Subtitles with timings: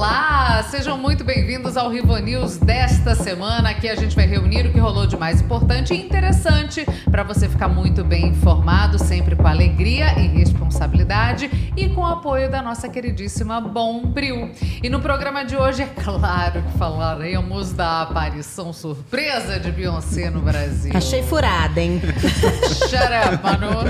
[0.00, 3.70] Olá, Olá, sejam muito bem-vindos ao Rivo News desta semana.
[3.70, 7.48] Aqui a gente vai reunir o que rolou de mais importante e interessante para você
[7.48, 12.88] ficar muito bem informado, sempre com alegria e responsabilidade e com o apoio da nossa
[12.88, 14.50] queridíssima Bombril.
[14.82, 20.40] E no programa de hoje, é claro que falaremos da aparição surpresa de Beyoncé no
[20.40, 20.90] Brasil.
[20.92, 22.02] Achei furada, hein?
[22.88, 23.84] Shut up, Manu.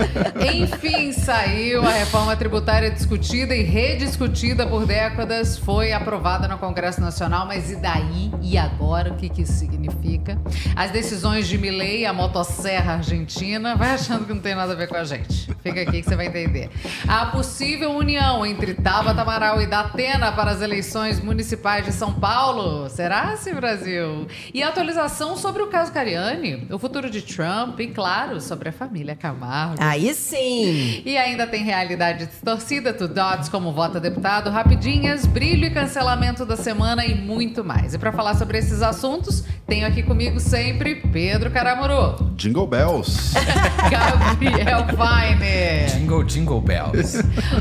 [0.55, 7.47] Enfim, saiu a reforma tributária discutida e rediscutida por décadas, foi aprovada no Congresso Nacional,
[7.47, 8.31] mas e daí?
[8.43, 9.13] E agora?
[9.13, 10.37] O que, que isso significa?
[10.75, 14.89] As decisões de Milley, a motosserra argentina, vai achando que não tem nada a ver
[14.89, 15.49] com a gente.
[15.63, 16.69] Fica aqui que você vai entender.
[17.07, 22.89] A possível união entre Tabata Amaral e Datena para as eleições municipais de São Paulo.
[22.89, 24.27] Será, se Brasil?
[24.53, 28.73] E a atualização sobre o caso Cariani, o futuro de Trump e, claro, sobre a
[28.73, 29.77] família Camargo.
[29.79, 31.03] Aí sim!
[31.05, 36.57] E ainda tem realidade distorcida, tu dots como vota deputado, rapidinhas, brilho e cancelamento da
[36.57, 37.93] semana e muito mais.
[37.93, 43.35] E para falar sobre esses assuntos, tenho aqui comigo sempre Pedro Caramuru, Jingle Bells.
[43.91, 47.19] Gabriel Weiner, Jingle, jingle bells.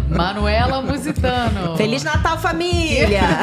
[0.08, 1.76] Manuela Musitano.
[1.76, 3.22] Feliz Natal, família!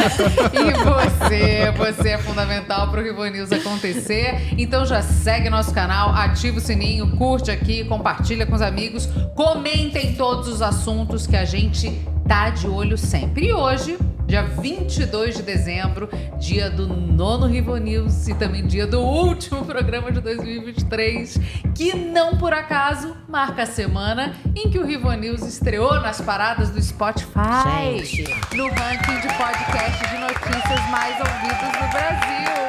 [0.56, 4.54] E você, você é fundamental para o Rivo News acontecer.
[4.56, 10.14] Então já segue nosso canal, ativa o sininho, curte aqui, compartilha com os amigos, comentem
[10.14, 13.48] todos os assuntos que a gente tá de olho sempre.
[13.48, 19.00] E hoje, dia 22 de dezembro, dia do nono Rivo News e também dia do
[19.00, 21.38] último programa de 2023,
[21.74, 26.70] que não por acaso marca a semana em que o Rivo News estreou nas paradas
[26.70, 28.24] do Spotify Gente.
[28.56, 32.65] no ranking de podcast de notícias mais ouvidos no Brasil.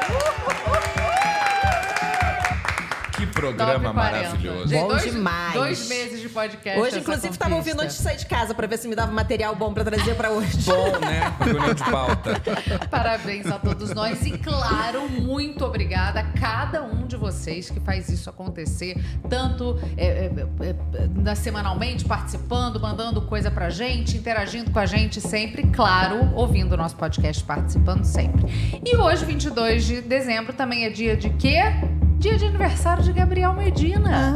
[3.56, 3.94] Programa 9h40.
[3.94, 4.68] maravilhoso.
[4.68, 5.54] Gente, Bom dois, demais.
[5.54, 6.80] Dois meses de podcast.
[6.80, 7.56] Hoje, inclusive, tava conquista.
[7.56, 10.16] ouvindo antes de sair de casa pra ver se me dava material bom pra trazer
[10.16, 10.58] pra hoje.
[10.66, 11.34] Bom, né?
[11.40, 12.42] Reunião de pauta.
[12.90, 18.10] Parabéns a todos nós e, claro, muito obrigada a cada um de vocês que faz
[18.10, 18.96] isso acontecer,
[19.30, 20.76] tanto é, é, é, é,
[21.16, 26.78] na- semanalmente, participando, mandando coisa pra gente, interagindo com a gente sempre, claro, ouvindo o
[26.78, 28.46] nosso podcast, participando sempre.
[28.86, 31.62] E hoje, 22 de dezembro, também é dia de quê?
[32.20, 34.34] Dia de aniversário de Gabriel Medina.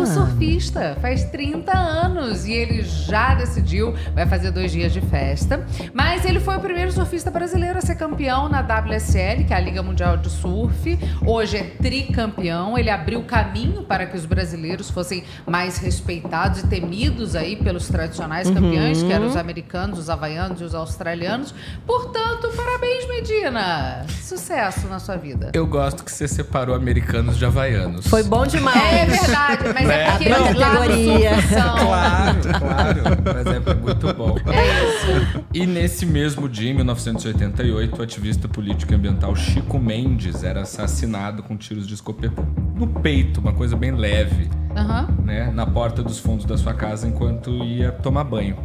[0.00, 5.64] O surfista faz 30 anos e ele já decidiu, vai fazer dois dias de festa.
[5.92, 9.60] Mas ele foi o primeiro surfista brasileiro a ser campeão na WSL, que é a
[9.60, 10.98] Liga Mundial de Surf.
[11.26, 12.76] Hoje é tricampeão.
[12.76, 18.50] Ele abriu caminho para que os brasileiros fossem mais respeitados e temidos aí pelos tradicionais
[18.50, 21.54] campeões, que eram os americanos, os havaianos e os australianos.
[21.86, 24.04] Portanto, parabéns, Medina!
[24.22, 25.50] Sucesso na sua vida.
[25.54, 28.06] Eu gosto que você separou americanos de havaianos.
[28.06, 28.74] Foi bom demais.
[28.94, 31.30] É verdade, mas é, É, porque não, categoria.
[31.48, 33.02] Claro, claro.
[33.34, 34.36] Mas é muito bom.
[34.46, 35.44] É isso.
[35.52, 41.42] E nesse mesmo dia, em 1988, o ativista político e ambiental Chico Mendes era assassinado
[41.42, 42.42] com tiros de escopeta
[42.74, 45.08] no peito, uma coisa bem leve, Aham.
[45.24, 45.50] né?
[45.52, 48.56] Na porta dos fundos da sua casa enquanto ia tomar banho.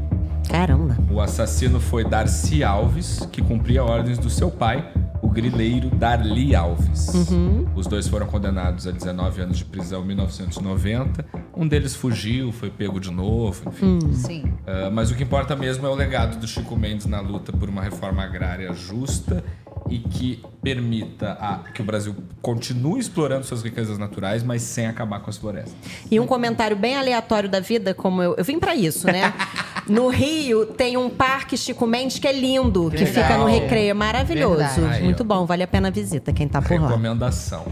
[0.50, 0.98] Caramba.
[1.12, 4.84] O assassino foi Darcy Alves, que cumpria ordens do seu pai,
[5.30, 7.08] o grileiro Darli Alves.
[7.76, 11.24] Os dois foram condenados a 19 anos de prisão em 1990.
[11.56, 14.00] Um deles fugiu, foi pego de novo, enfim.
[14.12, 14.52] Sim.
[14.66, 17.70] Ah, mas o que importa mesmo é o legado do Chico Mendes na luta por
[17.70, 19.44] uma reforma agrária justa
[19.90, 25.20] e que permita a- que o Brasil continue explorando suas riquezas naturais, mas sem acabar
[25.20, 25.74] com as florestas.
[26.12, 29.34] E um comentário bem aleatório da vida, como eu, eu vim pra isso, né?
[29.88, 33.24] No Rio tem um parque Chico Mendes que é lindo, que Legal.
[33.24, 34.58] fica no Recreio, é maravilhoso.
[34.82, 35.04] Verdade.
[35.04, 36.88] Muito bom, vale a pena a visita, quem tá por lá.
[36.90, 37.66] Recomendação.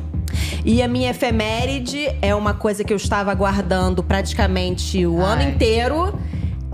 [0.66, 5.52] E a minha efeméride é uma coisa que eu estava aguardando praticamente o ano Ai.
[5.52, 6.20] inteiro,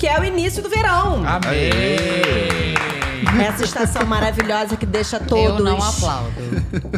[0.03, 1.23] que é o início do verão.
[1.25, 2.73] Amém!
[3.41, 6.29] Essa estação maravilhosa que deixa Eu todos não aplaudo.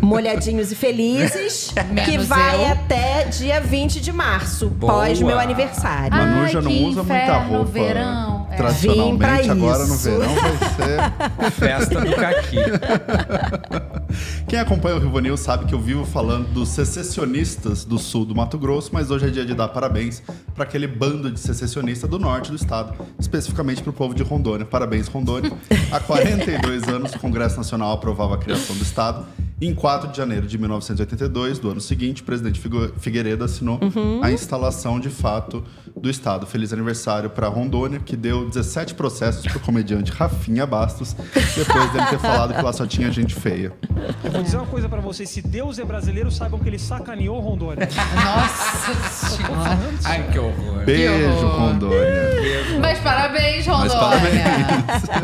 [0.02, 1.72] molhadinhos e felizes,
[2.04, 2.72] que vai eu.
[2.72, 4.92] até dia 20 de março, Boa.
[4.94, 6.12] pós meu aniversário.
[6.18, 8.48] Manu Ai, já não usa muita roupa verão.
[8.50, 8.56] É.
[8.72, 9.50] Vim pra tradicionalmente.
[9.52, 10.52] Agora no verão vai
[11.46, 11.52] ser.
[11.52, 12.58] Festa do caqui.
[14.48, 18.36] Quem acompanha o Rio News sabe que eu vivo falando dos secessionistas do sul do
[18.36, 20.22] Mato Grosso, mas hoje é dia de dar parabéns
[20.54, 24.66] para aquele bando de secessionistas do norte do estado, especificamente para o povo de Rondônia.
[24.66, 25.52] Parabéns, Rondônia.
[25.92, 29.26] Há 42 anos, o Congresso Nacional aprovava a criação do estado.
[29.62, 33.80] Em 4 de janeiro de 1982, do ano seguinte, o presidente Figu- Figueiredo assinou
[34.22, 35.64] a instalação de fato
[35.96, 36.46] do estado.
[36.46, 41.16] Feliz aniversário para Rondônia, que deu 17 processos pro comediante Rafinha Bastos,
[41.56, 43.72] depois dele ter falado que lá só tinha gente feia.
[44.26, 47.40] Eu vou dizer uma coisa pra vocês: se Deus é brasileiro, saibam que ele sacaneou
[47.40, 47.88] Rondônia.
[48.14, 49.80] Nossa senhora.
[50.04, 50.84] Ai, que horror.
[50.84, 51.14] Beijo,
[51.46, 51.60] horror.
[51.60, 52.26] Rondônia.
[52.82, 54.46] Mas parabéns, Mas Rondônia.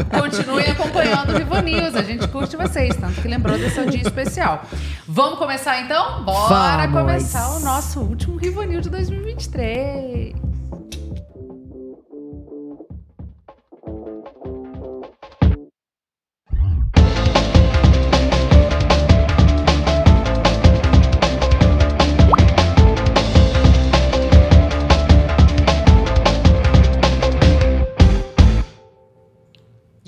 [0.09, 1.95] Continuem acompanhando o Vivo News.
[1.95, 4.63] A gente curte vocês, tanto que lembrou desse dia especial.
[5.07, 6.23] Vamos começar então?
[6.23, 6.99] Bora Vamos.
[6.99, 10.50] começar o nosso último News de 2023.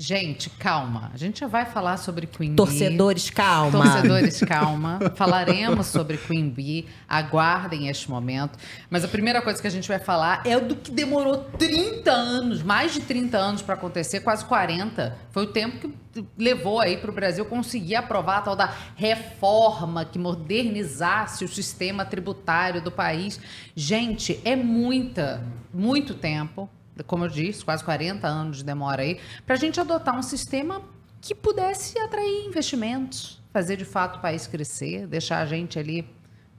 [0.06, 1.10] Gente, calma.
[1.14, 2.56] A gente já vai falar sobre Queen Bee.
[2.56, 3.84] Torcedores, calma.
[3.84, 4.98] Torcedores, calma.
[5.16, 6.86] Falaremos sobre Queen Bee.
[7.08, 8.58] Aguardem este momento.
[8.90, 12.62] Mas a primeira coisa que a gente vai falar é do que demorou 30 anos,
[12.62, 15.16] mais de 30 anos para acontecer, quase 40.
[15.30, 20.04] Foi o tempo que levou aí para o Brasil conseguir aprovar a tal da reforma
[20.04, 23.40] que modernizasse o sistema tributário do país.
[23.74, 25.42] Gente, é muita,
[25.72, 26.68] muito tempo
[27.06, 30.80] como eu disse, quase 40 anos de demora aí, para a gente adotar um sistema
[31.20, 36.08] que pudesse atrair investimentos, fazer de fato o país crescer, deixar a gente ali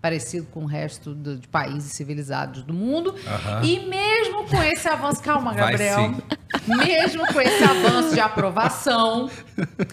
[0.02, 3.16] parecido com o resto do- de países civilizados do mundo.
[3.64, 6.14] E mesmo com esse avanço, calma, Gabriel.
[6.68, 9.30] Mesmo com esse avanço de aprovação,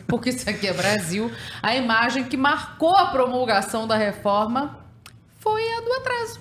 [0.07, 1.31] porque isso aqui é Brasil,
[1.63, 4.79] a imagem que marcou a promulgação da reforma
[5.39, 6.41] foi a do atraso.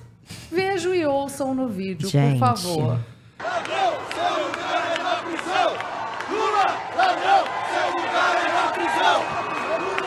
[0.52, 2.40] Vejam e ouçam no vídeo, Gente.
[2.40, 3.00] por favor.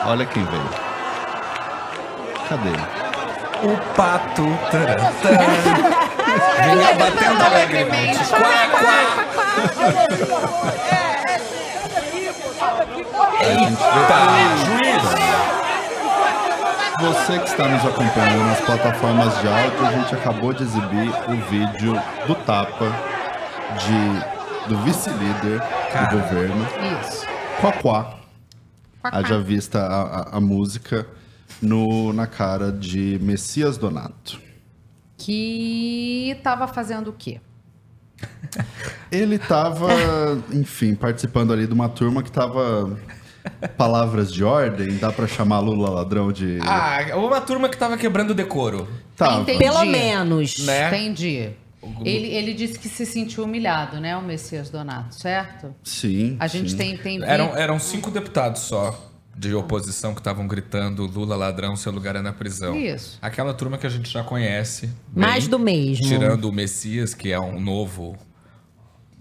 [0.07, 0.69] Olha quem veio.
[2.47, 2.69] Cadê?
[3.63, 4.45] O pato.
[4.69, 5.29] taratã,
[6.63, 8.19] Vinha batendo alegremente.
[8.29, 8.99] Quá, quá.
[13.41, 14.19] Eita,
[14.65, 15.03] juiz.
[17.01, 21.35] Você que está nos acompanhando nas plataformas de áudio, a gente acabou de exibir o
[21.49, 23.14] vídeo do Tapa
[23.79, 25.59] de, do vice-líder
[26.09, 26.65] do governo,
[27.01, 27.25] Isso.
[27.61, 28.19] Quaquá.
[29.01, 29.17] Quacá.
[29.17, 31.07] Haja vista a, a- a música
[31.61, 34.39] no, na cara de Messias Donato.
[35.17, 37.39] Que tava fazendo o quê?
[39.11, 39.87] Ele tava,
[40.51, 42.97] enfim, participando ali de uma turma que tava.
[43.77, 46.57] Palavras de ordem, dá pra chamar Lula ladrão de.
[46.63, 48.87] Ah, uma turma que tava quebrando o decoro.
[49.15, 49.41] tava.
[49.41, 49.59] Entendi.
[49.59, 50.65] Pelo menos.
[50.65, 50.87] Né?
[50.87, 51.51] Entendi.
[52.03, 55.73] Ele, ele disse que se sentiu humilhado, né, o Messias Donato, certo?
[55.83, 56.35] Sim.
[56.39, 56.77] A gente sim.
[56.77, 61.91] tem, tem Eram, eram cinco deputados só de oposição que estavam gritando Lula ladrão, seu
[61.91, 62.75] lugar é na prisão.
[62.75, 63.17] Isso.
[63.21, 64.87] Aquela turma que a gente já conhece.
[64.87, 66.05] bem, Mais do mesmo.
[66.07, 68.17] Tirando o Messias, que é um novo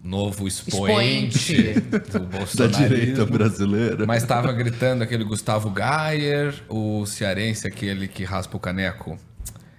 [0.03, 1.81] novo expoente, Expoente.
[1.81, 2.89] do Da bolsonarismo.
[2.89, 4.07] direita brasileira.
[4.07, 9.19] Mas estava gritando aquele Gustavo Gayer, o cearense, aquele que raspa o caneco.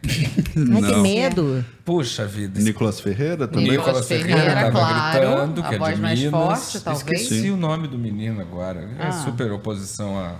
[0.07, 1.65] Ai, que medo.
[1.83, 2.59] Puxa vida.
[2.61, 3.71] Nicolas Ferreira também.
[3.71, 6.31] Nicolas Ferreira Ferreira, tava claro, gritando, a que é voz de mais Minas.
[6.31, 7.21] forte, talvez.
[7.21, 8.81] Esqueci o nome do menino agora.
[8.99, 9.11] É Ah.
[9.11, 10.35] super oposição à,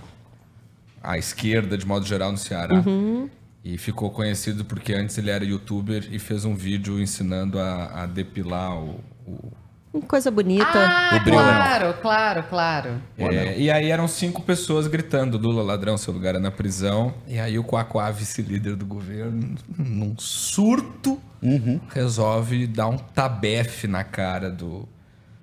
[1.04, 2.76] à esquerda, de modo geral, no Ceará.
[2.86, 3.30] Uhum.
[3.64, 8.06] E ficou conhecido porque antes ele era youtuber e fez um vídeo ensinando a, a
[8.06, 9.00] depilar o...
[9.26, 9.52] o-
[10.02, 10.66] Coisa bonita.
[10.74, 11.44] Ah, O brilhão.
[11.44, 12.90] claro, claro, claro.
[13.18, 17.14] É, e aí eram cinco pessoas gritando, Lula ladrão, seu lugar é na prisão.
[17.28, 21.20] E aí o Quaquá, vice-líder do governo, num surto,
[21.94, 24.88] resolve dar um tabefe na cara do,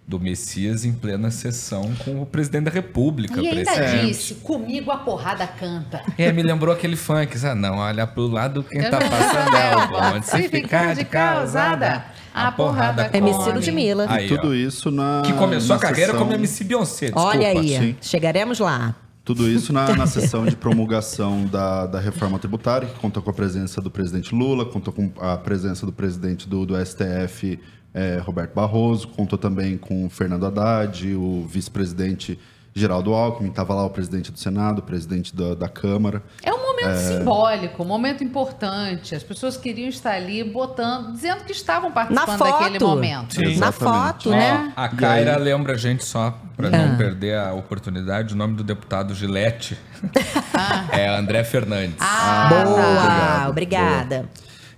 [0.07, 3.41] do Messias em plena sessão com o presidente da República.
[3.41, 4.07] E ainda presidente.
[4.07, 6.03] disse, comigo a porrada canta.
[6.19, 9.89] É, me lembrou aquele funk, ah, não, olha pro lado quem tá passando é o
[9.89, 10.27] bonde.
[10.27, 12.05] Se ficar de causada,
[12.35, 13.19] a porrada come.
[13.31, 13.53] MC come.
[13.53, 14.07] Ludmilla.
[14.09, 15.23] Aí, Tudo ó, isso na.
[15.25, 17.29] que começou a na carreira sessão- como MC Beyoncé, desculpa.
[17.29, 17.97] Olha aí, sim.
[18.01, 18.95] chegaremos lá.
[19.25, 23.33] Tudo isso na, na sessão de promulgação da, da reforma tributária, que contou com a
[23.33, 27.61] presença do presidente Lula, contou com a presença do presidente do, do STF,
[27.95, 32.37] eh, Roberto Barroso, contou também com o Fernando Haddad, o vice-presidente
[32.75, 36.23] Geraldo Alckmin, estava lá o presidente do Senado, o presidente da, da Câmara.
[36.43, 39.15] É um momento simbólico, um momento importante.
[39.15, 43.35] As pessoas queriam estar ali botando, dizendo que estavam participando daquele momento.
[43.35, 43.57] Sim.
[43.59, 44.73] Na foto, Ó, né?
[44.75, 49.15] a Kaira lembra a gente só, pra não perder a oportunidade, o nome do deputado
[49.15, 49.79] Gilete
[50.93, 51.97] é André Fernandes.
[52.01, 53.47] Ah, Boa, tá.
[53.51, 54.29] obrigada.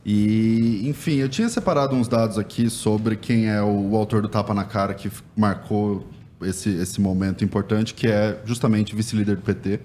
[0.05, 4.29] E, enfim, eu tinha separado uns dados aqui sobre quem é o, o autor do
[4.29, 6.07] Tapa na Cara que marcou
[6.47, 9.81] esse, esse momento importante, que é justamente vice-líder do PT.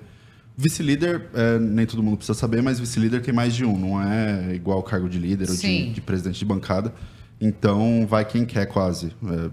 [0.57, 4.53] Vice-líder, é, nem todo mundo precisa saber, mas vice-líder tem mais de um, não é
[4.53, 6.93] igual cargo de líder ou de, de presidente de bancada.
[7.41, 9.13] Então, vai quem quer, quase.
[9.23, 9.49] É,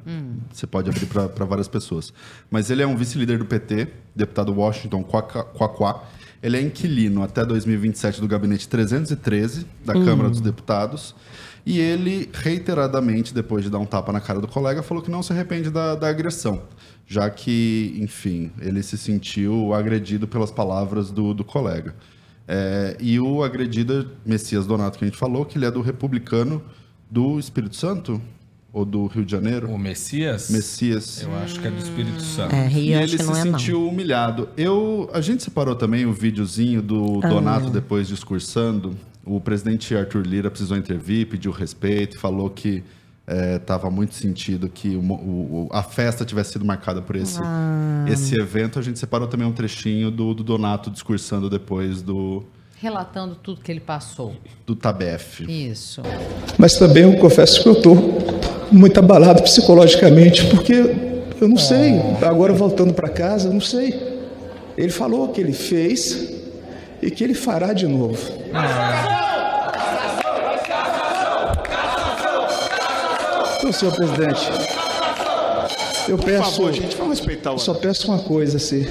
[0.52, 2.12] Você pode abrir para várias pessoas.
[2.50, 6.02] Mas ele é um vice-líder do PT, deputado Washington Quaquá.
[6.42, 11.14] Ele é inquilino até 2027 do gabinete 313 da Câmara dos Deputados.
[11.66, 15.20] E ele, reiteradamente, depois de dar um tapa na cara do colega, falou que não
[15.20, 16.62] se arrepende da, da agressão.
[17.08, 21.94] Já que, enfim, ele se sentiu agredido pelas palavras do, do colega.
[22.46, 25.80] É, e o agredido é Messias Donato, que a gente falou, que ele é do
[25.80, 26.62] republicano
[27.10, 28.22] do Espírito Santo?
[28.72, 29.68] Ou do Rio de Janeiro?
[29.70, 30.50] O Messias?
[30.50, 31.22] Messias.
[31.22, 32.54] Eu acho que é do Espírito Santo.
[32.54, 33.58] É, E Rio acho ele se não é não.
[33.58, 34.48] sentiu humilhado.
[34.56, 37.28] Eu, a gente separou também o videozinho do Ah.
[37.28, 38.94] Donato depois discursando.
[39.26, 42.82] O presidente Arthur Lira precisou intervir, pediu respeito, falou que
[43.56, 48.04] estava muito sentido que o o- o- a festa tivesse sido marcada por esse, Ah.
[48.08, 48.78] esse evento.
[48.78, 52.44] A gente separou também um trechinho do, do Donato discursando depois do,
[52.78, 54.36] Relatando tudo que ele passou.
[54.64, 55.40] do Tabef.
[55.48, 56.02] Isso.
[56.56, 57.96] Mas também eu confesso que eu estou
[58.70, 60.74] muito abalado psicologicamente, porque
[61.40, 61.94] eu não sei.
[62.22, 63.92] Agora voltando para casa, eu não sei.
[64.78, 66.32] Ele falou que ele fez
[67.06, 68.18] e que ele fará de novo.
[73.58, 74.50] Então, senhor presidente,
[76.08, 78.84] eu peço, Por favor, gente, vamos respeitar o só peço uma coisa, assim,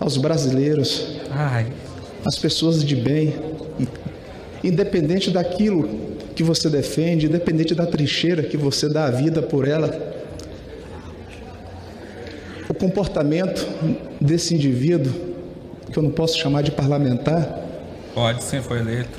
[0.00, 1.68] aos brasileiros, Ai,
[2.26, 3.34] as pessoas de bem,
[4.64, 5.88] independente daquilo
[6.34, 10.16] que você defende, independente da trincheira que você dá a vida por ela,
[12.68, 13.66] o comportamento
[14.20, 15.27] desse indivíduo,
[15.92, 17.60] que eu não posso chamar de parlamentar,
[18.14, 19.18] pode sim, foi eleito.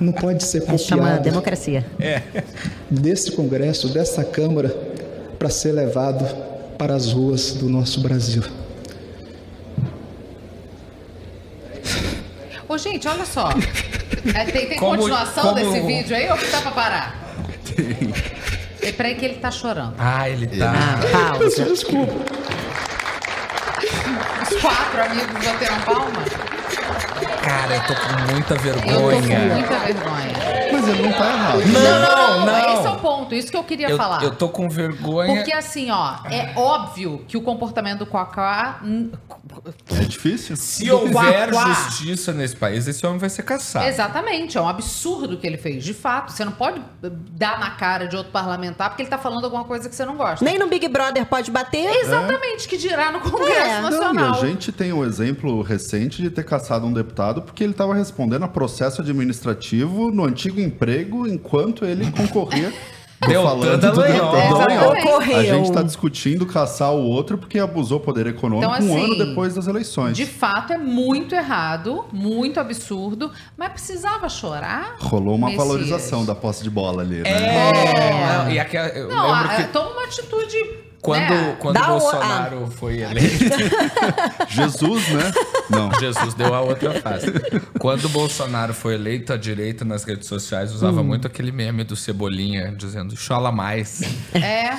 [0.00, 1.84] não pode ser É, chama copiado democracia.
[2.90, 4.68] desse Congresso, dessa Câmara,
[5.38, 6.24] para ser levado
[6.78, 8.42] para as ruas do nosso Brasil.
[12.68, 13.50] Ô, gente, olha só.
[14.34, 17.34] É, tem tem Como- continuação como- desse vídeo aí ou que tá pra parar?
[17.74, 18.92] Tem.
[18.92, 19.94] Peraí que ele tá chorando.
[19.98, 20.72] Ah, ele tá.
[20.72, 21.64] Ah, pausa.
[21.64, 22.12] Desculpa.
[24.60, 26.22] Quatro amigos bateram palma?
[27.42, 29.38] Cara, eu tô com muita Eu tô com vergonha.
[29.54, 30.32] muita vergonha.
[30.72, 31.60] Mas ele não tá errado.
[31.66, 32.09] Não, não.
[32.48, 33.34] Esse é o ponto.
[33.34, 34.22] Isso que eu queria Eu, falar.
[34.22, 35.34] eu tô com vergonha.
[35.34, 38.80] Porque assim, ó, é óbvio que o comportamento do Quacá.
[39.96, 40.56] É difícil?
[40.56, 43.86] Se do houver justiça nesse país, esse homem vai ser caçado.
[43.86, 45.84] Exatamente, é um absurdo o que ele fez.
[45.84, 46.80] De fato, você não pode
[47.32, 50.16] dar na cara de outro parlamentar porque ele tá falando alguma coisa que você não
[50.16, 50.44] gosta.
[50.44, 51.86] Nem no Big Brother pode bater.
[51.96, 53.80] Exatamente, que dirá no Congresso É.
[53.80, 54.34] Não, e Nacional.
[54.42, 58.44] a gente tem um exemplo recente de ter caçado um deputado porque ele estava respondendo
[58.44, 62.06] a processo administrativo no antigo emprego enquanto ele
[63.20, 64.92] Tô Deltan falando do Dallagnol.
[65.36, 69.26] A gente está discutindo caçar o outro porque abusou poder econômico Então, um assim, ano
[69.26, 70.16] depois das eleições.
[70.16, 74.96] De fato, é muito errado, muito absurdo, mas precisava chorar?
[75.00, 75.66] Rolou uma Messias?
[75.66, 77.30] valorização da posse de bola ali, né?
[77.30, 80.56] É, não, e aquela, eu Não, a- que toma uma atitude.
[81.00, 81.56] Quando, né?
[81.60, 83.44] quando o- Bolsonaro foi eleito,
[84.48, 85.32] Jesus, né?
[85.68, 85.92] Não.
[85.98, 87.26] Jesus deu a outra face.
[87.78, 91.96] Quando o Bolsonaro foi eleito, a direita nas redes sociais usava muito aquele meme do
[91.96, 94.02] Cebolinha, dizendo chola mais.
[94.34, 94.78] É,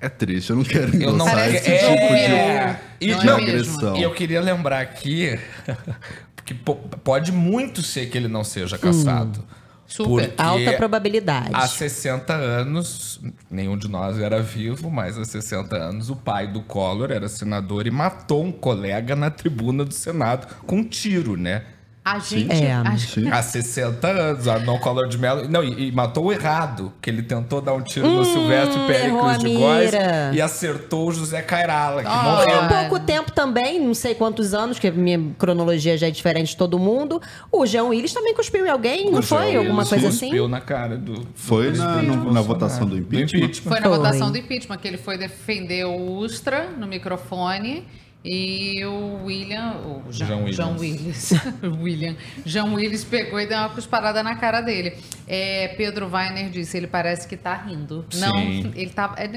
[0.00, 3.36] É triste, eu não quero Eu não esse tipo de, é, e, Não é não,
[3.38, 3.48] mesmo?
[3.50, 3.96] agressão.
[3.96, 5.38] e eu queria lembrar aqui
[6.44, 9.42] que po- pode muito ser que ele não seja caçado.
[9.86, 10.28] Super.
[10.28, 11.50] Porque Alta probabilidade.
[11.52, 16.60] Há 60 anos, nenhum de nós era vivo, mas há 60 anos, o pai do
[16.62, 21.64] Collor era senador e matou um colega na tribuna do Senado com um tiro, né?
[22.08, 22.52] A gente.
[22.52, 22.72] É.
[22.72, 23.28] a gente- Sim.
[23.32, 25.48] Há 60 anos, a Não Collor de Mello.
[25.48, 29.38] Não, e, e matou o errado, que ele tentou dar um tiro no Silvestre Péricles
[29.40, 29.90] de Góes
[30.32, 32.36] e acertou o José Cairala, que Ah.
[32.44, 32.60] Foi morreu.
[32.60, 36.50] há pouco tempo também, não sei quantos anos, que a minha cronologia já é diferente
[36.50, 37.20] de todo mundo.
[37.50, 39.38] O Jean Willis também cuspiu em alguém, não O foi?
[39.52, 40.26] João Alguma Willis coisa assim?
[40.26, 41.14] cuspiu na cara do.
[41.14, 43.52] do Foi na- presidente no- na votação do impeachment?
[43.54, 43.96] Foi na Foi.
[43.98, 47.84] votação do impeachment que ele foi defender o Ustra no microfone
[48.26, 50.56] e o William, o Williams.
[50.56, 51.30] Jean Willis,
[51.62, 54.98] William, Jean Willis pegou e deu uma cusparada na cara dele.
[55.28, 58.04] É, Pedro Weiner disse, ele parece que tá rindo.
[58.14, 58.72] Não, Sim.
[58.74, 59.28] ele tava, é,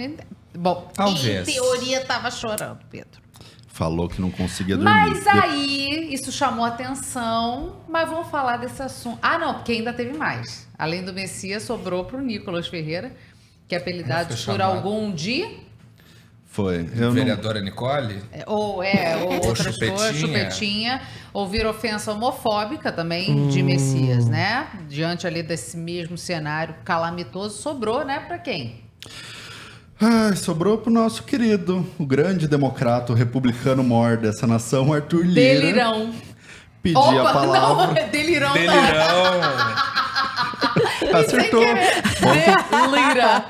[0.57, 1.47] bom, Talvez.
[1.47, 3.21] em teoria tava chorando, Pedro.
[3.67, 4.91] Falou que não conseguia dormir.
[4.91, 9.19] Mas aí, isso chamou atenção, mas vamos falar desse assunto.
[9.21, 10.67] Ah, não, porque ainda teve mais.
[10.77, 13.15] Além do Messias, sobrou pro Nicolas Ferreira,
[13.67, 15.68] que é apelidado por algum dia
[16.61, 16.89] Foi.
[16.95, 18.21] Eu não, Vereadora Nicole?
[18.33, 19.91] É, Ou é, ou outras chupetinha.
[19.93, 21.01] coisas, chupetinha,
[21.33, 24.67] ouvir ofensa homofóbica também de Messias, né?
[24.89, 28.83] Diante ali desse mesmo cenário calamitoso, sobrou, né, pra quem?
[30.01, 35.33] Ai, sobrou pro nosso querido, o grande democrata, o republicano mor dessa nação, Arthur Lira.
[35.61, 36.13] Delirão.
[36.81, 37.87] Pedir Opa, a palavra.
[37.87, 38.47] não, é delirão.
[38.49, 38.53] não.
[38.55, 39.89] Delirão!
[41.13, 41.59] Acertou.
[41.61, 42.03] Querer.
[42.69, 43.45] Delira.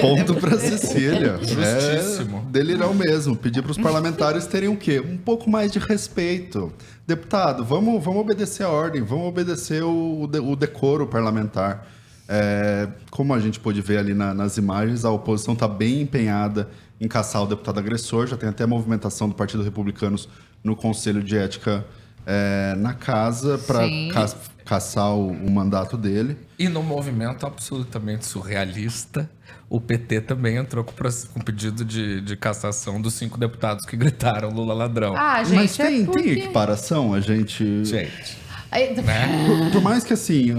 [0.00, 1.38] Ponto pra Cecília.
[1.42, 2.44] Justíssimo.
[2.48, 3.36] É delirão mesmo.
[3.36, 5.00] Pedir pros parlamentares terem o quê?
[5.00, 6.72] Um pouco mais de respeito.
[7.06, 11.86] Deputado, vamos, vamos obedecer a ordem, vamos obedecer o, o de- o decoro parlamentar.
[12.28, 16.68] É, como a gente pôde ver ali na- nas imagens, a oposição está bem empenhada
[17.00, 18.26] em caçar o deputado agressor.
[18.26, 20.28] Já tem até a movimentação do Partido Republicanos
[20.62, 21.84] no Conselho de Ética
[22.24, 23.80] é, na casa para.
[24.64, 26.36] Caçar o, o mandato dele.
[26.58, 29.28] E no movimento absolutamente surrealista,
[29.68, 34.50] o PT também entrou com, com pedido de, de cassação dos cinco deputados que gritaram
[34.50, 35.14] Lula ladrão.
[35.16, 36.22] Ah, gente, Mas tem, é porque...
[36.22, 37.84] tem equiparação, a gente.
[37.84, 38.38] Gente,
[38.70, 40.52] Aí- Por, por mais que assim,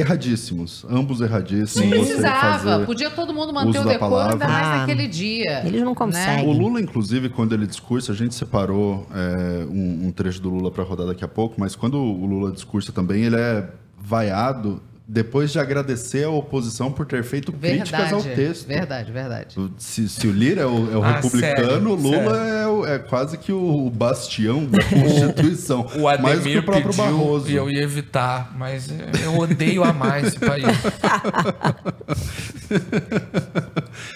[0.00, 1.88] erradíssimos, ambos erradíssimos.
[1.90, 2.58] Não você precisava.
[2.58, 3.98] fazer- Podia todo mundo manter o decoro, ainda
[4.38, 4.48] palavra.
[4.48, 5.62] mais Ah, naquele dia.
[5.66, 5.94] eles não né?
[5.96, 6.48] conseguem.
[6.48, 10.70] O Lula, inclusive, quando ele discursa, a gente separou é, um, um trecho do Lula
[10.70, 13.68] para rodar daqui a pouco, mas quando o Lula discursa também, ele é
[14.02, 18.14] vaiado depois de agradecer a oposição por ter feito críticas Verdade.
[18.14, 18.66] ao texto.
[18.68, 19.56] Verdade, verdade.
[19.76, 22.54] Se, se o Lira é o, é o Ah, republicano, sério, o Lula sério.
[22.54, 25.80] é, o- é quase que o bastião da Constituição.
[25.98, 27.50] o mais do que Ademir o próprio pediu Barroso.
[27.50, 28.88] e eu ia evitar, mas
[29.22, 30.64] eu odeio amar esse país.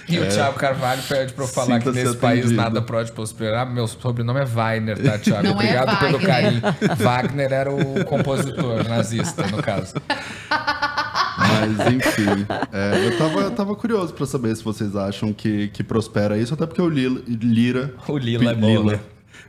[0.09, 1.93] e o Thiago Carvalho pede pra eu falar que É.
[1.93, 2.61] Nesse país atendido.
[2.63, 3.69] nada pode prosperar.
[3.69, 5.43] Meu sobrenome é Wagner, tá, Thiago?
[5.43, 6.63] Não é Obrigado pelo carinho.
[6.99, 9.95] Wagner era o compositor nazista, no caso.
[11.39, 15.83] Mas, enfim, é, eu, tava, eu tava curioso pra saber se vocês acham que, que
[15.83, 17.95] prospera isso, até porque o Lila, Lira.
[18.07, 19.01] O Lila é bom, Lila, né?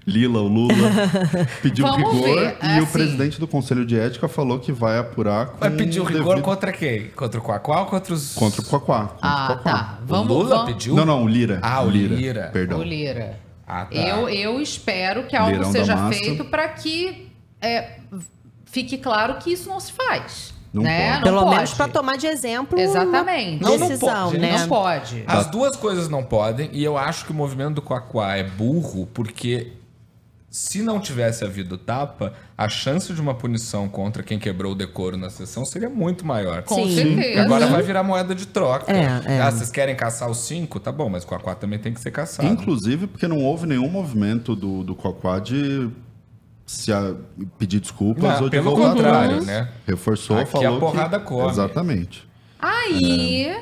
[0.07, 0.75] Lila, o Lula,
[1.63, 4.99] pediu Vamos rigor ver, e o assim- presidente do Conselho de Ética falou que vai
[4.99, 7.07] apurar com Vai pedir o rigor devido- contra quem?
[7.09, 8.33] Contra o Quaquá ou contra os...
[8.35, 8.99] contra o Quaquá.
[9.07, 9.71] contra o Ah, Quaquá.
[9.71, 9.99] tá.
[10.03, 10.73] O Vamos, Lula vamos...
[10.73, 10.95] pediu?
[10.95, 11.59] Não, não, o Lira.
[11.63, 12.49] Ah, o Lira.
[12.53, 12.79] Perdão.
[12.79, 13.39] O Lira.
[13.67, 13.95] Ah, tá.
[13.95, 17.97] Eu, eu espero que algo Lirão seja feito para que é,
[18.65, 20.53] fique claro que isso não se faz.
[20.75, 21.11] Não né?
[21.11, 21.15] pode.
[21.15, 21.55] Não Pelo pode.
[21.55, 22.77] menos para tomar de exemplo.
[22.77, 23.63] Exatamente.
[23.63, 24.57] Não, não decisão, pode, né?
[24.59, 25.23] Não pode.
[25.25, 29.07] As duas coisas não podem, e eu acho que o movimento do Quaquá é burro,
[29.13, 29.71] porque
[30.49, 35.15] se não tivesse havido tapa, a chance de uma punição contra quem quebrou o decoro
[35.17, 36.63] na sessão seria muito maior.
[36.63, 36.87] Com Sim.
[36.87, 37.41] E certeza.
[37.41, 38.91] agora vai virar moeda de troca.
[38.91, 39.41] É, é.
[39.41, 40.79] Ah, vocês querem caçar os cinco?
[40.79, 42.47] Tá bom, mas o Quaquá também tem que ser caçado.
[42.47, 45.89] Inclusive porque não houve nenhum movimento do, do Quaquá de
[46.65, 47.13] se a-
[47.57, 49.45] pedir desculpas Não, ou de pelo voltar contrário, atrás.
[49.45, 49.69] né?
[49.87, 51.25] Reforçou, Aqui falou a porrada que...
[51.25, 51.49] come.
[51.49, 52.27] Exatamente.
[52.59, 53.55] Aí.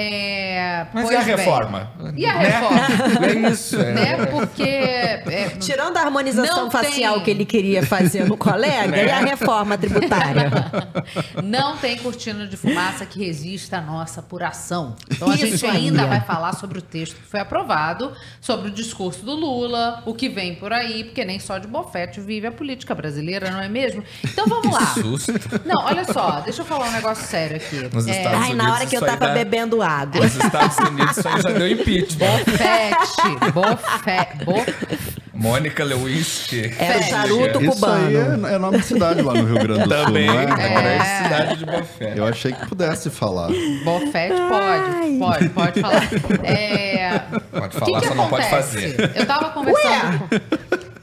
[0.00, 1.36] É, Mas pois e a bem.
[1.44, 1.90] reforma?
[2.16, 2.48] E a Né?
[2.48, 2.80] reforma?
[3.26, 3.92] É isso, é.
[3.92, 4.26] né?
[4.26, 4.62] Porque.
[4.62, 7.22] é, Tirando a harmonização facial tem.
[7.24, 10.50] que ele queria fazer no colega e a reforma tributária.
[11.42, 14.96] Não tem cortina de fumaça que resista à nossa apuração.
[15.10, 18.70] Então a Isso gente ainda vai falar sobre o texto que foi aprovado, sobre o
[18.70, 22.52] discurso do Lula, o que vem por aí, porque nem só de bofete vive a
[22.52, 24.02] política brasileira, não é mesmo?
[24.24, 24.86] Então vamos lá.
[24.86, 25.32] Susto.
[25.64, 27.88] Não, olha só, deixa eu falar um negócio sério aqui.
[28.10, 29.89] É, Ai, na hora que eu tava dá- bebendo água.
[30.14, 32.28] Nos Estados Unidos isso aí já deu impeachment.
[32.28, 35.20] Bofete, bofete, bofete.
[35.32, 36.74] Mônica Lewinsky.
[36.78, 38.46] Era o charuto Isso aí cubano.
[38.46, 40.74] é, é nome de cidade lá no Rio Grande do Sul, Também, não a é?
[40.82, 42.12] grande cidade de Bofé.
[42.14, 43.48] Eu achei que pudesse falar.
[43.82, 46.02] Bofete pode, pode, pode falar.
[46.44, 47.18] É,
[47.50, 49.12] Pode o que falar, que só não pode fazer.
[49.14, 50.18] Eu tava conversando.
[50.18, 50.28] com-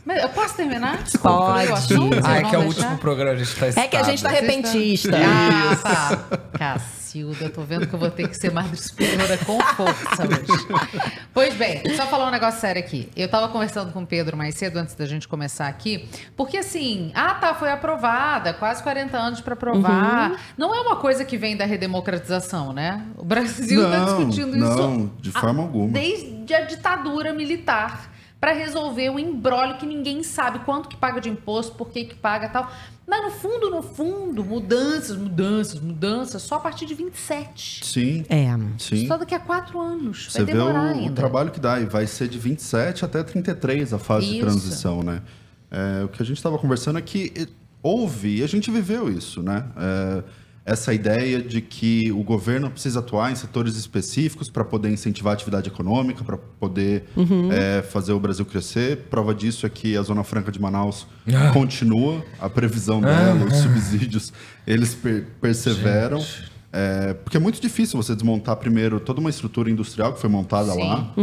[0.06, 1.00] Mas eu posso terminar?
[1.20, 1.66] Pode.
[1.68, 2.66] Eu assunto, Ah, é que é o deixar?
[2.84, 5.18] último programa, a gente tá É que a gente tá repentista.
[5.18, 6.20] Ah,
[6.60, 6.78] tá.
[7.08, 10.68] Cacilda, eu tô vendo que eu vou ter que ser mais superiora com força hoje.
[11.34, 13.10] Pois bem, só falar um negócio sério aqui.
[13.16, 17.12] Eu tava conversando com o Pedro mais cedo, antes da gente começar aqui, porque assim,
[17.16, 20.32] ah tá, foi aprovada, quase 40 anos para aprovar.
[20.32, 20.38] Uhum.
[20.58, 23.02] Não é uma coisa que vem da redemocratização, né?
[23.16, 25.88] O Brasil tá Não, discutindo isso não, de forma alguma.
[25.94, 31.30] desde a ditadura militar para resolver um embrólio que ninguém sabe quanto que paga de
[31.30, 32.70] imposto, por que que paga tal.
[33.10, 37.86] Mas no fundo, no fundo, mudanças, mudanças, mudanças, só a partir de 27.
[37.86, 38.48] Sim, É.
[38.78, 39.08] sim.
[39.08, 40.28] Só daqui a quatro anos.
[40.30, 41.14] Você Vai vê o, demorar o ainda.
[41.16, 44.42] trabalho que dá, e vai ser de 27 até 33 a fase de Isso.
[44.42, 45.22] transição, né?
[45.72, 47.48] É, o que a gente estava conversando é que eh,
[47.82, 49.66] houve, e a gente viveu isso, né?
[49.78, 50.24] É,
[50.68, 55.34] essa ideia de que o governo precisa atuar em setores específicos para poder incentivar a
[55.34, 57.06] atividade econômica, para poder
[57.52, 58.98] é, fazer o Brasil crescer.
[59.10, 61.52] Prova disso é que a Zona Franca de Manaus Ah.
[61.54, 64.34] continua, a previsão dela, os subsídios,
[64.68, 66.22] eles per- perseveram.
[66.74, 70.74] É, porque é muito difícil você desmontar primeiro toda uma estrutura industrial que foi montada
[70.74, 70.80] Sim.
[70.80, 71.14] lá.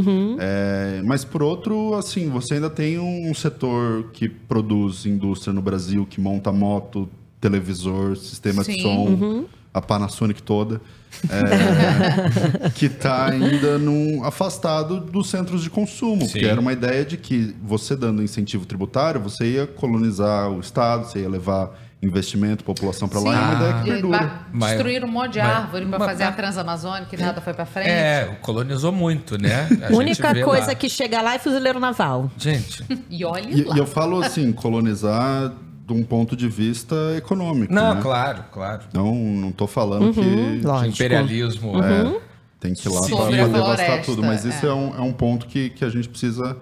[0.40, 6.06] É, mas por outro, assim, você ainda tem um setor que produz indústria no Brasil,
[6.08, 7.08] que monta moto,
[7.48, 8.82] televisor, sistema de Sim.
[8.82, 10.80] som, a Panasonic toda,
[11.28, 16.22] é, que está ainda num, afastado dos centros de consumo.
[16.24, 16.32] Sim.
[16.32, 21.04] Porque era uma ideia de que você dando incentivo tributário, você ia colonizar o Estado,
[21.06, 24.32] você ia levar investimento, população para lá, é uma ideia que E perdura.
[24.52, 27.54] Mas- destruir um monte de mas- árvore pra mas- fazer a Transamazônica e nada foi
[27.54, 27.88] pra frente.
[27.88, 29.68] É, colonizou muito, né?
[29.90, 30.74] A única coisa lá.
[30.74, 32.30] que chega lá é fuzileiro naval.
[32.36, 33.74] Gente, E olha E, lá.
[33.74, 35.50] e eu falo assim, colonizar
[35.86, 37.72] de um ponto de vista econômico.
[37.72, 38.00] não, né?
[38.02, 38.82] claro, claro.
[38.92, 40.90] Não, não tô falando que lógico.
[40.94, 41.82] Imperialismo.
[41.82, 42.20] é,
[42.60, 44.22] tem que ir lá para devastar tudo.
[44.22, 44.68] Mas isso é.
[44.68, 46.56] é, um, é um ponto que, que a gente precisa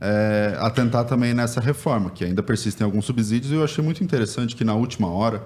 [0.00, 3.50] é, atentar também nessa reforma, que ainda persistem alguns subsídios.
[3.52, 5.42] E eu achei muito interessante que na última hora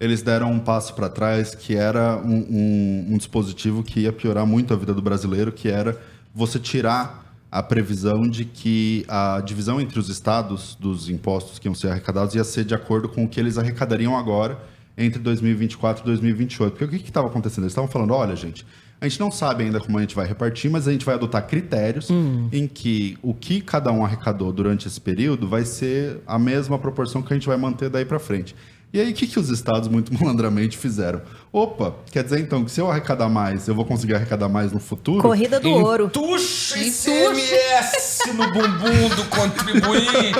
[0.00, 4.44] eles deram um passo para trás, que era um, um- um dispositivo que ia piorar
[4.44, 5.98] muito a vida do brasileiro, que era
[6.34, 11.74] você tirar a previsão de que a divisão entre os estados dos impostos que iam
[11.74, 14.58] ser arrecadados ia ser de acordo com o que eles arrecadariam agora
[14.96, 16.72] entre 2024 e 2028.
[16.72, 17.64] Porque o que estava acontecendo?
[17.64, 18.66] Eles estavam falando, olha, gente,
[19.00, 21.46] a gente não sabe ainda como a gente vai repartir, mas a gente vai adotar
[21.46, 22.08] critérios
[22.50, 27.22] em que o que cada um arrecadou durante esse período vai ser a mesma proporção
[27.22, 28.56] que a gente vai manter daí para frente.
[28.92, 31.20] E aí, o que, que os estados muito malandramente fizeram?
[31.52, 34.78] Opa, quer dizer então que se eu arrecadar mais, eu vou conseguir arrecadar mais no
[34.78, 35.22] futuro?
[35.22, 36.06] Corrida do ouro.
[36.06, 37.10] Entuxa Entuxa.
[37.10, 40.34] ICMS no bumbum do contribuinte.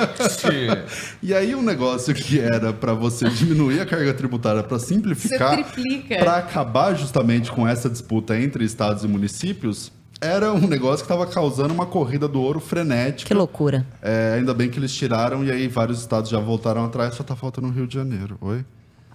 [1.23, 5.59] E aí um negócio que era para você diminuir a carga tributária para simplificar,
[6.19, 11.27] para acabar justamente com essa disputa entre estados e municípios, era um negócio que estava
[11.27, 13.29] causando uma corrida do ouro frenética.
[13.29, 13.87] Que loucura.
[14.03, 17.37] É, ainda bem que eles tiraram e aí vários estados já voltaram atrás, só tá
[17.37, 18.37] faltando o Rio de Janeiro.
[18.41, 18.65] Oi?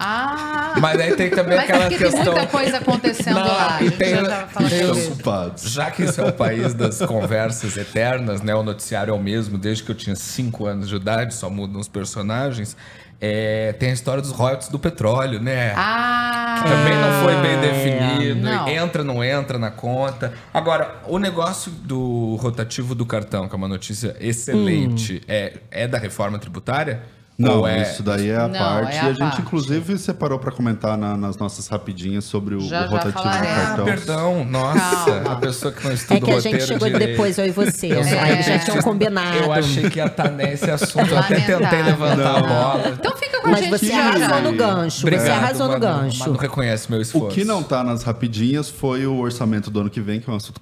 [0.04, 0.74] Ah!
[0.82, 2.24] Mas aí tem também Mas é aquela porque questão.
[2.24, 3.84] tem muita coisa acontecendo Não, lá.
[3.84, 5.70] E tem- já tem isso.
[5.70, 8.56] Já que esse é o país das conversas eternas, né?
[8.56, 11.80] O noticiário é o mesmo desde que eu tinha 5 anos de idade, só mudam
[11.80, 12.76] os personagens.
[13.24, 15.74] É, tem a história dos royalties do petróleo, né?
[15.76, 16.64] Ah!
[16.68, 18.68] Também não foi bem definido, não.
[18.68, 20.34] entra, não entra na conta.
[20.52, 26.00] Agora, o negócio do rotativo do cartão, que é uma notícia excelente, é, é da
[26.00, 27.04] reforma tributária?
[27.42, 27.82] Não, é...
[27.82, 28.96] isso daí é a Não, parte.
[28.96, 29.42] é a e a gente, parte.
[29.42, 33.24] inclusive, separou para comentar na- nas nossas rapidinhas sobre o, Já, o já rotativo do
[33.24, 33.58] falaremos.
[33.58, 33.86] Ah, cartão.
[33.86, 34.80] perdão, nossa,
[35.12, 35.32] Calma.
[35.32, 37.10] a pessoa que não estuda É que a gente chegou direito.
[37.12, 37.88] depois, eu e você.
[37.94, 38.58] Eu só Aí eles já É.
[38.60, 39.38] tinham combinado.
[39.38, 42.96] Eu achei que ia estar nesse assunto, eu até tentei levantar a bola.
[43.00, 45.02] Então fica com a Mas gente você já, arrasou no gancho.
[45.02, 46.20] Obrigado, você arrasou no gancho.
[46.20, 47.28] Manu reconhece meu esforço.
[47.28, 50.34] O que não tá nas rapidinhas foi o orçamento do ano que vem, que é
[50.34, 50.60] um assunto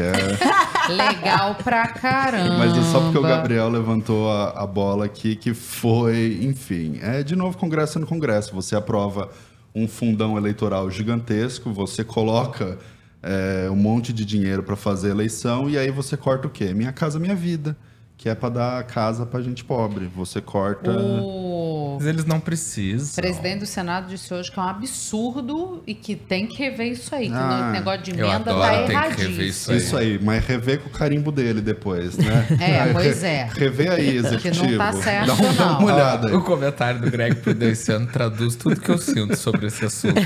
[0.00, 0.90] que é...
[0.90, 2.58] Legal pra caramba.
[2.58, 7.22] Mas é só porque o Gabriel levantou a, a bola aqui, que foi, enfim, é
[7.22, 8.54] de novo Congresso no Congresso.
[8.54, 9.28] Você aprova
[9.74, 12.78] um fundão eleitoral gigantesco, você coloca
[13.22, 16.72] é, um monte de dinheiro para fazer eleição e aí você corta o quê?
[16.74, 17.76] Minha casa, minha vida,
[18.20, 20.06] que é para dar casa para gente pobre.
[20.14, 20.90] Você corta.
[20.90, 23.14] O Mas eles não precisam.
[23.14, 27.14] presidente do Senado disse hoje que é um absurdo e que tem que rever isso
[27.14, 27.28] aí.
[27.30, 29.28] Que Ah, o negócio de emenda tá que erradíssimo.
[29.30, 29.76] rever isso aí.
[29.78, 32.46] Isso aí, mas rever com o carimbo dele depois, né?
[32.60, 33.48] É, Aí, pois é.
[33.54, 34.76] Rever aí, executivo.
[34.76, 35.78] tá certo, dá, um- dá não.
[35.78, 36.34] uma olhada aí.
[36.34, 40.20] O comentário do Greg Prudenciano traduz tudo que eu sinto sobre esse assunto.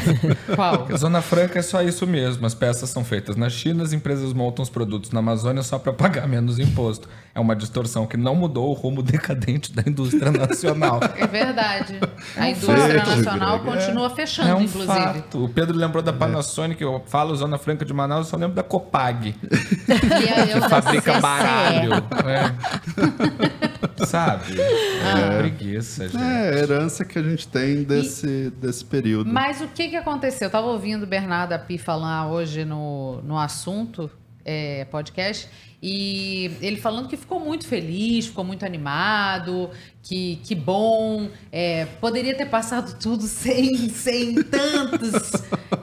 [0.57, 0.89] Qual?
[0.93, 2.45] A Zona Franca é só isso mesmo.
[2.45, 5.93] As peças são feitas na China, as empresas montam os produtos na Amazônia só para
[5.93, 7.09] pagar menos imposto.
[7.35, 11.01] É uma distorção que não mudou o rumo decadente da indústria nacional.
[11.17, 11.99] É verdade.
[12.37, 14.93] A um indústria fato, nacional Greg, continua fechando, É um inclusive.
[14.93, 15.45] fato.
[15.45, 18.63] O Pedro lembrou da Panasonic, eu falo Zona Franca de Manaus, eu só lembro da
[18.63, 21.93] Copag, E que fabrica baralho.
[23.99, 24.05] É.
[24.07, 24.61] Sabe?
[24.61, 26.23] É preguiça, gente.
[26.23, 29.33] É, a herança que a gente tem desse, desse período.
[29.33, 30.47] Mas o que, que aconteceu?
[30.47, 34.11] Eu tava ouvindo o Bernardo Api falar hoje no, no assunto,
[34.45, 35.49] é, podcast,
[35.87, 39.69] e ele falando que ficou muito feliz, ficou muito animado,
[40.03, 45.13] que, que bom, é, poderia ter passado tudo sem, sem tantos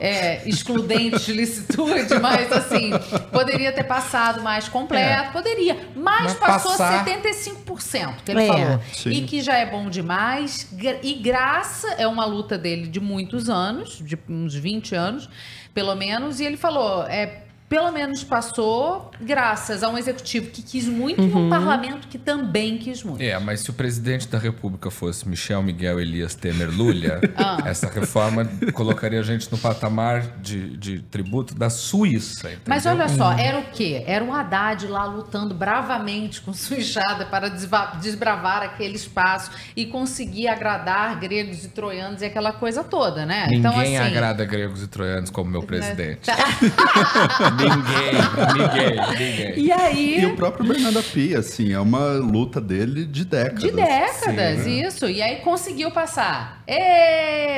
[0.00, 2.90] é, excludentes de licitude, mas assim,
[3.30, 8.46] poderia ter passado mais completo, poderia, mas, Mas passou passar- 75%, que ele É.
[8.48, 8.80] falou.
[8.92, 9.10] Sim.
[9.10, 10.68] E que já é bom demais.
[11.02, 15.28] E graça é uma luta dele de muitos anos, de uns 20 anos,
[15.72, 16.40] pelo menos.
[16.40, 21.32] E ele falou: é, pelo menos passou graças a um executivo que quis muito e
[21.32, 23.22] um parlamento que também quis muito.
[23.22, 27.56] É, mas se o presidente da República fosse Michel Miguel Elias Temer Lulha, Ah.
[27.64, 32.48] essa reforma colocaria a gente no patamar de, de tributo da Suíça.
[32.48, 32.64] Entendeu?
[32.66, 34.04] Mas olha só, era o quê?
[34.06, 40.48] Era o Haddad lá lutando bravamente com sua enxada para desbravar aquele espaço e conseguir
[40.48, 43.44] agradar gregos e troianos e aquela coisa toda, né?
[43.44, 46.26] Ninguém então, assim, agrada gregos e troianos como meu presidente.
[46.26, 46.36] Tá.
[47.62, 49.64] ninguém, ninguém.
[49.64, 50.20] E aí.
[50.20, 53.62] E o próprio Bernardo Pia, assim, é uma luta dele de décadas.
[53.62, 55.06] De décadas, isso.
[55.08, 56.61] E aí conseguiu passar.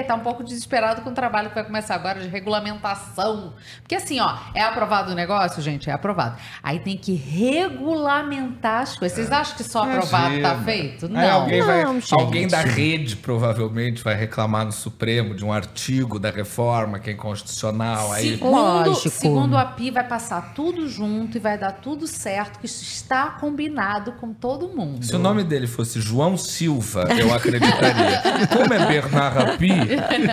[0.07, 3.55] Tá um pouco desesperado com o trabalho que vai começar agora de regulamentação.
[3.81, 5.89] Porque assim, ó, é aprovado o negócio, gente?
[5.89, 6.37] É aprovado.
[6.63, 9.17] Aí tem que regulamentar as coisas.
[9.17, 11.09] Vocês acham que só aprovado tá feito?
[11.09, 11.21] Não.
[11.21, 12.15] Aí alguém, vai, Não, gente.
[12.15, 17.13] alguém da rede provavelmente vai reclamar no Supremo de um artigo da reforma que é
[17.13, 18.13] inconstitucional.
[18.13, 19.11] Aí Segundo, Lógico.
[19.11, 23.31] segundo a Pi, vai passar tudo junto e vai dar tudo certo, que isso está
[23.31, 25.05] combinado com todo mundo.
[25.05, 28.23] Se o nome dele fosse João Silva, eu acreditaria.
[28.53, 29.71] Como é Bernard Rapi,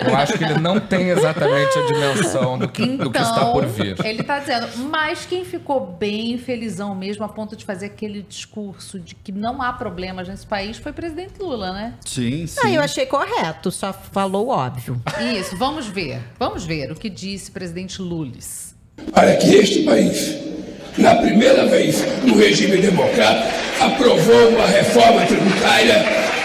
[0.06, 3.66] eu acho que ele não tem exatamente a dimensão do que, do que está por
[3.66, 3.92] vir.
[3.92, 8.22] Então, Ele tá dizendo, mas quem ficou bem felizão mesmo a ponto de fazer aquele
[8.22, 11.94] discurso de que não há problemas nesse país foi o presidente Lula, né?
[12.04, 12.60] Sim, sim.
[12.64, 15.00] Ah, eu achei correto, só falou o óbvio.
[15.38, 16.20] Isso, vamos ver.
[16.38, 18.74] Vamos ver o que disse o presidente Lulis.
[19.12, 20.36] para que este país,
[20.98, 23.48] na primeira vez no regime democrático,
[23.80, 25.96] aprovou uma reforma tributária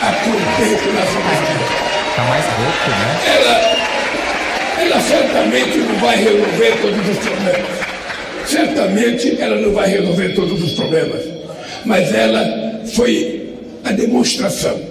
[0.01, 1.86] a contento nacional.
[2.17, 3.19] Tá mais rouco, né?
[3.35, 7.77] Ela, ela certamente não vai resolver todos os problemas.
[8.47, 11.21] Certamente ela não vai resolver todos os problemas.
[11.85, 13.53] Mas ela foi
[13.83, 14.81] a demonstração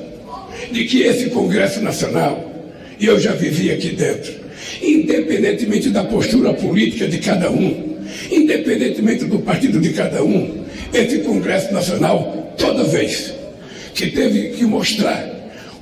[0.70, 2.48] de que esse Congresso Nacional,
[2.96, 4.32] e eu já vivi aqui dentro,
[4.80, 7.96] independentemente da postura política de cada um,
[8.30, 13.34] independentemente do partido de cada um, esse Congresso Nacional, toda vez
[13.96, 15.35] que teve que mostrar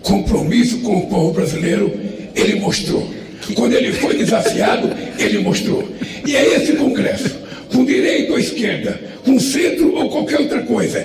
[0.05, 1.93] compromisso com o povo brasileiro,
[2.35, 3.11] ele mostrou.
[3.55, 5.87] Quando ele foi desafiado, ele mostrou.
[6.25, 7.37] E é esse Congresso,
[7.73, 11.05] com direita ou esquerda, com centro ou qualquer outra coisa,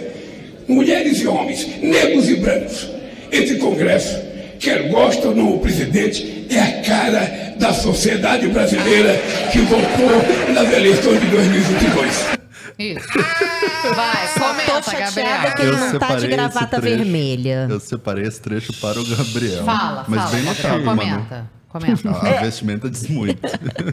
[0.68, 2.88] mulheres e homens, negros e brancos,
[3.32, 4.20] esse Congresso,
[4.60, 9.20] quer gosta ou não o presidente, é a cara da sociedade brasileira
[9.52, 12.38] que votou nas eleições de 2022.
[12.80, 13.08] Isso.
[13.96, 15.54] Vai, Só tô comenta, chateada Gabriel.
[15.56, 16.98] que ele não tá de separei esse gravata trecho.
[16.98, 17.68] vermelha.
[17.70, 19.65] Eu separei esse trecho para o Gabriel.
[19.65, 21.02] Fala, Mas fala, bem Gabriel, notado, Manu.
[21.02, 21.52] comenta.
[21.68, 22.10] Comenta.
[22.10, 23.42] A vestimenta diz muito.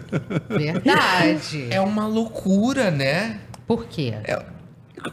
[0.49, 1.67] Verdade.
[1.71, 3.41] É uma loucura, né?
[3.67, 4.15] Por quê?
[4.25, 4.43] É-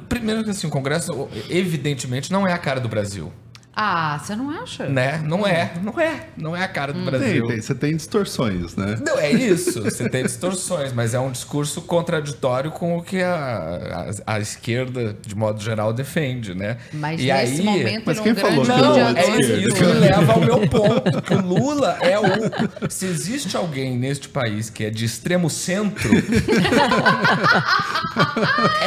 [0.08, 3.34] primeiro que assim, o Congresso evidentemente não é a cara do Brasil.
[3.76, 4.88] Ah, você não acha?
[4.88, 5.20] Né?
[5.26, 6.28] Não é, não é.
[6.38, 7.48] Não é a cara do Tem, Brasil.
[7.48, 9.00] tem, você tem distorções, né?
[9.04, 9.82] Não, é isso.
[9.82, 15.18] Você tem distorções, mas é um discurso contraditório com o que a, a, a esquerda,
[15.26, 16.78] de modo geral, defende, né?
[16.94, 19.40] Mas e nesse aí, momento Mas ele é quem falou grande que Não, Lula é
[19.40, 21.22] isso que me leva ao meu ponto.
[21.24, 22.24] Que o Lula é o.
[22.90, 26.12] Se existe alguém neste país que é de extremo centro,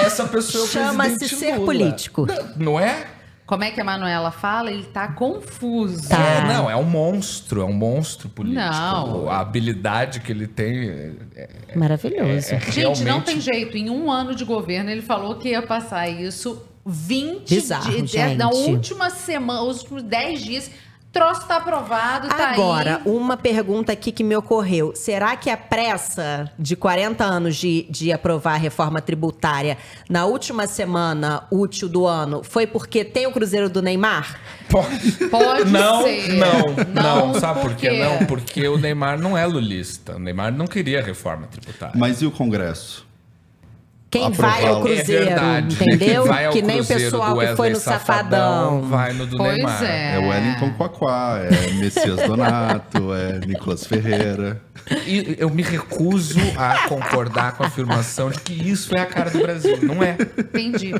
[0.05, 1.65] essa pessoa é o Chama-se ser Lula.
[1.67, 2.27] político.
[2.57, 3.07] Não é?
[3.47, 4.73] Como é que a Manuela fala?
[4.73, 6.09] Ele tá confuso.
[6.09, 6.19] Tá.
[6.21, 8.61] É, não, é um monstro, é um monstro político.
[8.61, 9.29] Não.
[9.31, 10.89] A habilidade que ele tem.
[10.89, 12.53] é- é- Maravilhoso.
[12.55, 13.77] é Gente, não realmente- tem jeito.
[13.77, 18.11] Em um ano de governo, ele falou que ia passar isso 20 Bizarro, dias.
[18.11, 18.35] gente.
[18.37, 20.71] Na última semana, os últimos 10 dias.
[21.17, 23.13] Troço tá aprovado, tá Agora, aí.
[23.13, 24.93] uma pergunta aqui que me ocorreu.
[24.95, 30.67] Será que a pressa de 40 anos de, de aprovar a reforma tributária na última
[30.67, 34.39] semana útil do ano foi porque tem o Cruzeiro do Neymar?
[34.69, 36.35] Pode, Pode não, ser.
[36.35, 37.91] Não, não, Não, Sabe por quê?
[37.91, 40.17] Não, porque o Neymar não é lulista.
[40.17, 41.95] O Neymar não queria reforma tributária.
[41.97, 43.07] Mas e o Congresso?
[44.11, 44.81] Quem vai ao.
[44.83, 45.75] Cruzeiro, é verdade.
[45.75, 46.23] entendeu?
[46.23, 48.83] Quem vai ao que nem o pessoal que foi no Safadão.
[48.83, 49.83] Vai no do Pois Neymar.
[49.85, 50.15] é.
[50.15, 54.61] É Wellington Quaquá, é Messias Donato, é Nicolas Ferreira.
[55.07, 59.31] E eu me recuso a concordar com a afirmação de que isso é a cara
[59.31, 59.77] do Brasil.
[59.83, 60.17] Não é.
[60.39, 60.93] Entendi.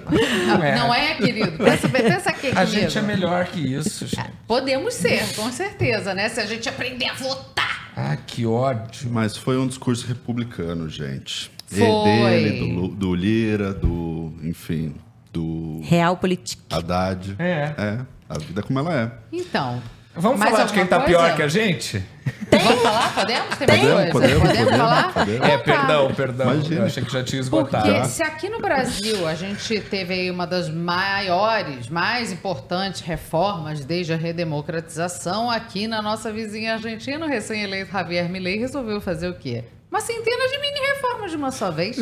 [0.47, 0.75] Não é.
[0.75, 1.53] Não é, querido?
[1.63, 2.71] Pensa, pensa aqui, A querido.
[2.73, 4.33] gente é melhor que isso, gente.
[4.49, 6.29] Podemos ser, com certeza, né?
[6.29, 7.93] Se a gente aprender a votar.
[7.97, 9.09] Ah, que ódio.
[9.11, 11.51] Mas foi um discurso republicano, gente.
[11.71, 12.05] E Foi.
[12.05, 14.33] dele, do, do Lira, do.
[14.43, 14.95] Enfim,
[15.33, 16.63] do Real Política.
[16.71, 17.35] Haddad.
[17.39, 17.73] É.
[17.77, 17.99] É,
[18.29, 19.11] a vida como ela é.
[19.33, 19.83] Então.
[20.19, 21.11] Vamos mais falar de quem tá coisa?
[21.11, 22.03] pior que a gente?
[22.51, 23.15] Vamos falar?
[23.15, 23.57] Podemos?
[23.59, 24.29] Tem, Podemos, mais coisa?
[24.29, 25.13] podemos, podemos, falar?
[25.13, 25.41] podemos.
[25.47, 25.65] É, Então tá.
[25.65, 26.55] perdão, perdão.
[26.55, 26.81] Imagina.
[26.81, 28.09] Eu achei que já tinha Porque esgotado.
[28.09, 34.15] se aqui no Brasil a gente teve aí uma das maiores, mais importantes reformas desde
[34.15, 39.65] a redemocratização, aqui na nossa vizinha Argentina, o recém-eleito Javier Milei resolveu fazer o quê?
[39.91, 41.97] Uma centena de mini reformas de uma só vez.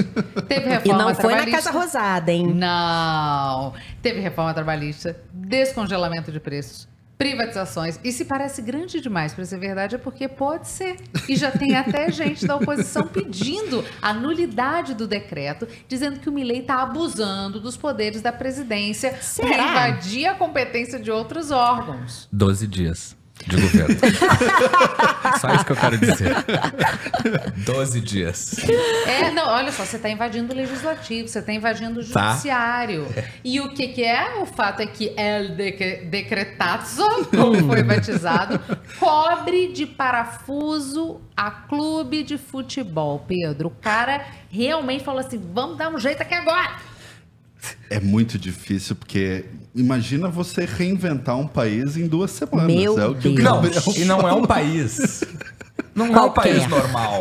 [0.48, 1.50] Teve E reforma não foi na trabalhista.
[1.50, 2.46] Casa Rosada, hein?
[2.54, 3.74] Não.
[4.02, 8.00] Teve reforma trabalhista, descongelamento de preços, privatizações.
[8.02, 10.96] E se parece grande demais para ser verdade, é porque pode ser.
[11.28, 16.32] E já tem até gente da oposição pedindo a nulidade do decreto, dizendo que o
[16.32, 22.28] Milei está abusando dos poderes da presidência para invadir a competência de outros órgãos.
[22.32, 23.23] 12 dias.
[23.46, 23.96] De governo.
[25.40, 26.34] Só isso que eu quero dizer.
[27.64, 28.56] 12 dias.
[29.06, 32.30] É, não, olha só, você está invadindo o legislativo, você está invadindo o Tá.
[32.30, 33.06] judiciário.
[33.42, 34.36] E o que, que é?
[34.40, 37.02] O fato é que El Dec- Decretazo,
[37.36, 38.60] como foi batizado,
[38.98, 43.24] cobre de parafuso a clube de futebol.
[43.26, 46.76] Pedro, o cara realmente falou assim: vamos dar um jeito aqui agora.
[47.90, 49.44] É muito difícil, porque
[49.74, 52.66] imagina você reinventar um país em duas semanas.
[52.66, 53.86] Meu é o que o Deus.
[53.86, 55.24] Não, e não é um país.
[55.94, 57.20] Não é um país normal.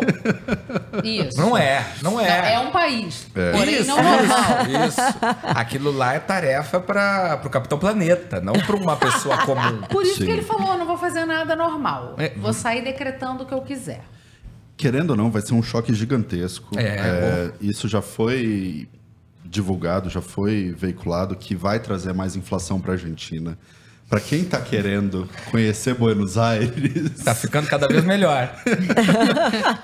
[1.03, 1.37] Isso.
[1.39, 2.53] Não é, não Não, é.
[2.53, 3.27] é um país.
[3.35, 3.51] É.
[3.51, 4.87] Porém, Isso, não normal.
[4.87, 5.01] isso.
[5.43, 9.81] Aquilo lá é tarefa para o Capitão Planeta, não para uma pessoa comum.
[9.89, 10.25] Por isso Sim.
[10.25, 12.15] que ele falou: não vou fazer nada normal.
[12.17, 12.29] É.
[12.35, 14.03] Vou sair decretando o que eu quiser.
[14.75, 16.77] Querendo ou não, vai ser um choque gigantesco.
[16.77, 18.87] É, isso já foi
[19.53, 23.57] divulgado, já foi veiculado que vai trazer mais inflação para a Argentina.
[24.09, 28.53] Para quem está querendo conhecer Buenos Aires, Tá ficando cada vez melhor.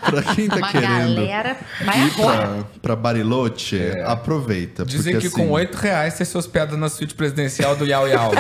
[0.01, 2.11] para quem está querendo galera vai ir
[2.79, 4.85] para Bariloche, aproveita.
[4.85, 8.07] Dizem porque, que com assim, 8 reais você se hospeda na suíte presidencial do Yau
[8.07, 8.31] Yau.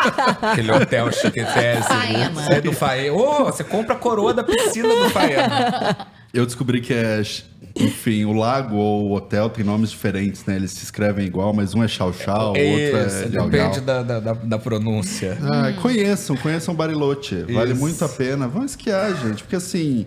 [0.40, 1.10] Aquele hotel.
[1.12, 2.42] Faena.
[2.42, 3.12] Sai do Faena.
[3.12, 6.06] Ô, você compra a coroa da piscina do Faena.
[6.32, 7.22] Eu descobri que é,
[7.76, 10.54] enfim, o lago ou o hotel tem nomes diferentes, né?
[10.56, 13.80] Eles se escrevem igual, mas um é Chau Chau, o outro é Liao depende Liao.
[13.84, 15.36] da, da, da- pronúncia.
[15.42, 17.42] Ah, conheçam, conheçam Bariloche.
[17.52, 17.80] Vale Isso.
[17.80, 18.46] muito a pena.
[18.46, 20.06] Vão esquiar, gente, porque assim,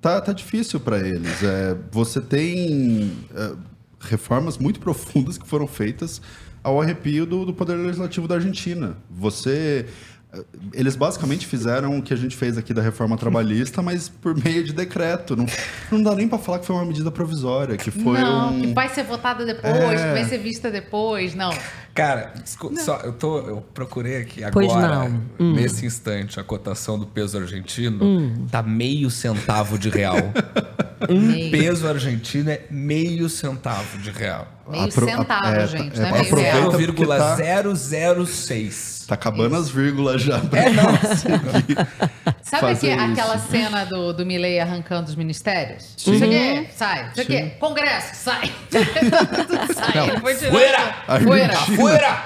[0.00, 1.42] tá, tá difícil para eles.
[1.42, 3.52] É, você tem é,
[4.00, 6.22] reformas muito profundas que foram feitas
[6.62, 8.96] ao arrepio do, do Poder Legislativo da Argentina.
[9.10, 9.86] Você.
[10.32, 10.40] É,
[10.72, 14.64] Eles basicamente fizeram o que a gente fez aqui da reforma trabalhista, mas por meio
[14.64, 15.36] de decreto.
[15.36, 15.46] Não,
[15.90, 18.60] não dá nem para falar que foi uma medida provisória, que foi não, um.
[18.60, 20.08] que vai ser votada depois, É.
[20.08, 21.34] que vai ser vista depois.
[21.34, 21.50] Não.
[21.94, 25.20] Cara, só, eu, tô, eu procurei aqui Pois agora, não.
[25.40, 25.54] Hum.
[25.54, 30.16] nesse instante, a cotação do peso argentino tá meio centavo de real.
[31.08, 34.48] Meio, peso argentino é meio centavo de real.
[34.68, 36.70] Meio Apro- centavo, é, gente, é, não é meio aproveita real.
[36.70, 39.04] porque tá- 0,006.
[39.08, 40.38] Tá acabando as vírgulas já.
[40.38, 40.84] pra É, não.
[42.42, 42.86] Sabe isso.
[42.86, 45.94] aquela cena do, do Milley arrancando os ministérios?
[45.96, 47.08] Isso aqui, sai.
[47.12, 48.52] Isso aqui, Congresso, sai.
[49.74, 49.94] Sai.
[49.94, 50.08] Não,
[50.50, 50.94] fuera!
[51.22, 51.52] Fuera.
[51.58, 51.58] Argentina.
[51.58, 52.22] Afuera!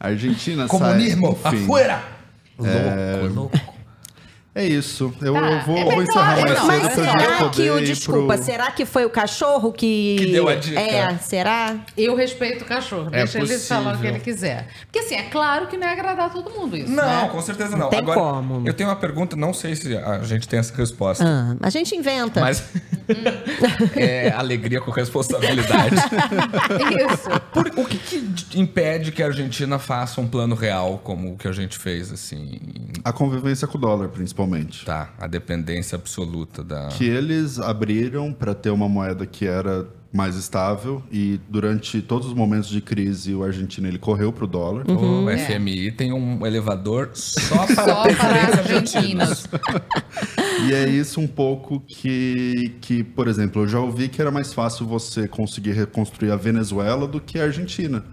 [0.00, 1.38] Argentina Comunismo!
[1.42, 1.54] sai.
[1.54, 2.02] Enfim, Afuera!
[2.58, 3.73] Louco, louco.
[4.56, 5.12] É isso.
[5.20, 6.66] Eu, Tá, eu vou, é vou encerrar mais é cedo.
[6.66, 7.84] Mas será poder que o.
[7.84, 10.14] Desculpa, pro- será que foi o cachorro que.
[10.16, 10.78] Que deu a dica.
[10.80, 11.74] É, será?
[11.96, 13.66] Eu respeito o cachorro, É deixa ele possível.
[13.76, 14.68] falar o que ele quiser.
[14.82, 17.28] Porque assim, é claro que não é agradar todo mundo isso, Não, né?
[17.32, 17.78] com certeza não.
[17.78, 18.62] Não tem Agora, como.
[18.68, 21.24] eu tenho uma pergunta, não sei se a gente tem essa resposta.
[21.26, 22.40] Ah, a gente inventa.
[22.40, 22.62] Mas
[23.96, 25.96] é alegria com responsabilidade.
[25.96, 27.28] Isso.
[27.52, 31.48] Por- o que, que impede que a Argentina faça um plano real como o que
[31.48, 32.60] a gente fez, assim?
[33.02, 34.43] A convivência com o dólar, principalmente.
[34.84, 36.88] Tá, a dependência absoluta da.
[36.88, 42.34] Que eles abriram para ter uma moeda que era mais estável e durante todos os
[42.34, 44.84] momentos de crise o argentino ele correu pro dólar.
[44.88, 49.48] O FMI tem um elevador só para Só para argentinos.
[50.68, 54.52] E é isso um pouco que, que, por exemplo, eu já ouvi que era mais
[54.52, 58.04] fácil você conseguir reconstruir a Venezuela do que a Argentina.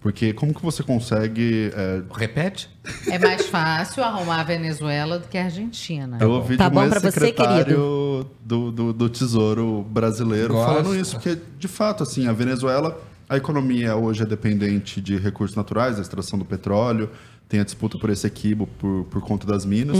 [0.00, 1.72] Porque como que você consegue...
[1.74, 2.70] é, Repete?
[3.08, 6.18] É mais fácil arrumar a Venezuela do que a Argentina.
[6.20, 10.66] eu ouvi Tá de bom pra você, ex-secretário do, do, do Tesouro brasileiro Gosto.
[10.68, 15.56] falando isso, porque de fato, assim, a Venezuela, a economia hoje é dependente de recursos
[15.56, 17.10] naturais, da extração do petróleo,
[17.48, 19.98] tem a disputa por esse equibo por, por conta das minas.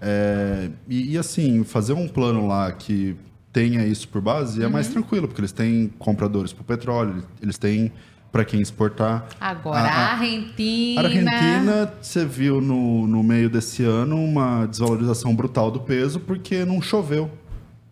[0.00, 3.16] É, e, e, assim, fazer um plano lá que
[3.52, 7.92] tenha isso por base é mais tranquilo, porque eles têm compradores por petróleo, eles têm
[8.36, 9.26] para quem exportar.
[9.40, 11.00] Agora, A- a Argentina.
[11.00, 16.62] a Argentina, você viu no, no meio desse ano uma desvalorização brutal do peso porque
[16.66, 17.30] não choveu.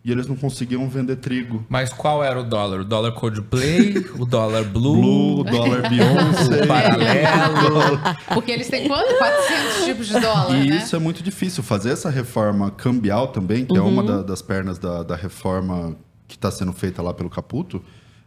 [0.03, 1.65] E eles não conseguiam vender trigo.
[1.67, 2.81] Mas qual era o dólar?
[2.81, 4.05] O dólar Coldplay?
[4.19, 5.43] o dólar Blue?
[5.43, 6.63] Blue, dólar Beyoncé.
[6.63, 7.99] o paralelo?
[8.35, 9.17] Porque eles têm quanto?
[9.17, 10.77] 400 tipos de dólar, E né?
[10.77, 11.63] isso é muito difícil.
[11.63, 15.95] Fazer essa reforma cambial também, que é uma da- das pernas da, da reforma
[16.27, 17.81] que está sendo feita lá pelo Caputo,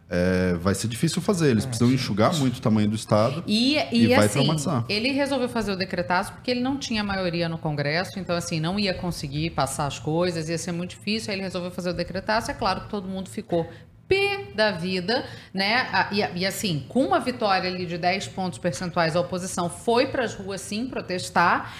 [0.09, 1.51] é, vai ser difícil fazer.
[1.51, 3.43] Eles precisam enxugar muito o tamanho do Estado.
[3.45, 4.85] E, E e, vai assim, traumatizar.
[4.89, 8.79] ele resolveu fazer o decretaço porque ele não tinha maioria no Congresso, então assim, não
[8.79, 12.49] ia conseguir passar as coisas, ia ser muito difícil, aí ele resolveu fazer o decretaço,
[12.49, 13.69] é claro que todo mundo ficou
[14.07, 15.87] pé da vida, né?
[16.11, 20.23] E, e, assim, com uma vitória ali de 10 pontos percentuais, a oposição foi para
[20.23, 21.71] as ruas sim protestar.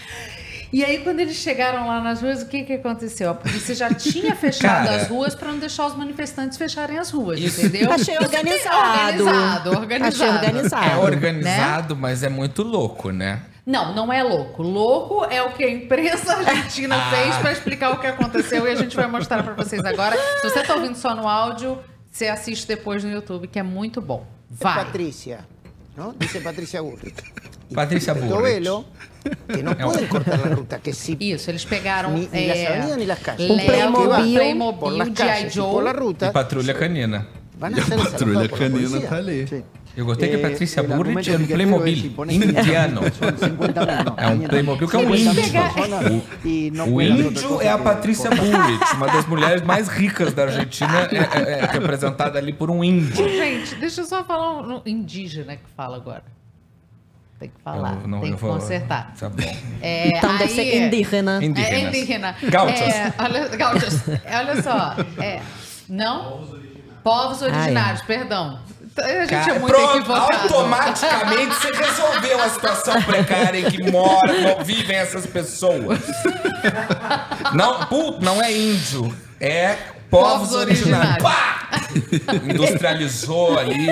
[0.72, 3.32] E aí, quando eles chegaram lá nas ruas, o que, que aconteceu?
[3.32, 5.02] A polícia já tinha fechado Cara.
[5.02, 7.66] as ruas para não deixar os manifestantes fecharem as ruas, Isso.
[7.66, 7.92] entendeu?
[7.92, 9.24] Achei organizado.
[9.24, 10.24] Organizado, organizado.
[10.24, 10.86] Achei organizado.
[10.92, 13.42] É organizado, mas é muito louco, né?
[13.66, 14.62] Não, não é louco.
[14.64, 17.10] Louco é o que a imprensa argentina Ah.
[17.12, 20.16] fez pra explicar o que aconteceu e a gente vai mostrar pra vocês agora.
[20.42, 21.78] Se você tá ouvindo só no áudio,
[22.12, 24.26] você assiste depois no YouTube, que é muito bom.
[24.50, 24.84] Vai.
[24.86, 25.40] Patricia,
[25.96, 26.14] ¿no?
[26.18, 27.14] Dice Patricia Bullrich.
[27.22, 28.42] Y Patricia Bullrich.
[28.42, 28.86] velo,
[29.48, 31.16] que no pueden cortar la ruta, que sí.
[31.20, 33.50] Isso, eles pegaram Ni, ni las é, avenidas ni las calles.
[33.50, 34.10] Um Playmobil.
[34.10, 35.60] por Playmobil, G.I.
[35.60, 35.94] por la Joe.
[35.94, 36.28] ruta.
[36.28, 37.28] E Patrulha Canina.
[37.60, 39.00] Van a ser por la canina policía.
[39.00, 39.48] está ali.
[39.48, 39.64] Sí.
[39.98, 43.02] Eu gostei que a Eh, Patrícia el Burrich é um Playmobil indiano.
[43.12, 44.48] Son 50.000, no, É um 500.000.
[44.48, 46.94] Playmobil que é um 50.000 índio.
[46.94, 48.30] O índio é a Patrícia.
[48.30, 52.82] Burrich, uma das mulheres mais ricas da Argentina, é, é- é representada ali por um
[52.84, 53.16] índio.
[53.28, 56.24] Gente, deixa eu só falar um, um indígena que fala agora.
[57.40, 59.14] Tem que falar, Eu não- tem que vou- consertar.
[59.18, 59.56] Tá bom.
[59.82, 61.40] É, Então deve aí- ser indígena.
[61.42, 61.72] Indígenas.
[61.74, 62.36] É indígena.
[62.44, 62.82] Gauchos.
[62.82, 64.10] É, olha, gauchos.
[64.26, 64.96] É, olha só.
[65.24, 65.40] É,
[65.88, 66.46] não?
[67.02, 68.60] Povos originários, perdão.
[68.98, 70.34] A gente é Cara, muito pronto, equivocado.
[70.54, 76.00] automaticamente você resolveu a situação precária em que moram, vivem essas pessoas.
[77.54, 79.78] Não, puto, não é índio, é
[80.10, 81.24] povos, Povos originários.
[82.50, 83.88] Industrializou ali.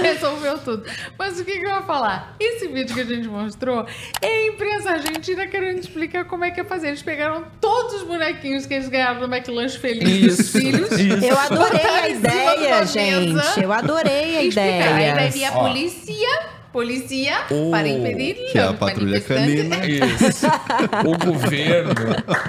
[0.00, 0.84] Resolveu tudo.
[1.18, 2.34] Mas o que, que eu ia falar?
[2.38, 3.86] Esse vídeo que a gente mostrou
[4.20, 6.88] é a imprensa argentina querendo explicar como é que é fazer.
[6.88, 10.90] Eles pegaram todos os bonequinhos que eles ganharam do McLanche Feliz dos Isso, filhos.
[10.92, 11.24] isso.
[11.24, 13.60] Eu adorei a ideia, gente.
[13.62, 15.50] Eu adorei a E ideia.
[15.50, 15.68] a Ó.
[15.68, 16.40] polícia,
[16.72, 19.76] polícia, Oh, para impedir que é a patrulha canina.
[19.86, 20.46] Isso.
[21.04, 21.94] O governo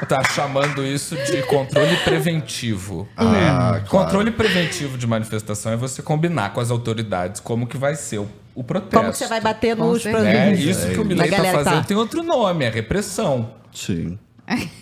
[0.08, 3.08] tá chamando isso de controle preventivo.
[3.18, 3.40] Ah, né?
[3.88, 4.06] claro.
[4.06, 8.30] Controle preventivo de manifestação é você combinar com as autoridades como que vai ser o,
[8.56, 8.98] o protesto.
[8.98, 10.06] Como você vai bater Com nos.
[10.06, 10.60] É, produtos?
[10.66, 11.88] isso que o Da Milei tá galera fazendo tá.
[11.88, 13.52] tem outro nome, é repressão.
[13.72, 14.18] Sim.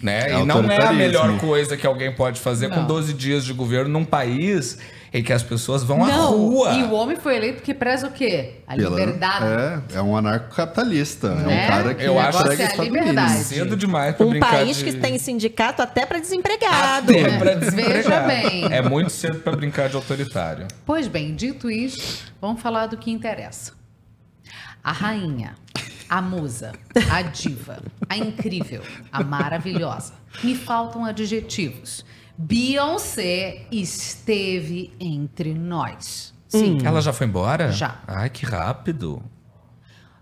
[0.02, 0.32] Né?
[0.32, 2.88] É e não é a melhor coisa que alguém pode fazer com Não.
[2.88, 4.80] 12 dias de governo num país
[5.14, 6.72] em que as pessoas vão à Não, rua.
[6.74, 8.62] e o homem foi eleito porque preza o quê?
[8.66, 9.45] A Pela- liberdade.
[9.93, 11.28] É, é um anarcocapitalista.
[11.28, 11.64] É Né?
[11.66, 13.32] um cara que Eu acho que é a liberdade.
[13.32, 13.45] Unidos.
[13.47, 14.86] Cedo demais pra Um brincar país de...
[14.86, 17.12] que tem sindicato até pra desempregado.
[17.12, 18.28] Até pra Veja desempregado.
[18.28, 18.66] bem.
[18.72, 20.68] É muito cedo pra brincar de autoritário.
[20.86, 23.74] Pois bem, dito isso, vamos falar do que interessa.
[24.84, 25.55] A rainha,
[26.09, 26.72] a musa,
[27.12, 28.82] a diva, a incrível,
[29.12, 30.14] a maravilhosa.
[30.43, 32.05] Me faltam adjetivos.
[32.42, 36.34] Beyoncé esteve entre nós.
[36.48, 36.80] Sim.
[36.84, 37.72] Ela já foi embora?
[37.72, 38.00] Já.
[38.08, 39.24] Ai, que rápido.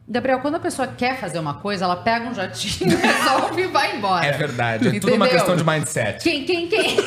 [0.05, 3.95] Gabriel, quando a pessoa quer fazer uma coisa, ela pega um jatinho, resolve e vai
[3.95, 4.25] embora.
[4.25, 4.87] É verdade.
[4.87, 6.21] É tudo uma questão de mindset.
[6.23, 6.97] Quem, quem, quem?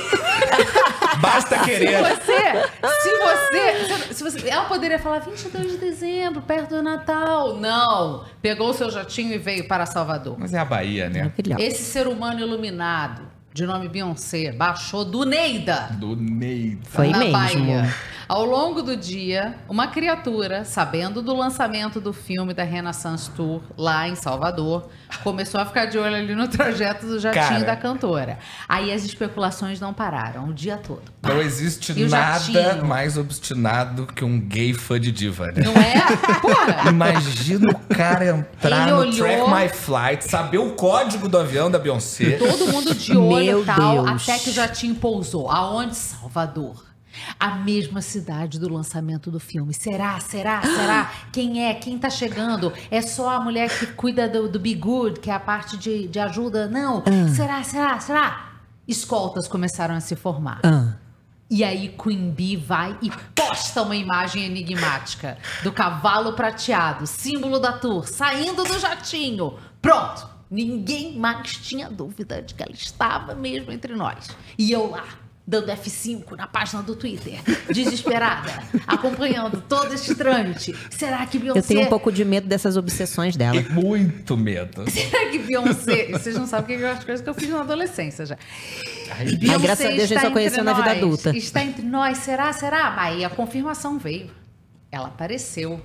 [1.21, 1.99] Basta querer.
[1.99, 2.71] você,
[3.03, 7.57] se você, se você, ela poderia falar 22 de dezembro, perto do Natal.
[7.57, 10.37] Não, pegou o seu jatinho e veio para Salvador.
[10.39, 11.33] Mas é a Bahia, né?
[11.59, 15.89] Esse ser humano iluminado, de nome Beyoncé, baixou do Neida.
[15.99, 16.79] Do Ney.
[16.89, 17.33] Foi na mesmo.
[17.33, 17.95] Bahia.
[18.29, 24.09] Ao longo do dia, uma criatura, sabendo do lançamento do filme da Renaissance Tour lá
[24.09, 24.89] em Salvador,
[25.23, 27.65] começou a ficar de olho ali no trajeto do jatinho Cara.
[27.65, 28.39] da cantora.
[28.67, 31.03] Aí as especulações não pararam o dia todo.
[31.23, 32.87] Não existe E nada jatinho?
[32.87, 35.63] mais obstinado que um gay fã de diva, né?
[35.65, 36.01] Não é?
[36.41, 36.89] Porra!
[36.89, 41.71] Imagina o cara entrar Ele no olhou- Track My Flight, saber o código do avião
[41.71, 42.39] da Beyoncé.
[42.39, 44.29] Todo mundo de olho Meu tal, Deus.
[44.29, 45.51] até que o jatinho pousou.
[45.51, 45.95] Aonde?
[45.95, 46.85] Salvador.
[47.39, 49.75] A mesma cidade do lançamento do filme.
[49.75, 50.19] Será?
[50.21, 50.63] Será?
[50.65, 51.13] Será?
[51.31, 51.75] Quem é?
[51.75, 52.73] Quem tá chegando?
[52.91, 56.09] É só a mulher que cuida do, do Be Good, que é a parte de,
[56.09, 56.69] de ajuda?
[56.69, 57.03] Não.
[57.35, 57.63] Será?
[57.63, 58.01] Será?
[58.01, 58.53] Será?
[58.89, 60.61] Escoltas começaram a se formar.
[60.65, 60.95] Ah.
[61.51, 67.73] E aí Queen Bee vai e posta uma imagem enigmática do cavalo prateado, símbolo da
[67.73, 69.59] tour, saindo do jatinho.
[69.83, 70.32] Pronto!
[70.53, 74.29] Ninguém mais tinha dúvida de que ela estava mesmo entre nós.
[74.59, 75.07] E eu lá,
[75.47, 77.41] dando F5 na página do Twitter,
[77.73, 80.77] desesperada, acompanhando todo esse trâmite.
[80.91, 81.59] Será que Beyoncé...
[81.59, 83.63] Eu tenho um pouco de medo dessas obsessões dela.
[83.73, 84.85] Muito medo.
[84.93, 86.11] Será que Beyoncé...
[86.11, 88.37] Vocês não sabem o que eu as coisas que eu fiz na adolescência já.
[89.09, 90.99] Mas graças a Deus a gente está só conheceu entre na vida nós.
[90.99, 91.35] adulta.
[91.35, 92.53] Está entre nós, será?
[92.53, 92.95] Será?
[93.01, 94.31] Aí a confirmação veio.
[94.91, 95.83] Ela apareceu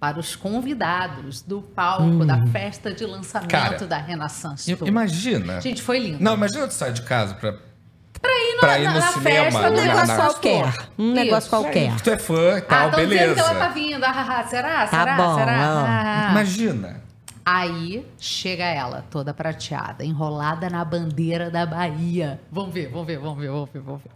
[0.00, 4.88] para os convidados do palco da festa de lançamento Cara, da Renaissance Tour.
[4.88, 5.60] Imagina.
[5.60, 6.24] Gente, foi lindo.
[6.24, 9.12] Não, imagina tu sair de casa pra, pra ir, no, pra ir na, no na
[9.12, 9.44] cinema.
[9.44, 10.74] festa na- Um na- negócio na- qualquer.
[10.98, 11.50] Um negócio Isso.
[11.50, 11.96] qualquer.
[11.96, 13.34] que tu é fã e Ah, tal, dizendo beleza.
[13.34, 14.04] que ela tá vindo.
[14.04, 14.86] Ah, ah, ah, será?
[14.86, 15.16] Tá será?
[15.16, 15.52] bom, será?
[15.60, 16.30] Ah, ah.
[16.30, 17.02] Imagina.
[17.44, 22.40] Aí chega ela, toda prateada, enrolada na bandeira da Bahia.
[22.50, 24.10] Vamos ver, vamos ver, vamos ver, vamos ver, vamos ver.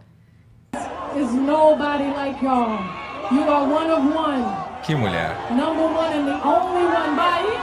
[1.13, 2.79] There's nobody like y'all.
[3.31, 4.43] You are one of one.
[4.83, 5.35] Que mulher.
[5.49, 7.59] Number one and the only one Bahia.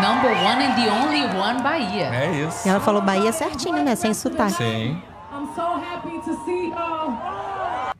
[0.00, 2.10] Number one and the only one Bahia.
[2.14, 2.68] É isso.
[2.68, 3.96] E ela falou Bahia certinho, né?
[3.96, 4.52] Sem sotaque.
[4.52, 5.02] Sim.
[5.32, 7.92] I'm so happy to see y'all.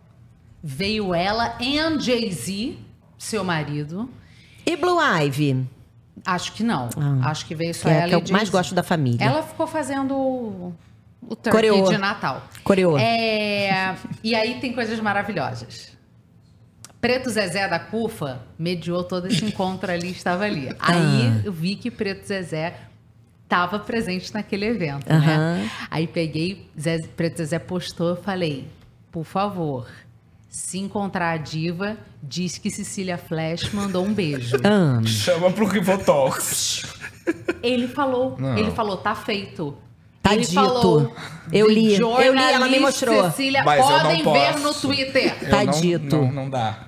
[0.63, 2.79] Veio ela e Jay-Z,
[3.19, 4.09] seu marido.
[4.65, 5.67] E Blue Ivy?
[6.25, 6.89] Acho que não.
[7.25, 9.25] Acho que veio só Que é ela que eu e mais gosto da família.
[9.25, 10.73] Ela ficou fazendo
[11.23, 11.89] o, turkey Coreô.
[11.89, 12.43] de Natal.
[12.65, 12.99] Coreô.
[12.99, 15.91] É, e aí tem coisas maravilhosas.
[17.01, 20.69] Preto Zezé da Cufa mediou todo esse encontro ali, estava ali.
[20.79, 21.41] Aí Ah.
[21.45, 22.75] eu vi que Preto Zezé
[23.45, 25.71] estava presente naquele evento, né?
[25.91, 28.69] Aí peguei, Zezé, Preto Zezé postou, eu falei,
[29.11, 29.89] por favor,
[30.49, 34.57] se encontrar a diva, diz que Cecília Flash mandou um beijo.
[34.63, 36.83] Ah, Chama pro Rivotalks.
[37.63, 38.59] Ele falou, Não.
[38.59, 39.75] ele falou, tá feito.
[40.23, 40.55] Tá ele dito.
[40.55, 41.15] falou,
[41.53, 44.59] Eu "The li, eu li, ela me mostrou." Cecília, Mas eu não podem ver posso.
[44.61, 45.37] no Twitter.
[45.43, 46.17] Eu Tá não- dito.
[46.17, 46.79] Não, não dá.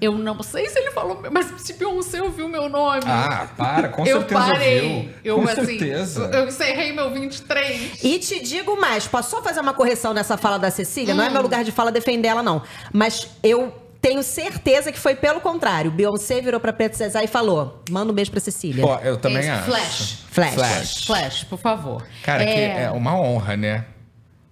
[0.00, 3.00] Eu não sei se ele falou, mas se Beyoncé ouviu meu nome.
[3.06, 4.82] Ah, para, com eu certeza parei.
[4.94, 5.10] ouviu.
[5.24, 6.30] Eu, com assim, certeza.
[6.32, 8.04] eu encerrei meu 23.
[8.04, 11.14] E te digo mais, posso só fazer uma correção nessa fala da Cecília?
[11.14, 11.32] Não é Hum.
[11.32, 12.62] meu lugar de fala defender ela, não.
[12.92, 15.90] Mas eu tenho certeza que foi pelo contrário.
[15.90, 18.84] Beyoncé virou pra Preto Zezé e falou: manda um beijo pra Cecília.
[18.86, 19.64] Pô, eu também Esse acho.
[19.64, 20.24] Flash.
[20.30, 20.54] Flash.
[20.54, 21.04] Flash.
[21.06, 22.06] Flash, por favor.
[22.22, 23.84] Cara, que é uma honra, né?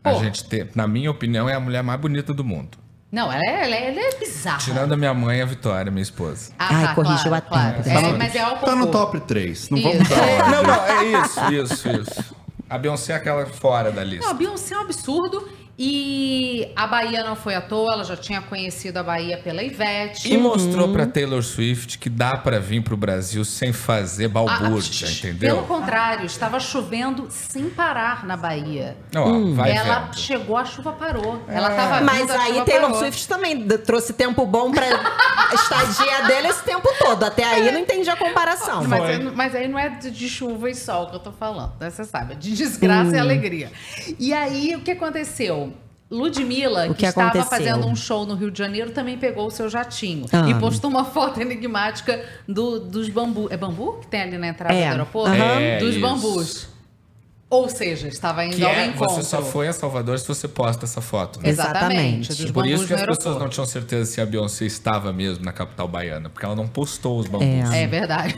[0.03, 0.19] A Pô.
[0.19, 2.77] gente ter, na minha opinião, é a mulher mais bonita do mundo.
[3.11, 4.59] Não, ela é, ela é, ela é bizarra.
[4.59, 6.51] Tirando a minha mãe e a Vitória, minha esposa.
[6.59, 7.85] Ah, Ai, tá, corrigiu claro, a tempo, claro.
[7.85, 9.71] tá É, mas é ao Tá no top 3.
[9.71, 9.89] Não Isso.
[9.89, 10.51] vamos dar ordem.
[10.51, 12.35] Não, não, é isso, isso, isso.
[12.69, 14.25] A Beyoncé é aquela fora da lista.
[14.25, 15.49] Não, a Beyoncé é um absurdo.
[15.77, 20.33] E a Bahia não foi à toa, ela já tinha conhecido a Bahia pela Ivete.
[20.33, 25.11] E mostrou pra Taylor Swift que dá pra vir pro Brasil sem fazer balbúrdia, Ah,
[25.11, 25.55] entendeu?
[25.57, 28.97] Pelo contrário, estava chovendo sem parar na Bahia.
[29.17, 30.19] Ó, vai ela vendo.
[30.19, 31.43] chegou, a chuva parou.
[31.49, 32.99] Ela tava Mas vindo, a aí Taylor parou.
[32.99, 34.87] Swift também trouxe tempo bom pra
[35.53, 37.25] estadia dele esse tempo todo.
[37.25, 38.85] Até aí eu não entendi a comparação.
[38.85, 41.73] Mas, aí- mas aí não é de, de chuva e sol que eu tô falando,
[41.81, 41.91] né?
[41.91, 43.73] Você sabe, é de desgraça e alegria.
[44.21, 45.64] E aí, o que aconteceu?
[46.15, 47.51] Ludmilla, que, que estava aconteceu?
[47.75, 50.27] fazendo um show no Rio de Janeiro, também pegou o seu jatinho.
[50.33, 50.49] Ah.
[50.49, 53.49] E postou uma foto enigmática do- dos bambu.
[53.51, 54.87] É bambu que tem ali na entrada É.
[54.87, 55.31] do aeroporto?
[55.35, 55.61] Aham.
[55.61, 56.01] É, dos isso.
[56.01, 56.69] bambus.
[57.51, 59.15] Ou seja, estava indo Que ao é, encontro.
[59.15, 61.41] você só foi a Salvador se você posta essa foto.
[61.41, 61.51] né?
[61.51, 62.29] Exatamente.
[62.53, 63.39] Por isso bambus que as pessoas aeroporto.
[63.41, 67.19] não tinham certeza se a Beyoncé estava mesmo na capital baiana, porque ela não postou
[67.19, 67.71] os bambus.
[67.73, 68.35] É verdade.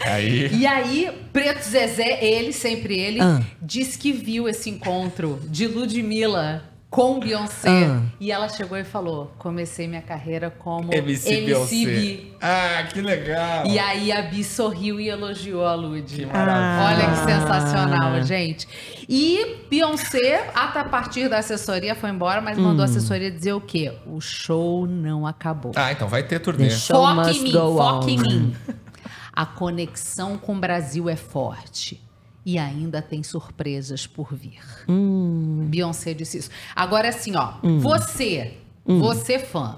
[0.00, 3.40] Aí, E aí, Preto Zezé, ele, sempre ele, Ah.
[3.60, 7.68] disse que viu esse encontro de Ludmilla com Beyoncé.
[7.86, 8.02] Ah.
[8.18, 11.74] E ela chegou e falou: comecei minha carreira como MC, Beyoncé.
[11.86, 12.32] Bi.
[12.42, 13.64] Ah, que legal.
[13.66, 16.16] E aí a Bi sorriu e elogiou a Lud.
[16.16, 17.04] Que maravilha.
[17.04, 18.66] Olha que sensacional, gente.
[19.08, 22.62] E Beyoncé, até a partir da assessoria, foi embora, mas Hum.
[22.62, 23.92] mandou a assessoria dizer o quê?
[24.06, 25.72] O show não acabou.
[25.76, 26.70] Ah, então vai ter turnê.
[26.70, 28.56] Foque em mim, foque em mim.
[29.32, 32.02] A conexão com o Brasil é forte.
[32.44, 34.60] E ainda tem surpresas por vir.
[34.88, 35.66] Hum.
[35.70, 36.50] Beyoncé disse isso.
[36.74, 37.54] Agora, assim, ó.
[37.80, 38.54] Você,
[38.86, 38.98] Hum.
[38.98, 39.76] você fã,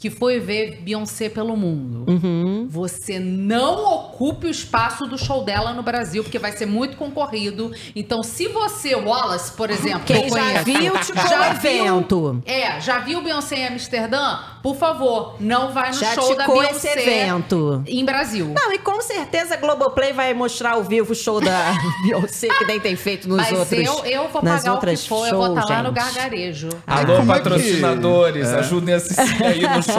[0.00, 2.66] que foi ver Beyoncé pelo mundo, Uhum.
[2.70, 7.70] você não ocupe o espaço do show dela no Brasil, porque vai ser muito concorrido.
[7.94, 12.42] Então, se você, Wallace, por exemplo, Quem já conheço, viu, te já evento.
[12.46, 14.38] é, já viu Beyoncé em Amsterdã?
[14.62, 17.82] Por favor, não vai no Já show da Beyoncé esse evento.
[17.86, 18.52] em Brasil.
[18.54, 21.72] Não, e com certeza a Globoplay vai mostrar ao vivo o show da
[22.04, 23.86] Beyoncé, que nem tem feito nos Mas outros.
[23.86, 26.68] eu, eu vou nas pagar o que for, eu vou estar shows, lá no gargarejo.
[26.86, 29.82] Alô, como é patrocinadores, ajudem a Cecília aí no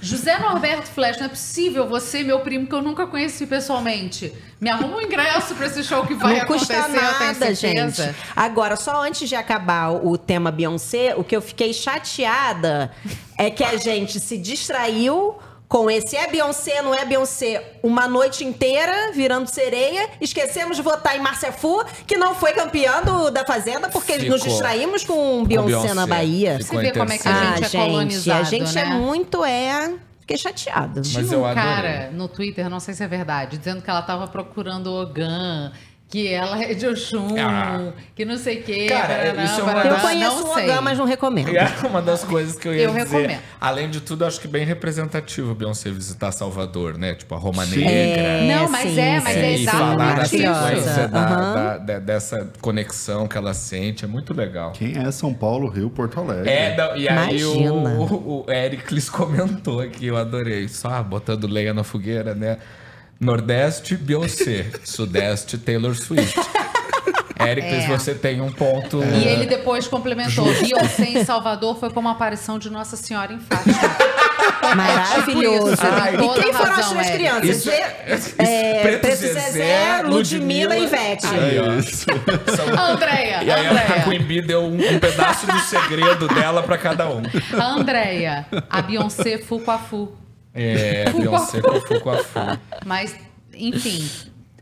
[0.00, 4.32] José Norberto Flash, não é possível você, meu primo, que eu nunca conheci pessoalmente.
[4.60, 8.14] Me arruma um ingresso pra esse show que vai não custa acontecer, tenho nada, gente.
[8.34, 12.90] Agora, só antes de acabar o tema Beyoncé, o que eu fiquei chateada
[13.36, 15.36] é que a gente se distraiu
[15.68, 20.08] com esse é Beyoncé, não é Beyoncé, uma noite inteira virando sereia.
[20.20, 24.30] Esquecemos de votar em Márcia Fu, que não foi campeã do- da Fazenda, porque Ficou.
[24.30, 25.94] nos distraímos com Beyoncé, Beyoncé.
[25.94, 26.58] na Bahia.
[26.58, 28.80] Ficou Você vê como é que a gente ah, é gente, colonizado, a gente né?
[28.80, 29.94] é muito, é...
[30.20, 30.92] Fiquei chateada.
[30.96, 34.26] Mas Tinha um cara no Twitter, não sei se é verdade, dizendo que ela tava
[34.26, 35.72] procurando Ogan,
[36.10, 37.92] que ela é de Oxum, Ah.
[38.16, 38.86] que não sei o quê.
[38.88, 40.52] Cara, barará, isso é uma barará, Eu conheço não o.
[40.52, 41.54] Ogã, mas não recomendo.
[41.54, 43.04] É uma das coisas que eu ia Eu dizer.
[43.18, 43.40] recomendo.
[43.60, 47.14] Além de tudo, acho que bem representativo Beyoncé visitar Salvador, né?
[47.14, 47.84] Tipo, a Roma Sim.
[47.84, 48.40] Negra.
[48.42, 50.54] Não, mas é, mas é e falar da exatamente isso.
[50.82, 51.54] sequência da- Aham.
[51.54, 54.72] da- de- dessa conexão que ela sente, é muito legal.
[54.72, 56.48] Quem é São Paulo, Rio, Porto Alegre?
[56.50, 60.68] É, não, e aí o, o, o Ericles comentou aqui, eu adorei.
[60.68, 62.56] Só botando lenha na fogueira, né?
[63.20, 64.66] Nordeste, Beyoncé.
[64.84, 66.38] Sudeste, Taylor Swift.
[67.40, 67.86] Ericles, É.
[67.86, 69.00] você tem um ponto.
[69.02, 73.38] E ele depois complementou: Beyoncé em Salvador foi como a aparição de Nossa Senhora em
[73.38, 73.76] Fátima.
[74.74, 75.76] Maravilhoso.
[75.76, 77.14] Tipo Ai, e toda quem foram as razão, Érica.
[77.16, 77.44] crianças?
[77.48, 81.26] Isso- Zé- é, Preto Zezé, Zezé, Ludmilla e Ivete.
[81.26, 81.80] Aí, ó.
[82.56, 84.02] São- A Andréia, E aí a Andréia.
[84.04, 87.22] Queen Bee deu um, um pedaço do segredo dela pra cada um.
[87.58, 90.12] A Andréia, a Beyoncé fu com a fu.
[90.60, 92.38] É, Beyoncé com fu com a fu.
[92.84, 93.14] Mas
[93.54, 94.08] enfim,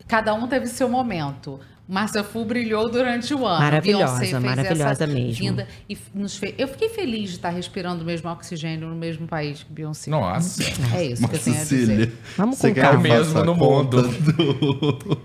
[0.07, 1.59] cada um teve seu momento.
[1.89, 3.61] Márcia Fu brilhou durante o ano.
[3.61, 5.35] Maravilhosa, Beyoncé fez maravilhosa essa mesmo.
[5.35, 9.25] vinda e nos fez- Eu fiquei feliz de estar respirando o mesmo oxigênio no mesmo
[9.29, 10.11] país que Beyoncé.
[10.11, 10.65] Nossa.
[10.97, 12.13] É isso que eu tenho a dizer.
[12.37, 12.99] Vamos com calma.
[12.99, 14.03] Mesmo no mundo.
[14.03, 15.23] do-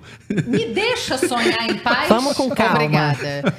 [0.47, 2.07] Me deixa sonhar em paz.
[2.07, 2.75] Vamos com calma.
[2.75, 3.55] Obrigada.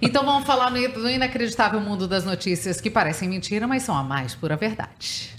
[0.00, 4.04] Então vamos falar no no inacreditável mundo das notícias que parecem mentira, mas são a
[4.04, 5.30] mais pura verdade.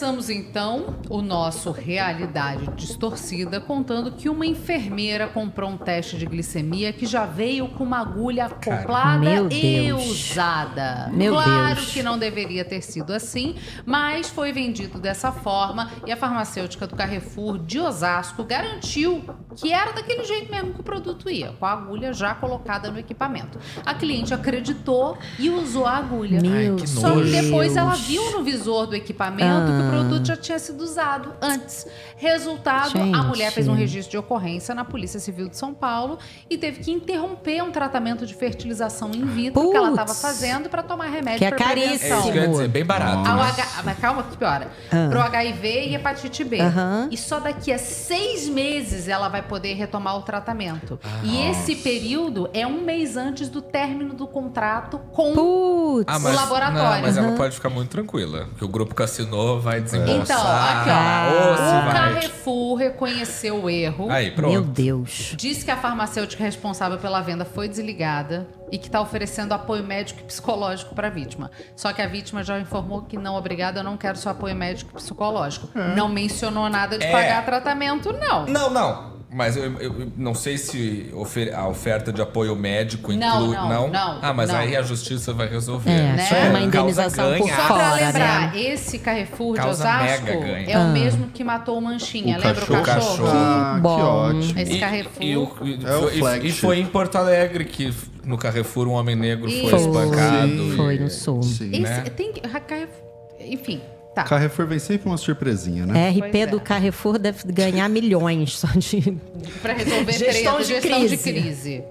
[0.00, 6.90] Começamos então o nosso Realidade Distorcida contando que uma enfermeira comprou um teste de glicemia
[6.90, 10.30] que já veio com uma agulha acoplada e Deus.
[10.32, 11.10] usada.
[11.12, 11.92] Meu claro Deus.
[11.92, 16.96] que não deveria ter sido assim, mas foi vendido dessa forma e a farmacêutica do
[16.96, 19.22] Carrefour de Osasco garantiu
[19.54, 22.98] que era daquele jeito mesmo que o produto ia, com a agulha já colocada no
[22.98, 23.58] equipamento.
[23.84, 26.40] A cliente acreditou e usou a agulha.
[26.40, 29.89] Meu que Só que depois ela viu no visor do equipamento que o Ah.
[29.90, 31.86] Produto já tinha sido usado antes.
[32.16, 33.26] Resultado, a Gente.
[33.26, 36.18] mulher fez um registro de ocorrência na Polícia Civil de São Paulo
[36.48, 40.82] e teve que interromper um tratamento de fertilização in vitro que ela estava fazendo para
[40.82, 43.28] tomar remédio Que é para É isso que eu ia dizer, bem barato.
[43.28, 43.42] Ao né?
[43.42, 43.82] H...
[43.84, 44.68] Mas calma que piora.
[44.90, 45.08] Ah.
[45.08, 46.60] Pro HIV e hepatite B.
[46.60, 47.08] Aham.
[47.10, 50.98] E só daqui a seis meses ela vai poder retomar o tratamento.
[51.02, 56.04] Ah, e esse período é um mês antes do término do contrato com Putz.
[56.06, 56.96] Ah, o mas, laboratório.
[56.96, 58.48] Não, mas ela pode ficar muito tranquila.
[58.58, 60.22] Que o grupo Cassino vai desembolsar.
[60.22, 61.56] Então, aqui, ó.
[61.56, 61.92] se o vai.
[61.92, 64.10] Carrefour reconheceu o erro.
[64.10, 64.50] Aí, pronto.
[64.52, 65.34] Meu Deus.
[65.36, 70.20] Diz que a farmacêutica responsável pela venda foi desligada e que está oferecendo apoio médico
[70.20, 71.50] e psicológico para a vítima.
[71.74, 74.92] Só que a vítima já informou que não, obrigada, eu não quero seu apoio médico
[74.92, 75.68] e psicológico.
[75.96, 77.10] Não mencionou nada de É.
[77.12, 78.46] pagar tratamento, não.
[78.46, 79.19] Não, não.
[79.32, 83.56] Mas eu, eu- não sei se ofer- a oferta de apoio médico Não, inclui.
[83.56, 84.56] não, não, Ah, mas não.
[84.56, 85.88] aí a justiça vai resolver.
[85.88, 86.26] É, Né?
[86.26, 87.54] só uma indenização por ganha.
[87.56, 88.60] Só pra fora, lembrar, né?
[88.60, 90.84] esse Carrefour de Causa Osasco é o Ah.
[90.86, 92.38] mesmo que matou o Manchinha.
[92.38, 92.80] O Lembra cachorro.
[92.80, 93.28] o cachorro?
[93.28, 94.00] Ah, que Bom.
[94.00, 94.58] ótimo.
[94.60, 95.22] Esse E- Carrefour.
[95.22, 98.88] E, o- e É o foi, e- e foi em Porto Alegre que no Carrefour
[98.88, 99.76] um homem negro foi Isso.
[99.76, 100.48] espancado.
[100.48, 100.72] Sim.
[100.72, 101.42] e- Foi no sul.
[101.44, 101.70] Sim.
[101.70, 102.02] Esse, né?
[102.16, 102.40] tem que.
[102.40, 102.98] Carrefour,
[103.40, 103.80] enfim,
[104.14, 104.24] tá.
[104.24, 106.10] Carrefour vem sempre uma surpresinha, né?
[106.10, 106.46] RP Pois é.
[106.46, 109.16] do Carrefour deve ganhar milhões só de.
[109.62, 111.32] Pra resolver Gestão treta, de gestão de crise.
[111.40, 111.84] crise.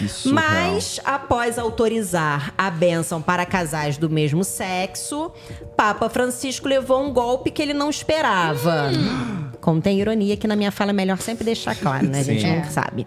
[0.00, 0.32] Isso.
[0.32, 5.30] Mas, após autorizar a bênção para casais do mesmo sexo,
[5.76, 8.90] Papa Francisco levou um golpe que ele não esperava.
[9.60, 12.20] Contém ironia que na minha fala é melhor sempre deixar claro, né?
[12.20, 12.48] A gente Sim.
[12.48, 12.64] não É.
[12.64, 13.06] sabe.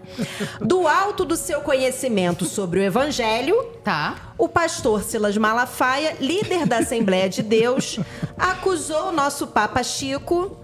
[0.60, 3.54] Do alto do seu conhecimento sobre o evangelho,
[3.90, 4.34] Tá.
[4.38, 7.98] o pastor Silas Malafaia, líder da Assembleia de Deus,
[8.38, 10.56] acusou o nosso Papa Chico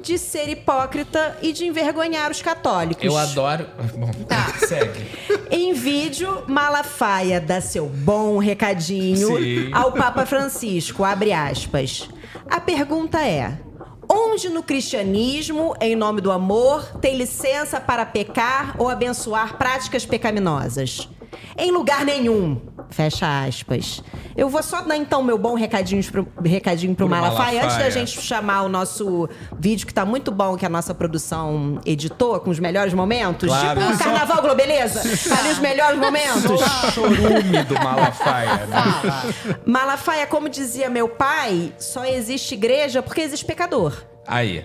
[0.00, 3.04] de ser hipócrita e de envergonhar os católicos.
[3.04, 3.66] Eu adoro.
[3.94, 4.54] Bom, Tá.
[4.66, 5.06] segue.
[5.50, 9.70] Em vídeo, Malafaia dá seu bom recadinho Sim.
[9.72, 12.08] ao Papa Francisco, abre aspas.
[12.50, 13.60] A pergunta é:
[14.08, 21.08] onde no cristianismo, em nome do amor, tem licença para pecar ou abençoar práticas pecaminosas?
[21.58, 22.60] Em lugar nenhum.
[22.90, 24.02] Fecha aspas.
[24.36, 27.84] Eu vou só dar então meu bom recadinho pro, recadinho pro Pro Malafaia, antes da
[27.84, 27.90] Malafaia.
[27.90, 29.28] gente chamar o nosso
[29.58, 33.48] vídeo que tá muito bom, que a nossa produção editou, com os melhores momentos.
[33.48, 33.80] Claro.
[33.80, 35.00] Tipo o Só- Carnaval Globeleza.
[35.38, 36.60] Ali os melhores momentos.
[36.92, 38.76] Chorume do Malafaia, né?
[38.76, 39.24] Fala.
[39.64, 44.04] Malafaia, como dizia meu pai, só existe igreja porque existe pecador.
[44.26, 44.64] Aí.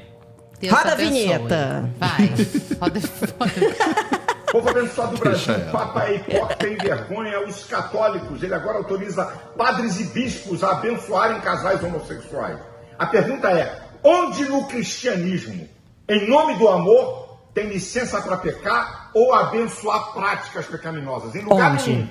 [0.59, 1.89] Deus Roda a vinheta.
[1.99, 2.33] Vai.
[2.81, 2.99] Roda,
[3.39, 4.27] roda.
[4.51, 8.41] Povo abençoado do Brasil, Papa é hipócrita e envergonha os católicos.
[8.41, 9.25] Ele agora autoriza
[9.57, 12.57] padres e bispos a abençoarem casais homossexuais.
[12.97, 15.67] A pergunta é: onde no cristianismo,
[16.07, 21.35] em nome do amor, tem licença para pecar ou abençoar práticas pecaminosas?
[21.35, 21.89] Em lugar Onde?
[21.89, 22.09] nenhum.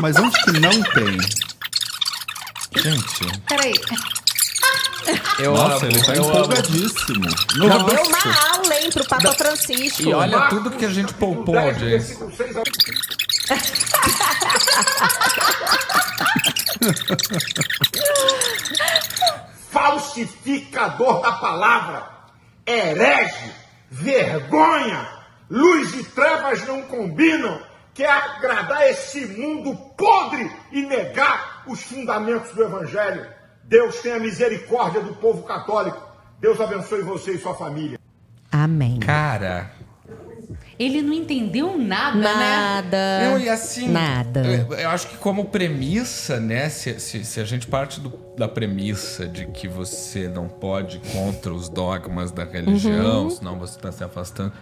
[0.00, 1.18] Mas onde que não tem?
[2.82, 3.74] Gente, Peraí.
[5.38, 7.30] Eu Nossa, amo, ele tá empolgadíssimo.
[7.56, 10.02] Já deu uma aula, hein, pro Papa Francisco.
[10.02, 11.98] E olha tudo que a gente poupou, 10, audiência.
[11.98, 12.64] versículo 6 ao-
[19.88, 22.06] Falsificador da palavra,
[22.66, 23.52] herege,
[23.90, 25.08] vergonha,
[25.50, 27.60] luz e trevas não combinam,
[27.94, 33.26] quer agradar esse mundo podre e negar os fundamentos do Evangelho.
[33.68, 36.02] Deus tenha misericórdia do povo católico.
[36.40, 37.98] Deus abençoe você e sua família.
[38.50, 38.98] Amém.
[38.98, 39.70] Cara,
[40.78, 42.34] Ele não entendeu nada, né?
[42.34, 43.22] Nada.
[43.24, 44.46] Eu, e assim, Nada.
[44.46, 46.68] Eu, eu acho que como premissa, né?
[46.70, 51.00] Se, se, se a gente parte do- da premissa de que você não pode ir
[51.12, 53.30] contra os dogmas da religião, Uhum.
[53.30, 54.52] senão você tá se afastando.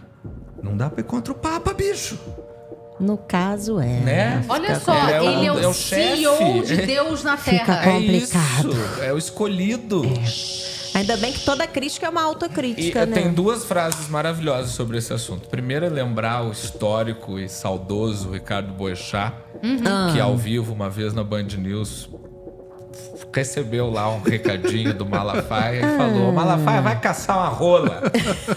[0.63, 2.19] Não dá pra ir contra o Papa, bicho.
[2.99, 3.87] No caso é.
[4.01, 4.45] Né?
[4.49, 6.77] Olha Fica só, É o- ele é o, é o CEO chefe.
[6.77, 7.83] de Deus na Fica Terra.
[7.91, 8.71] É Complicado.
[8.71, 9.03] isso.
[9.03, 10.03] É o escolhido.
[10.95, 13.13] Ainda bem que toda crítica é uma E autocrítica, eu né?
[13.15, 15.47] tenho duas frases maravilhosas sobre esse assunto.
[15.47, 19.35] Primeiro é lembrar o histórico e saudoso Ricardo Boechat,
[19.85, 20.11] Ah.
[20.15, 22.09] que ao vivo, uma vez na Band News,
[23.37, 25.95] recebeu lá um recadinho do Malafaia Ah.
[25.95, 28.03] e falou: Malafaia, vai caçar uma rola.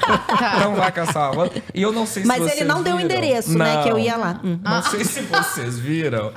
[0.63, 1.51] não vai caçar uma rola.
[1.73, 3.11] E eu não sei se Mas vocês ele não deu o viram.
[3.11, 3.75] endereço, né?
[3.75, 3.83] Não.
[3.83, 4.39] Que eu ia lá.
[4.43, 4.57] Hum.
[4.63, 6.31] Não sei se vocês viram.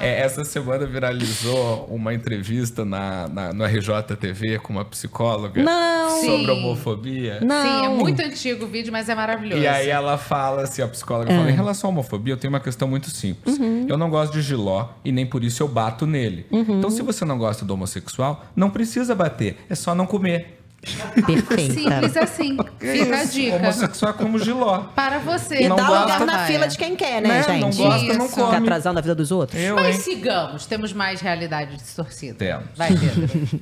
[0.00, 6.20] É, essa semana viralizou uma entrevista na, na- no RJTV com uma psicóloga Não.
[6.20, 6.50] sobre Sim.
[6.50, 7.40] homofobia.
[7.40, 7.62] Não.
[7.80, 9.62] Sim, é muito antigo o vídeo, mas é maravilhoso.
[9.62, 11.36] E aí ela fala assim, a psicóloga É.
[11.36, 13.58] fala, em relação à homofobia, eu tenho uma questão muito simples.
[13.58, 13.86] Uhum.
[13.88, 16.46] Eu não gosto de giló e nem por isso eu bato nele.
[16.50, 20.58] Então se você não gosta do homossexual, não precisa bater, é só não comer.
[21.26, 21.72] Perfeita.
[21.74, 22.56] Simples assim.
[22.78, 23.56] Fica a dica.
[23.56, 24.80] Homossexual é como giló.
[24.94, 25.62] Para você.
[25.62, 26.46] E Não dá gosta, lugar na vai.
[26.48, 27.42] fila de quem quer, né, Né?
[27.44, 27.60] gente?
[27.60, 28.34] Não gosta, não Isso.
[28.34, 28.56] Fica come.
[28.56, 29.60] atrasando a vida dos outros.
[29.62, 30.02] Eu, Mas hein?
[30.02, 32.34] sigamos, temos mais realidade distorcida.
[32.34, 32.64] Temos.
[32.76, 33.60] Vai, Pedro.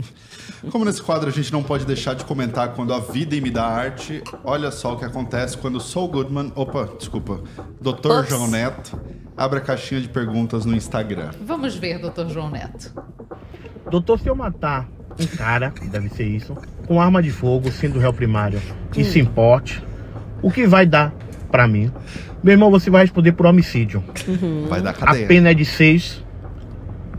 [0.70, 3.64] Como nesse quadro a gente não pode deixar de comentar quando a vida me dá
[3.64, 7.40] arte, olha só o que acontece quando Saul Goodman, opa, desculpa,
[7.80, 8.10] Dr.
[8.10, 8.28] Ops.
[8.28, 9.00] João Neto,
[9.36, 11.30] abre a caixinha de perguntas no Instagram.
[11.40, 12.92] Vamos ver, doutor João Neto.
[13.90, 14.86] Doutor, se eu matar
[15.18, 16.54] um cara, deve ser isso,
[16.91, 18.61] com arma de fogo, sendo réu primário,
[18.97, 19.80] e se importe,
[20.43, 21.14] o que vai dar
[21.49, 21.88] pra mim?
[22.43, 24.03] Meu irmão, você vai responder por homicídio.
[24.68, 25.24] Vai dar A cadeia.
[25.28, 26.24] pena é de 6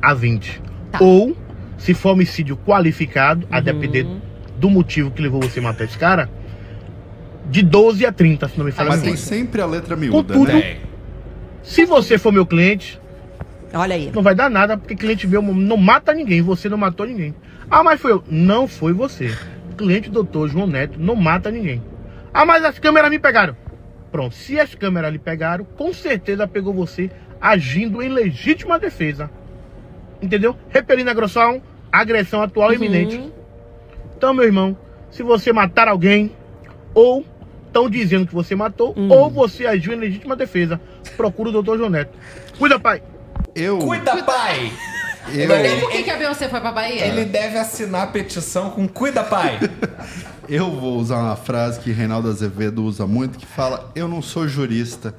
[0.02, 0.62] a 20.
[0.92, 1.00] Tá.
[1.02, 1.38] Ou,
[1.78, 4.06] se for homicídio qualificado, a depender
[4.58, 6.30] do motivo que levou você a matar esse cara,
[7.50, 10.34] de 12 a 30, se não me falha a Mas tem sempre a letra miúda,
[10.34, 10.80] Contudo, né?
[11.64, 13.00] Se você for meu cliente,
[13.74, 14.12] Olha aí.
[14.14, 17.34] não vai dar nada, porque cliente meu não mata ninguém, você não matou ninguém.
[17.72, 18.22] Ah, mas foi eu.
[18.30, 19.34] Não foi você.
[19.82, 21.82] Cliente doutor João Neto não mata ninguém.
[22.32, 23.58] Ah, mas as câmeras me pegaram.
[24.12, 27.10] Pronto, se as câmeras lhe pegaram, com certeza pegou você
[27.42, 29.28] agindo em legítima defesa.
[30.22, 30.56] Entendeu?
[30.70, 33.34] Repelindo agressão, agressão atual e iminente.
[34.16, 34.78] Então, meu irmão,
[35.10, 36.32] se você matar alguém,
[36.94, 37.26] ou
[37.66, 40.80] estão dizendo que você matou, ou você agiu em legítima defesa,
[41.18, 42.16] procura o doutor João Neto.
[42.60, 43.02] Cuida, pai.
[43.56, 44.72] Eu, Cuida, pai!
[45.30, 47.06] Eu, Por que, que a Beyoncé foi pra Bahia?
[47.06, 49.60] Ele deve assinar a petição com Cuida, pai!
[50.50, 54.48] eu vou usar uma frase que Reinaldo Azevedo usa muito, que fala, eu não sou
[54.48, 55.16] jurista,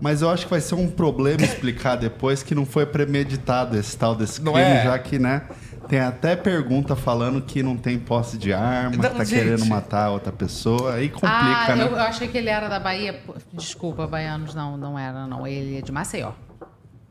[0.00, 3.96] mas eu acho que vai ser um problema explicar depois que não foi premeditado esse
[3.96, 4.84] tal desse Não crime, é?
[4.84, 5.42] já que, né,
[5.90, 9.42] tem até pergunta falando que não tem posse de arma, Não, que tá gente.
[9.42, 11.84] querendo matar outra pessoa, aí complica, ah, né?
[11.84, 13.20] eu, eu achei que ele era da Bahia.
[13.52, 15.44] Desculpa, baianos, não, não era, não.
[15.46, 16.30] Ele é de Maceió.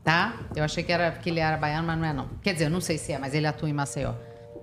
[0.03, 0.33] Tá?
[0.55, 2.29] Eu achei que, era, que ele era baiano, mas não é, não.
[2.41, 4.13] Quer dizer, eu não sei se é, mas ele atua em Maceió.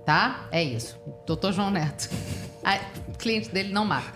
[0.05, 0.45] Tá?
[0.51, 0.97] É isso.
[1.25, 2.09] Doutor João Neto.
[2.69, 2.79] Ah,
[3.17, 4.11] cliente dele não mata.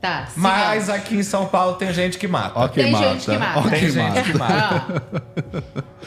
[0.00, 0.28] Tá.
[0.36, 2.52] Mas aqui em São Paulo tem gente que mata.
[2.54, 3.58] Ó quem Tem mata, gente que mata.
[3.58, 4.22] ó Tem gente mata.
[4.22, 5.02] que mata.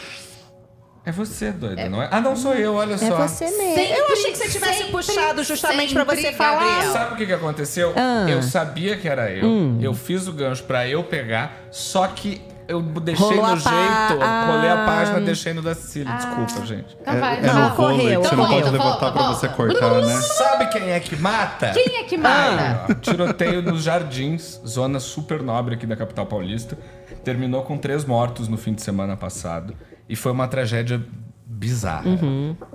[1.04, 2.08] É você, doida, não é?
[2.12, 3.28] Ah, não sou eu, olha É só.
[3.28, 3.74] você mesmo.
[3.74, 6.60] Sempre, eu achei que você tivesse sempre, puxado justamente pra você falar.
[6.64, 6.94] Gabriel.
[6.94, 7.94] Sabe o que, que aconteceu?
[7.96, 8.30] Ah.
[8.30, 9.80] Eu sabia que era eu.
[9.82, 13.70] Eu fiz o gancho pra eu pegar, só que eu deixei Rolou no a pá-
[14.10, 14.24] jeito.
[14.24, 14.46] Ah.
[14.52, 16.14] Rolei a página, deixei no da Cecília.
[16.16, 16.98] Desculpa, gente.
[17.02, 17.70] Então É, é fala.
[17.70, 18.62] no vôlei correu, que você não correu.
[18.62, 19.36] pode levantar Volta, pra volta.
[19.40, 20.22] você cortar, né?
[20.22, 21.72] Sabe quem é que mata?
[21.72, 22.86] Quem é que mata?
[22.90, 26.78] Ah, tiroteio nos Jardins, zona super nobre aqui da capital paulista.
[27.24, 29.76] Terminou com três mortos no fim de semana passado.
[30.10, 31.02] E foi uma tragédia
[31.46, 32.06] bizarra.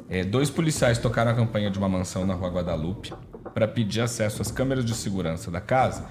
[0.09, 3.13] É, dois policiais tocaram a campanha de uma mansão na rua Guadalupe
[3.57, 6.05] para pedir acesso às câmeras de segurança da casa,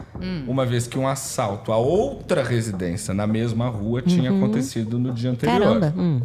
[0.48, 5.30] uma vez que um assalto a outra residência na mesma rua tinha acontecido no dia
[5.30, 5.80] anterior.
[5.80, 5.94] Caramba.
[5.96, 6.22] Hum.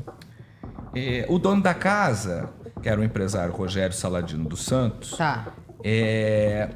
[0.94, 2.48] É, o dono da casa,
[2.82, 5.48] que era o empresário Rogério Saladino dos Santos, Tá.
[5.84, 6.70] É,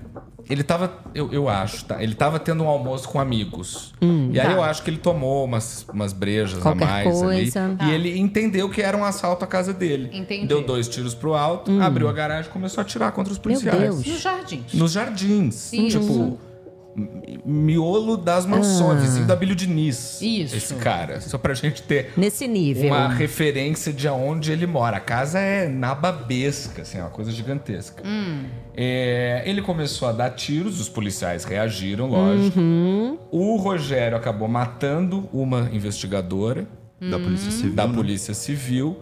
[0.49, 2.03] ele tava, eu, eu acho, tá?
[2.03, 3.95] Ele tava tendo um almoço com amigos.
[4.31, 4.53] e aí tá.
[4.53, 7.65] eu acho que ele tomou umas, umas brejas Qualquer a mais coisa.
[7.65, 7.77] ali.
[7.77, 7.87] Tá.
[7.87, 10.11] E ele entendeu que era um assalto à casa dele.
[10.13, 10.47] Entendi.
[10.47, 13.79] Deu dois tiros pro alto, abriu a garagem e começou a atirar contra os policiais.
[13.81, 14.07] Deus.
[14.07, 14.65] No jardim.
[14.75, 15.73] Nos jardins.
[15.73, 15.99] Isso.
[16.01, 16.39] Tipo, mi-
[17.45, 20.21] miolo das mansões, vizinho da Bílio Diniz.
[20.23, 20.55] Isso.
[20.57, 21.21] Esse cara.
[21.21, 22.87] Só pra gente ter Nesse nível.
[22.87, 24.97] uma referência de aonde ele mora.
[24.99, 28.03] A casa é nababesca, assim, é uma coisa gigantesca.
[28.77, 32.59] É, ele começou a dar tiros, os policiais reagiram, lógico.
[33.31, 36.67] O Rogério acabou matando uma investigadora
[37.01, 37.75] Da Polícia Civil.
[37.75, 37.95] da né?
[37.95, 38.99] Polícia Civil,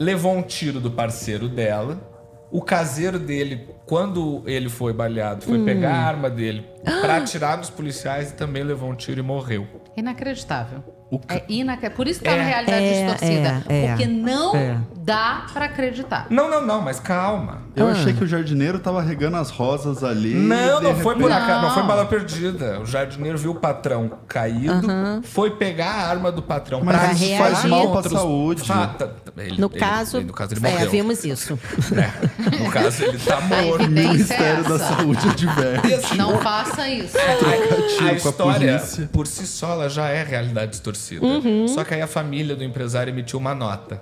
[0.00, 2.12] levou um tiro do parceiro dela.
[2.50, 6.64] O caseiro dele, quando ele foi baleado, foi pegar a arma dele
[7.02, 9.66] pra atirar dos policiais e também levou um tiro e morreu.
[9.96, 10.82] Inacreditável.
[11.14, 11.96] O ca- É inacreditável.
[11.96, 12.36] Por isso que tá É.
[12.38, 13.64] na realidade É, distorcida.
[13.68, 13.88] é, é.
[13.88, 14.76] porque não É.
[14.96, 16.26] dá pra acreditar.
[16.30, 17.62] Não, não, não, mas calma.
[17.76, 17.92] Eu Ah.
[17.92, 20.32] achei que o jardineiro tava regando as rosas ali.
[20.34, 21.88] Não, não foi por acaso, não foi Não.
[21.88, 22.80] bala perdida.
[22.80, 24.88] O jardineiro viu o patrão caído,
[25.24, 28.62] foi pegar a arma do patrão Mas pra isso faz mal pra saúde.
[28.62, 29.08] Fa- tá-
[29.38, 30.90] ele- No ele- caso, ele- no caso ele é, morreu.
[30.90, 31.58] vimos isso.
[31.94, 33.82] É, no caso ele tá A morto.
[33.82, 34.78] evidência é Ministério da.
[34.78, 35.94] Saúde adverte.
[35.94, 37.16] Assim, Não faça isso.
[37.18, 39.10] a, a a história, polícia.
[39.12, 41.03] por si só, ela já é realidade distorcida.
[41.12, 41.68] Uhum.
[41.68, 44.00] Só que aí a família do empresário emitiu uma nota.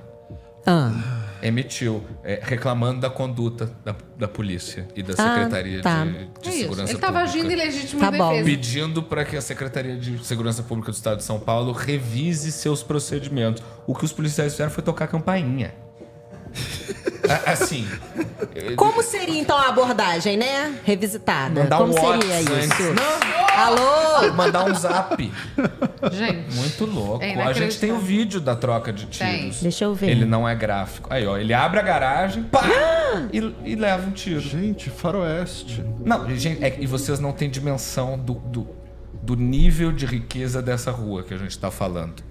[0.64, 0.92] Ah,
[1.42, 6.04] Emitiu, é, reclamando da conduta da, da polícia e da Ah, Secretaria tá.
[6.04, 6.52] de, de É.
[6.52, 7.38] Segurança Ele tava Pública.
[7.38, 8.28] agindo em legítima Tá bom.
[8.30, 8.44] defesa.
[8.44, 12.80] pedindo para que a Secretaria de Segurança Pública do Estado de São Paulo revise seus
[12.84, 13.60] procedimentos.
[13.88, 15.74] O que os policiais fizeram foi tocar a campainha.
[17.46, 17.86] Assim.
[18.76, 20.74] como seria então a abordagem, né?
[20.84, 21.62] Revisitada.
[21.62, 22.52] Mandar Como um seria WhatsApp isso?
[22.52, 22.94] antes.
[22.94, 24.32] Não, Alô?
[24.34, 25.32] mandar um zap.
[26.12, 26.54] Gente.
[26.54, 27.22] Muito louco.
[27.24, 29.40] É a gente tem o vídeo da troca de Tem.
[29.42, 29.62] tiros.
[29.62, 30.10] Deixa eu ver.
[30.10, 31.08] Ele não é gráfico.
[31.12, 32.62] Aí, ó, ele abre a garagem, pá!
[33.32, 34.40] e, e leva um tiro.
[34.40, 35.84] Gente, faroeste.
[36.04, 38.68] Não, gente, é, e vocês não têm dimensão do, do,
[39.22, 42.22] do nível de riqueza dessa rua que a gente tá falando.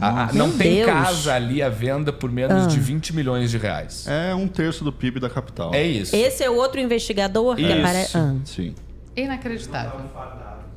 [0.00, 0.86] A- a- não Meu tem Deus.
[0.86, 2.66] casa ali à venda por menos Ah.
[2.68, 4.06] de 20 milhões de reais.
[4.06, 5.74] É um terço do PIB da capital.
[5.74, 6.14] É isso.
[6.14, 7.72] Esse é o outro investigador que Isso.
[7.78, 8.16] aparece.
[8.16, 8.34] Ah.
[8.44, 8.74] Sim.
[9.16, 10.00] Inacreditável.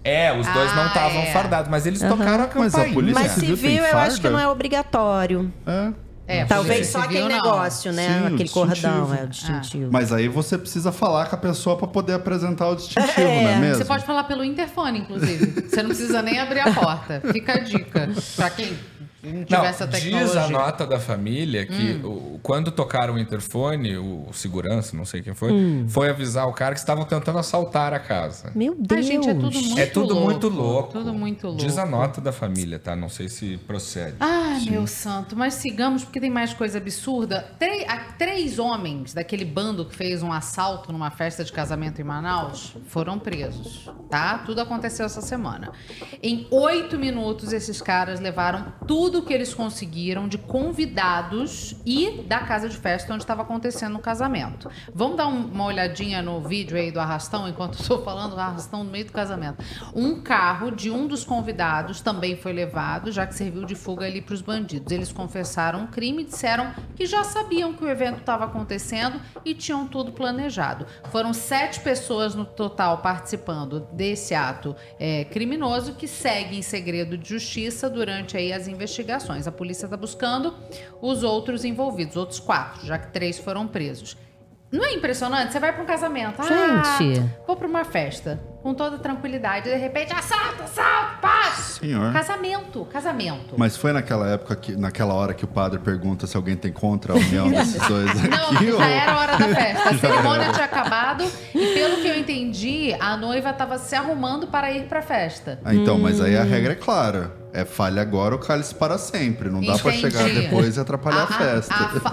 [0.03, 1.25] É, os dois não Ah, estavam é.
[1.31, 2.17] fardados, mas eles Aham.
[2.17, 2.93] tocaram a Mas a campainha.
[2.95, 5.53] polícia Mas Civil civil eu acho que não é obrigatório.
[5.67, 5.91] É.
[6.27, 7.27] É, Talvez só aquele não.
[7.27, 8.07] negócio, né?
[8.07, 9.89] Sim, aquele cordão, é o distintivo.
[9.91, 13.43] Mas aí você precisa falar com a pessoa pra poder apresentar o distintivo, É.
[13.43, 13.75] não é mesmo?
[13.75, 15.67] Você pode falar pelo interfone, inclusive.
[15.69, 17.21] Você não precisa nem abrir a porta.
[17.33, 18.09] Fica a dica.
[18.37, 18.71] Pra quem
[19.23, 20.25] não tiver Não, essa tecnologia.
[20.27, 22.35] diz a nota da família que Hum.
[22.35, 25.85] o- quando tocaram o interfone, o, o segurança, não sei quem foi, Hum.
[25.87, 28.51] foi avisar o cara que estavam tentando assaltar a casa.
[28.55, 28.87] Meu Deus.
[28.99, 30.25] Ai, gente, é tudo muito é tudo louco.
[30.29, 30.91] muito louco.
[30.93, 31.61] Tudo muito louco.
[31.61, 32.95] Diz a nota da família, tá?
[32.95, 34.15] Não sei se procede.
[34.19, 37.45] Ah, meu santo, mas sigamos porque tem mais coisa absurda.
[38.17, 43.17] Três homens daquele bando que fez um assalto numa festa de casamento em Manaus foram
[43.19, 44.37] presos, tá?
[44.45, 45.71] Tudo aconteceu essa semana.
[46.21, 52.69] Em oito minutos, esses caras levaram tudo que eles conseguiram de convidados e da casa
[52.69, 54.69] de festa onde estava acontecendo o casamento.
[54.93, 58.83] Vamos dar um- uma olhadinha no vídeo aí do arrastão, enquanto estou falando do arrastão
[58.83, 59.63] no meio do casamento.
[59.95, 64.21] Um carro de um dos convidados também foi levado, já que serviu de fuga ali
[64.21, 64.91] para os bandidos.
[64.91, 69.53] Eles confessaram o crime e disseram que já sabiam que o evento estava acontecendo e
[69.55, 70.85] tinham tudo planejado.
[71.11, 77.29] Foram sete pessoas no total participando desse ato é, criminoso que segue em segredo de
[77.29, 79.00] justiça durante aí as investigações.
[79.47, 80.53] A polícia está buscando
[81.01, 84.17] os outros envolvidos, outros quatro, já que três foram presos.
[84.71, 85.51] Não é impressionante?
[85.51, 86.41] Você vai para um casamento.
[86.43, 87.19] Gente.
[87.19, 88.39] Ah, vou para uma festa.
[88.63, 89.69] Com toda tranquilidade.
[89.69, 91.77] De repente, assalto, assalto, paz.
[91.81, 92.13] Senhor.
[92.13, 93.55] Casamento, casamento.
[93.57, 97.11] Mas foi naquela época, que, naquela hora que o padre pergunta se alguém tem contra
[97.11, 98.29] a união desses dois aqui?
[98.29, 99.89] Não, ou- já era a hora da festa.
[99.89, 100.53] A cerimônia era.
[100.53, 104.99] tinha acabado e, pelo que eu entendi, a noiva estava se arrumando para ir para
[104.99, 105.59] a festa.
[105.65, 106.49] Ah, então, mas aí a Hum.
[106.49, 107.40] regra é clara.
[107.53, 109.49] É falha agora ou cálice para sempre.
[109.49, 110.15] Não dá pra Entendi.
[110.15, 111.73] chegar depois e atrapalhar a, festa.
[111.73, 112.11] A, fa-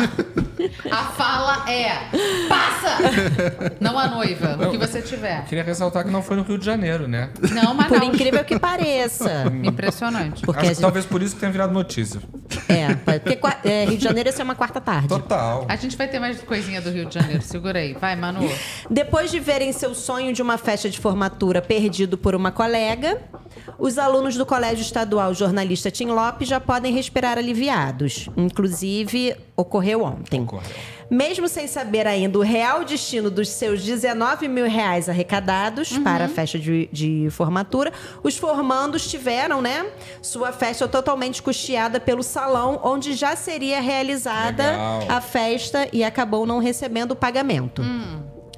[0.91, 1.93] a fala é:
[2.49, 2.99] passa!
[3.80, 5.45] Não a noiva, o que você tiver.
[5.45, 7.30] Queria ressaltar que não foi no Rio de Janeiro, né?
[7.53, 8.07] Não, mas Por não.
[8.09, 9.45] incrível que pareça.
[9.62, 10.43] Impressionante.
[10.45, 12.20] Porque Acho a que gente- talvez por isso que tenha virado notícia.
[12.68, 15.07] É, porque é, Rio de Janeiro ia ser uma quarta tarde.
[15.09, 15.66] Total.
[15.68, 17.43] A gente vai ter mais coisinha do Rio de Janeiro.
[17.43, 17.93] Segura aí.
[17.95, 18.41] Vai, Manu.
[18.91, 23.18] Depois de verem seu sonho de uma festa de formatura perdido por uma colega,
[23.78, 28.29] os alunos do Colégio Estadual Jornalista Tim Lopes já podem respirar aliviados.
[28.37, 30.43] Inclusive, ocorreu ontem.
[30.43, 30.70] Ocorreu.
[31.11, 36.29] Mesmo sem saber ainda o real destino dos seus 19 mil reais arrecadados para a
[36.29, 39.87] festa de, de formatura, os formandos tiveram, né,
[40.20, 45.03] sua festa totalmente custeada pelo salão onde já seria realizada Legal.
[45.09, 47.83] a festa e acabou não recebendo o pagamento.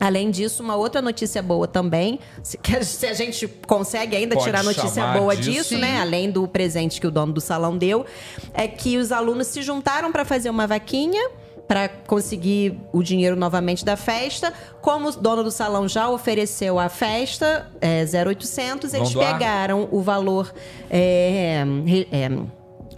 [0.01, 4.65] Além disso, uma outra notícia boa também, se, se a gente consegue ainda Pode tirar
[4.65, 5.51] notícia boa disso.
[5.51, 6.01] disso, né?
[6.01, 8.07] Além do presente que o dono do salão deu,
[8.55, 11.31] é que os alunos se juntaram para fazer uma vaquinha
[11.69, 14.53] para conseguir o dinheiro novamente da festa.
[14.81, 19.33] Como o dono do salão já ofereceu a festa, é, 0800, Vão eles doar?
[19.35, 20.53] pegaram o valor
[20.91, 21.63] é,
[22.11, 22.29] é,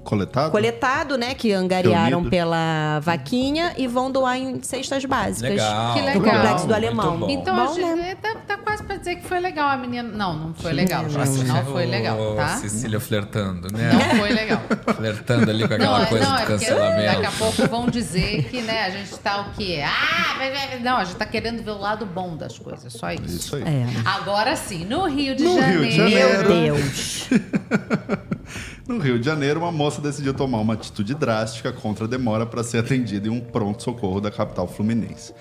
[0.04, 0.50] Coletado?
[0.50, 1.34] coletado, né?
[1.34, 2.30] Que angariaram Reunido.
[2.30, 5.50] pela vaquinha e vão doar em cestas básicas.
[5.50, 5.94] Legal.
[5.94, 6.34] Que No legal.
[6.34, 7.18] Complexo do Alemão.
[7.20, 7.30] bom.
[7.30, 8.14] Então, Bom, a gente né?
[8.20, 10.08] tá, tá quase pra dizer que foi legal a menina.
[10.08, 10.76] Não, não foi Sim.
[10.76, 11.44] legal, gente.
[11.44, 12.48] Não foi legal, tá?
[12.56, 13.92] Cecília flertando, né?
[13.92, 14.60] Não foi legal.
[14.96, 17.12] Flertando ali com aquela Não, é- coisa não, do é porque cancelamento.
[17.12, 19.82] daqui a pouco vão dizer que, né, a gente tá o quê?
[19.84, 23.24] Ah, não, a gente tá querendo ver o lado bom das coisas, só isso.
[23.26, 23.62] Isso aí.
[23.62, 23.86] É.
[24.04, 25.82] Agora sim, no Rio de No Janeiro.
[25.82, 26.48] Rio de Janeiro.
[26.48, 27.28] Meu Deus.
[28.86, 32.64] No Rio de Janeiro, uma moça decidiu tomar uma atitude drástica contra a demora para
[32.64, 35.32] ser atendida em um pronto-socorro da capital fluminense.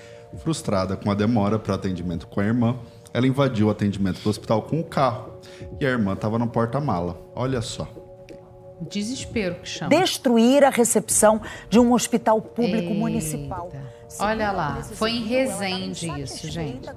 [0.43, 2.77] Frustrada com a demora para atendimento com a irmã,
[3.13, 5.33] ela invadiu o atendimento do hospital com o carro
[5.79, 7.19] e a irmã estava no porta-mala.
[7.35, 7.87] Olha só.
[8.79, 9.89] Desespero que chama.
[9.89, 12.93] Destruir a recepção de um hospital público Eita.
[12.93, 13.71] municipal.
[14.19, 16.89] Olha lá, foi em Resende isso, gente.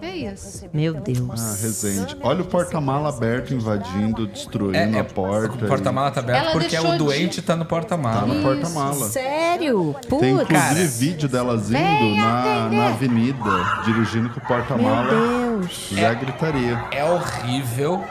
[0.00, 0.66] É isso.
[0.72, 1.40] Meu Deus.
[1.40, 2.16] Ah, Resende.
[2.22, 5.64] Olha o porta-mala aberto, invadindo, destruindo a porta.
[5.64, 8.20] O porta-mala tá aberto Ela porque deixou o de- doente tá no porta-mala.
[8.20, 9.08] Tá no porta-mala.
[9.08, 9.94] Sério?
[10.00, 10.26] Tem Putz.
[10.28, 10.74] inclusive Cara.
[10.88, 13.38] vídeo delas indo na, na avenida,
[13.84, 15.10] dirigindo com o Meu porta-mala.
[15.10, 15.88] Deus.
[15.92, 16.84] Já gritaria.
[16.92, 18.02] É horrível.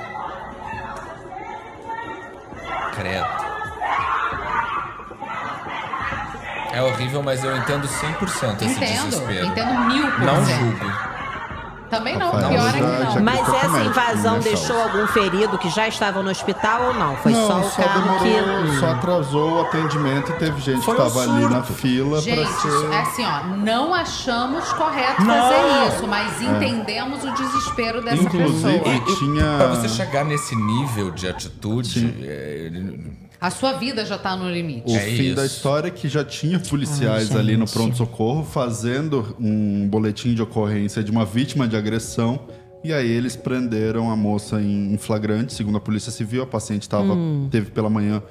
[2.95, 3.48] Credo.
[6.71, 9.45] É horrível, mas eu entendo 100% esse Entendo, desespero.
[9.47, 10.59] entendo mil por Não cento.
[10.59, 11.09] julgo.
[11.89, 13.11] Também não, Rafael, pior é já- que não.
[13.13, 14.83] já- Mas essa médico, invasão né, deixou Saulo?
[14.83, 17.15] algum ferido que já estava no hospital ou não?
[17.15, 18.79] Foi não, só o só carro demorou, que.
[18.79, 22.39] só atrasou o atendimento e teve gente Foi que um tava ali na fila Gente,
[22.39, 22.91] pra ser.
[22.93, 25.33] é assim, ó, não achamos correto Não.
[25.33, 28.95] fazer isso, mas entendemos o desespero dessa Inclusive, pessoa.
[28.95, 29.57] e tinha.
[29.57, 32.69] Pra você chegar nesse nível de atitude, é,
[33.41, 34.91] A sua vida já tá no limite.
[34.91, 35.35] O É fim isso.
[35.35, 40.41] da história é que já tinha policiais Ai, ali no pronto-socorro fazendo um boletim de
[40.41, 42.41] ocorrência de uma vítima de agressão.
[42.83, 46.43] E aí eles prenderam a moça em flagrante, segundo a Polícia Civil.
[46.43, 47.47] A paciente tava, Hum.
[47.49, 48.21] teve pela manhã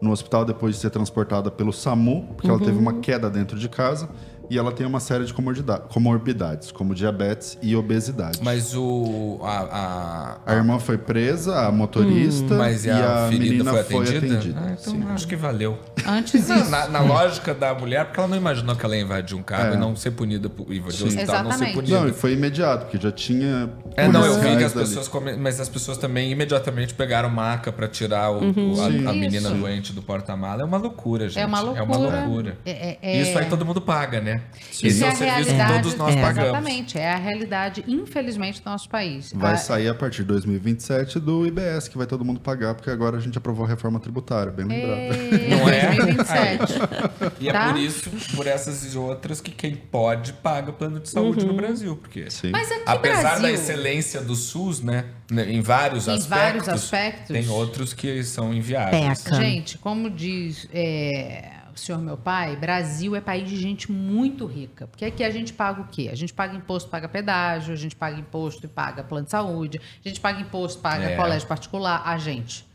[0.00, 2.78] no hospital depois de ser transportada pelo SAMU, porque ela teve Uhum.
[2.82, 4.08] uma queda dentro de casa.
[4.50, 8.38] E ela tem uma série de comorbida- comorbidades, como diabetes e obesidade.
[8.42, 9.38] mas o.
[9.42, 13.82] A, A irmã foi presa, a motorista, a, mas e a, a, ferida menina foi
[13.84, 14.34] foi atendida?
[14.36, 14.60] atendida.
[14.64, 15.04] Ah, então Sim.
[15.10, 15.78] acho que valeu.
[16.06, 16.70] Antes isso.
[16.70, 19.72] Na, na lógica da mulher, porque ela não imaginou que ela ia invadir um carro
[19.72, 19.74] É.
[19.74, 22.00] e não ser punida por invadir o hospital, não ser punida.
[22.00, 23.70] Não, e foi imediato, porque já tinha.
[23.96, 25.08] É, não, eu vi que as pessoas.
[25.08, 29.48] come- Mas as pessoas também imediatamente pegaram maca pra tirar o, o- a, a menina
[29.48, 29.54] Isso.
[29.54, 30.62] doente do porta-mala.
[30.62, 31.38] É uma loucura, gente.
[31.42, 32.20] É uma É uma loucura.
[32.24, 32.58] loucura.
[32.64, 34.37] É- é- é- Isso aí todo mundo paga, né?
[34.70, 35.82] Isso Esse é, é o a serviço que realidade.
[35.82, 36.20] todos nós É.
[36.20, 36.48] pagamos.
[36.50, 39.32] Exatamente, é a realidade, infelizmente, do nosso país.
[39.34, 42.90] Vai Ah, sair a partir de 2027 do IBS, que vai todo mundo pagar, porque
[42.90, 44.98] agora a gente aprovou a reforma tributária, bem lembrado.
[44.98, 45.94] é, Não é?
[45.96, 46.72] 2027.
[47.40, 47.68] E é Tá?
[47.72, 51.96] por isso, por essas e outras, que quem pode paga plano de saúde no Brasil.
[51.96, 52.50] Porque, Sim.
[52.50, 55.06] Mas aqui apesar da Brasil, excelência do SUS, né?
[55.30, 56.26] né, Em vários Em aspectos.
[56.28, 57.28] vários aspectos.
[57.28, 59.22] Tem outros que são inviáveis.
[59.22, 59.36] Peca.
[59.36, 64.86] Gente, como diz é, o senhor meu pai, Brasil é país de gente muito rica.
[64.86, 66.08] Porque aqui a gente paga o quê?
[66.12, 69.80] A gente paga imposto, paga pedágio, a gente paga imposto e paga plano de saúde,
[70.04, 71.16] a gente paga imposto, paga É.
[71.16, 72.67] colégio particular, a gente.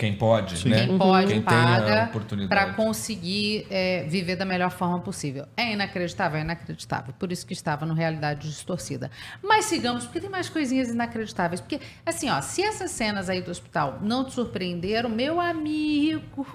[0.00, 0.86] Quem pode, né?
[0.86, 2.48] Quem pode Quem tem a paga oportunidade.
[2.48, 5.44] para conseguir é, viver da melhor forma possível.
[5.54, 7.12] É inacreditável, é inacreditável.
[7.18, 9.10] Por isso que estava no realidade distorcida.
[9.42, 11.60] Mas sigamos, porque tem mais coisinhas inacreditáveis.
[11.60, 16.46] Porque, assim, ó, se essas cenas aí do hospital não te surpreenderam, meu amigo,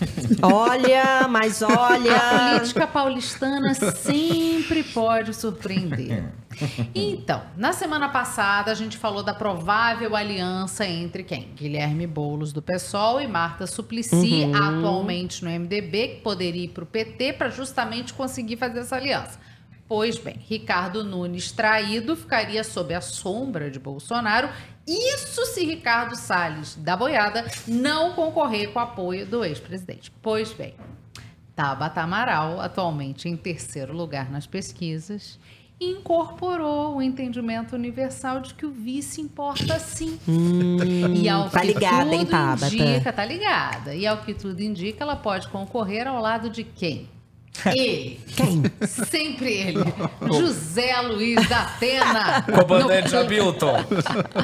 [0.40, 2.54] Olha, mas a olha.
[2.58, 6.24] política paulistana sempre pode surpreender.
[6.94, 11.50] Então, na semana passada a gente falou da provável aliança entre quem?
[11.54, 16.86] Guilherme Boulos do PSOL e Marta Suplicy, atualmente no MDB, que poderia ir para o
[16.86, 19.38] PT para justamente conseguir fazer essa aliança.
[19.86, 24.48] Pois bem, Ricardo Nunes traído ficaria sob a sombra de Bolsonaro.
[24.86, 30.10] Isso se Ricardo Salles da Boiada não concorrer com o apoio do ex-presidente.
[30.22, 30.74] Pois bem,
[31.54, 35.38] Tabata Amaral, atualmente em terceiro lugar nas pesquisas,
[35.80, 40.18] incorporou o entendimento universal de que o vice importa sim.
[41.14, 42.66] e ao tá que ligada, tudo hein, Tabata?
[42.66, 43.94] indica, tá ligada.
[43.94, 47.08] E ao que tudo indica, ela pode concorrer ao lado de quem?
[47.66, 48.20] Ele.
[48.36, 48.62] Quem?
[49.08, 49.78] Sempre ele.
[50.26, 52.42] José Luiz da Atena.
[52.42, 53.76] Comandante no- Hamilton.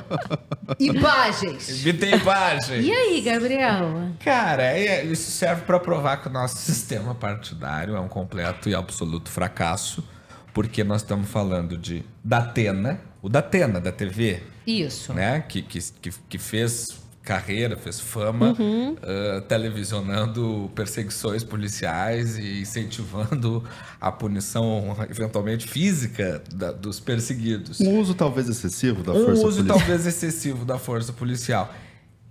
[0.78, 1.82] Imagens.
[1.84, 2.80] Me tem imagem.
[2.82, 4.10] E aí, Gabriel?
[4.24, 8.74] Cara, é- isso serve para provar que o nosso sistema partidário é um completo e
[8.74, 10.04] absoluto fracasso,
[10.52, 15.12] porque nós estamos falando de Datena, o Datena da TV, Isso.
[15.12, 15.40] né?
[15.48, 18.56] Que, que, que, que fez carreira, fez fama,
[19.02, 23.62] ah, televisionando perseguições policiais e incentivando
[24.00, 27.80] a punição, eventualmente física, da- dos perseguidos.
[27.80, 29.78] Um uso talvez excessivo da um força uso policial.
[29.78, 31.72] talvez excessivo da força policial.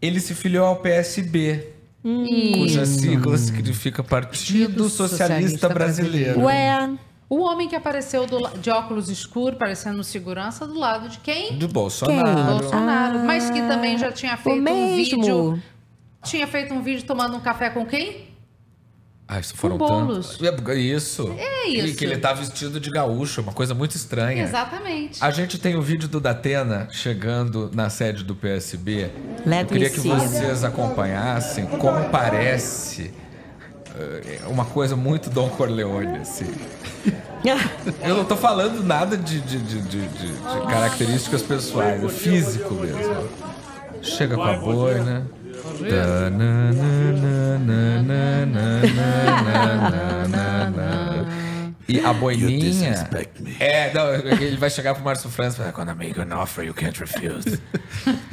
[0.02, 1.68] Ele se filiou ao PSB,
[2.04, 2.26] Hum.
[2.54, 4.30] cuja sigla significa Partido
[4.70, 6.40] Partido Socialista, Socialista Brasileiro.
[6.40, 6.42] Brasileiro.
[6.46, 6.98] Ué,
[7.30, 11.58] O homem que apareceu do de óculos escuros, parecendo um segurança, do lado de quem?
[11.58, 12.60] Do Bolsonaro.
[12.60, 13.20] Bolsonaro.
[13.20, 14.96] Mas que também já tinha feito um mesmo.
[14.96, 15.64] vídeo.
[16.24, 18.28] Tinha feito um vídeo tomando um café com quem?
[19.32, 20.38] Ah, isso foram Com bolos.
[20.40, 20.72] tantos.
[20.74, 21.36] É, Isso.
[21.38, 21.98] É E isso.
[22.00, 24.42] que ele tá vestido de gaúcho, uma coisa muito estranha.
[24.42, 25.24] Exatamente.
[25.24, 29.12] A gente tem o vídeo do Datena chegando na sede do PSB.
[29.46, 33.14] Let Eu queria que vocês acompanhassem como parece
[33.98, 36.52] eh, uma coisa muito Dom Corleone, assim.
[38.04, 42.74] Eu não tô falando nada de, de, de, de- de- de características pessoais, é físico
[42.76, 43.30] mesmo.
[44.02, 45.28] Chega com a boina.
[51.88, 53.10] E a boininha.
[53.60, 56.74] É, não, ele vai chegar pro Márcio França e falar: Quando make an offer, you
[56.74, 57.60] can't refuse.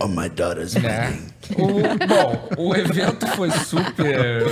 [0.00, 1.18] Oh, my daughter's Né?
[1.58, 4.46] O- bom, o evento foi super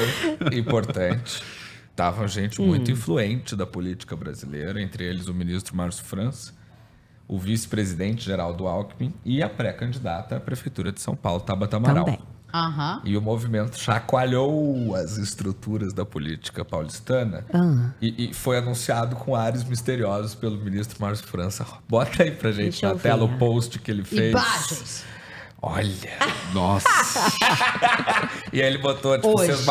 [0.52, 1.42] importante.
[1.96, 6.52] Tava gente muito influente da política brasileira, entre eles o ministro Márcio França,
[7.28, 12.04] o vice-presidente Geraldo Alckmin e a pré-candidata à prefeitura de São Paulo, Tabata Amaral.
[12.04, 12.20] Também.
[12.54, 13.00] Aham.
[13.04, 17.90] E o movimento chacoalhou as estruturas da política paulistana Ah.
[18.00, 21.66] e, e foi anunciado com ares misteriosos pelo ministro Márcio França.
[21.88, 23.34] Bota aí pra gente Deixa na tela ver.
[23.34, 24.30] o post que ele fez.
[24.30, 25.04] Imagens.
[25.66, 25.88] Olha,
[26.52, 26.86] Nossa.
[28.52, 29.46] e aí ele botou, tipo, Hoje.
[29.46, 29.64] seus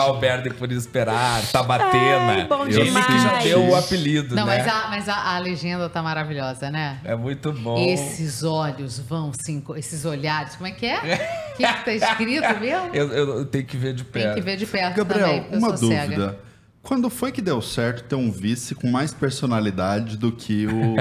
[0.51, 2.31] por esperar, Tabatena.
[2.33, 4.57] Ai, bom ele que já deu o apelido, Não, né?
[4.63, 6.99] mas, a, mas a, a legenda tá maravilhosa, né?
[7.03, 7.77] É muito bom.
[7.77, 11.42] Esses olhos vão se Esses olhares, como é que é?
[11.53, 12.89] O que, que tá escrito mesmo?
[12.93, 14.25] Eu, eu- tenho que ver de perto.
[14.25, 16.01] Tem que ver de perto Gabriel, também, uma dúvida.
[16.07, 16.39] cega.
[16.81, 20.95] Quando foi que deu certo ter um vice com mais personalidade do que o,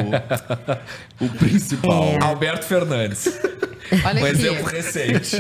[1.25, 2.05] o principal?
[2.05, 2.23] É.
[2.25, 3.27] Alberto Fernandes.
[4.07, 4.37] Olha um aqui.
[4.37, 5.37] exemplo recente.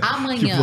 [0.00, 0.62] Amanhã,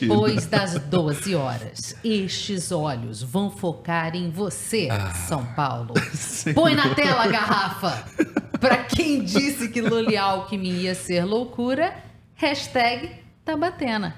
[0.00, 5.14] depois das 12 horas, estes olhos vão focar em você, Ah.
[5.14, 5.94] São Paulo.
[6.54, 8.04] Põe na tela a garrafa.
[8.60, 11.94] Pra quem disse que Luli Alckmin ia ser loucura,
[12.36, 13.10] hashtag
[13.44, 14.14] Tabatena.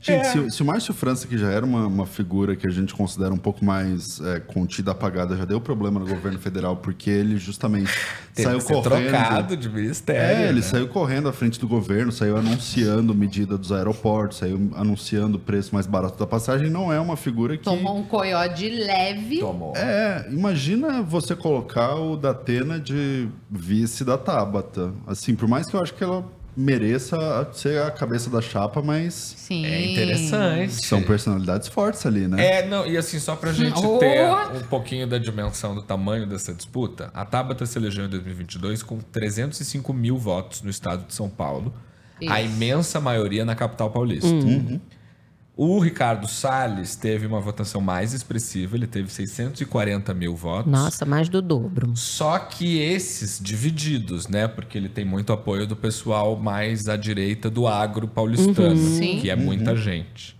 [0.00, 0.24] Gente, É.
[0.32, 2.94] se, o- se o Márcio França, que já era uma, uma figura que a gente
[2.94, 7.36] considera um pouco mais é, contida, apagada, já deu problema no governo federal, porque ele
[7.36, 7.90] justamente
[8.32, 9.08] Teve saiu que ser correndo.
[9.10, 10.22] trocado de ministério.
[10.22, 10.62] É, ele né?
[10.62, 15.74] saiu correndo à frente do governo, saiu anunciando medida dos aeroportos, saiu anunciando o preço
[15.74, 16.70] mais barato da passagem.
[16.70, 17.64] Não é uma figura que.
[17.64, 19.40] Tomou um coió de leve.
[19.40, 19.76] Tomou.
[19.76, 24.94] É, imagina você colocar o Datena de vice da Tabata.
[25.08, 26.24] Assim, por mais que eu acho que ela
[26.58, 29.64] mereça ser a cabeça da chapa, mas Sim.
[29.64, 30.84] É interessante.
[30.84, 32.44] são personalidades fortes ali, né?
[32.44, 33.98] É, não, e assim, só pra gente Oh!
[33.98, 34.24] ter
[34.56, 38.98] um pouquinho da dimensão do tamanho dessa disputa, a Tabata se elegeu em 2022 com
[38.98, 41.72] 305 mil votos no estado de São Paulo,
[42.28, 42.52] a Isso.
[42.54, 44.26] imensa maioria na capital paulista.
[44.26, 44.80] Uhum.
[45.60, 50.70] O Ricardo Salles teve uma votação mais expressiva, ele teve 640 mil votos.
[50.70, 51.96] Nossa, mais do dobro.
[51.96, 54.46] Só que esses divididos, né?
[54.46, 59.18] Porque ele tem muito apoio do pessoal mais à direita do agro paulistano, Sim.
[59.20, 60.38] que é muita gente.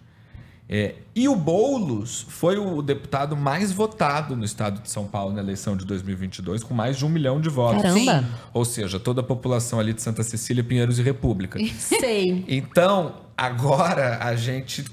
[0.69, 5.41] É, e o Boulos foi o deputado mais votado no estado de São Paulo na
[5.41, 7.83] eleição de 2022, com mais de um milhão de votos.
[7.83, 8.25] Caramba.
[8.53, 11.59] Ou seja, toda a população ali de Santa Cecília, Pinheiros e República.
[11.77, 12.45] Sei.
[12.47, 14.85] Então, agora a gente.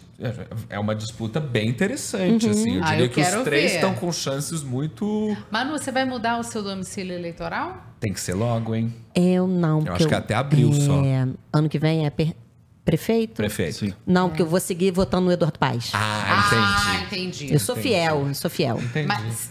[0.70, 2.78] É uma disputa bem interessante, assim.
[2.78, 3.76] Eu Ah, diria eu que os três ver.
[3.76, 5.36] estão com chances muito.
[5.52, 7.84] Manu, você vai mudar o seu domicílio eleitoral?
[8.00, 8.94] Tem que ser logo, hein?
[9.14, 9.80] Eu não.
[9.80, 11.04] porque acho que até abril só.
[11.04, 12.34] é, Ano que vem é per-
[12.86, 13.34] prefeito?
[13.36, 13.94] Prefeito.
[14.06, 15.92] Não, porque eu vou seguir votando no Eduardo Paes.
[15.94, 17.28] Ah, Ah, entendi.
[17.42, 17.54] entendi.
[17.54, 18.80] eu sou fiel, eu sou fiel.
[18.82, 19.08] Entendi.
[19.08, 19.50] Mas,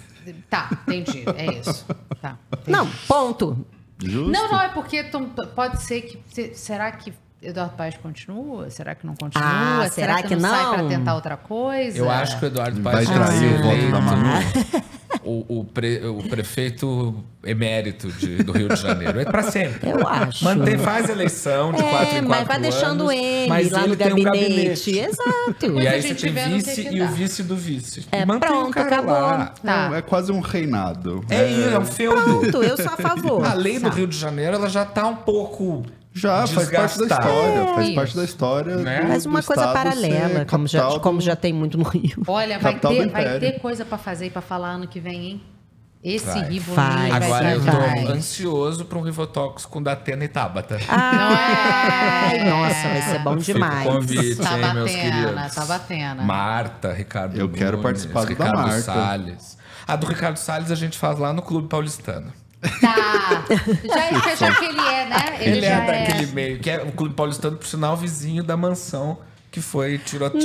[0.49, 1.25] tá, entendi.
[1.37, 1.85] É isso.
[2.23, 2.71] Tá, entendi.
[2.71, 3.67] Não, ponto.
[4.03, 4.31] Justo.
[4.31, 5.05] Não, não, é porque
[5.55, 6.19] pode ser que.
[6.33, 7.13] se- Será que
[7.45, 8.71] Eduardo Paes continua?
[8.71, 9.47] Será que não continua?
[9.85, 10.73] Ah, será que sai não?
[10.75, 11.97] pra tentar outra coisa?
[11.99, 14.85] Eu acho que o Eduardo Vai Paes que trair o voto da Manu?
[15.27, 19.19] O, o, pre- o prefeito emérito de- do Rio de Janeiro.
[19.21, 19.89] É pra sempre.
[19.89, 20.45] Eu acho.
[20.45, 23.79] Mantém, faz eleição de quatro É, em quatro mas vai deixando anos, ele mas lá
[23.81, 24.99] ele no tem um gabinete.
[24.99, 25.81] Exato.
[25.81, 28.07] E aí você gente tem que vice que e o vice do vice.
[28.13, 29.15] É, Mantém o pronto, cara acabou.
[29.15, 29.55] lá.
[29.65, 29.91] Tá.
[29.97, 31.25] É quase um reinado.
[31.31, 32.41] É, isso, é um feudo.
[32.41, 33.47] Pronto, eu sou a favor.
[33.47, 35.85] A lei do Rio de Janeiro ela já tá um pouco
[36.15, 37.67] Já, faz parte da história.
[37.75, 37.95] Faz Isso.
[37.97, 38.77] parte da história.
[38.77, 39.01] Né?
[39.03, 41.85] do- Mas do uma coisa paralela, como já, capital como do- já tem muito no
[41.85, 42.23] Rio.
[42.27, 45.27] Olha, vai do ter, vai ter coisa pra fazer e pra falar ano que vem,
[45.27, 45.43] hein?
[46.05, 46.43] Esse Vai.
[46.51, 47.09] Rivoninho Vai.
[47.09, 48.07] vai, Agora eu tô vai.
[48.13, 50.79] ansioso pra um Rivotox com Datena e Tabata.
[50.89, 52.45] Ai, é.
[52.51, 53.87] nossa, vai ser bom demais.
[53.89, 55.55] convite, Tá hein, meus batendo, queridos.
[55.55, 56.23] tá batendo.
[56.23, 58.81] Marta, Ricardo Eu quero Nunes, participar do da Ricardo Marta.
[58.83, 59.59] Salles.
[59.87, 62.33] A do Ricardo Salles a gente faz lá no Clube Paulistano.
[62.81, 63.45] Tá.
[63.85, 65.37] Já, já que ele é, né?
[65.41, 69.19] Ele, já é daquele meio, que é o Clube Paulistano, por sinal, vizinho da mansão
[69.51, 70.43] que foi tiroteada.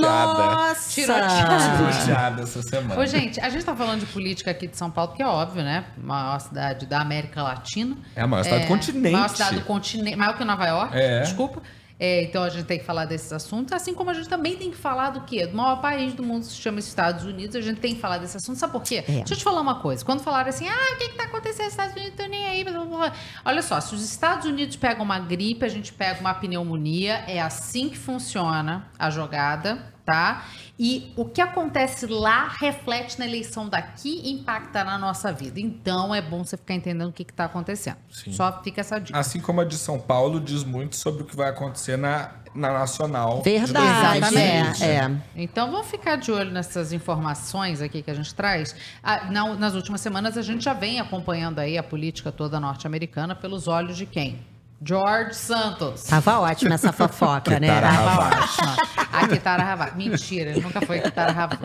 [0.56, 0.92] Nossa!
[0.92, 3.02] Tiroteada essa semana.
[3.02, 5.64] Ô, gente, a gente tá falando de política aqui de São Paulo, que é óbvio,
[5.64, 5.86] né?
[5.98, 7.98] Maior cidade da América Latina.
[8.16, 9.12] É a maior cidade do continente.
[9.14, 10.16] Maior cidade do continente.
[10.16, 11.22] Maior que Nova York, É.
[11.22, 11.60] desculpa.
[12.00, 14.72] É, então a gente tem que falar desses assuntos, assim como a gente também tem
[14.72, 15.46] que falar do quê?
[15.46, 18.38] Do maior país do mundo se chama Estados Unidos, a gente tem que falar desse
[18.38, 18.58] assunto.
[18.58, 19.04] Sabe por quê?
[19.06, 20.06] Deixa eu te falar uma coisa.
[20.06, 22.14] Quando falaram assim, ah, o que, que tá acontecendo nos Estados Unidos?
[22.16, 22.64] Tô nem aí.
[22.64, 23.14] blá, blá, blá.
[23.44, 27.42] Olha só, se os Estados Unidos pegam uma gripe, a gente pega uma pneumonia, é
[27.42, 30.46] assim que funciona a jogada, tá?
[30.82, 35.60] E o que acontece lá reflete na eleição daqui e impacta na nossa vida.
[35.60, 37.98] Então é bom você ficar entendendo o que, que tá acontecendo.
[38.10, 38.32] Sim.
[38.32, 39.18] Só fica essa dica.
[39.20, 42.72] Assim como a de São Paulo diz muito sobre o que vai acontecer na, na
[42.72, 43.42] Nacional.
[43.42, 44.82] de Verdade, 2020.
[44.84, 45.12] é, é.
[45.36, 48.74] Então vamos ficar de olho nessas informações aqui que a gente traz.
[49.04, 53.36] Ah, na- nas últimas semanas a gente já vem acompanhando aí a política toda norte-americana
[53.36, 54.40] pelos olhos de quem?
[54.82, 56.04] George Santos.
[56.04, 57.68] Tava ótima essa fofoca, né?
[57.68, 58.76] Kitara Tava ótima.
[59.12, 59.96] A Kitara Havas.
[59.96, 61.60] Mentira, ele nunca foi Kitara Havas.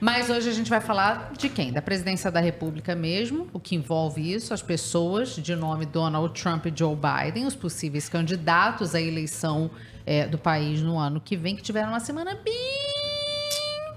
[0.00, 1.72] Mas hoje a gente vai falar de quem?
[1.72, 6.66] Da presidência da República mesmo, o que envolve isso, as pessoas de nome Donald Trump
[6.66, 9.70] e Joe Biden, os possíveis candidatos à eleição
[10.06, 12.54] eh, do país no ano que vem, que tiveram uma semana bem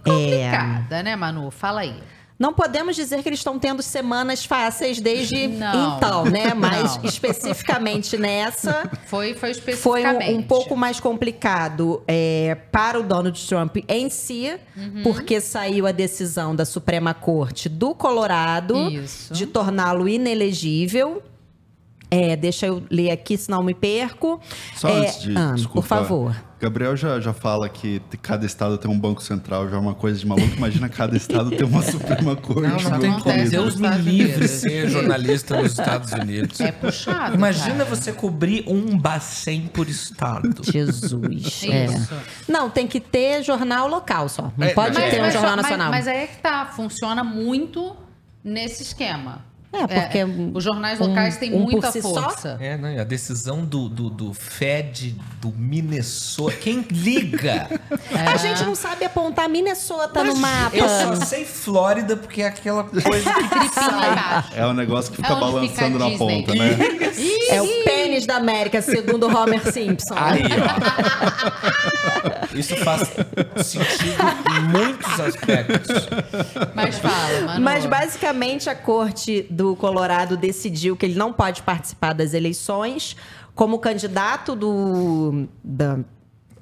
[0.03, 1.51] complicada, né, Manu?
[1.51, 2.01] Fala aí.
[2.41, 5.97] Não podemos dizer que eles estão tendo semanas fáceis desde Não.
[5.97, 6.55] então, né?
[6.55, 7.05] Mas Não.
[7.05, 10.33] especificamente nessa, Foi, foi foi especificamente.
[10.33, 15.03] um, um pouco mais complicado é, para o Donald Trump em si, Uhum.
[15.03, 19.31] porque saiu a decisão da Suprema Corte do Colorado Isso.
[19.33, 21.21] de torná-lo inelegível.
[22.09, 24.41] É, deixa eu ler aqui, senão eu me perco.
[24.75, 25.37] Só É, antes de.
[25.37, 26.35] ah, desculpa, por favor.
[26.61, 30.19] Gabriel já, já fala que cada estado tem um banco central, já é uma coisa
[30.19, 30.55] de maluco.
[30.55, 32.61] Imagina cada estado ter uma Suprema Corte.
[32.83, 33.49] Não, não tem como.
[33.49, 36.59] Deus me livre ser jornalista nos Estados Unidos.
[36.59, 37.33] É puxado.
[37.35, 37.85] Imagina cara.
[37.85, 40.61] você cobrir um bacen por estado.
[40.63, 41.63] Jesus.
[41.63, 41.85] é.
[41.85, 42.13] Isso.
[42.47, 44.51] Não, tem que ter jornal local só.
[44.55, 45.89] Não É, pode mas- ter um mas jornal só- mas- nacional.
[45.91, 47.95] Mas, aí é que tá, funciona muito
[48.43, 49.43] nesse esquema.
[49.73, 50.23] É, porque
[50.53, 52.57] os jornais um- locais têm um muita si força.
[52.57, 52.67] né?
[52.67, 56.57] É, não, e a decisão do, do, do Fed do Minnesota.
[56.57, 57.67] Quem liga?
[58.11, 60.75] A gente não sabe apontar Minnesota no mapa.
[60.75, 63.39] Eu só sei Flórida porque é aquela coisa que
[63.79, 64.49] embaixo.
[64.55, 66.77] É o negócio que fica É onde fica balançando na ponta, né?
[67.49, 70.15] É o pênis da América, segundo Homer Simpson.
[70.17, 70.41] Aí,
[72.51, 72.55] ó.
[72.57, 73.07] Isso faz
[73.63, 74.21] sentido
[74.57, 76.07] em muitos aspectos.
[76.75, 77.61] Mas fala, Manu.
[77.61, 83.15] Mas basicamente a corte do Colorado decidiu que ele não pode participar das eleições
[83.55, 85.99] como candidato do, da-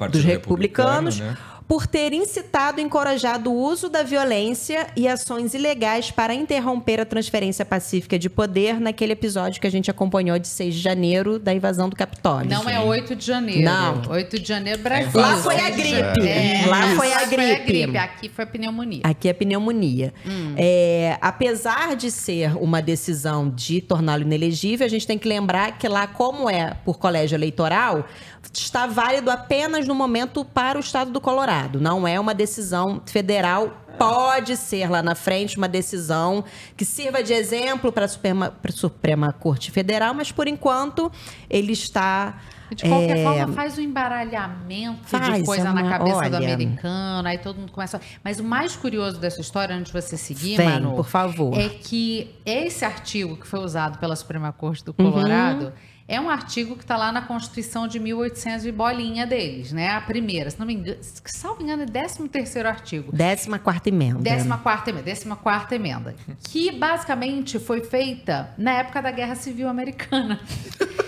[0.10, 1.20] dos republicanos.
[1.20, 1.59] Republicano, né?
[1.70, 7.06] Por ter incitado e encorajado o uso da violência e ações ilegais para interromper a
[7.06, 11.54] transferência pacífica de poder naquele episódio que a gente acompanhou de 6 de janeiro da
[11.54, 12.50] invasão do Capitólio.
[12.50, 13.62] Não é 8 de janeiro.
[13.62, 14.02] Não.
[14.10, 15.22] 8 de janeiro, Brasil.
[15.22, 16.02] Lá foi a 6 de gripe.
[16.02, 16.70] janeiro.
[16.72, 17.98] Lá foi a Lá gripe.
[17.98, 19.02] Aqui foi a pneumonia.
[19.04, 20.12] Aqui é pneumonia.
[20.58, 25.88] É, apesar de ser uma decisão de torná-lo inelegível, a gente tem que lembrar que
[25.88, 28.08] lá, como é por colégio eleitoral,
[28.54, 31.80] está válido apenas no momento para o estado do Colorado.
[31.80, 33.72] Não é uma decisão federal.
[33.98, 36.44] Pode ser lá na frente uma decisão
[36.78, 41.12] que sirva de exemplo para a Suprema, para a Suprema Corte Federal, mas por enquanto
[41.50, 42.40] ele está.
[42.72, 46.36] De qualquer é, forma, faz o embaralhamento Faz, de coisa é na uma- cabeça do
[46.38, 46.54] olha.
[46.54, 48.00] americano, aí todo mundo começa.
[48.24, 51.58] Mas o mais curioso dessa história, antes de você seguir, Vem, Manu, por favor.
[51.58, 55.72] é que esse artigo que foi usado pela Suprema Corte do Uhum.
[56.10, 59.90] É um artigo que está lá na Constituição de 1800 e bolinha deles, né?
[59.90, 63.16] A primeira, se não me engano, salvo engano, é 13 terceiro artigo.
[63.60, 64.24] 14 emenda.
[64.24, 66.16] 14 emenda, 14 emenda,
[66.46, 70.42] que basicamente foi feita na época da Guerra Civil Americana.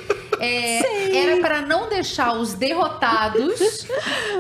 [0.44, 3.86] É, era para não deixar os derrotados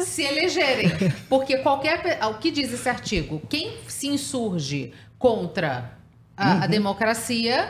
[0.01, 0.89] se elegerem,
[1.29, 5.93] porque qualquer o que diz esse artigo, quem se insurge contra
[6.35, 7.69] a, a democracia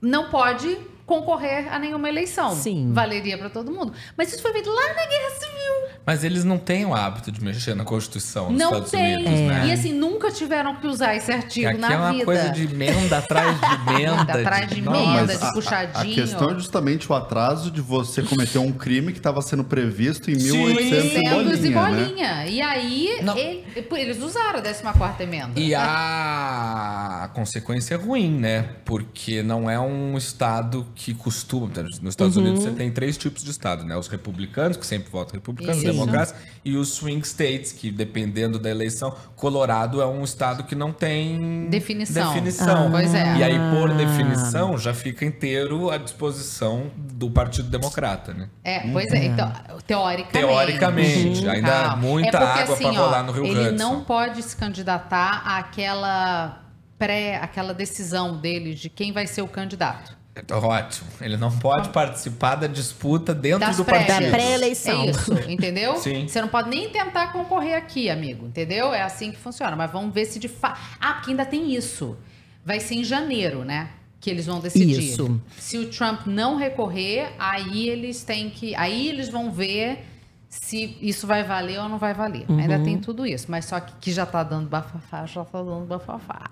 [0.00, 2.54] não pode concorrer a nenhuma eleição.
[2.54, 2.90] Sim.
[2.92, 3.92] Valeria para todo mundo.
[4.16, 5.96] Mas isso foi feito lá na Guerra Civil.
[6.04, 9.14] Mas eles não têm o hábito de mexer na Constituição dos Não Estados tem.
[9.16, 9.66] Unidos, né?
[9.68, 12.24] E assim, nunca tiveram que usar esse artigo Aqui na é uma vida.
[12.24, 14.22] coisa de emenda atrás de emenda.
[14.22, 16.12] Atrás de emenda, de a- puxadinho.
[16.12, 20.30] A questão é justamente o atraso de você cometer um crime que estava sendo previsto
[20.30, 20.52] em Sim.
[20.66, 22.06] 1800 e 800 e bolinha, né?
[22.06, 22.46] bolinha.
[22.46, 23.64] E aí, ele-
[23.96, 25.58] eles usaram a 14 emenda.
[25.58, 28.70] E a consequência é ruim, né?
[28.84, 31.68] Porque não é um estado que costuma.
[31.82, 32.42] Nos Estados Uhum.
[32.44, 33.94] Unidos você tem três tipos de estado, né?
[33.98, 35.92] Os republicanos, que sempre votam republicanos, Isso.
[35.92, 40.92] democratas, e os swing states, que dependendo da eleição, Colorado é um estado que não
[40.94, 42.32] tem Definição.
[42.32, 42.86] definição.
[42.86, 43.36] Ah, pois é.
[43.36, 48.48] E aí, por definição, já fica inteiro à disposição do Partido Democrata, né?
[48.64, 49.26] É, pois é.
[49.26, 49.52] Então,
[49.86, 50.32] teoricamente.
[50.32, 53.76] Teoricamente, ainda há muita É porque, água assim, ó, rolar no Rio Ele Hudson.
[53.76, 56.62] não pode se candidatar àquela
[56.98, 60.16] pré, aquela decisão dele de quem vai ser o candidato.
[60.36, 61.08] Então, Ótimo.
[61.20, 64.06] Ele não pode participar da disputa dentro Das do prévias.
[64.08, 64.30] partido.
[64.30, 65.02] Da pré-eleição.
[65.02, 65.96] É isso, entendeu?
[65.96, 66.28] Sim.
[66.28, 68.92] Você não pode nem tentar concorrer aqui, amigo, entendeu?
[68.92, 69.74] É assim que funciona.
[69.74, 70.78] Mas vamos ver se de fato.
[71.00, 72.16] Ah, porque ainda tem isso.
[72.64, 73.88] Vai ser em janeiro, né?
[74.20, 74.98] Que eles vão decidir.
[74.98, 75.40] Isso.
[75.58, 78.74] Se o Trump não recorrer, aí eles têm que.
[78.74, 80.04] Aí eles vão ver
[80.48, 82.44] se isso vai valer ou não vai valer.
[82.48, 82.58] Uhum.
[82.58, 83.46] Ainda tem tudo isso.
[83.48, 86.50] Mas só que, que já tá dando bafafá, já tá dando bafafá.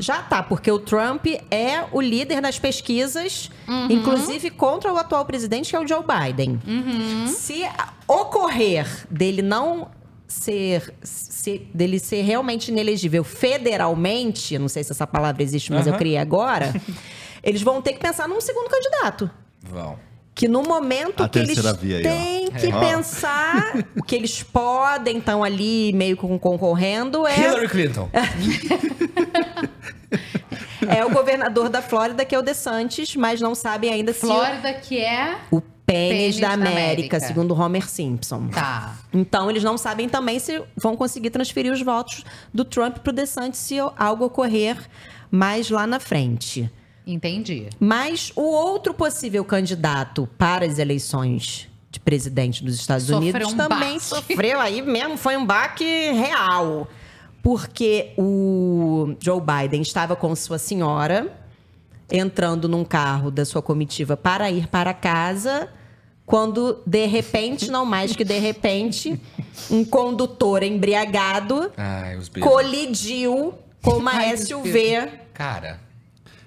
[0.00, 3.86] Já tá, porque o Trump é o líder das pesquisas, Uhum.
[3.90, 6.58] inclusive contra o atual presidente, que é o Joe Biden.
[6.66, 7.26] Uhum.
[7.28, 7.62] Se
[8.08, 9.88] ocorrer dele não
[10.26, 15.86] ser, se- dele ser realmente inelegível federalmente, eu não sei se essa palavra existe, mas
[15.86, 15.98] eu Aham.
[15.98, 16.72] criei agora,
[17.42, 19.30] eles vão ter que pensar num segundo candidato.
[19.62, 19.98] Vão.
[20.34, 22.02] Que no momento A que eles aí, ó.
[22.02, 22.80] têm que É.
[22.80, 28.08] Pensar o que eles podem estão ali meio que concorrendo é Hillary Clinton.
[30.88, 34.72] é o governador da Flórida, que é o DeSantis, mas não sabe ainda se Flórida,
[34.74, 35.36] que é.
[35.50, 37.20] o pênis, Pênis da da América, América.
[37.20, 38.48] segundo Homer Simpson.
[38.48, 38.96] Tá.
[39.12, 42.24] Então, eles não sabem também se vão conseguir transferir os votos
[42.54, 44.76] do Trump para o DeSantis se algo ocorrer
[45.30, 46.70] mais lá na frente.
[47.12, 47.68] Entendi.
[47.78, 53.56] Mas o outro possível candidato para as eleições de presidente dos Estados Sofreu Unidos um
[53.56, 54.00] também baque.
[54.00, 56.88] sofreu aí mesmo, foi um baque real.
[57.42, 61.36] Porque o Joe Biden estava com sua senhora
[62.10, 65.68] entrando num carro da sua comitiva para ir para casa,
[66.26, 69.20] quando de repente, não mais que de repente,
[69.70, 75.80] um condutor embriagado Ai, colidiu com uma Ai, SUV Cara,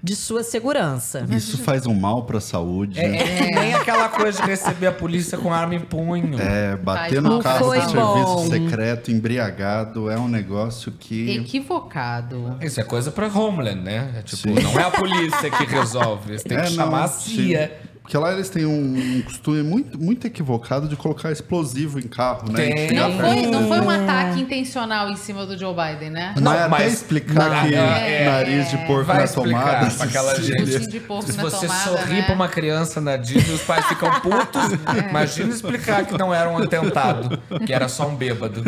[0.04, 1.26] de sua segurança.
[1.30, 3.00] Isso faz um mal pra saúde.
[3.00, 6.38] é, é que nem aquela coisa de receber a polícia com arma em punho.
[6.42, 11.32] É, bater no carro Foi do serviço secreto, embriagado, é um negócio que.
[11.38, 12.58] Equivocado.
[12.62, 14.16] Isso é coisa pra Homeland, né?
[14.18, 14.62] É tipo, Sim.
[14.62, 16.32] não é a polícia que resolve.
[16.32, 17.56] Eles têm É, que não, chamar a sim.
[18.04, 22.52] Porque lá eles têm um, um costume muito, muito equivocado de colocar explosivo em carro,
[22.52, 22.56] né?
[22.58, 22.92] Tem.
[22.94, 26.34] Não foi, não foi um ataque intencional em cima do Joe Biden, né?
[26.36, 29.90] Não, Não, é até mas- explicar mas- que é, nariz de porco Vai na tomada.
[29.90, 30.60] pra aquela gente.
[30.74, 32.22] Focinho de porco Se na você tomada, sorrir né?
[32.24, 34.74] pra uma criança na Disney, os pais ficam putos.
[34.98, 35.10] É.
[35.10, 38.62] Imagina explicar que não era um atentado, que era só um bêbado.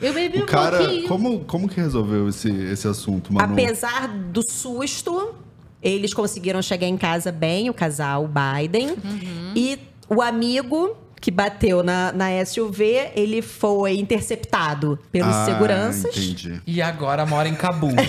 [0.00, 1.08] Eu bebi O um cara, pouquinho.
[1.08, 3.54] como, como que resolveu esse, esse assunto, Manu?
[3.54, 5.34] Apesar do susto,
[5.82, 8.90] eles conseguiram chegar em casa bem, o casal Biden.
[8.90, 9.52] Uhum.
[9.56, 9.78] E
[10.08, 16.16] o amigo que bateu na, na SUV, ele foi interceptado pelos Ah, seguranças.
[16.16, 16.60] Entendi.
[16.66, 17.92] E agora mora em Cabul.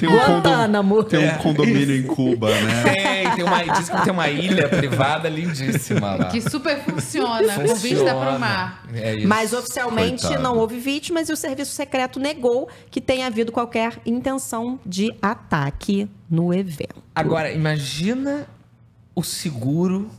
[0.00, 1.34] Tem um, condom- tem um É.
[1.38, 2.82] condomínio em Cuba, né?
[2.82, 6.24] Tem, tem uma, diz que tem uma ilha privada lindíssima lá.
[6.26, 8.84] Que super funciona, com vista pro mar.
[8.94, 9.28] É isso.
[9.28, 10.42] Mas oficialmente Coitado.
[10.42, 16.08] não houve vítimas e o serviço secreto negou que tenha havido qualquer intenção de ataque
[16.30, 17.02] no evento.
[17.14, 18.46] Agora, imagina
[19.14, 20.10] o seguro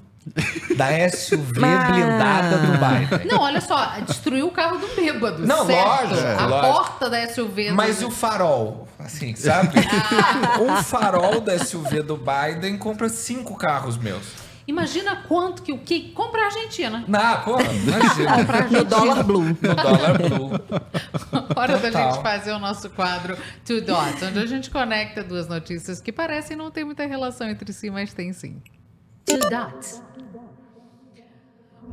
[0.78, 1.92] da SUV Ah.
[1.92, 3.28] blindada do Biden.
[3.28, 5.46] Não, olha só, destruiu o carro do bêbado.
[5.46, 5.88] Não, certo?
[6.10, 6.74] lógico, A lógico.
[6.74, 7.72] porta da SUV.
[7.72, 8.04] Mas do...
[8.04, 8.88] e o farol?
[9.00, 9.74] Assim, sabe?
[9.80, 10.60] Ah.
[10.62, 14.52] um farol da SUV do Biden compra cinco carros meus.
[14.68, 17.04] Imagina quanto que o que compra a Argentina.
[17.08, 18.32] Não, porra, imagina.
[18.72, 19.44] No dólar blue.
[19.60, 20.52] No dólar blue.
[21.56, 22.14] Hora da Total.
[22.14, 23.36] gente fazer o nosso quadro
[23.66, 27.74] Two Dots, onde a gente conecta duas notícias que parecem não ter muita relação entre
[27.74, 28.62] si, mas tem sim.
[29.26, 30.02] Two Dots.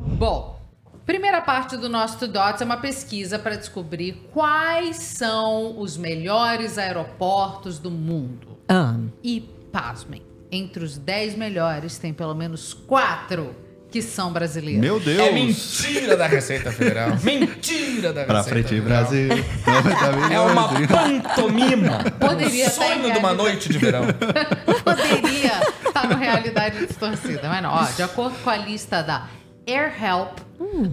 [0.05, 0.59] Bom,
[1.05, 7.79] primeira parte do nosso Dots é uma pesquisa para descobrir quais são os melhores aeroportos
[7.79, 8.57] do mundo.
[8.67, 10.21] Ah, E, pasmem,
[10.51, 13.55] entre os 10 melhores tem pelo menos quatro
[13.91, 14.81] que são brasileiros.
[14.81, 15.19] Meu Deus!
[15.19, 17.17] É mentira da Receita Federal.
[17.23, 19.03] Mentira da Pra Receita frente, Federal.
[19.03, 19.29] Brasil.
[20.31, 21.97] É uma pantomima.
[22.19, 24.03] Poderia um sonho de uma noite de verão.
[24.83, 27.71] Poderia estar no realidade distorcida, mas não.
[27.71, 29.27] Ó, de acordo com a lista da
[29.69, 30.39] Air Help,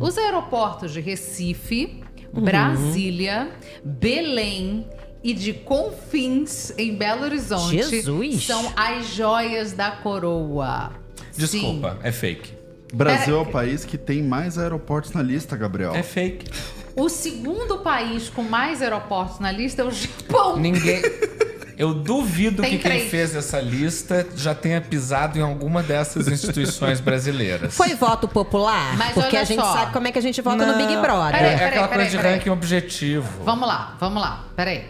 [0.00, 3.50] os aeroportos de Recife, Brasília,
[3.84, 4.86] Belém
[5.24, 8.44] e de Confins, em Belo Horizonte, Jesus.
[8.44, 10.92] são as joias da coroa.
[11.36, 12.54] Desculpa, é fake.
[12.92, 15.94] Brasil é o país que tem mais aeroportos na lista, Gabriel.
[15.94, 16.50] É fake.
[16.94, 20.56] O segundo país com mais aeroportos na lista é o Japão.
[20.56, 21.02] Ninguém.
[21.78, 23.10] Eu duvido Tem que quem três.
[23.10, 27.74] fez essa lista já tenha pisado em alguma dessas instituições brasileiras.
[27.76, 28.96] Foi voto popular?
[28.96, 29.72] Mas Porque a gente só.
[29.74, 31.34] sabe como é que a gente vota no Não, Big Brother.
[31.34, 32.32] É, Peraí, é peraí, aquela peraí, coisa de peraí.
[32.38, 33.44] ranking objetivo.
[33.44, 34.44] Vamos lá, vamos lá.
[34.56, 34.84] Peraí.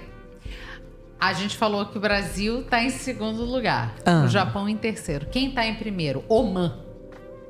[1.19, 3.95] A gente falou que o Brasil tá em segundo lugar.
[4.05, 4.23] Ah.
[4.25, 5.27] O Japão em terceiro.
[5.33, 6.23] Quem tá em primeiro?
[6.29, 6.77] Oman.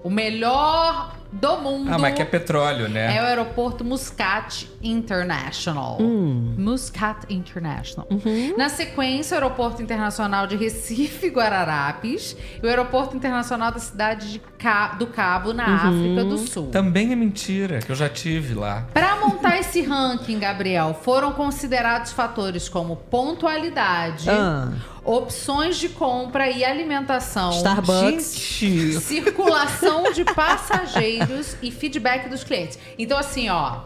[0.04, 1.90] O melhor do mundo.
[1.92, 3.16] Ah, mas que é petróleo, né?
[3.16, 5.98] É o aeroporto Muscat International.
[6.00, 6.54] Hum.
[6.56, 8.06] Muscat International.
[8.10, 8.54] Uhum.
[8.56, 14.38] Na sequência, o aeroporto internacional de Recife Guararapes e o aeroporto internacional da cidade de
[14.58, 15.74] Ca- do Cabo, na Uhum.
[15.74, 16.68] África do Sul.
[16.70, 18.86] Também é mentira, que eu já tive lá.
[18.94, 24.70] Para montar esse ranking, Gabriel, foram considerados fatores como pontualidade, Ah.
[25.04, 28.34] opções de compra e alimentação, Starbucks.
[28.34, 31.25] Gente, circulação de passageiros
[31.62, 32.78] e feedback dos clientes.
[32.98, 33.80] Então, assim, ó.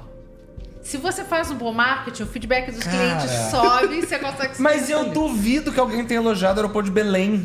[0.83, 2.97] Se você faz um bom marketing, o feedback dos Cara.
[2.97, 6.89] clientes sobe e você consegue subir Mas eu duvido que alguém tenha elogiado o aeroporto
[6.89, 7.45] de Belém.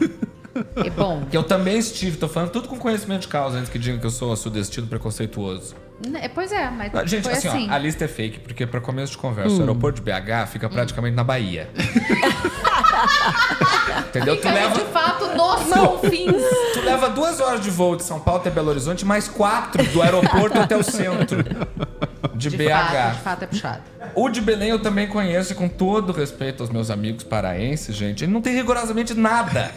[0.77, 1.25] É bom.
[1.29, 4.05] Que eu também estive, tô falando tudo com conhecimento de causa, antes que digam que
[4.05, 5.75] eu sou sudestino preconceituoso.
[6.21, 7.69] É, Pois é, mas Ah, Gente, foi assim, assim.
[7.69, 9.57] Ó, a lista é fake, porque pra começo de conversa, Hum.
[9.57, 11.69] o aeroporto de BH fica praticamente na Bahia.
[14.09, 14.39] Entendeu?
[14.39, 16.43] Tu leva, de fato nos confins.
[16.73, 20.01] tu leva duas horas de voo de São Paulo até Belo Horizonte, mais quatro do
[20.01, 21.43] aeroporto até o centro
[22.33, 22.69] de, De BH.
[22.69, 23.81] fato, de fato é puxado.
[24.13, 28.23] O de Belém eu também conheço, e com todo respeito aos meus amigos paraenses, gente.
[28.23, 29.71] Ele não tem rigorosamente nada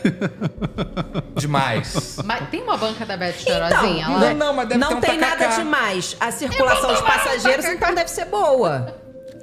[1.37, 2.17] demais.
[2.25, 4.19] Mas tem uma banca da Beth Então, Cheirosinha lá?
[4.21, 5.45] Não, não, mas deve ter não um tem tacacá.
[5.49, 6.17] nada demais.
[6.21, 8.95] A circulação de passageiros, então, deve ser boa.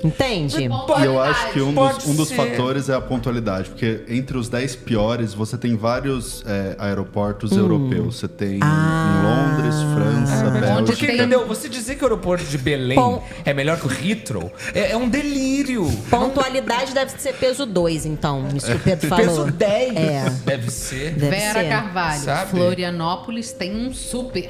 [0.05, 0.63] Entende?
[0.63, 4.47] E eu acho que um dos, um dos fatores é a pontualidade, porque entre os
[4.49, 7.59] 10 piores, você tem vários é, aeroportos Hum.
[7.59, 8.17] europeus.
[8.19, 9.21] Você tem Ah.
[9.55, 11.13] Londres, França, Porque, Bélgica.
[11.13, 11.47] entendeu?
[11.47, 13.23] Você dizer que o aeroporto de Belém Bom.
[13.43, 15.89] é melhor que o Heathrow é, é um delírio.
[16.09, 18.47] Pontualidade deve ser peso 2, então.
[18.53, 19.25] Isso que o Pedro falou.
[19.25, 19.95] Peso 10.
[19.95, 20.29] É.
[20.45, 21.11] Deve ser.
[21.13, 21.69] Deve Vera ser.
[21.69, 22.51] Carvalho, Sabe?
[22.51, 24.49] Florianópolis tem um super.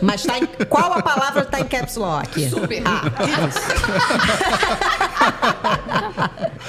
[0.00, 2.48] Mas tá em, qual a palavra tá em caps lock?
[2.48, 2.82] Super.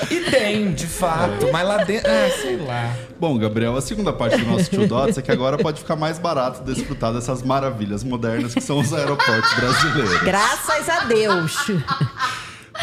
[0.09, 1.47] E tem, de fato.
[1.51, 2.09] Mas lá dentro.
[2.11, 2.93] Ah, sei lá.
[3.19, 6.19] Bom, Gabriel, a segunda parte do nosso Tio Dots é que agora pode ficar mais
[6.19, 10.21] barato desfrutar dessas maravilhas modernas que são os aeroportos brasileiros.
[10.21, 11.55] Graças a Deus.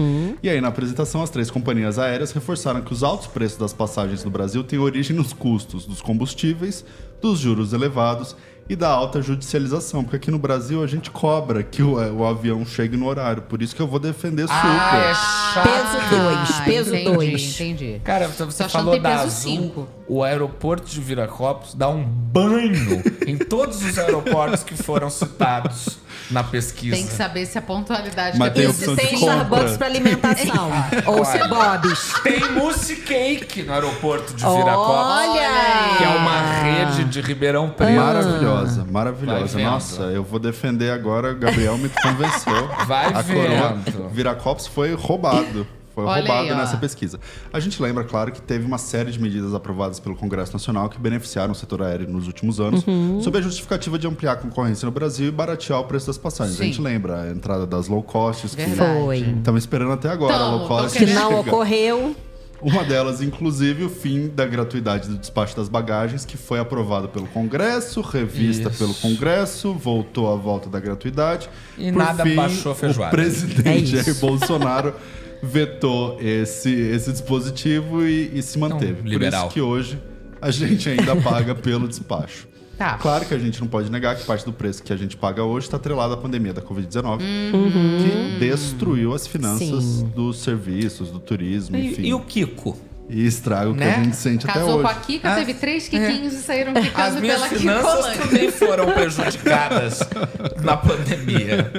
[0.42, 4.24] E aí, na apresentação, as três companhias aéreas reforçaram que os altos preços das passagens
[4.24, 6.82] no Brasil têm origem nos custos dos combustíveis,
[7.20, 8.34] dos juros elevados
[8.70, 12.64] e da alta judicialização, porque aqui no Brasil a gente cobra que o, o avião
[12.64, 13.42] chegue no horário.
[13.42, 14.54] Por isso que eu vou defender super.
[14.54, 15.14] Ah, é
[15.52, 15.68] chato.
[15.68, 17.54] Peso 2, peso entendi, 2.
[17.54, 18.00] Entendi.
[18.04, 19.88] Cara, você achando falou da peso Azul, cinco.
[20.06, 25.98] o aeroporto de Viracopos dá um banho em todos os aeroportos que foram citados
[26.30, 26.96] na pesquisa.
[26.96, 29.34] Tem que saber se a pontualidade Mas tem opção se de tem compra.
[29.36, 30.70] Starbucks pra alimentação.
[31.06, 32.12] Ou se é Bob's.
[32.22, 35.28] Tem Mousse Cake no aeroporto de Viracopos.
[35.28, 35.96] Olha!
[35.98, 37.92] Que é uma rede de Ribeirão Preto.
[37.92, 39.58] Maravilhosa, maravilhosa.
[39.58, 41.34] Nossa, eu vou defender agora.
[41.34, 42.68] Gabriel me convenceu.
[42.86, 44.08] Vai a coroa.
[44.10, 45.66] Viracopos foi roubado.
[46.02, 47.18] Foi Olha roubado aí, nessa pesquisa.
[47.52, 50.98] A gente lembra, claro, que teve uma série de medidas aprovadas pelo Congresso Nacional que
[50.98, 53.20] beneficiaram o setor aéreo nos últimos anos, Uhum.
[53.22, 56.56] sob a justificativa de ampliar a concorrência no Brasil e baratear o preço das passagens.
[56.56, 56.62] Sim.
[56.62, 60.56] A gente lembra a entrada das low costs, que estamos esperando até agora a Tamo,
[60.58, 62.16] low cost Que não ocorreu.
[62.62, 67.26] Uma delas, inclusive, o fim da gratuidade do despacho das bagagens, que foi aprovado pelo
[67.28, 68.78] Congresso, revista Isso.
[68.78, 71.48] pelo Congresso, voltou à volta da gratuidade.
[71.78, 73.08] E nada baixou a feijoada.
[73.08, 74.14] O presidente É Jair.
[74.20, 74.92] Bolsonaro
[75.42, 78.94] vetou esse, esse dispositivo e, e se manteve.
[79.02, 79.46] Por liberal.
[79.46, 79.98] isso que hoje
[80.40, 82.48] a gente ainda paga pelo despacho.
[82.80, 82.94] Tá.
[82.94, 85.44] Claro que a gente não pode negar que parte do preço que a gente paga
[85.44, 87.20] hoje está atrelado à pandemia da Covid-19,
[87.52, 87.98] Uhum.
[88.00, 90.10] que destruiu as finanças Sim.
[90.16, 92.00] dos serviços, do turismo, enfim.
[92.00, 92.74] E, e o Kiko?
[93.06, 93.96] E estraga o que Né?
[93.96, 94.82] a gente sente até Casou hoje.
[94.82, 95.90] com a Kika, Ah, teve três é.
[95.90, 98.22] Kikinhos e saíram As quicando minhas pela finanças Kikolândia.
[98.26, 100.00] também foram prejudicadas
[100.64, 101.70] na pandemia.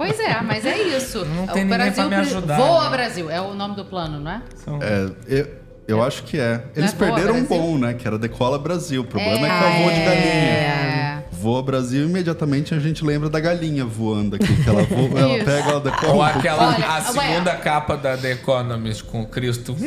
[0.00, 1.26] Pois é, mas é isso.
[1.26, 2.90] Não o tem ninguém Brasil pra me ajudar, Voa né?
[2.96, 4.42] Brasil, é o nome do plano, não é?
[4.80, 5.59] É, eu,
[5.90, 6.62] Eu acho que é.
[6.76, 7.94] Eles é perderam um bom, né?
[7.94, 9.02] Que era Decola Brasil.
[9.02, 11.24] O problema é, que é voo de galinha.
[11.32, 14.62] Voa Brasil, imediatamente a gente lembra da galinha voando aqui.
[14.62, 16.12] Que ela, voa, ela pega, ela decola.
[16.12, 17.28] Ou aquela, Olha, a ué.
[17.32, 19.74] segunda capa da The Economist com o Cristo.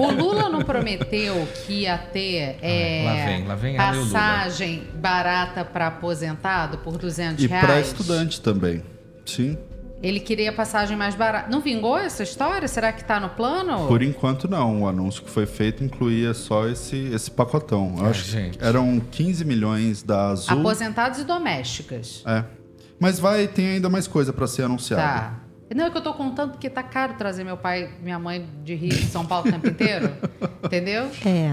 [0.00, 5.64] O Lula não prometeu que ia ter é, lá vem, lá vem e passagem barata
[5.64, 7.66] para aposentado por 200 E reais?
[7.66, 8.82] para estudante também.
[9.24, 9.58] Sim.
[10.02, 11.48] Ele queria passagem mais barata.
[11.48, 12.66] Não vingou essa história?
[12.66, 13.86] Será que tá no plano?
[13.86, 14.82] Por enquanto não.
[14.82, 17.94] O anúncio que foi feito incluía só esse, esse pacotão.
[17.98, 18.58] Eu Ai, acho gente.
[18.58, 20.58] que eram 15 milhões da Azul.
[20.58, 22.24] Aposentados e domésticas.
[22.26, 22.44] É.
[22.98, 25.02] Mas vai, tem ainda mais coisa para ser anunciada.
[25.02, 25.41] Tá.
[25.74, 28.46] Não, é que eu tô contando porque tá caro trazer meu pai e minha mãe
[28.64, 30.10] de Rio e São Paulo o tempo inteiro.
[30.62, 31.10] Entendeu?
[31.24, 31.52] É.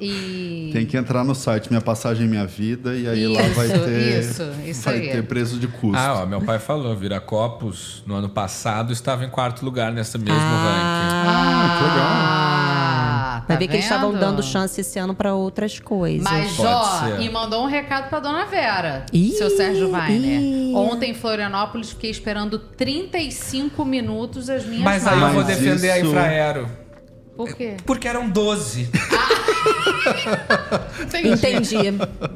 [0.00, 0.70] E.
[0.72, 4.20] Tem que entrar no site Minha Passagem Minha Vida e aí lá Isso, vai ter,
[4.20, 5.08] isso, isso vai aí.
[5.10, 5.96] ter preço de custo.
[5.96, 10.38] Ah, ó, meu pai falou, Viracopos, no ano passado, estava em quarto lugar nesse mesmo
[10.40, 12.47] Ah, que legal.
[13.48, 16.22] Vai tá ver que eles estavam dando chance esse ano pra outras coisas.
[16.22, 16.82] Mas, Pode ó,
[17.16, 17.20] ser.
[17.22, 20.40] e mandou um recado pra dona Vera, Ih, seu Sérgio Weiner.
[20.40, 20.74] ih.
[20.74, 25.98] Ontem em Florianópolis fiquei esperando 35 minutos as minhas Mas aí eu vou defender a
[25.98, 26.68] isso- Infraero.
[27.38, 27.76] Por quê?
[27.86, 28.90] Porque eram 12.
[31.24, 31.76] Entendi.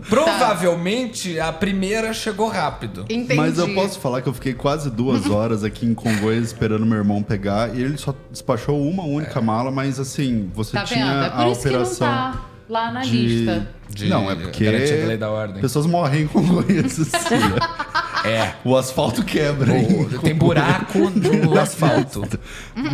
[0.09, 3.05] Provavelmente a primeira chegou rápido.
[3.11, 3.35] Entendi.
[3.35, 6.99] Mas eu posso falar que eu fiquei quase duas horas aqui em Congonhas esperando meu
[6.99, 11.25] irmão pegar e ele só despachou uma única mala, mas assim, você Tá tinha vendo?
[11.25, 13.11] É a por isso que não operação tá lá na de...
[13.11, 13.67] lista.
[13.91, 15.61] De Não, é porque garantia da lei da ordem.
[15.61, 17.57] pessoas morrem em Congonhas, Cecília.
[18.25, 18.55] É.
[18.65, 19.73] O asfalto quebra.
[19.73, 22.23] O- Tem buraco no asfalto.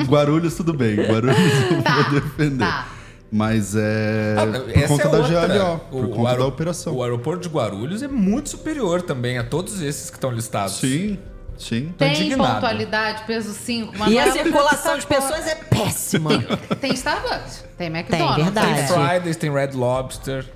[0.09, 1.37] Guarulhos tudo bem, Guarulhos
[1.71, 2.59] eu Tá, vou defender.
[2.65, 2.89] tá.
[3.31, 5.49] Mas é Ah, por essa conta é da outra.
[5.59, 6.95] GLO, por O- o conta aero- da operação.
[6.97, 10.77] O aeroporto de Guarulhos é muito superior também a todos esses que estão listados.
[10.77, 11.19] Sim,
[11.59, 11.93] sim.
[11.99, 12.55] Tem indignado.
[12.55, 14.09] pontualidade, peso 5.
[14.09, 16.31] E a circulação de pessoas é péssima.
[16.81, 18.45] Tem Starbucks, tem McDonald's.
[18.45, 18.67] verdade.
[18.67, 20.47] Tem Tem Fridays, tem Red Lobster.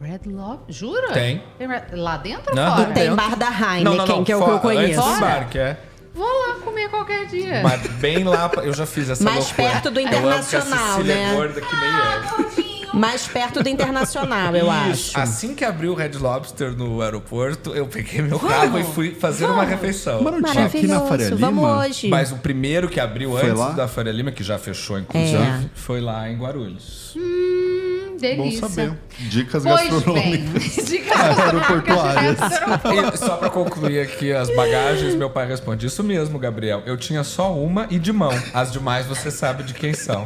[0.00, 0.74] Red Lobster?
[0.74, 1.12] Jura?
[1.12, 1.42] Tem.
[1.58, 2.84] Red- Lá dentro ou Não, fora?
[2.86, 3.16] Tem dentro.
[3.16, 4.24] bar da Heineken, Não, não, não.
[4.24, 5.02] que é o que eu fora- Antes conheço.
[5.14, 5.76] do bar, que é.
[6.14, 7.60] Vou lá comer qualquer dia.
[7.62, 9.68] Mas bem lá, eu já fiz essa Mais loucura.
[9.68, 11.30] perto do Eu amo que a Internacional, Cecília né?
[11.30, 12.73] É gorda que nem é.
[12.94, 15.10] Mais perto do internacional, eu Isso.
[15.16, 15.20] acho.
[15.20, 19.46] Assim que abriu o Red Lobster no aeroporto, eu peguei meu carro e fui fazer
[19.46, 20.22] uma refeição.
[20.22, 21.36] Mas não tinha aqui na Faria Maravilhoso.
[21.40, 21.78] Vamos Lima?
[21.80, 22.08] hoje.
[22.08, 23.70] Mas o primeiro que abriu Foi antes lá?
[23.70, 25.60] da Faria Lima, que já fechou, inclusive, É.
[25.74, 27.14] foi lá em Guarulhos.
[27.16, 27.73] Hum,
[28.36, 28.68] Bom delícia.
[28.68, 28.92] saber.
[29.18, 30.74] Dicas Pois bem, gastronômicas.
[30.86, 32.38] dicas Aeroportuárias.
[33.14, 36.82] E só pra concluir aqui as bagagens, meu pai responde: Isso mesmo, Gabriel.
[36.86, 38.32] Eu tinha só uma e de mão.
[38.52, 40.24] As demais você sabe de quem são.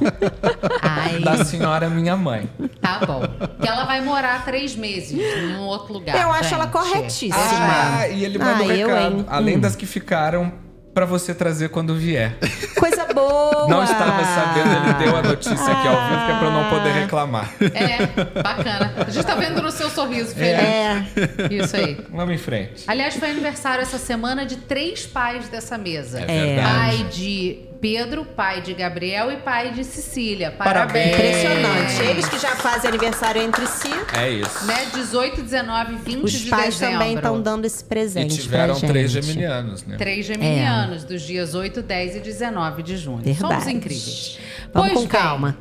[0.82, 1.20] Ai.
[1.20, 2.48] Da senhora minha mãe.
[2.80, 3.22] Tá bom.
[3.60, 6.20] Que ela vai morar três meses em um outro lugar.
[6.20, 6.72] Eu acho ela gente.
[6.72, 7.36] corretíssima.
[7.38, 9.16] Ah, e ele manda um Ah, eu, recado.
[9.16, 9.24] hein?
[9.28, 9.60] Além Hum.
[9.60, 10.52] das que ficaram
[10.98, 12.36] pra você trazer quando vier.
[12.76, 13.68] Coisa boa.
[13.68, 16.68] Não estava sabendo, ele deu a notícia aqui ao vivo, que é pra eu não
[16.68, 17.54] poder reclamar.
[17.60, 18.92] É, bacana.
[19.06, 20.58] A gente tá vendo no seu sorriso, feliz.
[20.58, 21.06] É.
[21.52, 22.04] Isso aí.
[22.10, 22.82] Vamos em frente.
[22.88, 26.20] Aliás, foi aniversário essa semana de três pais dessa mesa.
[26.22, 26.60] É.
[26.60, 30.50] Pai de Pedro, pai de Gabriel e pai de Cecília.
[30.50, 31.14] Parabéns.
[31.14, 32.02] Impressionante.
[32.02, 34.64] Eles que já fazem aniversário entre si, É isso.
[34.66, 34.86] Né?
[34.94, 36.98] 18, 19 e 20 os de pais dezembro.
[36.98, 38.90] também estão dando esse E presente tiveram pra gente.
[38.90, 39.96] três geminianos, né?
[39.96, 43.18] Três geminianos, dos dias 8, 10 e 19 de junho.
[43.22, 43.38] Verdade.
[43.38, 44.38] Somos incríveis.
[44.74, 45.56] Vamos Pois com bem, calma.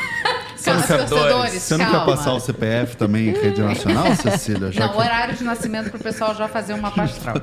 [0.64, 2.00] Calma, torcedores, Você não calma.
[2.00, 4.70] quer passar o CPF também em rede nacional, Cecília?
[4.72, 7.42] Já Não, que- horário de nascimento pro pessoal já fazer uma pastral.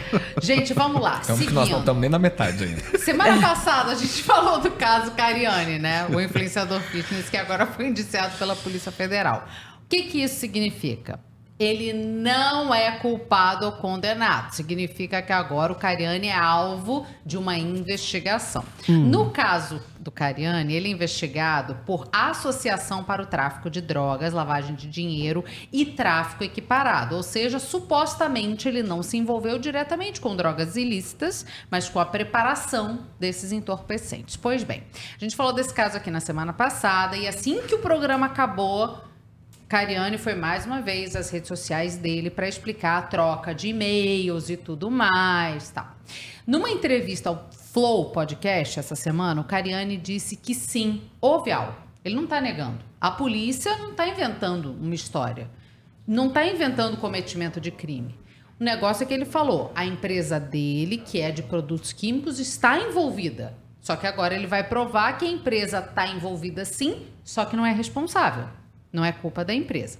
[0.42, 1.20] Gente, vamos lá.
[1.22, 2.82] Então, que nós não estamos nem na metade ainda.
[2.98, 6.06] Semana passada a gente falou do caso Cariani, né?
[6.08, 9.46] O influenciador fitness que agora foi indiciado pela Polícia Federal.
[9.84, 11.20] O que, que isso significa?
[11.62, 14.52] Ele não é culpado ou condenado.
[14.52, 18.64] Significa que agora o Cariani é alvo de uma investigação.
[18.88, 24.74] No caso do Cariani, ele é investigado por associação para o tráfico de drogas, lavagem
[24.74, 27.14] de dinheiro e tráfico equiparado.
[27.14, 33.06] Ou seja, supostamente ele não se envolveu diretamente com drogas ilícitas, mas com a preparação
[33.20, 34.36] desses entorpecentes.
[34.36, 34.82] Pois bem,
[35.16, 39.11] a gente falou desse caso aqui na semana passada e assim que o programa acabou,
[39.72, 44.50] Cariani foi mais uma vez às redes sociais dele para explicar a troca de e-mails
[44.50, 45.96] e tudo mais, tal.
[46.46, 51.74] Numa entrevista ao Flow Podcast essa semana, o Cariani disse que sim, houve algo.
[52.04, 52.84] Ele não está negando.
[53.00, 55.48] A polícia não está inventando uma história.
[56.06, 58.14] Não está inventando cometimento de crime.
[58.60, 62.78] O negócio é que ele falou, a empresa dele, que é de produtos químicos, está
[62.78, 63.56] envolvida.
[63.80, 67.64] Só que agora ele vai provar que a empresa está envolvida sim, só que não
[67.64, 68.60] é responsável.
[68.92, 69.98] Não é culpa da empresa.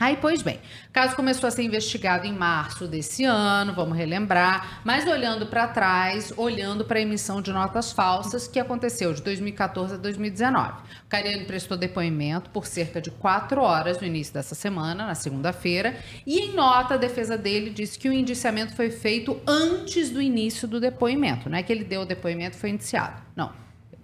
[0.00, 4.80] Aí, pois bem, o caso começou a ser investigado em março desse ano, vamos relembrar,
[4.82, 9.96] mas olhando para trás, olhando para a emissão de notas falsas que aconteceu de 2014
[9.96, 10.70] a 2019.
[11.04, 15.94] O Cariani prestou depoimento por cerca de quatro horas no início dessa semana, na segunda-feira,
[16.26, 20.66] e em nota a defesa dele disse que o indiciamento foi feito antes do início
[20.66, 23.52] do depoimento, não é que ele deu o depoimento e foi indiciado, não.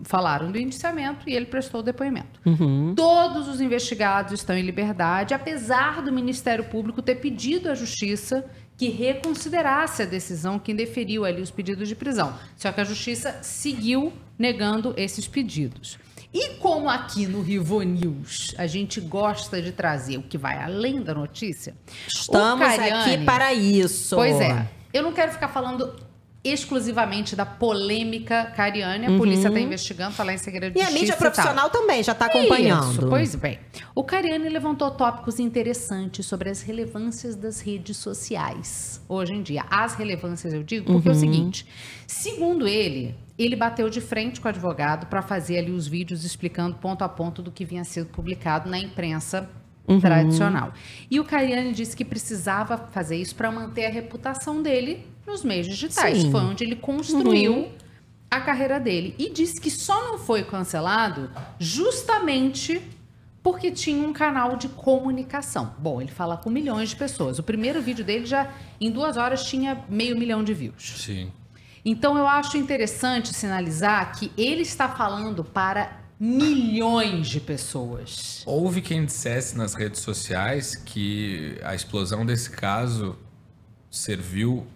[0.02, 2.40] Falaram do indiciamento e ele prestou o depoimento.
[2.94, 8.44] Todos os investigados estão em liberdade, apesar do Ministério Público ter pedido à Justiça
[8.76, 12.34] que reconsiderasse a decisão que indeferiu ali os pedidos de prisão.
[12.56, 15.98] Só que a Justiça seguiu negando esses pedidos.
[16.34, 21.00] E como aqui no Rivo News a gente gosta de trazer o que vai além
[21.02, 21.74] da notícia,
[22.06, 24.14] Estamos Cariani- aqui para isso.
[24.14, 24.68] Pois é.
[24.92, 25.94] Eu não quero ficar falando
[26.52, 29.06] exclusivamente da polêmica Cariani.
[29.06, 29.18] A Uhum.
[29.18, 31.30] polícia está investigando, está lá em segredo de E a mídia justiça tal.
[31.32, 32.90] profissional também já está acompanhando.
[32.92, 33.58] Isso, pois bem.
[33.94, 39.64] O Cariani levantou tópicos interessantes sobre as relevâncias das redes sociais hoje em dia.
[39.70, 41.20] As relevâncias, eu digo, porque é o Uhum.
[41.20, 41.66] seguinte:
[42.06, 46.76] segundo ele, ele bateu de frente com o advogado para fazer ali os vídeos explicando
[46.76, 49.48] ponto a ponto do que vinha sendo publicado na imprensa
[49.88, 50.00] Uhum.
[50.00, 50.72] tradicional.
[51.08, 55.66] E o Cariani disse que precisava fazer isso para manter a reputação dele nos meios
[55.66, 56.22] digitais.
[56.22, 56.30] Sim.
[56.30, 57.72] Foi onde ele construiu Uhum.
[58.30, 59.14] a carreira dele.
[59.18, 62.80] E disse que só não foi cancelado justamente
[63.42, 65.74] porque tinha um canal de comunicação.
[65.78, 67.38] Bom, ele fala com milhões de pessoas.
[67.38, 70.94] O primeiro vídeo dele já, em duas horas, tinha meio milhão de views.
[70.98, 71.30] Sim.
[71.84, 78.42] Então eu acho interessante sinalizar que ele está falando para milhões de pessoas.
[78.44, 83.16] Houve quem dissesse nas redes sociais que a explosão desse caso
[83.88, 84.66] serviu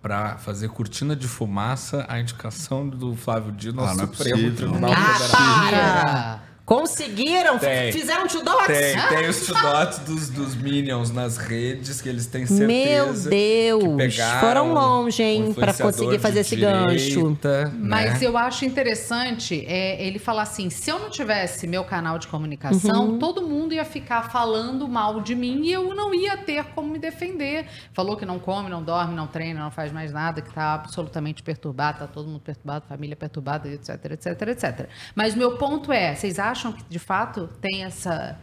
[0.00, 4.30] para fazer cortina de fumaça a indicação do Flávio Dino ao Ah, não é Supremo
[4.36, 4.56] possível.
[4.56, 5.70] Tribunal Ah, Federal.
[5.70, 6.47] para!
[6.68, 7.58] Conseguiram?
[7.58, 7.90] Tem.
[7.92, 8.66] Fizeram to-dots?
[8.66, 13.30] Tem, tem os tudotes dos, dos Minions nas redes que eles têm certeza.
[13.30, 13.82] Meu Deus!
[13.84, 16.98] que pegaram Foram longe, hein, um pra conseguir fazer esse gancho.
[16.98, 18.26] direita, Mas né?
[18.26, 23.12] eu acho interessante é, ele falar assim: se eu não tivesse meu canal de comunicação,
[23.12, 23.18] Uhum.
[23.18, 26.98] todo mundo ia ficar falando mal de mim e eu não ia ter como me
[26.98, 27.64] defender.
[27.94, 31.42] Falou que não come, não dorme, não treina, não faz mais nada, que tá absolutamente
[31.42, 34.88] perturbado, tá todo mundo perturbado, família perturbada, etc, etc, etc.
[35.14, 38.38] Mas meu ponto é: vocês acham que de fato tem essa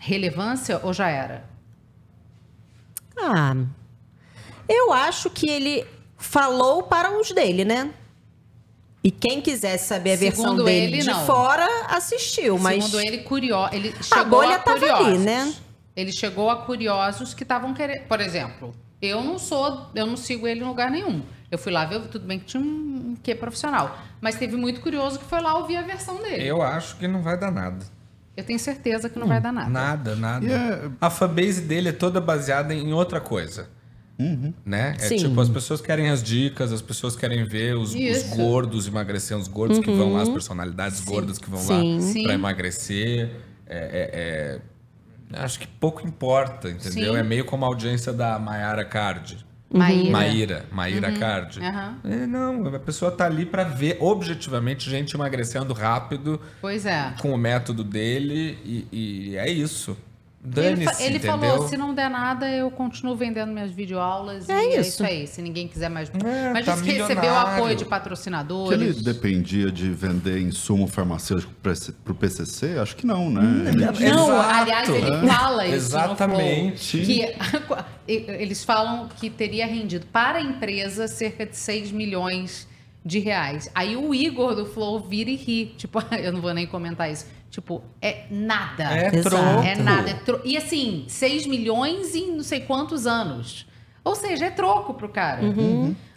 [0.00, 1.44] relevância ou já era?
[3.20, 3.54] Ah,
[4.68, 7.90] eu acho que ele falou para os dele, né?
[9.02, 11.24] E quem quisesse saber a versão Segundo dele ele, de não.
[11.24, 12.58] fora, assistiu.
[12.58, 13.72] Mas Segundo ele, curioso.
[13.72, 15.06] Ele chegou bolha a tava curiosos.
[15.06, 15.54] ali, né?
[15.96, 18.06] Ele chegou a curiosos que estavam querendo.
[18.06, 21.22] Por exemplo, eu não sou, eu não sigo ele em lugar nenhum.
[21.50, 22.66] Eu fui lá ver, tudo bem que tinha um,
[23.12, 23.98] um quê profissional.
[24.20, 26.46] Mas teve muito curioso que foi lá ouvir a versão dele.
[26.46, 27.84] Eu acho que não vai dar nada.
[28.36, 29.68] Eu tenho certeza que não vai dar nada.
[29.70, 30.44] Nada, nada.
[30.46, 33.68] E é- A fanbase dele é toda baseada em outra coisa.
[34.64, 34.96] Né?
[34.98, 35.16] É Sim.
[35.16, 39.46] tipo, as pessoas querem as dicas, as pessoas querem ver os, os gordos emagrecer, os
[39.46, 41.94] gordos que vão lá, as personalidades gordas que vão Sim.
[41.96, 42.22] lá Sim.
[42.24, 43.30] pra emagrecer.
[43.66, 44.58] É,
[45.32, 47.12] é- é- Acho que pouco importa, entendeu?
[47.12, 47.16] Sim.
[47.18, 49.46] É meio como a audiência da Mayara Card.
[49.70, 50.10] Maíra.
[50.10, 51.60] Maíra, Maíra Card.
[51.60, 51.98] Aham.
[52.04, 57.12] É, não, a pessoa tá ali pra ver objetivamente gente emagrecendo rápido Pois é.
[57.20, 58.88] com o método dele e,
[59.32, 59.96] e é isso.
[60.56, 64.48] Ele, fa- ele falou: se não der nada, eu continuo vendendo minhas videoaulas.
[64.48, 64.88] É e é isso.
[64.90, 65.26] isso aí.
[65.26, 66.08] Se ninguém quiser mais.
[66.24, 69.02] É, Mas tá disse que recebeu apoio de Que ele patrocinadores.
[69.02, 71.72] dependia de vender insumo farmacêutico para
[72.12, 72.78] o PCC?
[72.78, 73.68] Acho que não, né?
[73.68, 74.48] Ele Não, Exato.
[74.56, 75.74] aliás, ele fala isso.
[75.76, 76.98] Exatamente.
[77.00, 77.34] Que
[78.06, 82.66] eles falam que teria rendido para a empresa cerca de 6 milhões
[83.04, 83.70] de reais.
[83.74, 85.74] Aí o Igor do Flow vira e ri.
[85.76, 87.26] Tipo, eu não vou nem comentar isso.
[87.50, 88.84] Tipo, é nada.
[88.84, 89.62] É troco.
[89.64, 90.10] É nada.
[90.10, 93.66] é tro- E assim, 6 milhões em não sei quantos anos.
[94.04, 95.40] Ou seja, é troco pro cara.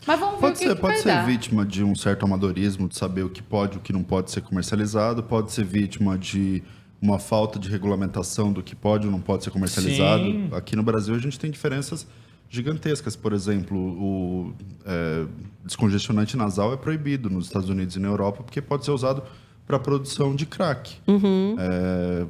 [0.05, 1.25] Mas vamos ver Pode o que, ser, que pode vai ser dar.
[1.25, 4.31] vítima de um certo amadorismo, de saber o que pode e o que não pode
[4.31, 6.61] ser comercializado, pode ser vítima de
[7.01, 10.23] uma falta de regulamentação do que pode ou não pode ser comercializado.
[10.23, 10.49] Sim.
[10.53, 12.05] Aqui no Brasil a gente tem diferenças
[12.49, 13.15] gigantescas.
[13.15, 14.53] Por exemplo, o
[14.85, 15.25] é,
[15.65, 19.23] descongestionante nasal é proibido nos Estados Unidos e na Europa porque pode ser usado
[19.71, 20.97] para produção de crack.
[21.07, 21.55] Uhum.
[21.57, 22.25] É,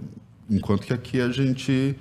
[0.49, 1.95] enquanto que aqui a gente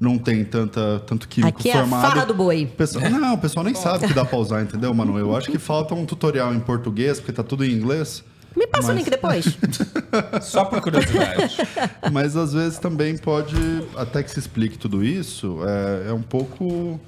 [0.00, 2.02] não tem tanta, tanto químico Aqui é a formado.
[2.12, 2.64] farra do boi.
[2.64, 5.18] O pessoal- não, o pessoal nem sabe que dá pra usar, entendeu, Manu?
[5.18, 8.24] Eu acho que falta um tutorial em português, porque tá tudo em inglês.
[8.56, 9.58] Me passa o Mas- link depois.
[10.42, 11.58] Só por curiosidade.
[12.10, 13.54] Mas às vezes também pode,
[13.96, 15.58] até que se explique tudo isso,
[16.06, 16.98] é, é um pouco.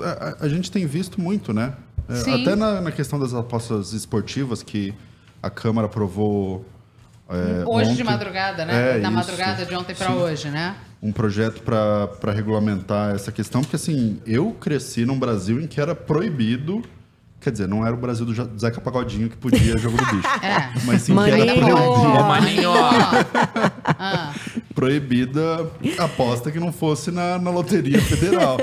[0.00, 1.72] a, a- a gente tem visto muito, né?
[2.08, 4.94] É, até na, na questão das apostas esportivas, que
[5.42, 6.64] a Câmara aprovou.
[7.28, 8.04] É, Hoje de ontem.
[8.04, 8.96] madrugada, né?
[8.96, 9.10] É, da isso.
[9.10, 10.12] madrugada de ontem Sim.
[10.12, 10.76] hoje, né?
[11.02, 15.94] um projeto para regulamentar essa questão, porque assim, eu cresci num Brasil em que era
[15.94, 16.82] proibido.
[17.46, 20.26] Quer dizer, não era o Brasil do Zeca Pagodinho que podia jogo do bicho.
[20.42, 20.68] É.
[20.84, 22.70] Mas sim que era maninho.
[23.84, 24.34] Ah,
[24.74, 28.58] proibida aposta que não fosse na, na Loteria Federal.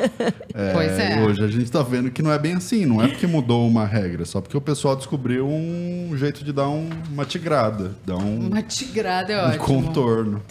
[0.53, 1.17] É, Pois é.
[1.17, 3.65] e Hoje a gente tá vendo que não é bem assim, não é porque mudou
[3.67, 8.17] uma regra, só porque o pessoal descobriu um jeito de dar um- uma tigrada, dar
[8.17, 9.63] um, uma tigrada é um ótimo.
[9.63, 10.43] contorno.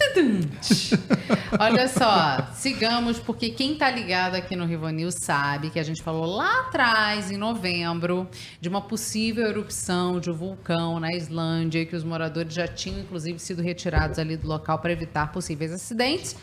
[1.59, 6.25] Olha só, sigamos, porque quem tá ligado aqui no Rivanil sabe que a gente falou
[6.25, 8.22] lá atrás, em novembro,
[8.59, 13.39] de uma possível erupção de um vulcão na Islândia que os moradores já tinham, inclusive,
[13.39, 16.35] sido retirados ali do local para evitar possíveis acidentes.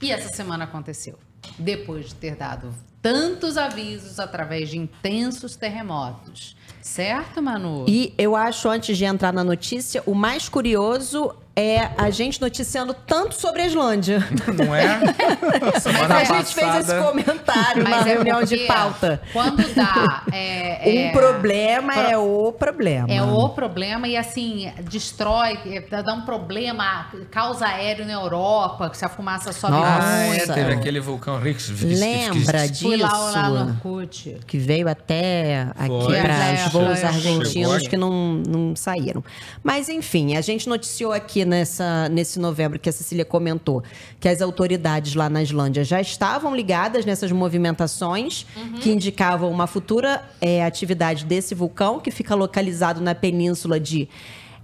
[0.00, 1.18] E essa semana aconteceu.
[1.58, 6.56] Depois de ter dado tantos avisos através de intensos terremotos.
[6.80, 7.84] Certo, Manu?
[7.88, 12.94] E eu acho, antes de entrar na notícia, o mais curioso é a gente noticiando
[12.94, 14.26] tanto sobre a Islândia.
[14.56, 15.00] Não é?
[15.80, 19.20] Semana a gente fez esse comentário na Mas é reunião de pauta.
[19.32, 20.22] Quando dá.
[20.32, 23.08] é, Um é, problema pro- é o problema.
[23.12, 28.96] É o problema e assim, destrói, é, dá um problema, causa aéreo na Europa, que
[28.96, 30.02] se a fumaça sobe Nossa.
[30.02, 31.94] Ah, é, teve aquele vulcão Riksvik.
[31.94, 32.84] Lembra disso?
[32.84, 34.38] Fui lá, lá no Orkut.
[34.46, 36.96] que veio até aqui para É, os voos foi.
[36.96, 38.10] Chegou argentinos que não,
[38.46, 39.22] não saíram.
[39.62, 43.82] Mas, enfim, a gente noticiou aqui nessa, nesse novembro que a Cecília comentou
[44.20, 48.46] que as autoridades lá na Islândia já estavam ligadas nessas movimentações
[48.80, 54.08] que indicavam uma futura eh, atividade desse vulcão, que fica localizado na península de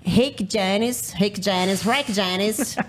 [0.03, 2.77] Reykjanes, Reykjanes, Reykjanes.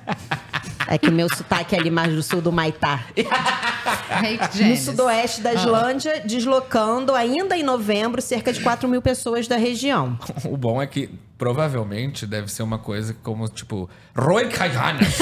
[0.91, 3.05] É que o meu sotaque é ali mais do sul do Maitá.
[3.15, 9.55] No No sudoeste da Islândia, deslocando ainda em novembro cerca de 4 mil pessoas da
[9.55, 10.17] região.
[10.45, 15.17] O bom é que provavelmente deve ser uma coisa como, tipo, Roikajanas.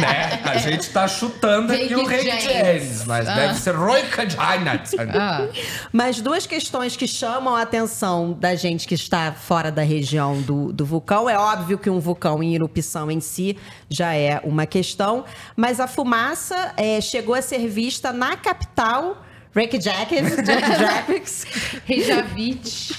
[0.00, 0.40] né?
[0.44, 2.44] A gente tá chutando aqui o Reykjanes.
[2.44, 3.34] James, mas Ah.
[3.34, 4.92] deve ser Roikajanas.
[5.12, 5.48] Ah,
[5.92, 10.72] Mas duas questões que chamam a atenção da gente que está fora da região do,
[10.72, 11.28] do vulcão.
[11.28, 13.58] É óbvio que um vulcão em erupção em si
[13.90, 15.24] já é uma questão,
[15.56, 19.24] mas a fumaça eh, chegou a ser vista na capital.
[19.54, 21.32] Reykjavik, Reykjavik,
[21.84, 22.91] Reykjavik.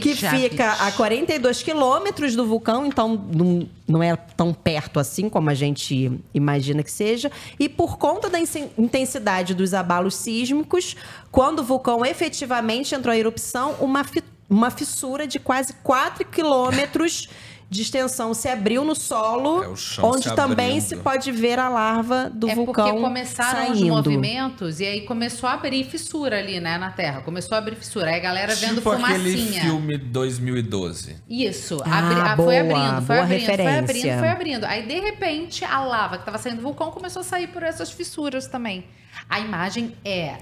[0.00, 5.50] Que fica a 42 quilômetros do vulcão, então não, não é tão perto assim como
[5.50, 7.30] a gente imagina que seja.
[7.58, 8.38] E por conta da
[8.76, 10.96] intensidade dos abalos sísmicos,
[11.30, 14.04] quando o vulcão efetivamente entrou em erupção, uma,
[14.48, 17.28] uma fissura de quase 4 quilômetros
[17.70, 19.68] de extensão se abriu no solo, É
[20.02, 20.80] onde se também abrindo.
[20.80, 23.94] se pode ver a larva do é vulcão porque começaram os saindo.
[23.94, 27.20] movimentos e aí começou a abrir fissura ali, né, na Terra.
[27.20, 28.06] Começou a abrir fissura.
[28.10, 29.60] Aí a galera vendo Tipo aquele fumacinha.
[29.62, 31.16] filme 2012.
[31.28, 33.78] Isso, Ah, abri- ah, foi boa, abrindo, foi boa abrindo, foi referência.
[33.78, 34.64] abrindo, foi abrindo.
[34.64, 37.90] Aí, de repente, a lava que estava saindo do vulcão começou a sair por essas
[37.90, 38.84] fissuras também.
[39.28, 40.38] A imagem é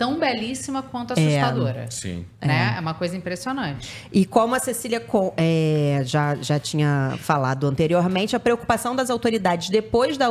[0.00, 1.38] tão belíssima quanto É.
[1.38, 1.86] assustadora.
[1.90, 2.24] Sim.
[2.40, 2.74] Né?
[2.74, 2.80] É.
[2.80, 3.86] uma coisa impressionante.
[4.10, 9.68] E como a Cecília co- é, já, já tinha falado anteriormente, a preocupação das autoridades
[9.68, 10.30] depois da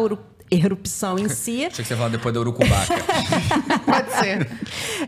[0.51, 2.93] erupção em si Achei que você ia falar depois da Urucubaca.
[3.85, 4.49] Pode ser.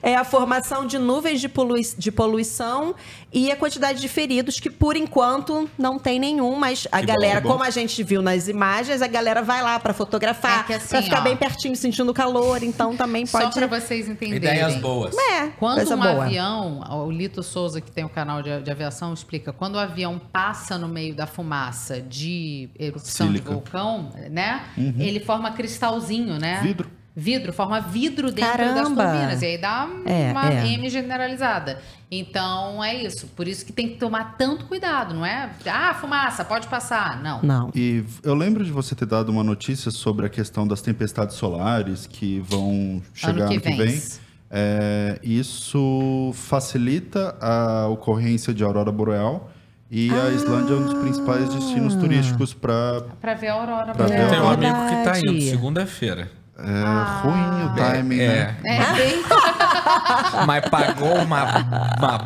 [0.03, 2.95] é a formação de nuvens de, polui- de poluição
[3.33, 7.13] e a quantidade de feridos, que por enquanto não tem nenhum, mas a Que bom,
[7.13, 7.53] galera, que bom.
[7.53, 10.89] como a gente viu nas imagens, a galera vai lá para fotografar, É que assim,
[10.89, 13.53] pra ficar ó, bem pertinho, sentindo calor, então também Só pode...
[13.53, 14.37] para vocês entenderem.
[14.59, 15.15] Ideias boas.
[15.17, 16.25] É, Quando um boa.
[16.25, 20.19] avião, o Lito Souza, que tem o canal de, de aviação, explica, quando o avião
[20.31, 23.47] passa no meio da fumaça de erupção Sílica.
[23.49, 24.63] de vulcão, né?
[24.99, 26.59] Ele forma cristalzinho, né?
[26.61, 26.89] Vidro.
[27.13, 29.03] Vidro, forma vidro dentro das Caramba.
[29.03, 29.41] turbinas.
[29.41, 30.65] E aí dá É, uma é.
[30.73, 31.81] M generalizada.
[32.09, 33.27] Então é isso.
[33.27, 35.49] Por isso que tem que tomar tanto cuidado, não é?
[35.65, 37.21] Ah, fumaça, pode passar.
[37.21, 37.41] Não.
[37.41, 37.71] Não.
[37.75, 42.05] E eu lembro de você ter dado uma notícia sobre a questão das tempestades solares
[42.07, 43.77] que vão chegar que ano que vem.
[43.77, 44.01] vem.
[44.49, 49.49] É, isso facilita a ocorrência de aurora boreal
[49.91, 54.05] e a Islândia é um dos principais destinos turísticos para Pra ver a aurora Pra
[54.07, 54.27] ver boreal.
[54.27, 56.31] a Tem um amigo que tá indo segunda-feira.
[56.57, 58.57] é, ruim o timing, é, né?
[58.63, 59.23] É, bem...
[60.45, 61.43] Mas pagou uma,
[61.97, 62.17] uma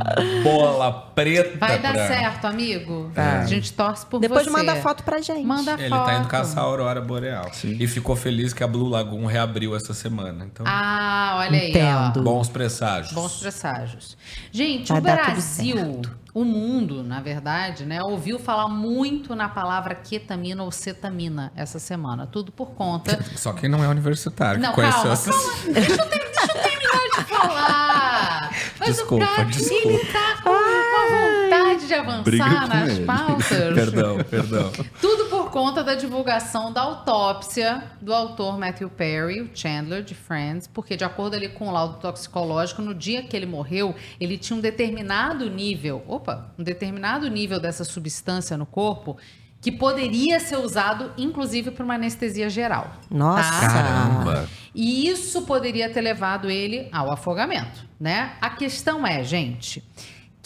[0.44, 1.58] bola preta.
[1.58, 3.12] Vai dar pra- certo, amigo.
[3.16, 4.50] A gente torce por Depois você.
[4.52, 5.44] manda foto pra gente.
[5.46, 6.06] Manda Ele foto.
[6.06, 7.50] tá indo caçar a aurora boreal.
[7.64, 10.46] E ficou feliz que a Blue Lagoon reabriu essa semana.
[10.46, 12.20] Então, Ah, olha aí, Entendo.
[12.20, 12.24] ó.
[12.24, 13.14] bons presságios.
[13.14, 14.18] Bons presságios.
[14.52, 16.02] Gente, Vai o dar tudo Brasil,
[16.36, 22.28] o mundo, na verdade, né, ouviu falar muito na palavra ketamina ou cetamina essa semana.
[22.28, 23.18] Tudo por conta.
[23.38, 25.34] Só quem não é universitário Não, conheceu calma, essas...
[25.34, 25.74] calma.
[25.74, 28.52] Deixa eu, ter- deixa eu terminar de falar.
[28.78, 29.88] Mas Desculpa, o cara, desculpa.
[29.88, 33.06] ele tá com uma vontade de avançar nas ele.
[33.06, 33.48] pautas.
[33.48, 34.72] Perdão, perdão.
[35.00, 35.25] Tudo
[35.56, 41.06] conta da divulgação da autópsia do autor Matthew Perry, o Chandler de Friends, porque de
[41.06, 45.50] acordo ali com o laudo toxicológico, no dia que ele morreu, ele tinha um determinado
[45.50, 49.16] nível, opa, um determinado nível dessa substância no corpo
[49.62, 52.92] que poderia ser usado inclusive para uma anestesia geral.
[53.10, 53.50] Nossa.
[53.50, 53.68] tá?
[53.70, 54.50] Caramba.
[54.76, 58.34] E isso poderia ter levado ele ao afogamento, né?
[58.42, 59.82] A questão é, gente,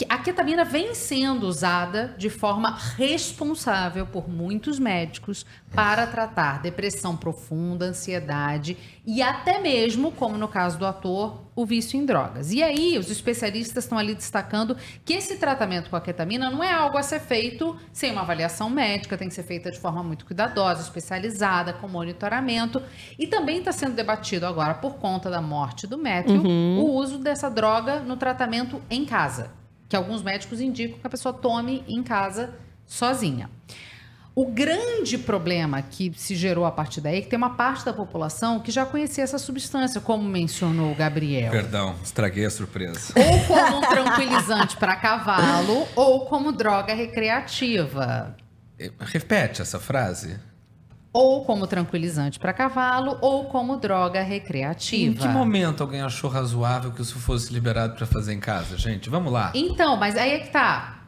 [0.07, 7.85] a ketamina vem sendo usada de forma responsável por muitos médicos para tratar depressão profunda,
[7.85, 12.51] ansiedade e até mesmo, como no caso do ator, o vício em drogas.
[12.51, 16.71] E aí, os especialistas estão ali destacando que esse tratamento com a ketamina não é
[16.71, 20.26] algo a ser feito sem uma avaliação médica, tem que ser feita de forma muito
[20.26, 22.81] cuidadosa, especializada, com monitoramento.
[23.17, 26.80] E também está sendo debatido agora, por conta da morte do Matthew, Uhum.
[26.80, 29.51] o uso dessa droga no tratamento em casa,
[29.89, 32.53] que alguns médicos indicam que a pessoa tome em casa
[32.85, 33.49] sozinha.
[34.35, 37.91] O grande problema que se gerou a partir daí é que tem uma parte da
[37.91, 41.51] população que já conhecia essa substância, como mencionou o Gabriel.
[41.51, 43.13] Perdão, estraguei a surpresa.
[43.17, 48.37] Ou como um tranquilizante para cavalo, ou como droga recreativa.
[48.99, 50.39] Repete essa frase.
[51.11, 55.22] Ou como tranquilizante para cavalo, ou como droga Em recreativa.
[55.22, 59.10] que momento alguém achou razoável que isso fosse liberado pra fazer em casa, gente?
[59.10, 59.52] Vamos lá.
[59.56, 60.98] Então, mas aí é que tá.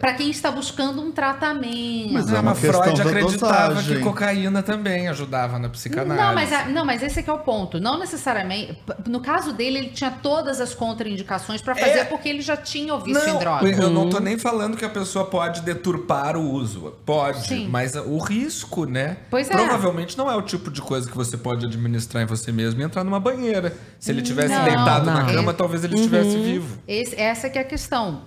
[0.00, 2.12] Para quem está buscando um tratamento.
[2.12, 3.96] Mas é uma Freud acreditava dosagem.
[3.96, 6.24] que cocaína também ajudava na psicanálise.
[6.24, 7.80] Não mas, a- não, mas esse aqui é o ponto.
[7.80, 8.78] Não necessariamente.
[9.08, 12.04] No caso dele, ele tinha todas as contraindicações para fazer, É.
[12.04, 13.68] porque ele já tinha o vício em Não, droga.
[13.68, 16.94] eu não tô nem falando que a pessoa pode deturpar o uso.
[17.04, 17.66] Pode, Sim.
[17.68, 19.16] mas o risco, né?
[19.28, 19.52] Pois é.
[19.52, 22.84] Provavelmente não é o tipo de coisa que você pode administrar em você mesmo e
[22.84, 23.74] entrar numa banheira.
[23.98, 25.34] Se ele tivesse Não, deitado na não.
[25.34, 26.78] cama, talvez ele estivesse vivo.
[26.86, 28.22] Esse- essa que é a questão.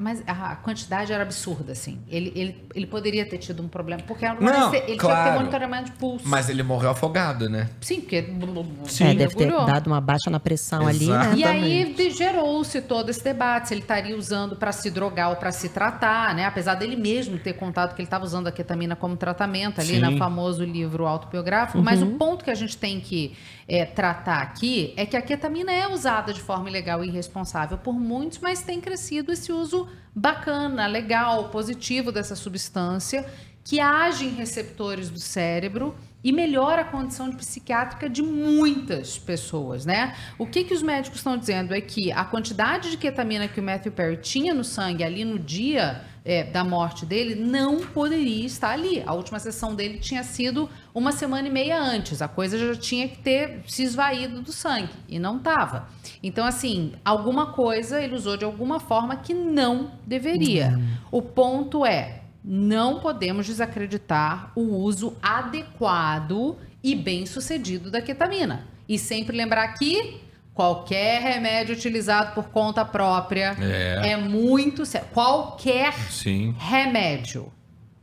[0.00, 1.98] Mas a quantidade era absurda, assim.
[2.08, 4.96] Ele, ele, ele poderia ter tido um problema, porque era uma Não, aneste- ele tinha
[4.96, 5.30] que claro.
[5.32, 6.28] ter monitoramento de pulso.
[6.28, 7.68] Mas ele morreu afogado, né?
[7.80, 8.16] Sim, porque.
[8.16, 11.32] É, deve ter dado uma baixa na pressão ali, né?
[11.36, 15.52] E aí gerou-se todo esse debate se ele estaria usando para se drogar ou para
[15.52, 16.44] se tratar, né?
[16.44, 20.00] Apesar dele mesmo ter contado que ele estava usando a ketamina como tratamento ali Sim.
[20.00, 21.82] no famoso livro autobiográfico.
[21.82, 23.36] Mas o ponto que a gente tem que
[23.70, 27.94] é, tratar aqui é que a ketamina é usada de forma ilegal e irresponsável por
[27.94, 33.24] muitos, mas tem crescido esse uso bacana, legal, positivo dessa substância
[33.62, 35.94] que age em receptores do cérebro
[36.24, 40.16] e melhora a condição psiquiátrica de muitas pessoas, né?
[40.36, 43.62] O que, que os médicos estão dizendo é que a quantidade de ketamina que o
[43.62, 48.70] Matthew Perry tinha no sangue ali no dia é, da morte dele não poderia estar
[48.70, 49.02] ali.
[49.06, 52.20] A última sessão dele tinha sido uma semana e meia antes.
[52.20, 55.88] A coisa já tinha que ter se esvaído do sangue e não estava.
[56.22, 60.78] Então, assim, alguma coisa ele usou de alguma forma que não deveria.
[61.10, 68.66] O ponto é, não podemos desacreditar o uso adequado e bem sucedido da ketamina.
[68.88, 70.20] E sempre lembrar que
[70.54, 74.12] qualquer remédio utilizado por conta própria É.
[74.12, 75.08] é, muito sério.
[75.12, 76.54] Qualquer Sim.
[76.58, 77.50] remédio,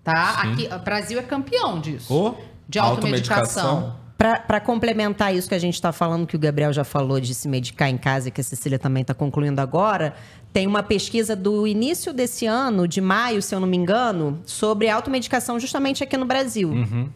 [0.03, 0.41] tá?
[0.41, 0.51] Sim.
[0.51, 2.13] Aqui, o Brasil é campeão disso.
[2.13, 2.35] Ô,
[2.67, 3.95] de automedicação.
[4.17, 7.47] Para complementar isso que a gente está falando, que o Gabriel já falou de se
[7.47, 10.15] medicar em casa, e que a Cecília também está concluindo agora,
[10.51, 14.89] tem uma pesquisa do início desse ano, de maio, se eu não me engano, sobre
[14.89, 16.69] automedicação justamente aqui no Brasil.
[16.69, 17.09] Uhum.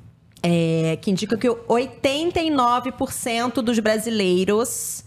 [0.43, 5.03] É, que indica que 89% dos brasileiros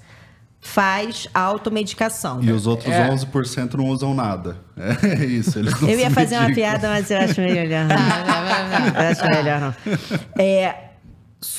[0.66, 2.42] faz automedicação.
[2.42, 3.08] E os outros É.
[3.08, 4.56] 11% não usam nada.
[4.76, 5.58] É isso.
[5.58, 7.66] Eles não Eu ia fazer uma piada, mas eu acho melhor.
[7.86, 7.94] não.
[9.04, 9.74] Eu acho melhor não.
[10.42, 10.74] É,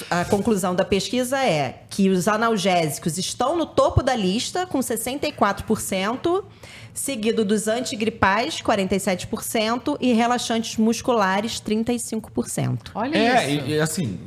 [0.10, 6.44] a conclusão da pesquisa é que os analgésicos estão no topo da lista, com 64%,
[6.94, 12.80] seguido dos antigripais, 47%, e relaxantes musculares, 35%.
[12.96, 13.66] Olha É, isso.
[13.66, 14.18] e, e assim,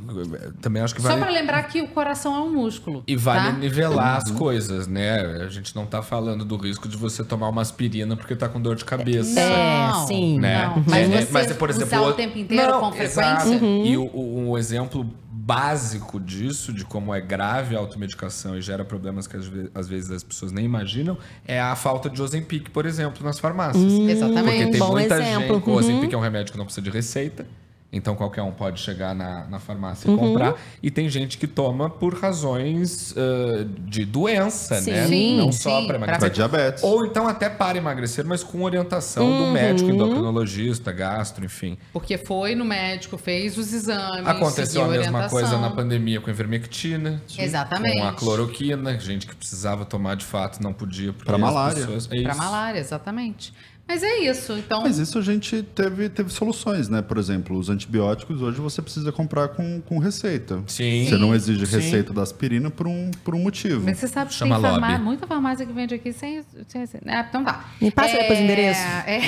[0.61, 1.21] também acho que Só vale.
[1.21, 3.03] para lembrar que o coração é um músculo.
[3.07, 3.57] E vale tá?
[3.57, 5.19] nivelar as coisas, né?
[5.43, 8.61] A gente não tá falando do risco de você tomar uma aspirina porque tá com
[8.61, 9.33] dor de cabeça.
[9.39, 10.39] Não, É, sim.
[10.39, 10.67] Né?
[10.67, 10.83] não.
[10.87, 13.19] Mas É, você mas, por usar exemplo, o tempo inteiro Não, com frequência?
[13.21, 13.49] exato.
[13.49, 13.85] Uhum.
[13.85, 15.09] E o, o- um exemplo
[15.53, 19.87] básico disso, de como é grave a automedicação e gera problemas que às ve- às
[19.87, 21.17] vezes as pessoas nem imaginam,
[21.47, 23.83] é a falta de Ozempic, por exemplo, nas farmácias.
[23.91, 24.43] Hum, Exatamente.
[24.45, 25.55] Porque tem bom muita exemplo.
[25.55, 25.67] gente.
[25.67, 25.77] O Uhum.
[25.77, 27.47] Ozempic é um remédio que não precisa de receita.
[27.91, 30.15] Então qualquer um pode chegar na, na farmácia Uhum.
[30.15, 30.53] e comprar.
[30.83, 35.07] E tem gente que toma por razões ah, de doença, né?
[35.07, 36.19] Sim, não sim, só para emagrecer.
[36.19, 36.83] Pra diabetes.
[36.83, 39.45] Ou então até para emagrecer, mas com orientação Uhum.
[39.47, 41.77] do médico endocrinologista, gastro, enfim.
[41.91, 44.27] Porque foi no médico, fez os exames.
[44.27, 45.29] Aconteceu a mesma orientação.
[45.29, 47.21] coisa na pandemia com a ivermectina.
[47.37, 47.97] Exatamente.
[48.01, 51.09] Com a cloroquina, gente que precisava tomar de fato não podia.
[51.25, 51.75] as malária.
[51.87, 52.37] pessoas- é Para isso.
[52.41, 53.51] malária, exatamente.
[53.89, 54.53] Mas é isso.
[54.53, 57.01] Então, Mas isso a gente teve, teve soluções, né?
[57.01, 60.61] Por exemplo, os antibióticos hoje você precisa comprar com, com receita.
[60.67, 61.07] Sim.
[61.09, 61.77] Você não exige Sim.
[61.77, 63.83] receita da aspirina por um, por um motivo.
[63.83, 66.43] mas você sabe que Chama tem muita farmácia que vende aqui sem.
[66.67, 67.03] sem receita.
[67.09, 67.65] Ah, então tá.
[67.81, 68.79] Me passa depois o endereço.
[68.79, 69.21] É,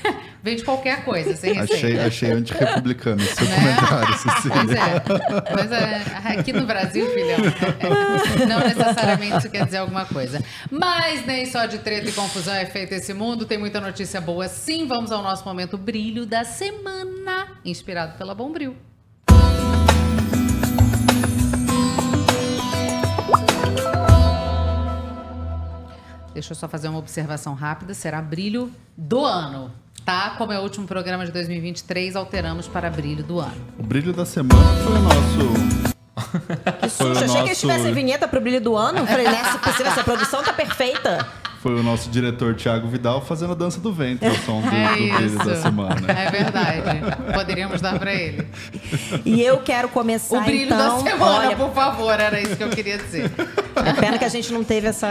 [0.46, 1.74] vende qualquer coisa, sem receita.
[1.74, 3.56] Achei, achei antirrepublicano esse seu Né?
[3.56, 4.80] comentário, Pois Cecília.
[4.80, 5.54] é.
[5.54, 7.38] Mas é, aqui no Brasil, filhão,
[7.80, 10.40] é, não necessariamente isso quer dizer alguma coisa.
[10.70, 14.46] Mas nem só de treta e confusão é feito esse mundo, tem muita notícia boa
[14.46, 14.86] sim.
[14.86, 18.76] Vamos ao nosso momento brilho da semana, inspirado pela Bombril.
[26.32, 27.94] Deixa eu só fazer uma observação rápida.
[27.94, 29.72] Será brilho do ano,
[30.06, 30.34] tá?
[30.38, 33.56] Como é o último programa de 2023, alteramos para brilho do ano.
[33.78, 35.76] O brilho da semana foi o nosso.
[36.80, 39.06] Que susto, achei que eles tivessem vinheta pro brilho do ano.
[39.06, 41.26] Falei, nessa possível, essa produção tá perfeita.
[41.62, 44.96] Foi o nosso diretor Thiago Vidal fazendo a dança do ventre, o som do, É
[44.96, 46.10] do brilho da semana.
[46.10, 46.82] É verdade.
[47.34, 48.46] Poderíamos dar pra ele.
[49.24, 51.02] E eu quero começar O brilho então.
[51.02, 53.30] da semana, olha, por favor, era isso que eu queria dizer.
[53.84, 55.06] é pena que a gente não teve essa,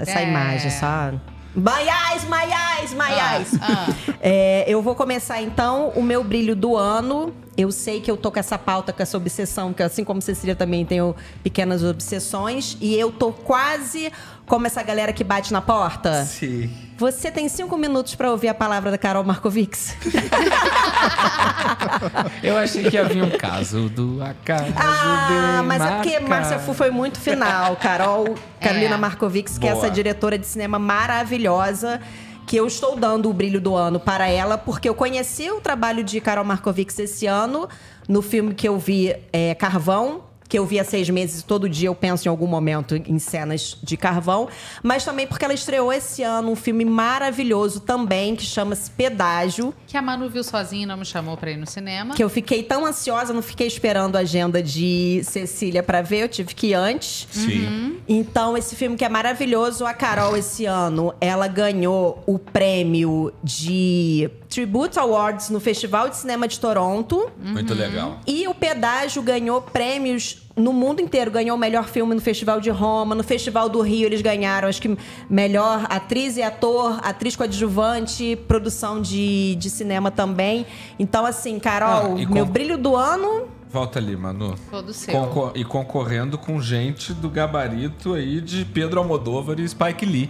[0.00, 0.28] essa É.
[0.28, 1.12] imagem, só.
[1.54, 3.48] Maiás, Maiás, Maiás.
[3.60, 3.86] Ah,
[4.20, 7.32] É, eu vou começar então o meu brilho do ano.
[7.56, 10.54] Eu sei que eu tô com essa pauta, com essa obsessão, que assim como Cecília
[10.54, 12.76] também tenho pequenas obsessões.
[12.80, 14.12] E eu tô quase
[14.50, 16.24] como essa galera que bate na porta.
[16.24, 16.68] Sim.
[16.98, 19.94] Você tem cinco minutos pra ouvir a palavra da Carol Markovics.
[22.42, 26.18] Eu achei que havia um caso do acaso Ah, mas é porque.
[26.20, 27.76] Márcia Fu foi muito final.
[27.76, 28.98] Carol, Carolina É.
[28.98, 29.86] Markovics, que é Boa.
[29.86, 32.00] essa diretora de cinema maravilhosa.
[32.44, 36.02] Que eu estou dando o brilho do ano para ela, porque eu conheci o trabalho
[36.02, 37.68] de Carol Markovics esse ano,
[38.08, 41.68] no filme que eu vi, é, Carvão, que eu vi há seis meses e todo
[41.68, 44.48] dia eu penso em algum momento em cenas de carvão,
[44.82, 49.96] mas também porque ela estreou esse ano um filme maravilhoso também, que chama-se Pedágio, que
[49.96, 52.14] a Manu viu sozinha e não me chamou pra ir no cinema.
[52.14, 56.28] que eu fiquei tão ansiosa, não fiquei esperando a agenda de Cecília pra ver, eu
[56.28, 57.28] tive que ir antes.
[57.30, 58.00] Sim.
[58.08, 64.28] Então, esse filme que é maravilhoso, a Carol, esse ano, ela ganhou o prêmio de
[64.50, 67.30] Tribute Awards no Festival de Cinema de Toronto.
[67.40, 68.18] Muito legal.
[68.26, 71.30] E o Pedágio ganhou prêmios no mundo inteiro.
[71.30, 73.14] Ganhou o melhor filme no Festival de Roma.
[73.14, 74.98] No Festival do Rio, eles ganharam, acho que,
[75.30, 80.66] melhor atriz e ator, atriz coadjuvante, produção de, de cinema também.
[80.98, 83.46] Então, assim, Carol, Ah, e meu com- brilho do ano.
[83.72, 84.56] Volta ali, Manu.
[84.68, 85.14] Todo seu.
[85.14, 90.28] Concor- e concorrendo com gente do gabarito aí de Pedro Almodóvar e Spike Lee.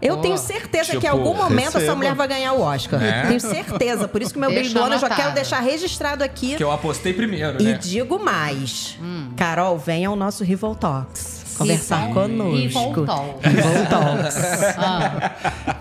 [0.00, 0.22] Eu Boa.
[0.22, 3.02] tenho certeza que em Tipo, algum momento essa mulher vai ganhar o Oscar.
[3.02, 3.26] É?
[3.26, 4.06] Tenho certeza.
[4.06, 6.54] Por isso que meu Deixa brilho do ano eu já quero deixar registrado aqui.
[6.56, 7.72] Que eu apostei primeiro, E né?
[7.74, 8.96] digo mais.
[9.36, 11.38] Carol, venha ao nosso Rival Talks.
[11.58, 12.54] Conversar Rival- conosco.
[12.56, 13.52] Rival Talks.
[13.52, 14.36] Rival Talks.
[14.78, 15.32] Ah,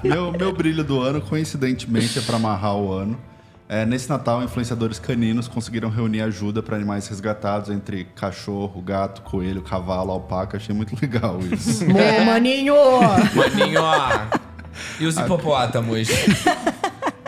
[0.03, 3.15] Meu, meu brilho do ano, coincidentemente, é para amarrar o ano.
[3.69, 9.61] É, nesse Natal, influenciadores caninos conseguiram reunir ajuda para animais resgatados entre cachorro, gato, coelho,
[9.61, 10.55] cavalo, alpaca.
[10.55, 11.83] Achei muito legal isso.
[11.87, 12.75] Meu maninho!
[13.35, 14.09] Maninho, ó.
[14.99, 16.07] E os hipopótamos?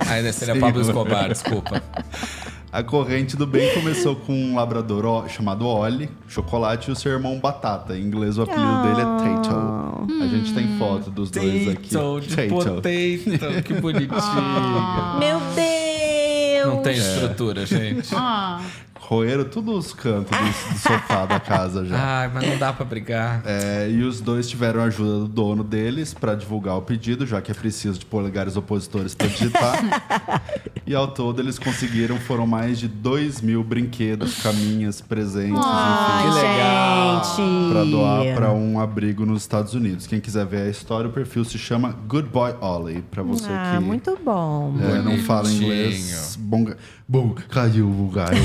[0.10, 0.82] Ainda seria Sim, Pablo.
[0.82, 1.84] Escobar, desculpa.
[2.72, 7.12] A corrente do bem começou com um labrador ó- chamado Ollie, chocolate, e o seu
[7.12, 7.98] irmão Batata.
[7.98, 9.06] Em inglês, o apelido dele é
[9.42, 10.08] Tato.
[10.22, 11.90] A gente tem foto dos dois aqui.
[11.90, 12.50] Tato de Tato.
[12.50, 14.10] potato, que bonitinho.
[15.20, 15.79] Meu Deus!
[16.66, 18.10] Não tem estrutura, gente.
[18.16, 18.62] ah.
[19.10, 21.98] Roeram todos os cantos do, do sofá da casa já.
[22.22, 23.42] Ai, mas não dá pra brigar.
[23.44, 27.42] É, e os dois tiveram a ajuda do dono deles para divulgar o pedido, já
[27.42, 29.80] que é preciso de polegares opositores para digitar.
[30.86, 36.40] e ao todo eles conseguiram, foram mais de 2 mil brinquedos, caminhas, presentes, Ai, enfim.
[37.40, 37.72] gente!
[37.72, 40.06] Pra doar para um abrigo nos Estados Unidos.
[40.06, 43.02] Quem quiser ver a história, o perfil se chama Good Boy Ollie.
[43.10, 44.76] Pra você Ah, que muito bom.
[44.82, 46.36] é, não fala inglês.
[46.40, 46.68] Bom,
[47.10, 48.40] bom, caiu o garoto.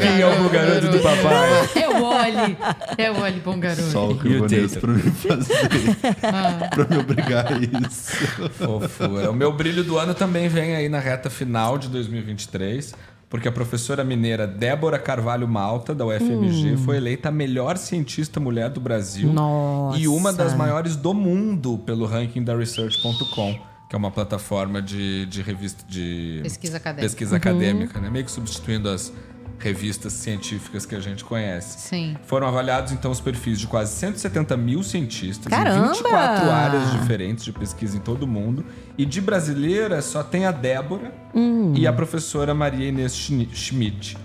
[0.00, 1.68] Quem é o garoto do papai?
[1.74, 2.56] É o Oli.
[2.98, 3.90] É o Oli, bom garoto.
[3.90, 5.96] Só o E o Vanessa pra me fazer.
[6.22, 6.68] Ah.
[6.68, 8.12] pra me obrigar a isso.
[8.50, 9.30] Fofura.
[9.30, 12.94] O meu brilho do ano também vem aí na reta final de 2023,
[13.30, 18.68] porque a professora mineira Débora Carvalho Malta, da UFMG, foi eleita a melhor cientista mulher
[18.68, 19.98] do Brasil Nossa.
[19.98, 23.58] e uma das maiores do mundo pelo ranking da Research.com,
[23.88, 27.02] que é uma plataforma de, de revista de Pesquisa acadêmica.
[27.08, 28.10] pesquisa acadêmica, né?
[28.10, 29.12] meio que substituindo as
[29.58, 31.80] revistas científicas que a gente conhece.
[31.88, 32.16] Sim.
[32.26, 35.86] Foram avaliados, então, os perfis de quase 170 mil cientistas Caramba!
[35.86, 38.64] em 24 áreas diferentes de pesquisa em todo o mundo.
[38.96, 41.72] E de brasileira, só tem a Débora Hum.
[41.76, 44.16] e a professora Maria Inês Schmidt.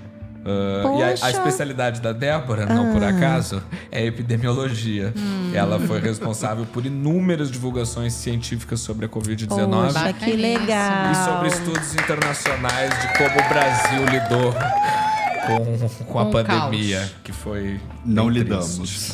[0.45, 3.09] Ah, e a, a especialidade da Débora, não por Ah.
[3.09, 3.61] acaso,
[3.91, 5.13] é epidemiologia.
[5.15, 5.51] Hum.
[5.53, 11.11] Ela foi responsável por inúmeras divulgações científicas sobre a Covid-19 Poxa, que legal.
[11.11, 14.53] e sobre estudos internacionais de como o Brasil lidou
[15.45, 17.11] com, com a o pandemia, caos.
[17.23, 17.79] que foi.
[18.05, 18.77] Não lidamos.
[18.77, 19.13] triste.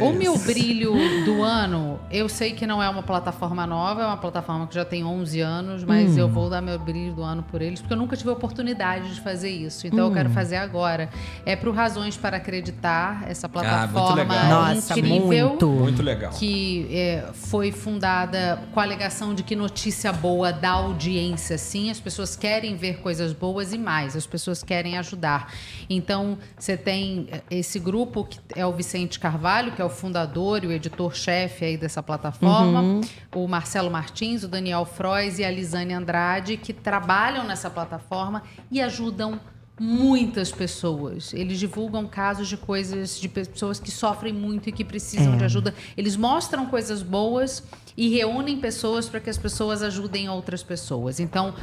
[0.00, 0.94] Eu, o meu brilho
[1.24, 4.84] do ano, eu sei que não é uma plataforma nova, é uma plataforma que já
[4.84, 6.18] tem 11 anos, mas Hum.
[6.18, 9.14] eu vou dar meu brilho do ano por eles, porque eu nunca tive a oportunidade
[9.14, 9.86] de fazer isso.
[9.86, 10.14] Então eu Hum.
[10.14, 11.08] quero fazer agora.
[11.44, 14.48] É pro Razões para Acreditar, essa plataforma legal.
[14.74, 15.48] Nossa, incrível.
[15.50, 15.66] muito.
[15.68, 16.30] Muito legal.
[16.32, 21.90] Que é, foi fundada com a alegação de que notícia boa dá audiência, sim.
[21.90, 25.52] As pessoas querem ver coisas boas e mais, as pessoas querem ajudar.
[25.88, 30.66] Então, você tem esse grupo que é o Vicente Carvalho, que é o fundador e
[30.66, 33.00] o editor-chefe aí dessa plataforma, Uhum.
[33.34, 38.80] o Marcelo Martins, o Daniel Frois e a Lisane Andrade, que trabalham nessa plataforma e
[38.80, 39.40] ajudam
[39.78, 41.34] muitas pessoas.
[41.34, 45.36] Eles divulgam casos de coisas de pessoas que sofrem muito e que precisam É.
[45.36, 45.74] de ajuda.
[45.96, 47.62] Eles mostram coisas boas
[47.94, 51.20] e reúnem pessoas para que as pessoas ajudem outras pessoas.
[51.20, 51.54] Então,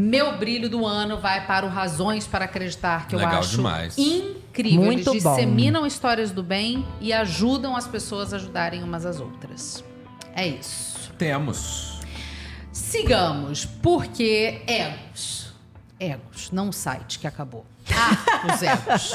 [0.00, 3.98] meu brilho do ano vai para o Razões para Acreditar, que eu Legal acho demais.
[3.98, 4.82] incrível.
[4.84, 5.34] Muito Eles bom.
[5.34, 9.82] disseminam histórias do bem e ajudam as pessoas a ajudarem umas às outras.
[10.34, 11.12] É isso.
[11.18, 11.98] Temos.
[12.72, 15.52] Sigamos, porque egos.
[15.98, 17.66] Egos, não o site que acabou.
[17.90, 19.12] Ah, os egos.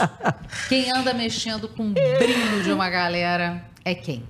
[0.67, 4.23] Quem anda mexendo com o brilho de uma galera é quem?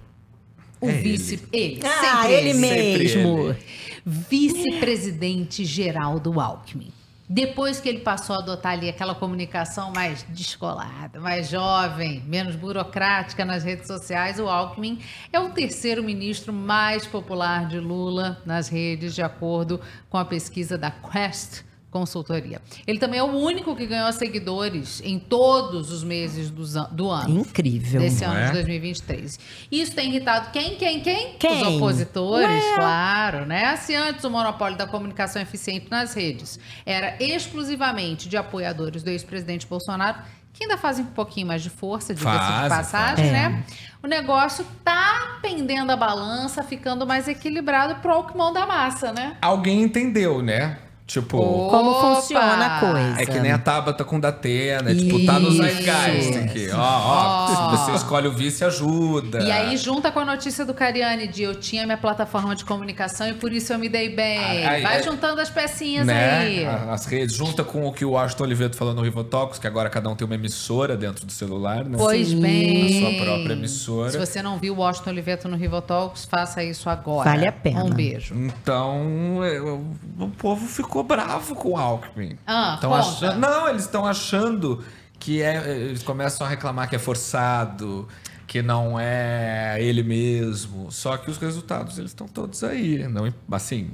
[0.79, 1.41] O É vice.
[1.51, 1.81] Ele.
[1.83, 3.39] Ah, sempre ele Sempre mesmo.
[3.49, 3.57] ele.
[4.05, 6.91] Vice-presidente Geraldo Alckmin.
[7.29, 13.45] Depois que ele passou a adotar ali aquela comunicação mais descolada, mais jovem, menos burocrática
[13.45, 14.99] nas redes sociais, o Alckmin
[15.31, 20.77] é o terceiro ministro mais popular de Lula nas redes, de acordo com a pesquisa
[20.77, 21.63] da Quest
[21.93, 22.59] Consultoria.
[22.87, 27.39] Ele também é o único que ganhou seguidores em todos os meses an- do ano
[27.41, 28.01] Incrível.
[28.01, 28.45] desse ano é?
[28.47, 29.39] de 2023.
[29.71, 31.35] Isso tem irritado quem, quem, quem?
[31.37, 31.61] Quem?
[31.61, 32.75] Os opositores, Ué.
[32.75, 33.75] claro, né?
[33.77, 39.67] Se antes o monopólio da comunicação eficiente nas redes era exclusivamente de apoiadores do ex-presidente
[39.67, 40.17] Bolsonaro,
[40.51, 43.63] que ainda fazem um pouquinho mais de força, diga-se de passagem, né?
[44.03, 49.37] O negócio tá pendendo a balança, ficando mais equilibrado pro Alckmin da massa, né?
[49.41, 50.77] Alguém entendeu, né?
[51.13, 51.37] Tipo.
[51.37, 52.15] Como Opa!
[52.15, 53.21] funciona a coisa.
[53.21, 55.51] É que nem a Tabata com Datena, tipo, tá no.
[55.51, 56.69] Zeitgeist aqui.
[56.73, 59.43] Ó, ó, se você escolhe o vice, ajuda.
[59.43, 63.27] E aí junta com a notícia do Cariani de eu tinha minha plataforma de comunicação
[63.27, 64.39] e por isso eu me dei bem.
[64.65, 66.37] Aí- Vai aí- juntando as pecinhas né?
[66.39, 66.65] aí.
[66.65, 70.09] As redes, junta com o que o Washington Oliveto falou no Rivotalks, que agora cada
[70.09, 71.95] um tem uma emissora dentro do celular, né?
[71.97, 72.41] Pois Sim.
[72.41, 72.97] bem.
[72.97, 74.09] A sua própria emissora.
[74.11, 77.29] Se você não viu o Washington Oliveto no Rivotalks, faça isso agora.
[77.29, 77.83] Vale a pena.
[77.83, 78.33] Um beijo.
[78.35, 79.85] Então, eu-
[80.19, 82.37] o povo ficou bravo com o Alckmin.
[82.47, 84.83] Ah, Tão achando- não, eles estão achando
[85.19, 85.67] que é.
[85.69, 88.07] Eles começam a reclamar que é forçado,
[88.47, 90.91] que não é ele mesmo.
[90.91, 93.07] Só que os resultados eles estão todos aí.
[93.07, 93.91] Não, assim,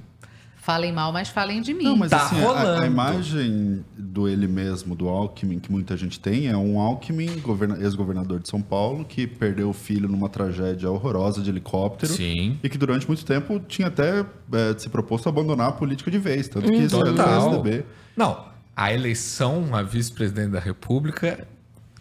[0.61, 1.86] Falem mal, mas falem de mim.
[1.86, 2.84] Não, mas Tá assim, a- rolando.
[2.84, 7.77] A, imagem do ele mesmo, do Alckmin, que muita gente tem, é um Alckmin, governa-
[7.80, 12.11] ex-governador de São Paulo, que perdeu o filho numa tragédia horrorosa de helicóptero.
[12.14, 12.60] Sim.
[12.61, 14.19] E que durante muito tempo tinha até
[14.52, 16.48] é, se proposto a abandonar a política de vez.
[16.49, 17.41] Tanto que saiu do Total.
[17.49, 17.86] PSDB.
[18.15, 18.45] Não,
[18.76, 21.48] a eleição a vice-presidente da República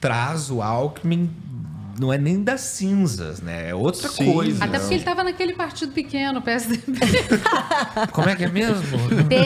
[0.00, 1.30] traz o Alckmin,
[1.98, 3.70] não é nem das cinzas, né?
[3.70, 4.32] É outra Sim.
[4.32, 4.64] coisa.
[4.64, 6.98] Até porque ele tava naquele partido pequeno, PSDB.
[8.12, 8.98] Como é que é mesmo?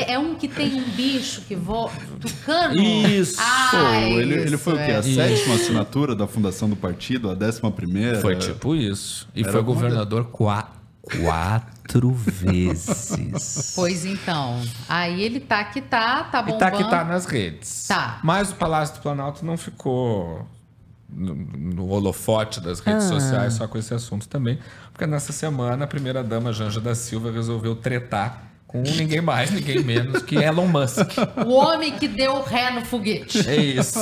[0.06, 1.90] É um que tem um bicho que voa.
[2.20, 2.80] Tucano?
[2.82, 3.36] Isso.
[3.40, 4.82] Ah, ele, ele isso, foi o quê?
[4.82, 4.96] é.
[4.96, 7.30] A sétima assinatura da fundação do partido?
[7.30, 8.20] A décima primeira?
[8.20, 9.28] Foi tipo isso.
[9.34, 10.70] E Era foi governador qua-
[11.02, 13.72] quatro vezes.
[13.74, 14.60] Pois então.
[14.88, 16.58] Aí ele tá que tá, tá E bombando.
[16.58, 17.86] tá que tá nas redes.
[17.88, 18.20] Tá.
[18.22, 20.46] Mas o Palácio do Planalto não ficou
[21.12, 23.08] no, no holofote das redes Ah.
[23.08, 24.58] sociais só com esse assunto também.
[24.92, 30.22] Porque nessa semana a primeira-dama Janja da Silva resolveu tretar com ninguém mais, ninguém menos
[30.22, 31.06] que Elon Musk.
[31.46, 33.46] O homem que deu ré no foguete.
[33.46, 33.98] É isso.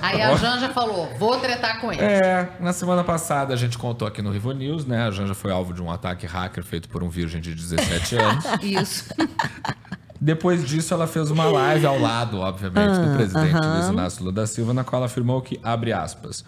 [0.00, 2.00] Aí a Janja falou: vou tretar com ele.
[2.02, 5.06] É, na semana passada a gente contou aqui no Rivo News, né?
[5.06, 8.44] A Janja foi alvo de um ataque hacker feito por um virgem de 17 anos.
[8.62, 9.04] Isso.
[10.20, 13.54] Depois disso, ela fez uma live ao lado, obviamente, do Ah, presidente.
[13.66, 16.44] Luiz Inácio Lula da Silva, na qual ela afirmou que, abre aspas,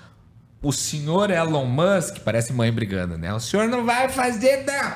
[0.60, 3.32] o senhor Elon Musk, parece mãe brigando, né?
[3.32, 4.92] O senhor não vai fazer, não!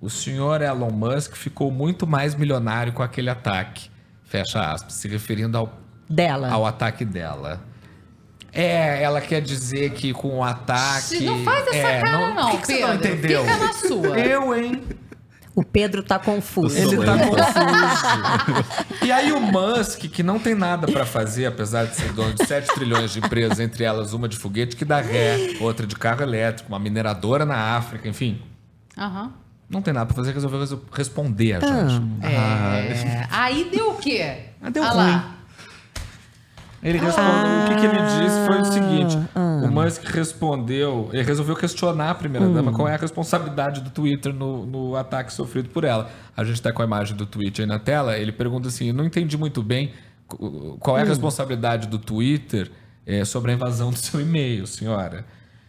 [0.00, 3.90] O senhor Elon Musk ficou muito mais milionário com aquele ataque.
[4.24, 5.72] Fecha aspas, se referindo ao,
[6.08, 6.50] Dela.
[6.50, 7.60] ao ataque dela.
[8.52, 11.20] É, ela quer dizer que com o ataque.
[11.24, 13.12] Não faz essa é, cara, não, Por que, que você não Pedro.
[13.18, 13.44] entendeu?
[13.44, 14.18] Fica na sua.
[14.20, 14.82] Eu, hein?
[15.56, 16.76] O Pedro tá confuso.
[16.76, 18.84] Ele tá confuso.
[19.04, 22.44] E aí o Musk, que não tem nada pra fazer, apesar de ser dono de
[22.46, 26.22] 7 trilhões de empresas, entre elas uma de foguete que dá ré, outra de carro
[26.22, 28.40] elétrico, uma mineradora na África, enfim.
[28.96, 29.30] Aham.
[29.68, 31.88] Não tem nada pra fazer, resolveu reso- responder a Ah.
[31.88, 32.02] gente.
[32.22, 34.36] É, Aí deu o quê?
[34.62, 34.96] Ah, deu Ah ruim.
[35.12, 35.30] lá.
[36.82, 37.64] Ele respondeu.
[37.64, 39.43] o que, que ele disse foi o seguinte: Ah.
[39.64, 42.74] O Musk respondeu, ele resolveu questionar a primeira-dama Hum.
[42.74, 46.10] qual é a responsabilidade do Twitter no, no ataque sofrido por ela.
[46.36, 48.16] A gente tá com a imagem do tweet aí na tela.
[48.18, 49.92] Ele pergunta assim: eu não entendi muito bem
[50.28, 51.08] qu- qual é a Hum.
[51.08, 52.70] responsabilidade do Twitter
[53.06, 55.24] eh, sobre a invasão do seu e-mail, senhora.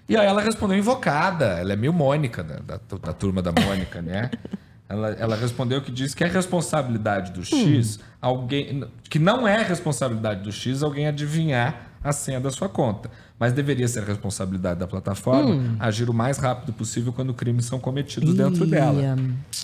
[0.07, 1.45] E aí ela respondeu invocada.
[1.59, 4.30] Ela é meio Mônica, da, da, da turma da Mônica, né?
[4.88, 8.84] Ela, ela respondeu que diz que é responsabilidade do X alguém.
[9.09, 13.10] Que não é responsabilidade do X alguém adivinhar a senha da sua conta.
[13.40, 15.76] Mas deveria ser responsabilidade da plataforma Hum.
[15.80, 19.18] agir o mais rápido possível quando crimes são cometidos dentro dela.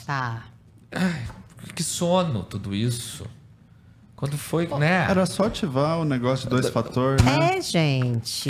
[0.05, 0.45] Tá.
[0.91, 1.23] Ai,
[1.75, 3.25] que sono tudo isso.
[4.21, 5.07] Quando foi, né?
[5.09, 7.57] Era só ativar o negócio de dois fatores, né?
[7.57, 8.47] É, gente.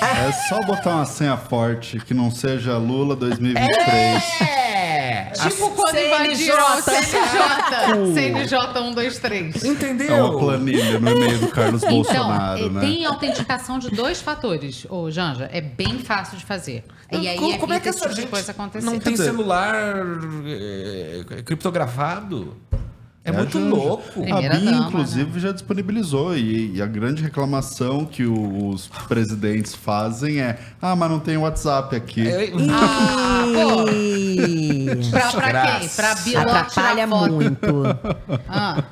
[0.00, 4.40] É só botar uma senha forte que não seja Lula 2023.
[4.40, 5.30] É!
[5.32, 8.14] Tipo quando invadiram o CNJ.
[8.14, 9.64] CNJ 1, 2, 3.
[9.64, 10.14] Entendeu?
[10.16, 12.80] É uma planilha no e-mail do Carlos Então, Bolsonaro, é, né?
[12.80, 15.50] tem autenticação de dois fatores, ô Janja.
[15.52, 16.82] É bem fácil de fazer.
[17.12, 18.86] E aí como, como é que essa tipo de gente coisa acontecer.
[18.86, 19.74] não tem celular
[20.46, 22.56] é, criptografado?
[23.22, 23.74] É, muito a Janja.
[23.76, 24.22] louco.
[24.32, 26.34] A BIM, inclusive, já disponibilizou.
[26.36, 31.36] E, e a grande reclamação que o- os presidentes fazem é: ah, mas não tem
[31.36, 32.24] WhatsApp aqui.
[32.72, 35.10] Ah, pô.
[35.10, 35.88] Pra, pra quem?
[35.90, 37.32] Pra Biló Atrapalha tirar foto.
[37.32, 37.66] muito.
[38.48, 38.82] Ah,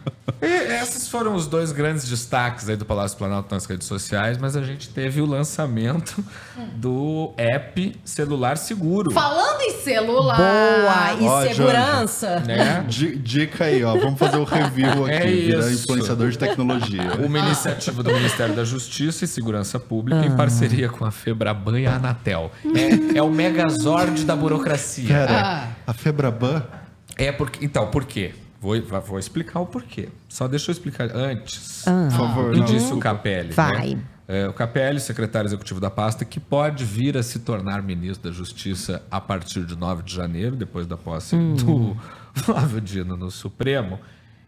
[0.42, 4.56] E esses foram os dois grandes destaques aí do Palácio Planalto nas redes sociais, mas
[4.56, 6.22] a gente teve o lançamento
[6.74, 9.10] do app Celular Seguro.
[9.10, 10.36] falando em celular.
[10.36, 11.14] Boa!
[11.20, 12.40] E Ó, segurança?
[12.40, 12.84] Né?
[12.86, 13.96] Di- Dica aí, ó.
[13.96, 17.02] Vamos fazer o review aqui, É virar influenciador de tecnologia.
[17.24, 21.86] Uma iniciativa do Ministério da Justiça e Segurança Pública em parceria com a Febraban e
[21.86, 22.50] a Anatel.
[23.14, 25.08] É, é o megazord da burocracia.
[25.08, 26.62] Pera, a Febraban?
[27.16, 27.64] É porque.
[27.64, 28.32] Então, por quê?
[28.60, 28.74] Vou,
[29.06, 30.08] vou explicar o porquê.
[30.28, 31.86] Só deixa eu explicar antes.
[31.86, 32.08] Ah.
[32.10, 32.98] Por favor, não, disse o.
[32.98, 33.52] Capelli.
[33.52, 33.94] Vai.
[33.94, 34.02] né?
[34.26, 38.36] É, o Capelli, secretário executivo da pasta, que pode vir a se tornar ministro da
[38.36, 41.54] Justiça a partir de 9 de janeiro, depois da posse Hum.
[41.54, 41.96] do
[42.42, 43.98] Flávio Dino no Supremo.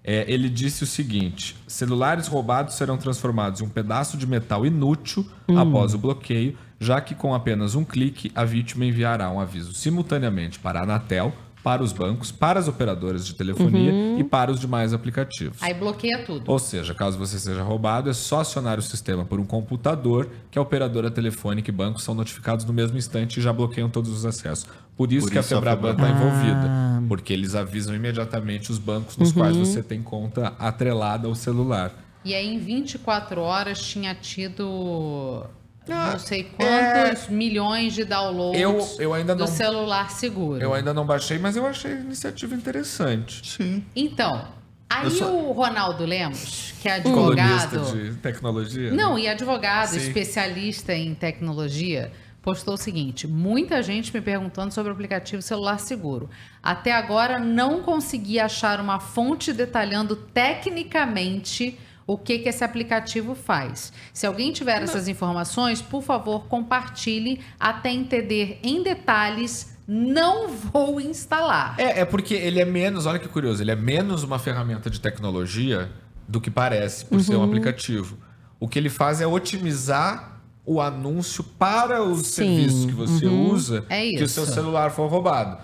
[0.03, 5.24] É, ele disse o seguinte: celulares roubados serão transformados em um pedaço de metal inútil
[5.49, 5.59] Hum.
[5.59, 10.59] após o bloqueio, já que com apenas um clique a vítima enviará um aviso simultaneamente
[10.59, 11.32] para a Anatel,
[11.62, 14.19] para os bancos, para as operadoras de telefonia Uhum.
[14.19, 15.62] e para os demais aplicativos.
[15.62, 16.51] Aí bloqueia tudo.
[16.51, 20.59] Ou seja, caso você seja roubado, é só acionar o sistema por um computador que
[20.59, 24.24] a operadora telefônica e bancos são notificados no mesmo instante e já bloqueiam todos os
[24.24, 24.66] acessos.
[24.97, 26.66] Por isso Por que isso a Febraban está envolvida.
[26.69, 27.03] Ah.
[27.09, 29.35] Porque eles avisam imediatamente os bancos nos Uhum.
[29.35, 31.93] quais você tem conta atrelada ao celular.
[32.24, 35.49] E aí, em 24 horas, tinha tido Ah,
[35.89, 38.65] não sei quantos milhões de downloads é.
[38.65, 40.62] Eu- eu ainda do não- celular seguro.
[40.62, 43.47] Eu ainda não baixei, mas eu achei a iniciativa interessante.
[43.48, 43.85] Sim.
[43.97, 44.47] Então,
[44.89, 48.11] aí sou- o Ronaldo Lemos, que é Colunista advogado...
[48.11, 48.93] de tecnologia.
[48.93, 49.23] Não, né?
[49.23, 49.98] e advogado, Sim.
[49.98, 52.12] especialista em tecnologia,
[52.43, 56.31] postou o seguinte: muita gente me perguntando sobre o aplicativo Celular Seguro.
[56.62, 61.78] Até agora não consegui achar uma fonte detalhando tecnicamente
[62.12, 63.93] o que, que esse aplicativo faz.
[64.12, 69.77] Se alguém tiver essas informações, por favor, compartilhe até entender em detalhes.
[69.87, 71.77] Não vou instalar.
[71.78, 75.01] É, é porque ele é menos, olha que curioso, ele é menos uma ferramenta de
[75.01, 75.91] tecnologia
[76.27, 77.45] do que parece, por ser um Uhum.
[77.45, 78.19] aplicativo.
[78.59, 83.51] O que ele faz é otimizar o anúncio para os Sim, serviços que você uhum.
[83.53, 85.59] usa É que o seu celular for roubado.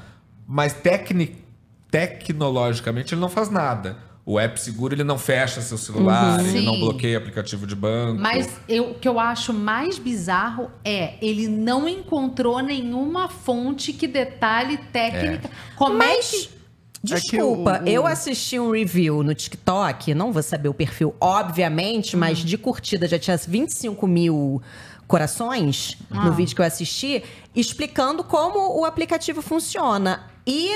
[0.46, 1.36] Mas tecni
[1.90, 3.96] tecnologicamente ele não faz nada.
[4.28, 6.46] O app seguro ele não fecha seu celular, Uhum.
[6.48, 6.80] ele não Sim.
[6.80, 8.20] bloqueia aplicativo de banco.
[8.20, 14.08] Mas eu- o que eu acho mais bizarro é ele não encontrou nenhuma fonte que
[14.08, 15.48] detalhe técnica.
[15.76, 16.48] Como é que.
[17.04, 21.14] Desculpa, É o- o- eu assisti um review no TikTok, não vou saber o perfil,
[21.20, 24.60] obviamente, mas de curtida já tinha 25 mil
[25.06, 26.24] corações Ah.
[26.24, 27.22] no vídeo que eu assisti,
[27.54, 30.24] explicando como o aplicativo funciona.
[30.44, 30.68] E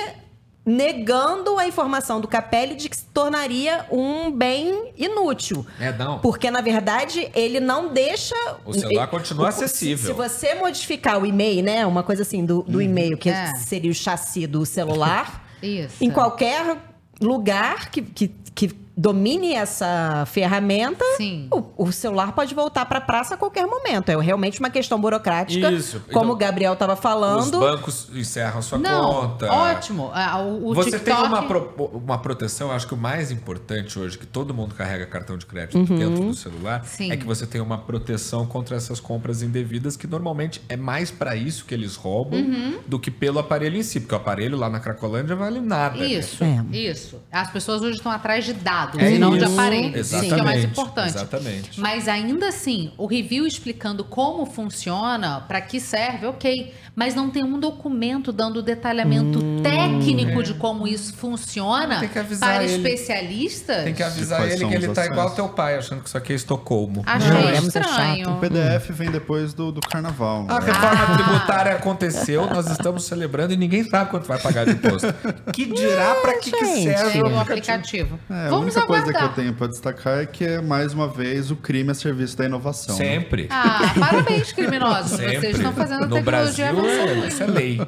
[0.64, 5.66] negando a informação do Capelli de que se tornaria um bem inútil.
[5.78, 6.18] É, não.
[6.18, 8.34] Porque, na verdade, ele não deixa.
[8.64, 10.06] O celular continua o- acessível.
[10.06, 11.84] Se você modificar o e-mail, né?
[11.86, 13.54] Uma coisa assim do, do e-mail, que É.
[13.56, 15.44] seria o chassi do celular.
[15.62, 15.96] Isso.
[16.02, 16.76] Em qualquer
[17.20, 18.70] lugar que, que, que
[19.00, 21.48] domine essa ferramenta, Sim.
[21.50, 24.10] O, o celular pode voltar para a praça a qualquer momento.
[24.10, 26.00] É realmente uma questão burocrática, Isso.
[26.12, 27.58] como Então, o Gabriel estava Os falando.
[27.58, 29.50] bancos encerram a sua Não, conta.
[29.50, 30.10] ótimo.
[30.12, 31.16] Ah, O, o Você TikTok...
[31.18, 35.06] tem uma, pro- uma proteção, acho que o mais importante hoje, que todo mundo carrega
[35.06, 35.84] cartão de crédito Uhum.
[35.98, 37.10] dentro do celular, Sim.
[37.10, 41.34] é que você tem uma proteção contra essas compras indevidas, que normalmente é mais para
[41.34, 42.78] isso que eles roubam Uhum.
[42.86, 46.04] do que pelo aparelho em si, porque o aparelho lá na Cracolândia vale nada.
[46.04, 46.62] Isso, É.
[46.76, 47.18] isso.
[47.32, 49.52] As pessoas hoje estão atrás de dados É e não de isso.
[49.52, 50.12] aparelhos.
[50.12, 51.08] Isso que é o mais Exatamente, importante.
[51.16, 51.80] exatamente.
[51.80, 56.72] Mas ainda assim, o review explicando como funciona, para que serve, ok.
[56.94, 62.00] Mas não tem um documento dando o detalhamento técnico de como isso funciona Hum.
[62.00, 62.74] Tem que avisar para ele.
[62.88, 63.84] especialistas.
[63.84, 66.32] Tem que avisar ele que ele tá igual ao teu pai, achando que isso aqui
[66.32, 67.02] é Estocolmo.
[67.06, 68.30] Achei Não, é estranho.
[68.30, 70.46] O PDF vem depois do, do carnaval.
[70.48, 70.66] A né?
[70.66, 75.12] reforma tributária aconteceu, nós estamos celebrando e ninguém sabe quanto vai pagar de imposto.
[75.52, 76.82] Que dirá para que, que gente.
[76.82, 77.40] serve o o aplicativo?
[77.40, 78.18] aplicativo.
[78.30, 81.08] É, a Vamos única coisa que eu tenho para destacar é que é, mais uma
[81.08, 82.96] vez, o crime a serviço da inovação.
[82.98, 83.04] né?
[83.04, 83.46] Sempre.
[83.50, 85.10] Ah, parabéns, criminosos.
[85.18, 85.40] Sempre.
[85.40, 87.24] Vocês estão fazendo a no tecnologia Brasil, avançar.
[87.24, 87.80] é, isso é lei.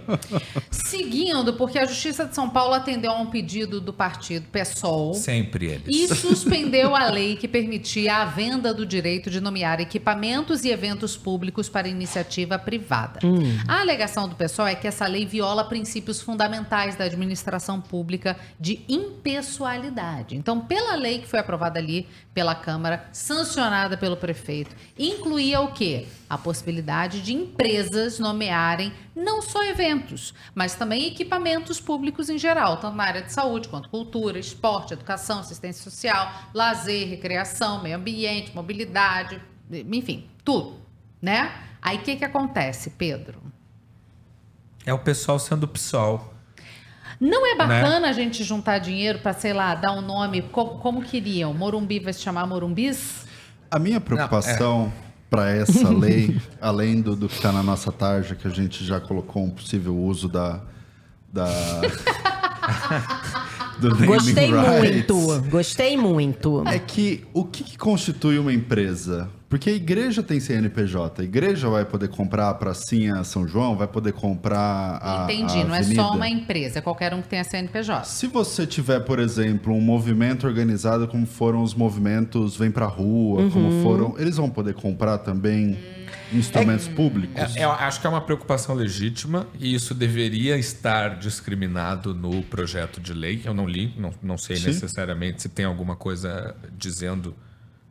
[0.71, 5.67] Seguindo, porque a Justiça de São Paulo atendeu a um pedido do partido PSOL Sempre
[5.67, 5.85] eles.
[5.89, 11.17] e suspendeu a lei que permitia a venda do direito de nomear equipamentos e eventos
[11.17, 13.21] públicos para iniciativa privada.
[13.67, 18.81] A alegação do PSOL é que essa lei viola princípios fundamentais da administração pública de
[18.89, 20.37] impessoalidade.
[20.37, 26.09] Então, pela lei que foi aprovada ali pela Câmara, sancionada pelo prefeito, incluía o quê?
[26.31, 32.97] A possibilidade de empresas nomearem não só eventos, mas também equipamentos públicos em geral, tanto
[32.97, 39.43] na área de saúde quanto cultura, esporte, educação, assistência social, lazer, recreação, meio ambiente, mobilidade,
[39.71, 40.81] enfim, tudo,
[41.21, 41.53] né?
[41.83, 43.43] Aí o que, que acontece, Pedro?
[44.87, 46.32] É o pessoal sendo PSOL.
[47.23, 47.51] Não Né?
[47.53, 51.55] é bacana a gente juntar dinheiro para, sei lá, dar um nome como, como queriam?
[51.55, 53.27] Morumbi vai se chamar Morumbis?
[53.71, 54.93] A minha preocupação
[55.31, 59.01] para essa lei, além do, do que está na nossa tarja, que a gente já
[59.01, 60.61] colocou um possível uso da.
[61.33, 61.47] da
[63.89, 66.63] do naming Gostei rights, muito, gostei muito.
[66.67, 69.29] É que o que, que constitui uma empresa?
[69.49, 71.21] Porque a igreja tem CNPJ.
[71.21, 75.25] A igreja vai poder comprar a pracinha São João, vai poder comprar a.
[75.31, 78.05] Entendi, a não é só uma empresa, é qualquer um que tenha CNPJ.
[78.07, 83.43] Se você tiver, por exemplo, um movimento organizado como foram os movimentos Vem Pra Rua,
[83.43, 83.51] Uhum.
[83.51, 84.15] como foram.
[84.19, 85.77] Eles vão poder comprar também
[86.35, 87.57] instrumentos públicos?
[87.57, 93.01] É, eu acho que é uma preocupação legítima e isso deveria estar discriminado no projeto
[93.01, 93.43] de lei.
[93.45, 94.69] Eu não li, não, não sei Sim.
[94.69, 97.35] necessariamente se tem alguma coisa dizendo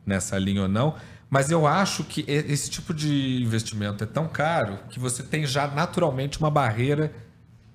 [0.04, 0.94] nessa linha ou não.
[1.30, 5.66] Mas eu acho que esse tipo de investimento é tão caro que você tem já
[5.66, 7.10] naturalmente uma barreira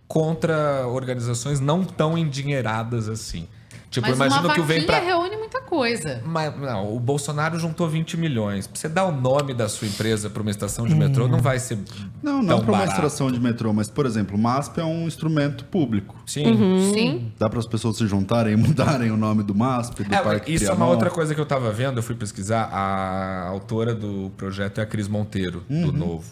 [0.07, 3.47] contra organizações não tão endinheiradas assim.
[3.89, 4.99] Tipo, Mas imagina uma que o Vem Pra...
[4.99, 6.21] reúne muita coisa.
[6.25, 8.67] Mas, não, o Bolsonaro juntou 20 milhões.
[8.67, 11.57] Pra você dar o nome da sua empresa para uma estação de metrô, não vai
[11.59, 11.77] ser
[12.21, 15.63] Não, não para uma extração de metrô, mas, por exemplo, o MASP é um instrumento
[15.65, 16.15] público.
[16.25, 16.45] Sim.
[16.47, 16.93] Uhum.
[16.93, 17.31] Sim.
[17.39, 20.53] Dá para as pessoas se juntarem e mudarem o nome do MASP, do É, Parque
[20.53, 22.63] isso é uma outra coisa que eu tava vendo, eu fui pesquisar.
[22.71, 26.25] A autora do projeto é a Cris Monteiro, do Novo.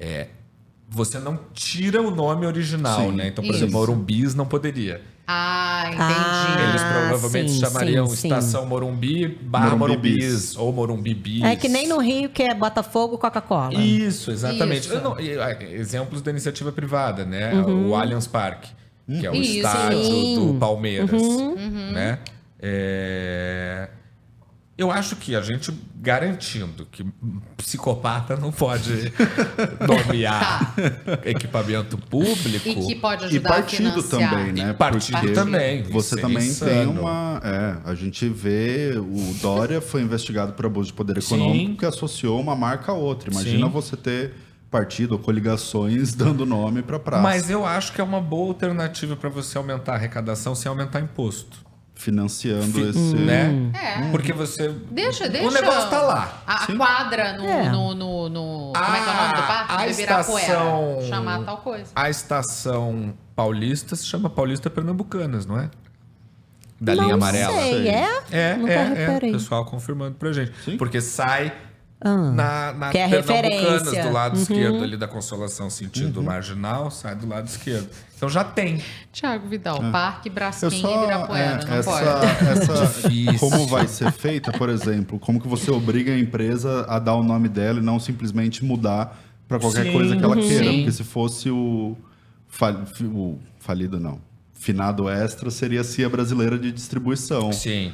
[0.00, 0.28] É,
[0.88, 3.12] você não tira o nome original, Sim.
[3.12, 3.28] né?
[3.28, 3.64] Então, por Isso.
[3.64, 5.02] exemplo, Morumbis não poderia.
[5.30, 6.02] Ah, entendi.
[6.02, 8.28] Ah, Eles provavelmente sim, chamariam sim, sim.
[8.28, 10.56] Estação Morumbi barra Morumbi Morumbis Bis.
[10.56, 11.42] ou Morumbi Bis.
[11.42, 13.74] É que nem no Rio, que é Botafogo, Coca-Cola.
[13.74, 14.88] Isso, exatamente.
[14.88, 15.00] Isso.
[15.02, 17.52] Não- ah, exemplos da iniciativa privada, né?
[17.52, 17.90] Uhum.
[17.90, 18.70] O Allianz Parque,
[19.06, 19.56] que é o Isso.
[19.58, 20.46] estádio Sim.
[20.52, 21.90] do Palmeiras, Uhum.
[21.92, 22.18] né?
[22.60, 23.88] É,
[24.78, 27.04] Eu acho que a gente garantindo que
[27.56, 29.12] psicopata não pode
[29.86, 30.72] nomear
[31.24, 32.68] equipamento público.
[32.68, 34.30] E que pode E ajudar a partido financiar.
[34.30, 34.70] também, né?
[34.70, 35.82] E partido Porque também.
[35.82, 36.70] Você Isso também insano.
[36.70, 37.40] tem uma.
[37.42, 38.92] É, a gente vê.
[38.96, 41.76] O Dória foi investigado por abuso de poder econômico Sim.
[41.76, 43.32] que associou uma marca a outra.
[43.32, 43.72] Imagina Sim.
[43.72, 44.32] você ter
[44.70, 47.22] partido ou coligações dando nome para praça.
[47.22, 51.00] Mas eu acho que é uma boa alternativa para você aumentar a arrecadação sem aumentar
[51.00, 51.66] imposto.
[51.98, 53.14] Financiando Fi- esse.
[53.16, 53.72] Né?
[53.74, 54.10] É.
[54.12, 54.68] Porque você.
[54.88, 55.48] Deixa, deixa.
[55.48, 56.42] O negócio tá lá.
[56.46, 56.76] A, a Sim.
[56.78, 57.68] quadra no, É.
[57.70, 59.72] no, no, no- Como é que é o nome do parque?
[59.72, 61.86] A- a estação- Chamar tal coisa.
[61.96, 65.68] A estação paulista se chama Paulista Pernambucanas, não é?
[66.80, 67.52] Da Não linha amarela.
[67.52, 68.08] sei, é?
[68.30, 69.20] É, Nunca é, é.
[69.32, 70.52] pessoal confirmando pra gente.
[70.64, 70.76] Sim.
[70.76, 71.52] Porque sai
[72.00, 74.04] Ah, na, na que é referência.
[74.04, 74.42] do lado Uhum.
[74.42, 77.88] esquerdo ali da Consolação, sentido marginal, sai do lado esquerdo.
[78.16, 78.80] Então já tem.
[79.12, 80.78] Tiago Vidal, Parque Eu Braskem e.
[80.96, 81.44] Ibirapuera.
[81.60, 82.50] é, não essa, pode.
[82.50, 83.38] essa, Difícil.
[83.40, 87.22] como vai ser feita, por exemplo, como que você obriga a empresa a dar o
[87.24, 89.18] nome dela e não simplesmente mudar
[89.48, 89.92] para qualquer Sim.
[89.92, 90.64] coisa que ela queira?
[90.64, 90.76] Sim.
[90.78, 91.96] Porque se fosse o,
[92.46, 94.20] fal- o falido, não.
[94.54, 97.52] Finado extra seria a CIA brasileira de distribuição.
[97.52, 97.92] Sim.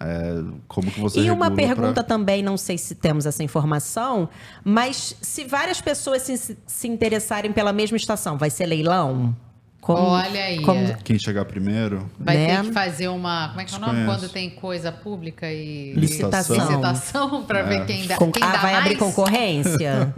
[0.00, 4.28] É, como que você E uma pergunta pra- também, não sei se temos essa informação,
[4.64, 9.34] mas se várias pessoas se, se interessarem pela mesma estação, vai ser leilão?
[9.80, 10.62] Como- Olha aí.
[10.62, 12.08] como- Quem chegar primeiro?
[12.18, 12.56] Vai Né?
[12.56, 13.48] ter que fazer uma.
[13.48, 14.04] Como é que é o nome?
[14.04, 15.94] Quando tem coisa pública e.
[15.94, 16.56] Licitação.
[16.56, 17.84] Licitação ver É.
[17.84, 20.12] quem dá, Com- quem ah, dá vai abrir mais concorrência?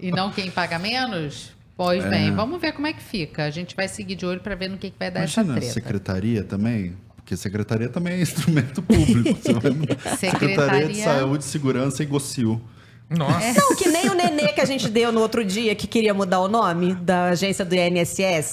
[0.00, 1.52] e não quem paga menos?
[1.76, 2.08] Pois É.
[2.08, 3.44] bem, vamos ver como é que fica.
[3.44, 5.54] A gente vai seguir de olho pra ver no que, que vai dar Imagina, essa
[5.60, 5.72] treta.
[5.74, 6.94] secretaria também?
[7.32, 9.38] Porque secretaria também é instrumento público.
[10.20, 12.60] Secretaria de Saúde, Segurança e Gocil.
[13.08, 13.54] Nossa.
[13.58, 16.40] Não, que nem o nenê que a gente deu no outro dia, que queria mudar
[16.40, 18.52] o nome da agência do INSS.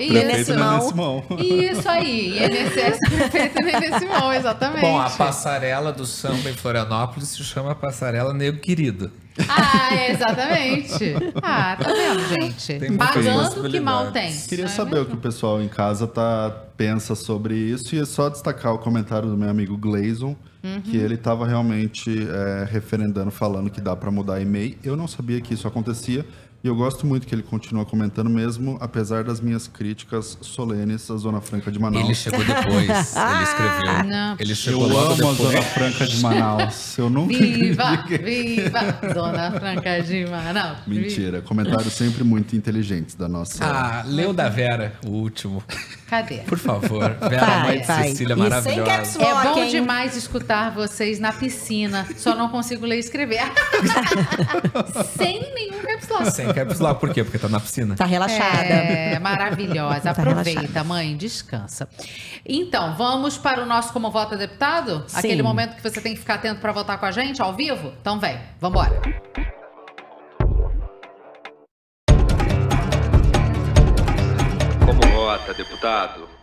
[0.00, 0.12] Isso!
[0.12, 0.54] Prefeito Isso!
[0.54, 1.24] Nenê Simão.
[1.38, 2.38] Isso aí!
[2.38, 4.80] INSS prefeito Nenê Simão, exatamente.
[4.80, 9.10] Bom, a passarela do samba em Florianópolis se chama Passarela Nego Querido.
[9.48, 11.14] Ah, exatamente.
[11.42, 12.78] Ah, tá vendo, gente?
[12.78, 14.36] Tem Pagando que mal tem.
[14.48, 17.94] Queria é saber o que o pessoal em casa tá, pensa sobre isso.
[17.94, 20.82] E é só destacar o comentário do meu amigo Gleison, Uhum.
[20.82, 24.76] que ele estava realmente é, referendando, falando que dá para mudar e-mail.
[24.84, 26.26] Eu não sabia que isso acontecia.
[26.62, 31.16] E eu gosto muito que ele continua comentando mesmo, apesar das minhas críticas solenes à
[31.16, 32.04] Zona Franca de Manaus.
[32.04, 34.04] Ele chegou depois, ele escreveu.
[34.10, 34.36] Não.
[34.38, 35.36] Ele Eu chegou logo amo a depois.
[35.38, 36.98] Zona Franca de Manaus.
[36.98, 40.78] Eu nunca Viva, que- viva, Dona Franca de Manaus.
[40.86, 41.40] Mentira.
[41.40, 43.64] Comentários sempre muito inteligentes da nossa...
[43.64, 45.64] Ah, leu da Vera, o último.
[46.08, 46.38] Cadê?
[46.40, 47.08] Por favor.
[47.28, 48.08] Vera, Vai, mãe de vai.
[48.10, 48.84] Cecília, E sem maravilhosa.
[48.84, 52.06] caps É bom demais escutar vocês na piscina.
[52.18, 53.40] Só não consigo ler e escrever.
[55.16, 56.30] Sem nenhum caps lock.
[56.32, 57.22] Sem caps lock, por quê?
[57.24, 57.94] Porque tá na piscina.
[57.96, 58.64] Tá relaxada.
[58.68, 60.00] É, maravilhosa.
[60.00, 60.84] Tá Aproveita, relaxada.
[60.84, 61.88] mãe, descansa.
[62.46, 65.04] Então, vamos para o nosso Como Vota Deputado?
[65.06, 65.18] Sim.
[65.18, 67.92] Aquele momento que você tem que ficar atento para votar com a gente, ao vivo?
[68.00, 69.00] Então vem, vambora.
[74.86, 76.39] Como vota, deputado?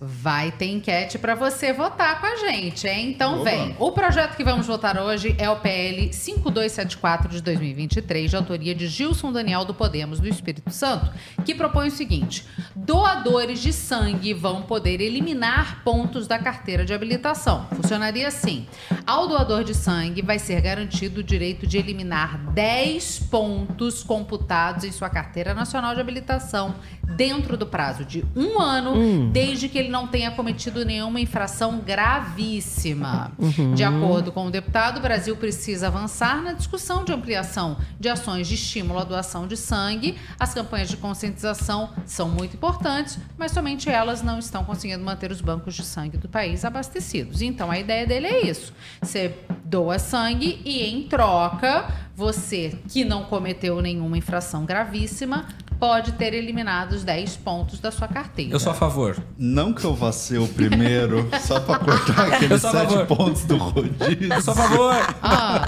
[0.00, 3.10] Vai ter enquete para você votar com a gente, hein?
[3.10, 3.74] Então vem.
[3.78, 8.86] O projeto que vamos votar hoje é o PL 5274 de 2023, de autoria de
[8.88, 11.10] Gilson Daniel do Podemos do Espírito Santo,
[11.44, 12.44] que propõe o seguinte:
[12.74, 17.66] doadores de sangue vão poder eliminar pontos da carteira de habilitação.
[17.74, 18.66] Funcionaria assim:
[19.06, 24.92] ao doador de sangue vai ser garantido o direito de eliminar 10 pontos computados em
[24.92, 26.74] sua carteira nacional de habilitação
[27.16, 29.30] dentro do prazo de um ano, Hum.
[29.30, 33.32] desde que ele não tenha cometido nenhuma infração gravíssima.
[33.38, 33.74] Uhum.
[33.74, 38.48] De acordo com o deputado, o Brasil precisa avançar na discussão de ampliação de ações
[38.48, 40.16] de estímulo à doação de sangue.
[40.38, 45.40] As campanhas de conscientização são muito importantes, mas somente elas não estão conseguindo manter os
[45.40, 47.42] bancos de sangue do país abastecidos.
[47.42, 49.34] Então a ideia dele é isso: você
[49.64, 55.46] doa sangue e, em troca, você que não cometeu nenhuma infração gravíssima
[55.84, 58.52] pode ter eliminado os 10 pontos da sua carteira.
[58.52, 59.22] Eu sou a favor.
[59.36, 63.06] Não que eu vá ser o primeiro, só pra cortar aqueles sete favor.
[63.06, 64.32] pontos do rodízio.
[64.32, 64.94] Eu sou a favor.
[65.22, 65.66] Ah,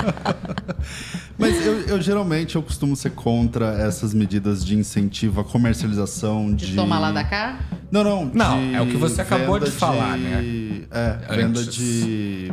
[1.39, 6.69] Mas eu, eu, geralmente eu costumo ser contra essas medidas de incentivo à comercialização de.
[6.69, 7.59] de tomar lá da cá?
[7.91, 8.31] Não, não.
[8.33, 10.43] Não, de é o que você acabou de venda falar, né?
[10.91, 11.75] É, venda Antes.
[11.75, 12.53] de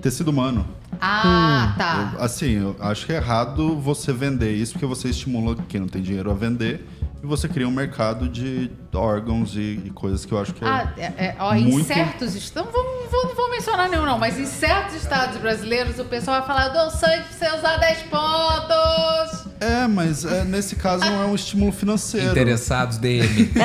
[0.00, 0.66] tecido humano.
[0.98, 2.12] Ah, tá.
[2.14, 5.88] Eu- assim, eu acho que é errado você vender isso, porque você estimula quem não
[5.88, 6.86] tem dinheiro a vender
[7.22, 10.68] e você cria um mercado de órgãos e, e coisas que eu acho que é.
[10.68, 14.04] Ah, é, é, ó, em muito- certos estados, não vou, vou- não vou mencionar nenhum
[14.06, 17.76] não, mas em certos estados brasileiros o pessoal vai falar, dou sangue pra você usar
[17.78, 19.46] 10 pontos.
[19.60, 22.30] É, mas é, nesse caso não é um estímulo financeiro.
[22.30, 23.50] Interessados, DM.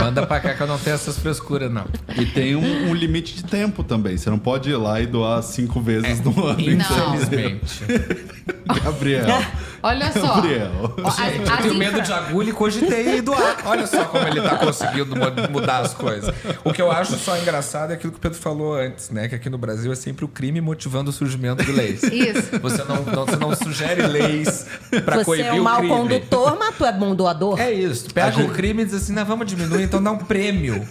[0.00, 1.86] Manda pra cá que eu não tenho essas frescuras, não.
[2.16, 4.16] E tem um, um limite de tempo também.
[4.18, 6.58] Você não pode ir lá e doar cinco vezes no ano.
[6.60, 7.14] Não.
[7.14, 7.84] Infelizmente.
[8.84, 9.26] Gabriel.
[9.82, 10.34] Olha só.
[10.36, 10.70] Gabriel.
[11.16, 13.56] Gente, eu tenho medo de agulha e cogitei doar.
[13.64, 16.34] Olha só como ele tá conseguindo mu- mudar as coisas.
[16.64, 19.28] O que eu acho só engraçado é aquilo que o Pedro falou antes, né?
[19.28, 22.02] Que aqui no Brasil é sempre o crime motivando o surgimento de leis.
[22.02, 22.58] Isso.
[22.60, 24.66] Você não, não- você não sugere leis
[25.04, 25.94] pra Você coibir é um o mau crime.
[25.94, 27.58] condutor, mas tu é bom doador.
[27.60, 28.06] É isso.
[28.08, 30.86] Tu pega o crime e diz assim, não, vamos diminuir, então dá um prêmio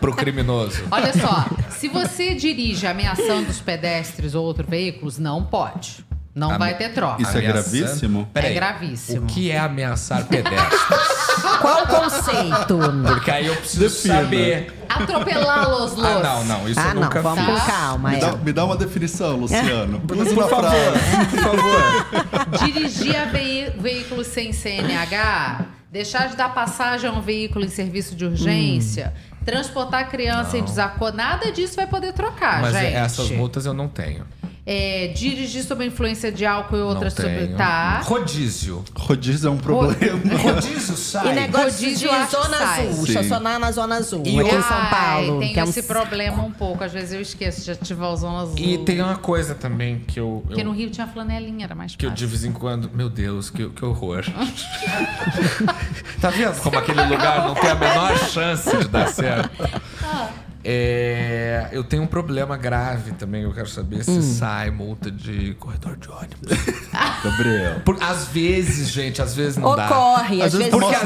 [0.00, 0.82] pro criminoso.
[0.90, 6.04] Olha só, se você dirige ameaçando os pedestres ou outros veículos, não pode.
[6.34, 7.20] Não Ame- vai ter troca.
[7.22, 8.28] Isso é Ameaçando- gravíssimo?
[8.32, 9.22] Peraí, É gravíssimo.
[9.22, 10.80] O que é ameaçar pedestres?
[11.60, 12.78] Qual o conceito?
[13.06, 14.14] Porque aí eu preciso Defina.
[14.22, 14.72] saber.
[14.88, 16.04] Atropelá-los, Los.
[16.04, 16.68] Ah, não, não.
[16.68, 17.60] Isso ah, eu não, nunca vamos fiz.
[17.60, 18.10] com calma.
[18.10, 18.20] Me é.
[18.20, 20.00] dá, me dá uma definição, Luciano.
[20.06, 21.26] Por, por uma favor, frase.
[21.30, 22.64] por favor.
[22.64, 28.24] Dirigir a veículo sem CNH, deixar de dar passagem a um veículo em serviço de
[28.24, 29.12] urgência,
[29.44, 32.94] transportar criança em desacordo, nada disso vai poder trocar, Mas gente.
[32.94, 34.24] essas multas eu não tenho.
[34.66, 37.48] É, dirigir sob a influência de álcool e outras sobre.
[37.56, 38.00] Tá.
[38.04, 38.84] Rodízio.
[38.94, 40.20] Rodízio é um problema.
[40.36, 41.30] Rodízio sai.
[41.30, 42.88] E negócio de Rodízio zona sai.
[42.88, 43.08] azul, Sim.
[43.12, 45.40] estacionar na zona azul, E aqui em São Paulo.
[45.40, 46.84] que é um esse problema um pouco.
[46.84, 48.58] Às vezes eu esqueço de ativar o zona azul.
[48.58, 50.42] E tem uma coisa também que eu.
[50.46, 52.26] Porque eu- no Rio tinha flanelinha, era mais Que eu fácil.
[52.26, 52.90] de vez em quando.
[52.94, 54.24] Meu Deus, que, que horror.
[56.20, 59.50] tá vendo como aquele lugar não tem a menor chance de dar certo?
[60.62, 64.20] É, eu tenho um problema grave também, eu quero saber se Hum.
[64.22, 66.50] sai multa de corredor de ônibus.
[67.24, 67.80] Gabriel.
[67.84, 69.86] Por, às vezes, gente, às vezes não dá.
[69.86, 71.04] Ocorre, às Às vezes Porque vezes,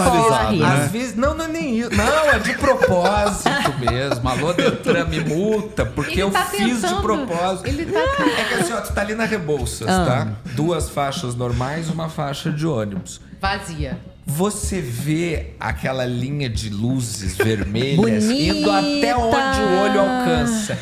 [0.58, 0.66] né?
[0.66, 1.14] às vezes.
[1.16, 1.90] Não, não é nem isso.
[1.94, 4.28] Não, é de propósito mesmo.
[4.28, 7.66] Alô, Detran, me multa, porque Ele eu tá fiz de propósito.
[7.66, 8.00] Ele tá.
[8.00, 10.04] É que assim, ó, tu tá ali na Rebouças, Ah.
[10.04, 10.28] tá?
[10.54, 13.20] Duas faixas normais, uma faixa de ônibus.
[13.40, 13.98] Vazia.
[14.26, 18.58] Você vê aquela linha de luzes vermelhas Bonita.
[18.58, 20.78] indo até onde o olho alcança.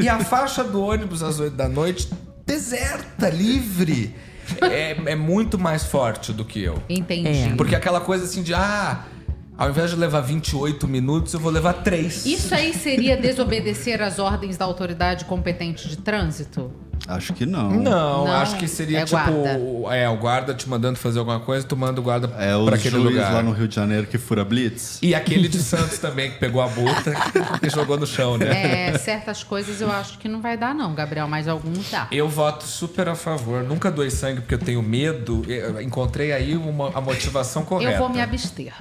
[0.00, 2.08] E a faixa do ônibus às 8 da noite,
[2.46, 4.14] deserta, livre.
[4.62, 6.82] É, é muito mais forte do que eu.
[6.88, 7.28] Entendi.
[7.28, 7.54] É.
[7.56, 9.04] Porque aquela coisa assim de, ah,
[9.58, 12.24] ao invés de levar 28 minutos, eu vou levar 3.
[12.24, 16.70] Isso aí seria desobedecer às ordens da autoridade competente de trânsito?
[17.06, 17.70] Acho que não.
[17.70, 19.16] Não, Não, acho que seria é tipo.
[19.16, 19.96] guarda.
[19.96, 22.96] É, o guarda te mandando fazer alguma coisa, tu manda o guarda É pra aquele
[22.96, 23.32] juiz lugar.
[23.32, 24.98] lá no Rio de Janeiro que fura blitz.
[25.00, 27.14] E aquele de Santos também, que pegou a multa
[27.62, 28.90] e jogou no chão, né?
[28.90, 32.08] É, certas coisas eu acho que não vai dar, não, Gabriel, mas alguns dá.
[32.12, 33.62] Eu voto super a favor.
[33.62, 35.44] Nunca doei sangue porque eu tenho medo.
[35.48, 37.92] Eu encontrei aí uma, a motivação correta.
[37.92, 38.74] Eu vou me abster.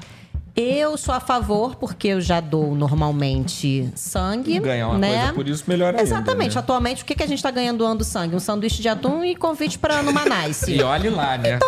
[0.59, 4.59] Eu sou a favor, porque eu já dou normalmente sangue.
[4.59, 5.17] Ganhar uma né?
[5.19, 6.01] coisa por isso, melhor ainda.
[6.01, 6.55] Exatamente.
[6.55, 6.59] né?
[6.59, 8.35] Atualmente, o que, que a gente tá ganhando doando sangue?
[8.35, 10.71] Um sanduíche de atum e convite para no Manice.
[10.77, 11.59] E olhe lá, né?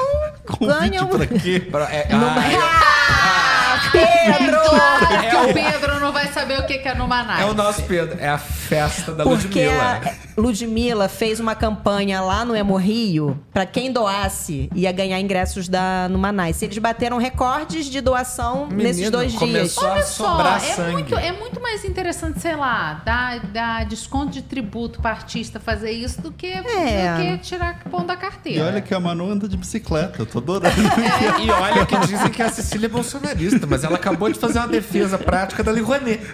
[0.60, 1.08] Ganha um...
[1.08, 1.60] Pra quê?
[1.60, 4.60] Pra- é- ah, eu- Ah, Pedro!
[4.60, 7.42] Claro que É o o- Pedro não vai saber o que que é no Manais.
[7.42, 8.18] é o nosso Pedro.
[8.20, 10.02] É a festa da Porque Ludmilla.
[10.04, 15.68] a Ludmilla fez uma campanha lá no Emo Rio pra quem doasse ia ganhar ingressos
[15.68, 16.62] da no Manaus.
[16.62, 19.78] Eles bateram recordes de doação nesses Menino, dois dias.
[19.78, 20.92] Olha só, é sangue.
[20.94, 25.92] muito, é muito mais interessante, sei lá, dar, dar desconto de tributo pra artista fazer
[25.92, 26.62] isso do que, É.
[26.62, 28.66] do que tirar pão da E carteira.
[28.66, 30.76] olha que a Manu anda de bicicleta, eu tô adorando.
[31.42, 34.68] E olha que dizem que a Cecília é bolsonarista, mas ela acabou de fazer uma
[34.68, 36.20] defesa prática da Lei Rouanet.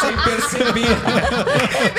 [0.00, 0.86] Sem perceber.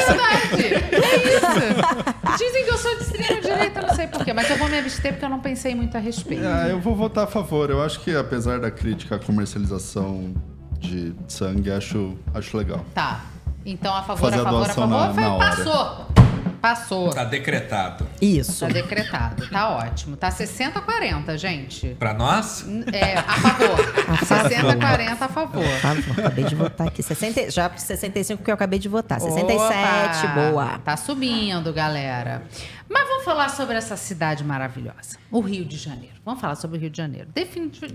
[0.09, 0.73] Verdade.
[0.95, 2.37] É isso.
[2.37, 5.13] Dizem que eu sou de extrema direita, não sei porquê, mas eu vou me abster
[5.13, 6.43] porque eu não pensei muito a respeito.
[6.45, 7.69] Ah, eu vou votar a favor.
[7.69, 10.33] Eu acho que, apesar da crítica à comercialização
[10.79, 12.85] de sangue, acho, acho legal.
[12.93, 13.21] Tá.
[13.65, 16.07] Então, a favor, Fazer a a favor, a doação favor, na- foi, na passou.
[16.61, 17.09] Passou.
[17.11, 18.05] Tá decretado.
[18.21, 18.65] Isso.
[18.65, 19.47] Tá decretado.
[19.49, 20.17] Tá ótimo.
[20.17, 21.95] Tá 60 a 40, gente.
[21.97, 22.65] Pra nós?
[22.91, 23.77] É, a favor.
[24.25, 25.63] 60 a 40 a favor.
[25.63, 27.01] Por favor, acabei de votar aqui.
[27.01, 29.19] 60, já 65 que eu acabei de votar.
[29.19, 30.27] 67, Opa!
[30.35, 30.79] boa.
[30.79, 32.43] Tá subindo, galera.
[32.89, 36.15] Mas vamos falar sobre essa cidade maravilhosa, o Rio de Janeiro.
[36.25, 37.29] Vamos falar sobre o Rio de Janeiro.
[37.33, 37.91] Definitiv-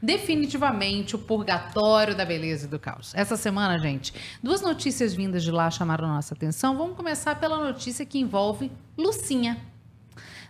[0.00, 3.12] definitivamente o purgatório da beleza e do caos.
[3.14, 6.76] Essa semana, gente, duas notícias vindas de lá chamaram nossa atenção.
[6.76, 9.58] Vamos começar pela notícia que envolve Lucinha.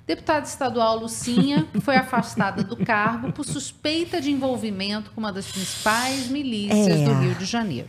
[0.07, 6.29] Deputada estadual Lucinha foi afastada do cargo por suspeita de envolvimento com uma das principais
[6.29, 7.05] milícias É.
[7.05, 7.89] do Rio de Janeiro.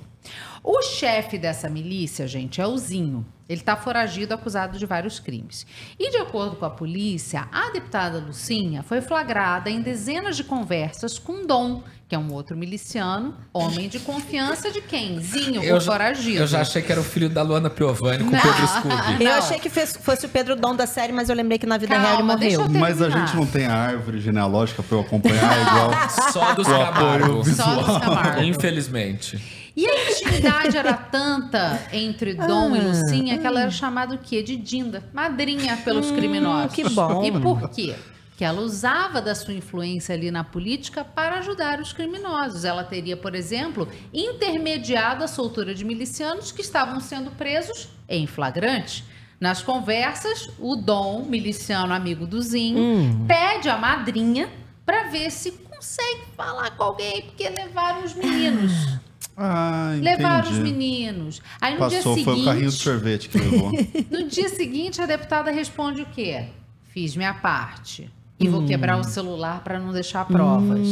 [0.63, 3.25] O chefe dessa milícia, gente, é o Zinho.
[3.49, 5.65] Ele está foragido, acusado de vários crimes.
[5.99, 11.19] E de acordo com a polícia, a deputada Lucinha foi flagrada em dezenas de conversas
[11.19, 15.19] com Dom, que é um outro miliciano, homem de confiança de quem?
[15.19, 16.39] Zinho, o já, foragido.
[16.43, 18.41] eu já achei que era o filho da Luana Piovani com o.
[18.41, 19.23] Pedro Scooby.
[19.25, 21.77] Eu achei que fez- fosse o Pedro Dom da série, mas eu lembrei que na
[21.77, 22.61] vida Calma, real ele morreu.
[22.61, 25.91] eu Mas a gente não tem a árvore genealógica pra eu acompanhar igual
[26.31, 27.27] Só dos Camargo.
[27.27, 27.99] Só dos visual.
[27.99, 28.43] Camargo.
[28.43, 29.59] Infelizmente.
[29.76, 34.18] E a intimidade era tanta entre Dom e Ah, Lucinha que ela era chamada o
[34.18, 34.43] quê?
[34.43, 36.72] De Dinda, madrinha pelos criminosos.
[36.72, 37.23] Hum, que bom.
[37.23, 37.95] E por quê?
[38.35, 42.65] Que ela usava da sua influência ali na política para ajudar os criminosos.
[42.65, 49.06] Ela teria, por exemplo, intermediado a soltura de milicianos que estavam sendo presos em flagrante.
[49.39, 53.26] Nas conversas, o Dom, miliciano amigo do Zinho, Hum.
[53.27, 54.49] pede a madrinha
[54.85, 58.72] para ver se consegue falar com alguém, porque levaram os meninos.
[59.43, 60.18] Ah, entendi.
[60.18, 61.41] Levaram os meninos.
[61.59, 63.72] Aí no Passou, dia foi o carrinho de seguinte, sorvete que levou.
[64.11, 66.45] no dia seguinte a deputada responde o quê?
[66.93, 68.07] Fiz minha parte
[68.39, 70.88] e vou quebrar o celular para não deixar provas.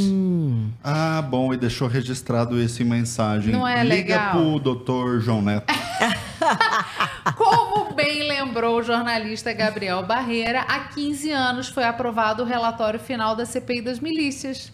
[0.83, 3.51] ah, bom, e deixou registrado isso em mensagem.
[3.51, 4.31] Não é Liga legal?
[4.31, 5.71] pro doutor João Neto.
[7.37, 13.35] Como bem lembrou o jornalista Gabriel Barreira, há 15 anos foi aprovado o relatório final
[13.35, 14.71] da CPI das milícias.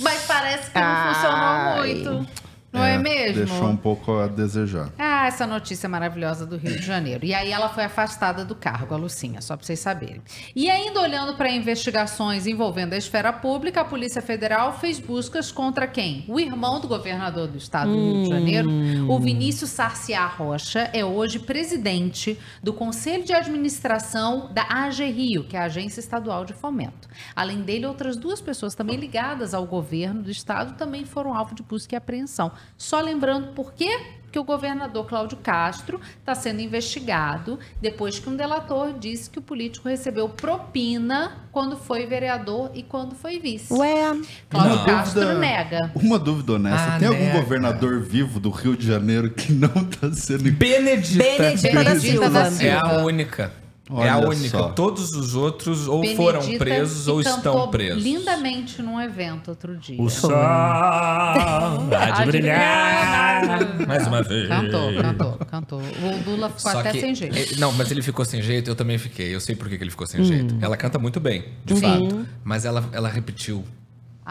[0.00, 1.14] Mas parece que não Ai.
[1.14, 2.49] funcionou muito.
[2.72, 3.44] Não é mesmo?
[3.44, 4.90] Deixou um pouco a desejar.
[4.96, 7.24] Ah, essa notícia maravilhosa do Rio de Janeiro.
[7.24, 10.22] E aí ela foi afastada do cargo, a Lucinha, só para vocês saberem.
[10.54, 15.86] E ainda olhando para investigações envolvendo a esfera pública, a Polícia Federal fez buscas contra
[15.86, 16.24] quem?
[16.28, 18.70] O irmão do governador do estado do Rio de Janeiro,
[19.10, 25.56] o Vinícius Sarciá Rocha, é hoje presidente do Conselho de Administração da AG Rio, que
[25.56, 27.08] é a Agência Estadual de Fomento.
[27.34, 31.62] Além dele, outras duas pessoas também ligadas ao governo do estado também foram alvo de
[31.62, 32.52] busca e apreensão.
[32.76, 33.98] Só lembrando por quê?
[34.32, 39.42] que o governador Cláudio Castro está sendo investigado depois que um delator disse que o
[39.42, 43.72] político recebeu propina quando foi vereador e quando foi vice.
[43.72, 44.16] Ué,
[44.48, 45.92] Cláudio Uma Castro dúvida- nega.
[45.96, 46.94] Uma dúvida honesta.
[46.94, 47.40] Ah, Tem algum nega.
[47.40, 50.48] governador vivo do Rio de Janeiro que não está sendo...
[50.52, 51.24] Benedita.
[51.62, 52.64] Benedita da Silva.
[52.64, 53.52] É a única.
[53.98, 54.48] É a Olha única.
[54.58, 54.68] só.
[54.70, 58.02] Todos os outros ou Benedita foram presos ou estão presos.
[58.02, 60.00] lindamente num evento outro dia.
[60.00, 64.48] O sol há de brilhar mais uma vez.
[64.48, 65.80] Cantou, cantou, cantou.
[65.80, 67.36] O Lula ficou Só até que, sem jeito.
[67.36, 69.34] é, não, mas ele ficou sem jeito, eu também fiquei.
[69.34, 70.24] Eu sei por que que ele ficou sem Hum.
[70.24, 70.56] jeito.
[70.60, 71.80] Ela canta muito bem, de Sim.
[71.80, 72.26] fato.
[72.44, 73.64] Mas ela, ela repetiu.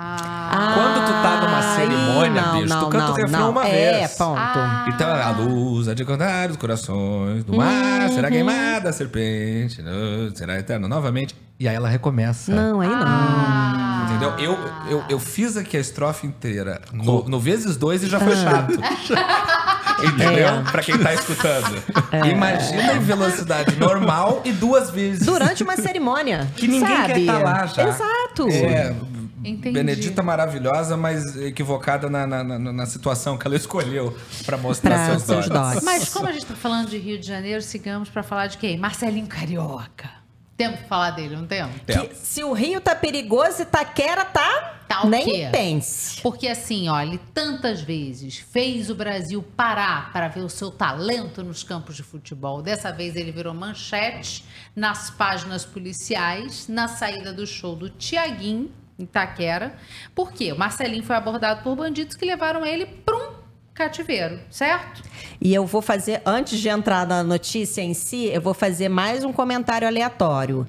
[0.01, 3.49] Ah, Quando tu tá numa cerimônia, não, bicho, não, tu canta não, o refrão não.
[3.51, 4.11] uma É, vez.
[4.13, 4.39] ponto.
[4.87, 8.15] Então, a luz há de cantar os corações do mar, Uhum.
[8.15, 11.35] será queimada a serpente, não, será eterno novamente.
[11.59, 12.53] E aí ela recomeça.
[12.53, 13.03] Não, aí não.
[13.05, 14.05] Ah.
[14.09, 14.33] Entendeu?
[14.39, 14.57] Eu,
[14.89, 18.21] eu, eu fiz aqui a estrofe inteira no, no vezes dois e já Ah.
[18.21, 18.79] foi chato.
[20.01, 20.47] Entendeu?
[20.47, 20.61] É.
[20.71, 21.83] Pra quem tá escutando.
[22.31, 25.25] Imagina em velocidade normal e duas vezes.
[25.25, 26.47] Durante uma cerimônia.
[26.55, 27.07] Que ninguém sabe?
[27.13, 27.83] quer estar lá já.
[27.89, 28.47] Exato.
[28.49, 28.95] É,
[29.43, 29.71] Entendi.
[29.71, 35.05] Benedita maravilhosa, mas equivocada na, na, na- na situação que ela escolheu pra mostrar Pra
[35.19, 35.83] seus, seus dotes.
[35.83, 38.77] Mas como a gente tá falando de Rio de Janeiro, sigamos para falar de quem?
[38.77, 40.09] Marcelinho Carioca.
[40.57, 41.73] Temos que falar dele, não temos?
[41.87, 44.75] Que se o Rio tá perigoso, Itaquera tá.
[44.89, 45.47] Tá o Nem quê?
[45.51, 46.19] pense.
[46.19, 51.43] Porque assim, olha, ele tantas vezes fez o Brasil parar para ver o seu talento
[51.43, 52.61] nos campos de futebol.
[52.61, 54.43] Dessa vez ele virou manchete
[54.75, 59.73] nas páginas policiais, na saída do show do Tiaguinho, Itaquera.
[60.13, 60.51] Por quê?
[60.51, 63.39] O Marcelinho foi abordado por bandidos que levaram ele para um
[63.73, 65.01] cativeiro, certo?
[65.39, 69.23] E eu vou fazer, antes de entrar na notícia em si, eu vou fazer mais
[69.23, 70.67] um comentário aleatório.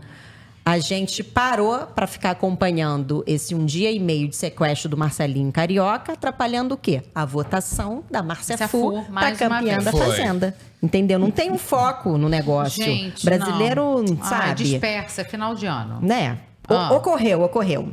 [0.65, 5.51] A gente parou para ficar acompanhando esse um dia e meio de sequestro do Marcelinho
[5.51, 7.03] Carioca, atrapalhando o quê?
[7.15, 10.01] A votação da Márcia Fu para campeã da Foi.
[10.01, 10.55] Fazenda.
[10.81, 11.19] Entendeu?
[11.19, 12.85] Não tem um foco no negócio.
[12.85, 14.23] Gente, Brasileiro, não.
[14.23, 14.63] Sabe?
[14.63, 15.99] dispersa, é final de ano.
[16.01, 16.39] Né?
[16.69, 16.93] O- Ah.
[16.93, 17.93] Ocorreu, ocorreu.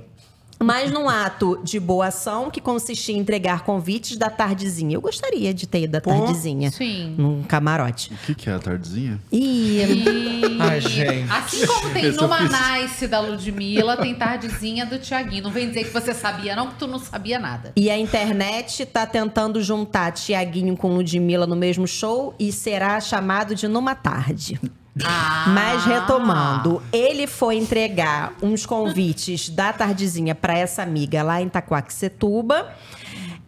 [0.60, 4.96] Mas num ato de boa ação que consistia em entregar convites da tardezinha.
[4.96, 6.72] Eu gostaria de ter ido da tardezinha.
[6.72, 7.16] Sim.
[7.18, 8.14] Num camarote.
[8.14, 9.20] O que, que é a tardezinha?
[9.32, 9.82] E.
[10.60, 11.32] Ai, gente.
[11.32, 12.40] Assim como tem Esse Numa.
[12.40, 15.44] Nice da Ludmilla, tem tardezinha do Tiaguinho.
[15.44, 17.72] Não vem dizer que você sabia, não, que tu não sabia nada.
[17.76, 23.54] E a internet tá tentando juntar Tiaguinho com Ludmilla no mesmo show e será chamado
[23.54, 24.60] de Numa Tarde.
[25.06, 25.46] Ah.
[25.50, 32.74] Mas retomando, ele foi entregar uns convites da tardezinha para essa amiga lá em Itaquaquecetuba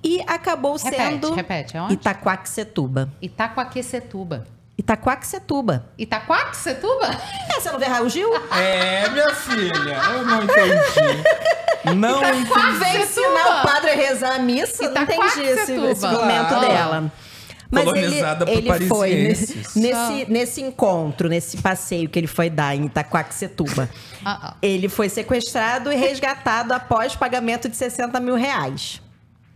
[0.03, 1.93] e acabou Repete, sendo repete, aonde?
[1.93, 3.09] Itaquaquecetuba.
[3.21, 4.47] Itaquaquecetuba.
[4.77, 5.85] Itaquaquecetuba.
[5.97, 7.05] Itaquaquecetuba?
[7.49, 8.29] É, você não vê Raul Gil?
[8.55, 11.95] É, minha filha, eu não entendi.
[11.95, 12.79] Não entendi.
[12.79, 14.89] Vem ensinar o padre a rezar a missa.
[14.89, 17.11] Não entendi esse, esse momento dela.
[17.71, 22.49] Mas ele, Colonizada por ele foi nesse, nesse, nesse encontro, nesse passeio que ele foi
[22.49, 23.89] dar em Itaquaquecetuba.
[24.25, 24.55] Ah, ah.
[24.61, 29.01] Ele foi sequestrado e resgatado após pagamento de 60 mil reais.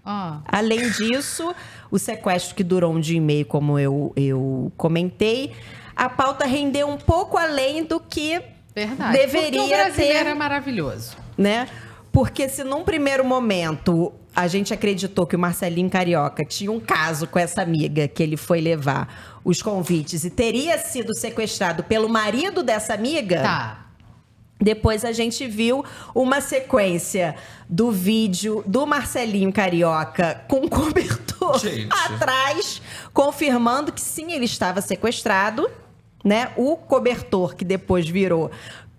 [0.06, 0.42] Ah.
[0.46, 1.56] Além disso,
[1.90, 5.54] o sequestro que durou um dia e meio, como eu, eu comentei,
[5.96, 8.42] a pauta rendeu um pouco além do que
[8.76, 9.18] Verdade.
[9.18, 11.18] deveria Porque o brasileiro ter é maravilhoso.
[11.38, 11.68] né?
[12.12, 17.28] Porque se num primeiro momento a gente acreditou que o Marcelinho Carioca tinha um caso
[17.28, 22.64] com essa amiga que ele foi levar os convites e teria sido sequestrado pelo marido
[22.64, 23.42] dessa amiga.
[23.42, 23.80] Tá.
[24.60, 25.84] Depois a gente viu
[26.16, 27.36] uma sequência
[27.70, 31.90] do vídeo do Marcelinho Carioca com cobertor Gente.
[31.92, 32.82] atrás,
[33.14, 35.70] confirmando que sim, ele estava sequestrado,
[36.24, 36.52] né?
[36.56, 38.50] O cobertor que depois virou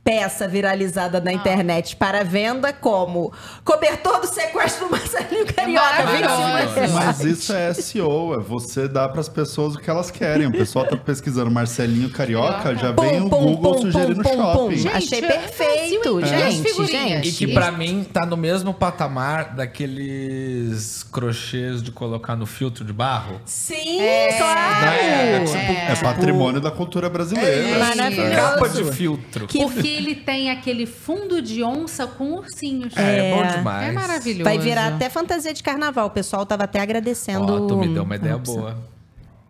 [0.05, 1.21] peça viralizada Ah.
[1.23, 3.33] na internet para venda como
[3.65, 5.81] cobertor do sequestro do Marcelinho Carioca.
[6.05, 6.77] maravilhoso.
[6.77, 10.47] 21 Mas isso é SEO, é você dar pras pessoas o que elas querem.
[10.47, 14.77] O pessoal tá pesquisando Marcelinho Carioca, já vem o Google sugerindo shopping.
[14.77, 17.27] Gente, Achei eu- perfeito, Brasil gente, figurinhas.
[17.27, 22.93] E que pra mim tá no mesmo patamar daqueles crochês de colocar no filtro de
[22.93, 23.41] barro.
[23.47, 24.33] Sim, É.
[24.37, 24.87] claro.
[24.87, 27.79] É, tipo, É patrimônio da cultura brasileira.
[27.79, 28.31] Maravilhoso.
[28.35, 29.47] Capa de filtro.
[29.47, 32.97] Porque ele tem aquele fundo de onça com ursinhos.
[32.97, 33.89] É, é bom demais.
[33.89, 34.45] É maravilhoso.
[34.45, 36.07] Vai virar até fantasia de carnaval.
[36.07, 37.53] O pessoal tava até agradecendo.
[37.53, 38.94] Ó, tu me deu uma ideia boa.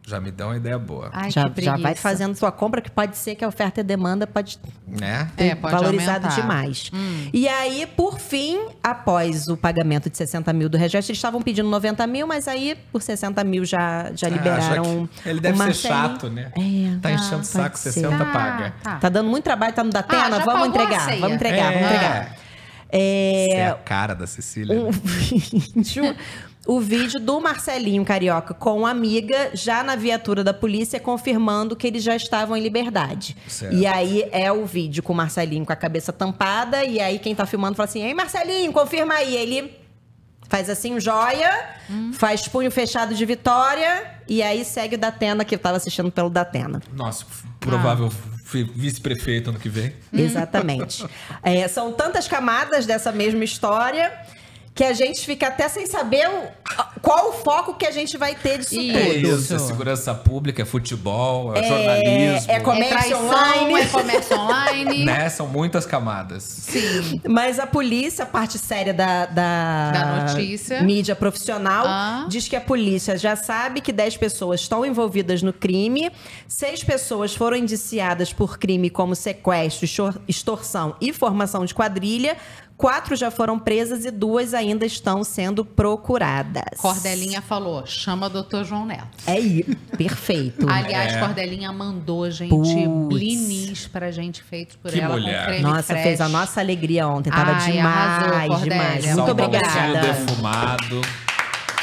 [0.06, 1.08] Já me deu uma ideia boa.
[1.14, 4.26] Ai, já, já vai fazendo sua compra, que pode ser que a oferta e demanda
[4.26, 5.26] pode Né?
[5.34, 6.42] ter É, pode valorizado aumentar.
[6.42, 6.90] demais.
[6.92, 7.30] Hum.
[7.32, 11.70] E aí, por fim, após o pagamento de 60 mil do resgate, eles estavam pedindo
[11.70, 15.08] 90 mil, mas aí, por 60 mil, já, já Ah, liberaram.
[15.14, 16.52] já que ele deve o ser chato, né?
[16.54, 17.92] É, Tá enchendo o saco, pode ser.
[17.92, 18.74] 60 paga.
[18.82, 18.96] Tá.
[18.96, 21.20] Tá dando muito trabalho, tá no Datena, Ah, vamos pagou a entregar, ceia.
[21.20, 21.84] vamos entregar, vamos É.
[21.94, 22.36] entregar.
[22.94, 24.82] Você é É, a cara da Cecília.
[24.82, 24.90] um
[26.66, 31.86] o vídeo do Marcelinho Carioca com a amiga já na viatura da polícia confirmando que
[31.86, 33.36] eles já estavam em liberdade.
[33.46, 33.74] Certo.
[33.74, 37.34] E aí é o vídeo com o Marcelinho com a cabeça tampada e aí quem
[37.34, 39.36] tá filmando fala assim: "Ei, Marcelinho, confirma aí".
[39.36, 39.78] Ele
[40.48, 41.50] faz assim joia,
[42.14, 46.30] faz punho fechado de vitória e aí segue o Datena que eu tava assistindo pelo
[46.30, 46.80] Datena.
[46.92, 47.24] Nossa,
[47.60, 48.10] provável
[48.44, 49.92] fi- vice-prefeito ano que vem.
[50.12, 51.04] Exatamente.
[51.42, 54.10] É, são tantas camadas dessa mesma história
[54.74, 58.34] que a gente fica até sem saber o- qual o foco que a gente vai
[58.34, 59.38] ter disso É tudo.
[59.40, 62.50] isso, é segurança pública, é futebol, é, É- jornalismo.
[62.50, 63.74] é comércio É traição, online.
[63.80, 65.04] é comércio online.
[65.04, 65.28] Né?
[65.28, 66.42] São muitas camadas.
[66.42, 67.20] Sim.
[67.28, 70.82] Mas a polícia, a parte séria da, da, Da notícia.
[70.82, 72.26] mídia profissional, Ah.
[72.28, 76.10] diz que a polícia já sabe que 10 pessoas estão envolvidas no crime,
[76.48, 82.36] seis pessoas foram indiciadas por crime como sequestro, extor- extorsão e formação de quadrilha,
[82.76, 86.78] quatro já foram presas e duas ainda estão sendo procuradas.
[86.78, 89.06] Cordelinha falou, chama doutor João Neto.
[89.26, 90.66] É isso, perfeito.
[90.70, 91.18] Aliás, É.
[91.20, 92.68] Cordelinha mandou, gente, Putz.
[93.08, 95.40] blinis pra gente feitos por Que ela mulher.
[95.40, 96.02] com creme Nossa, fresh.
[96.02, 97.30] fez a nossa alegria ontem.
[97.30, 99.04] Tava Ai, demais, arrasou, demais.
[99.16, 100.00] Muito obrigada.
[100.00, 101.00] defumado.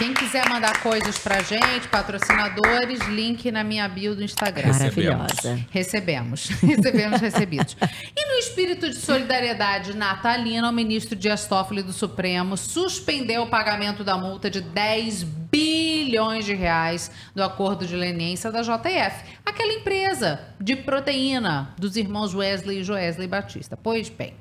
[0.01, 4.73] Quem quiser mandar coisas pra gente, patrocinadores, link na minha bio do Instagram.
[4.73, 5.63] Maravilhosa.
[5.69, 6.47] Recebemos.
[6.59, 7.77] Recebemos recebidos.
[8.15, 14.03] E no espírito de solidariedade natalina, o ministro Dias Toffoli do Supremo suspendeu o pagamento
[14.03, 20.41] da multa de 10 bilhões de reais do acordo de leniência da JF, aquela empresa
[20.59, 23.77] de proteína dos irmãos Wesley e Joesley Batista.
[23.77, 24.33] Pois bem.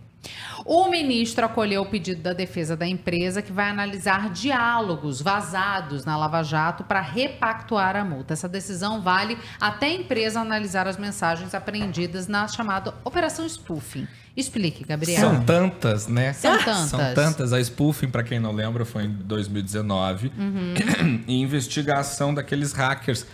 [0.64, 6.16] O ministro acolheu o pedido da defesa da empresa, que vai analisar diálogos vazados na
[6.16, 8.34] Lava Jato para repactuar a multa.
[8.34, 14.06] Essa decisão vale até a empresa analisar as mensagens apreendidas na chamada Operação Spoofing.
[14.36, 15.20] Explique, Gabriel.
[15.20, 16.32] São tantas, né?
[16.32, 16.88] São tantas.
[16.88, 17.52] São tantas.
[17.52, 20.32] A spoofing, pra quem não lembra, foi em 2019.
[20.38, 20.74] Uhum.
[21.26, 23.26] E investigação daqueles hackers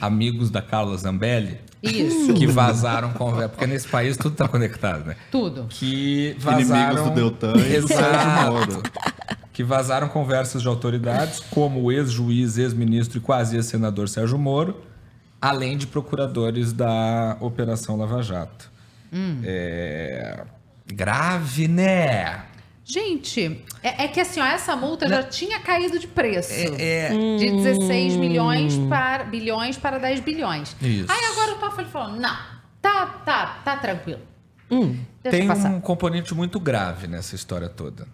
[0.00, 1.58] amigos da Carla Zambelli.
[1.84, 2.34] Isso.
[2.34, 3.50] Que vazaram conversa.
[3.50, 5.16] Porque nesse país tudo tá conectado, né?
[5.30, 5.66] Tudo.
[5.68, 6.92] Que vazaram...
[6.92, 8.82] Inimigos do Deltan e do Sérgio Moro.
[9.52, 14.80] Que vazaram conversas de autoridades, como o ex-juiz, ex-ministro e quase ex-senador Sérgio Moro,
[15.40, 18.70] além de procuradores da Operação Lava Jato.
[19.12, 19.40] Hum.
[19.44, 20.42] É...
[20.86, 22.43] Grave, né?
[22.84, 26.52] Gente, é, é que assim, ó, essa multa já tinha caído de preço.
[26.52, 27.36] É, é.
[27.38, 30.76] De 16 milhões para, bilhões para 10 bilhões.
[30.82, 31.10] Isso.
[31.10, 32.36] Aí agora o Toffoli falou, não,
[32.82, 34.20] tá, tá, tá tranquilo.
[35.22, 38.06] Deixa Tem um componente muito grave nessa história toda.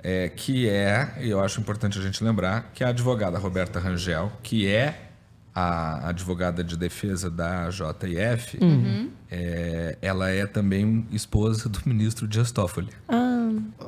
[0.00, 4.30] É, que é, e eu acho importante a gente lembrar, que a advogada Roberta Rangel,
[4.44, 5.08] que é
[5.52, 9.10] a advogada de defesa da JF, Uhum.
[9.28, 12.90] é, ela é também esposa do ministro Dias Toffoli.
[13.08, 13.37] Ah.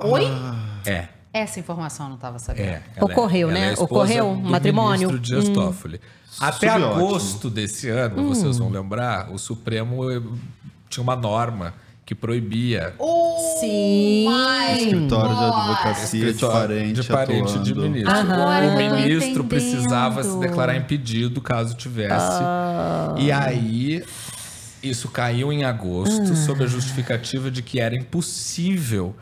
[0.04, 0.24] Oi?
[0.86, 1.08] É.
[1.32, 2.64] Essa informação eu não estava sabendo.
[2.66, 3.72] É, ela é- Ocorreu, ela né?
[3.72, 5.08] é Ocorreu um matrimônio?
[5.08, 5.52] ministro Dias Hum.
[5.52, 6.00] Toffoli.
[6.40, 6.94] Até Subiótimo.
[7.06, 10.20] agosto desse ano, vocês vão lembrar, o Supremo eh,
[10.88, 11.74] tinha uma norma
[12.06, 12.94] que proibia
[13.60, 14.26] Sim.
[14.76, 18.10] Escritório de advocacia de Escritório parente, de parente de ministro.
[18.12, 22.14] Agora o ministro precisava se declarar impedido caso tivesse.
[22.42, 23.14] Ah.
[23.18, 24.04] E aí
[24.82, 29.14] isso caiu em agosto sob a justificativa de que era impossível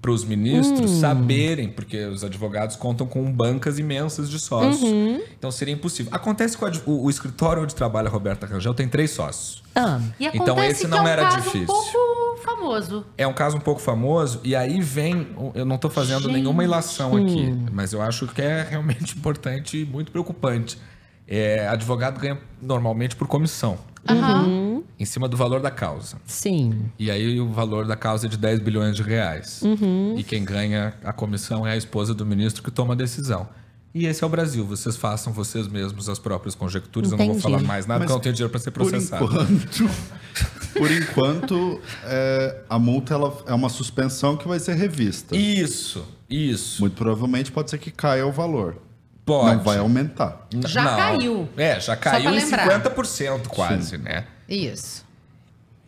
[0.00, 1.00] para os ministros Hum.
[1.00, 4.82] saberem, porque os advogados contam com bancas imensas de sócios.
[4.82, 5.20] Uhum.
[5.38, 6.10] Então seria impossível.
[6.14, 9.62] Acontece que o, o- o escritório onde trabalha a Roberta Rangel tem três sócios.
[9.74, 10.00] Ah.
[10.18, 11.62] E Então esse que não é um era caso difícil.
[11.62, 13.06] um pouco famoso.
[13.18, 15.26] É um caso um pouco famoso, e aí vem.
[15.54, 19.84] Eu não estou fazendo nenhuma ilação aqui, mas eu acho que é realmente importante e
[19.84, 20.78] muito preocupante.
[21.26, 24.73] É, advogado ganha normalmente por comissão, Aham.
[24.98, 26.16] Em cima do valor da causa.
[26.24, 26.90] Sim.
[26.98, 29.60] E aí o valor da causa é de 10 bilhões de reais.
[29.62, 30.14] Uhum.
[30.16, 33.48] E quem ganha a comissão é a esposa do ministro que toma a decisão.
[33.94, 34.64] E esse é o Brasil.
[34.64, 37.12] Vocês façam vocês mesmos as próprias conjecturas.
[37.12, 37.42] Eu não vou Entendi.
[37.42, 39.24] falar mais nada, Mas porque eu não tenho dinheiro para ser Por processado.
[39.24, 39.90] enquanto,
[40.74, 45.36] por enquanto é, a multa ela é uma suspensão que vai ser revista.
[45.36, 46.80] Isso, isso.
[46.82, 48.78] Muito provavelmente pode ser que caia o valor.
[49.24, 49.56] Pode.
[49.56, 50.46] Não vai aumentar.
[50.66, 51.48] Já caiu.
[51.56, 52.82] É, já caiu em lembrar.
[52.82, 54.26] 50% quase, né?
[54.48, 55.04] Isso.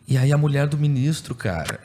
[0.07, 1.79] E aí a mulher do ministro, cara,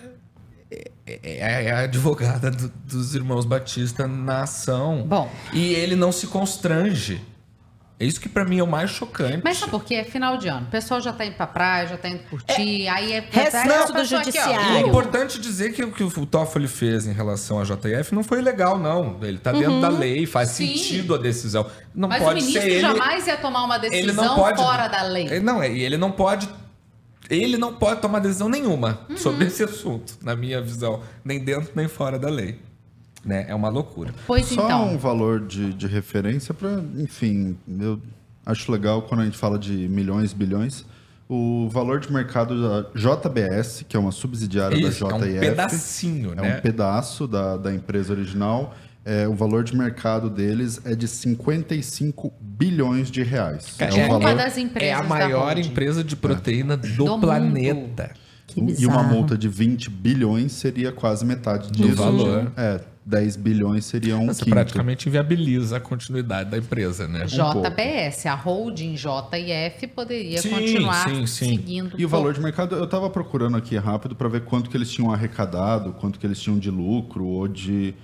[0.70, 5.05] é, é- é a advogada do- dos irmãos Batista na ação.
[5.07, 5.31] Bom.
[5.52, 7.20] E ele não se constrange.
[8.01, 9.41] É isso que pra mim é o mais chocante.
[9.44, 9.94] Mas sabe por quê?
[9.94, 10.67] É final de ano.
[10.67, 12.89] O pessoal já tá indo pra praia, já tá indo curtir.
[12.89, 13.18] aí é.
[13.18, 14.73] Aí do pessoa aqui, ó, judiciário.
[14.73, 18.25] E é importante dizer que o que o Toffoli fez em relação à JF não
[18.25, 19.18] foi legal, não.
[19.23, 19.81] Ele tá dentro Uhum.
[19.81, 20.76] da lei, faz Sim.
[20.76, 21.65] sentido a decisão.
[21.94, 22.81] Não Mas o pode ministro ser ele.
[22.81, 25.39] jamais ia tomar uma decisão ele não pode, fora da lei.
[25.39, 26.49] Não, e ele não pode.
[27.35, 29.17] Ele não pode tomar decisão nenhuma Uhum.
[29.17, 31.01] sobre esse assunto, na minha visão.
[31.25, 32.59] Nem dentro nem fora da lei.
[33.25, 33.47] Né?
[33.49, 34.12] É uma loucura.
[34.27, 34.89] Pois Só então.
[34.94, 38.01] um valor de, de referência para, enfim, eu
[38.44, 40.85] acho legal quando a gente fala de milhões, bilhões.
[41.28, 45.41] O valor de mercado da JBS, que é uma subsidiária Isso, da é um JF.
[45.41, 46.57] pedacinho, é né?
[46.59, 48.75] um pedaço da, da empresa original.
[49.05, 53.74] É, o valor de mercado deles é de 55 bilhões de reais.
[53.76, 54.36] Cara, é um valor...
[54.36, 58.12] das empresas É a maior empresa de proteína do, Do planeta.
[58.56, 61.97] E uma multa de 20 bilhões seria quase metade Do disso.
[61.97, 62.52] valor.
[62.56, 64.55] É, 10 bilhões seria um Você quinto.
[64.55, 67.24] praticamente inviabiliza a continuidade da empresa, né?
[67.24, 71.48] JBS, a holding JF poderia Sim, continuar sim, sim.
[71.56, 72.00] seguindo.
[72.00, 74.90] E o valor de mercado, eu estava procurando aqui rápido para ver quanto que eles
[74.90, 77.94] tinham arrecadado, quanto que eles tinham de lucro ou de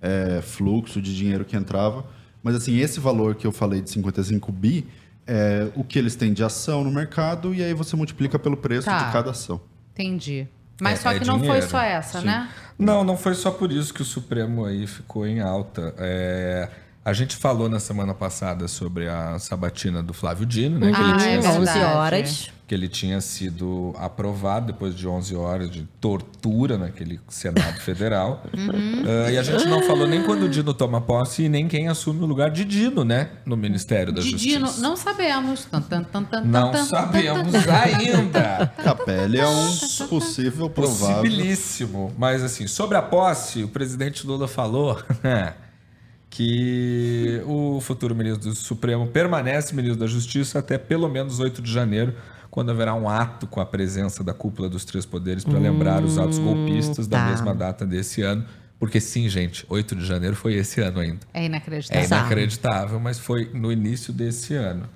[0.00, 2.04] é, fluxo de dinheiro que entrava.
[2.42, 4.86] Mas assim, esse valor que eu falei de 55 bi
[5.26, 8.86] é o que eles têm de ação no mercado e aí você multiplica pelo preço
[8.86, 9.06] Tá.
[9.06, 9.60] de cada ação.
[9.92, 10.46] Entendi.
[10.80, 11.68] Mas É- só é que não foi dinheiro.
[11.68, 12.26] só essa, Sim.
[12.26, 12.48] né?
[12.78, 15.92] Não, não foi só por isso que o Supremo aí ficou em alta.
[15.98, 16.70] É,
[17.08, 20.92] a gente falou na semana passada sobre a sabatina do Flávio Dino, né?
[20.92, 21.78] que, ele Ah, tinha é sido- verdade.
[21.78, 22.50] 11 horas.
[22.68, 28.42] que ele tinha sido aprovado depois de 11 horas de tortura naquele Senado Federal.
[28.54, 29.04] Uhum.
[29.26, 31.88] Ah, e a gente não falou nem quando o Dino toma posse e nem quem
[31.88, 33.30] assume o lugar de Dino, né?
[33.46, 34.58] No Ministério da De Justiça.
[34.58, 35.64] Dino, não sabemos.
[35.64, 38.70] Tan, tan, tan, tan, Não sabemos ainda.
[38.84, 41.22] Capelli é um possível provável.
[41.22, 42.12] Possibilíssimo.
[42.18, 45.00] Mas assim, sobre a posse, o presidente Lula falou
[46.30, 51.72] que o futuro ministro do Supremo permanece ministro da Justiça até pelo menos 8 de
[51.72, 52.14] janeiro,
[52.50, 56.18] quando haverá um ato com a presença da cúpula dos três poderes para lembrar os
[56.18, 57.30] atos golpistas da tá.
[57.30, 58.44] mesma data desse ano.
[58.78, 61.20] Porque sim, gente, 8 de janeiro foi esse ano ainda.
[61.34, 61.44] É
[61.98, 62.06] É inacreditável.
[62.06, 64.88] inacreditável, mas foi no início desse ano.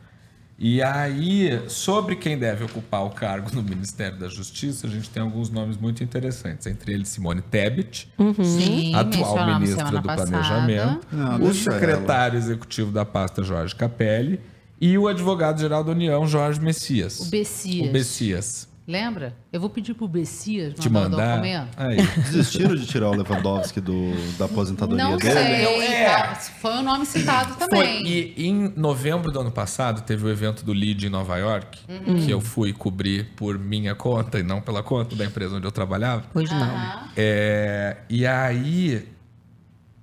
[0.65, 5.21] E aí, sobre quem deve ocupar o cargo no Ministério da Justiça, a gente tem
[5.21, 6.69] alguns nomes muito interessantes.
[6.69, 8.09] Entre eles, Simone Tebet,
[8.45, 10.31] Sim, atual ministra do passada.
[10.31, 14.39] Planejamento, Não, o secretário executivo da pasta, Jorge Capelli,
[14.81, 17.19] e o advogado-geral da União, Jorge Messias.
[17.19, 17.89] O Bessias.
[17.89, 18.69] O Bessias.
[18.87, 19.37] Lembra?
[19.53, 21.31] Eu vou pedir pro Bessias Te mandar o mandar.
[21.37, 21.69] documento.
[21.77, 21.97] Aí.
[22.25, 25.33] Desistiram de tirar o Lewandowski do, da aposentadoria Não dele?
[25.33, 26.05] sei.
[26.05, 27.69] tá, Foi o nome citado Foi.
[27.69, 28.05] também.
[28.07, 32.25] E em novembro do ano passado, teve o evento do LEAD em Nova York, Uhum.
[32.27, 35.73] que eu fui cobrir por minha conta e não pela conta da empresa onde eu
[35.73, 36.25] trabalhava.
[36.33, 37.03] Pois não.
[37.17, 39.09] É, e aí,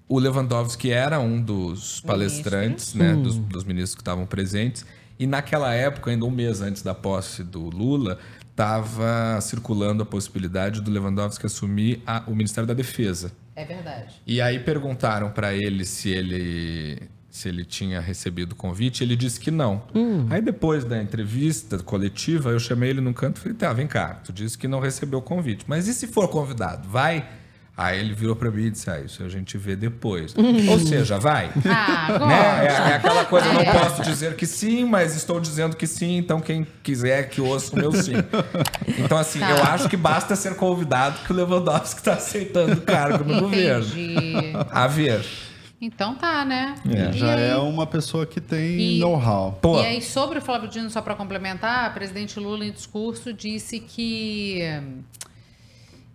[0.07, 3.23] o Lewandowski era um dos palestrantes, né, Hum.
[3.23, 4.85] dos, dos ministros que estavam presentes.
[5.19, 8.17] E naquela época, ainda um mês antes da posse do Lula,
[8.63, 13.31] estava circulando a possibilidade do Lewandowski assumir a- o Ministério da Defesa.
[13.55, 14.15] É verdade.
[14.27, 19.39] E aí perguntaram para ele se ele se ele tinha recebido o convite, ele disse
[19.39, 19.83] que não.
[20.31, 24.15] Aí depois da entrevista coletiva, eu chamei ele num canto e falei: "Tá, vem cá,
[24.15, 27.29] tu disse que não recebeu o convite, mas e se for convidado, vai?"
[27.81, 30.35] Aí ele virou para mim e disse: "Ah, isso a gente vê depois."
[30.69, 31.49] Ou seja, vai.
[31.65, 32.65] Ah, Né?
[32.65, 33.71] É, é aquela coisa, eu não É.
[33.71, 37.79] posso dizer que sim, mas estou dizendo que sim, então quem quiser que ouça o
[37.79, 38.15] meu sim.
[38.97, 39.51] Então, assim, Tá.
[39.51, 43.85] eu acho que basta ser convidado que o Lewandowski está aceitando o cargo no governo.
[44.71, 45.25] A ver.
[45.81, 46.75] Então tá, né?
[46.85, 49.57] É, E já aí- é uma pessoa que tem E- know-how.
[49.81, 53.79] E aí, sobre o Flávio Dino, só para complementar, o presidente Lula, em discurso, disse
[53.79, 54.61] que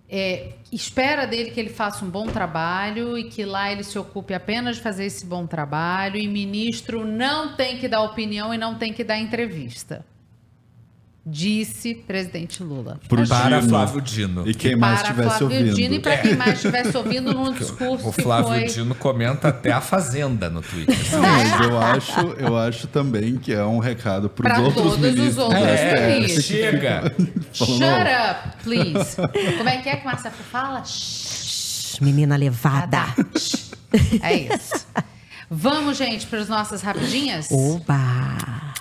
[0.08, 4.34] é, espera dele que ele faça um bom trabalho e que lá ele se ocupe
[4.34, 8.76] apenas de fazer esse bom trabalho e ministro não tem que dar opinião e não
[8.76, 10.04] tem que dar entrevista.
[11.26, 13.00] Disse presidente Lula.
[13.08, 13.70] Pro Para Dino.
[13.70, 14.46] Flávio Dino.
[14.46, 15.74] E quem mais Para estivesse Flávio ouvindo.
[15.74, 18.64] Dino e para quem mais estivesse ouvindo num discurso O Flávio foi...
[18.64, 20.94] Dino comenta até a Fazenda no Twitter.
[21.12, 24.92] Não, mas eu acho, eu acho também que é um recado para os outros todos
[24.92, 27.14] os ministros outros do É, chega.
[27.54, 29.16] Shut up, please.
[29.56, 30.82] Como é que é que Márcia fala?
[32.02, 33.02] Menina levada.
[34.20, 34.86] É isso.
[35.50, 37.48] Vamos, gente, para as nossas rapidinhas?
[37.50, 38.73] Oba!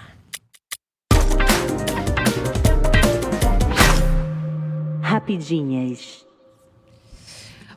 [5.14, 6.25] Rapidinhas.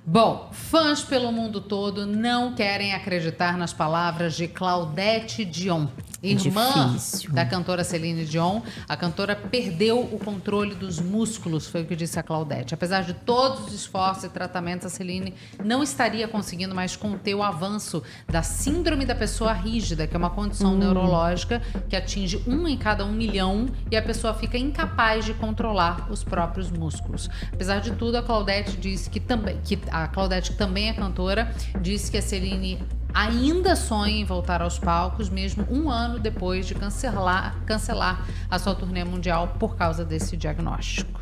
[0.02, 5.86] Bom, fãs pelo mundo todo não querem acreditar nas palavras de Claudete Dion.
[6.22, 7.30] Irmã Difícil.
[7.32, 12.18] da cantora Celine Dion, a cantora perdeu o controle dos músculos, foi o que disse
[12.18, 12.74] a Claudete.
[12.74, 17.42] Apesar de todos os esforços e tratamentos, a Celine não estaria conseguindo mais conter o
[17.42, 20.78] avanço da síndrome da pessoa rígida, que é uma condição Hum.
[20.78, 26.10] neurológica que atinge um em cada um milhão e a pessoa fica incapaz de controlar
[26.10, 27.28] os próprios músculos.
[27.52, 31.54] Apesar de tudo, a Claudete disse que também, que a Claudete que também é cantora,
[31.80, 32.78] disse que a Celine
[33.16, 38.74] ainda sonha em voltar aos palcos, mesmo um ano depois de cancelar, cancelar a sua
[38.74, 41.20] turnê mundial por causa desse diagnóstico.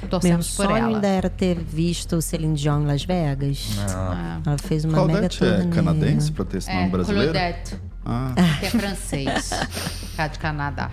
[0.00, 0.88] Meu Torcemos por sonho ela.
[0.88, 3.76] ainda era ter visto o Celine Dion em Las Vegas.
[3.88, 4.40] Ah.
[4.44, 5.70] Ela fez uma mega Claudete é turnê.
[5.74, 7.32] canadense pra ter esse nome É, brasileiro?
[7.32, 8.34] Claudette, Ah.
[8.60, 9.50] que é francês,
[10.16, 10.90] cá de Canadá.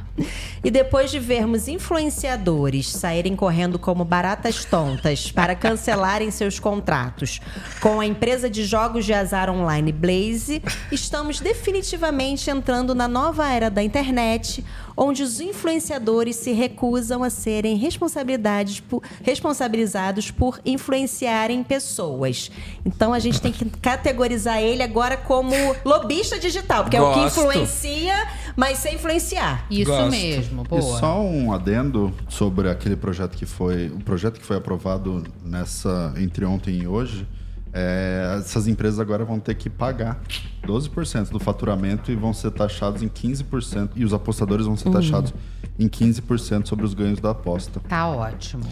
[0.64, 7.42] E depois de vermos influenciadores saírem correndo como baratas tontas para cancelarem seus contratos
[7.82, 13.70] com a empresa de jogos de azar online Blaze, estamos definitivamente entrando na nova era
[13.70, 14.64] da internet,
[14.96, 22.52] onde os influenciadores se recusam a serem responsabilidades por- responsabilizados por influenciarem pessoas.
[22.86, 25.54] Então a gente tem que categorizar ele agora como
[25.86, 27.40] lobista digital, porque é o que Gosto.
[27.42, 29.66] influencia, mas sem influenciar.
[29.70, 30.10] Isso Gosto.
[30.12, 31.00] mesmo, E boa.
[31.00, 33.88] só um adendo sobre aquele projeto que foi.
[33.88, 37.26] O projeto que foi aprovado nessa entre ontem e hoje.
[37.74, 40.20] É, essas empresas agora vão ter que pagar
[40.66, 43.92] 12% do faturamento e vão ser taxados em 15%.
[43.96, 44.94] E os apostadores vão ser Hum.
[44.94, 45.34] taxados
[45.80, 47.80] em 15% sobre os ganhos da aposta.
[47.88, 48.64] Tá ótimo.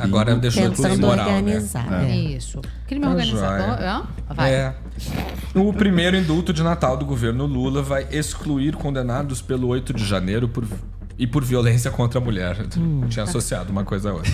[0.00, 2.10] Agora E- deixou Tentando imoral, organizar, né?
[2.10, 2.16] É.
[2.16, 2.60] Isso.
[2.88, 4.06] Crime Tá organizador.
[4.34, 4.52] Vai.
[4.52, 4.74] É.
[5.54, 10.48] O primeiro indulto de Natal do governo Lula vai excluir condenados pelo 8 de janeiro
[10.48, 10.66] por,
[11.18, 12.56] e por violência contra a mulher.
[13.08, 14.32] Tinha associado uma coisa a outra.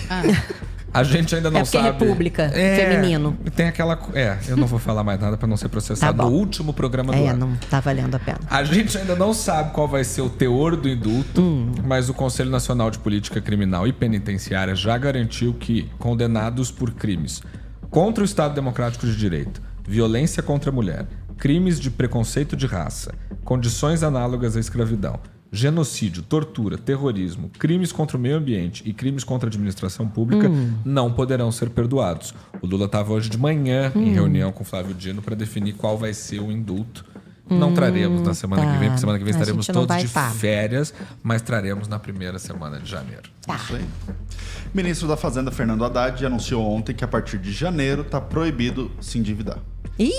[0.93, 1.87] A gente ainda não É é sabe.
[2.05, 3.35] República, feminino.
[3.55, 3.99] Tem aquela.
[4.13, 7.11] É, eu não vou falar mais nada pra não ser processado Tá no último programa
[7.11, 7.47] do É, ano.
[7.47, 8.37] não tá valendo a pena.
[8.47, 11.41] A gente ainda não sabe qual vai ser o teor do indulto,
[11.83, 17.41] mas o Conselho Nacional de Política Criminal e Penitenciária já garantiu que condenados por crimes
[17.89, 23.13] contra o Estado Democrático de Direito, violência contra a mulher, crimes de preconceito de raça,
[23.43, 25.19] condições análogas à escravidão,
[25.53, 30.73] genocídio, tortura, terrorismo, crimes contra o meio ambiente e crimes contra a administração pública Hum.
[30.83, 32.33] não poderão ser perdoados.
[32.59, 34.13] O Lula estava hoje de manhã em Hum.
[34.13, 37.05] reunião com o Flávio Dino para definir qual vai ser o indulto.
[37.49, 38.85] Não Hum, traremos na semana que vem, tá.
[38.85, 40.29] porque semana que vem A estaremos todos de tá.
[40.29, 43.29] férias, mas traremos na primeira semana de janeiro.
[43.55, 43.85] Isso aí.
[44.73, 49.19] Ministro da Fazenda, Fernando Haddad, anunciou ontem que a partir de janeiro está proibido se
[49.19, 49.57] endividar.
[49.99, 50.11] Ih!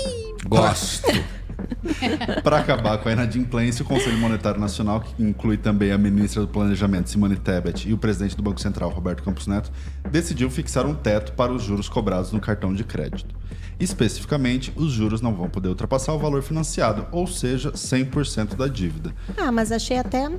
[0.45, 1.07] Gosto.
[2.43, 6.47] Para acabar com a inadimplência, o Conselho Monetário Nacional, que inclui também a ministra do
[6.47, 9.71] Planejamento, Simone Tebet, e o presidente do Banco Central, Roberto Campos Neto,
[10.11, 13.33] decidiu fixar um teto para os juros cobrados no cartão de crédito.
[13.79, 19.13] Especificamente, os juros não vão poder ultrapassar o valor financiado, ou seja, 100% da dívida.
[19.37, 20.29] Ah, mas achei até.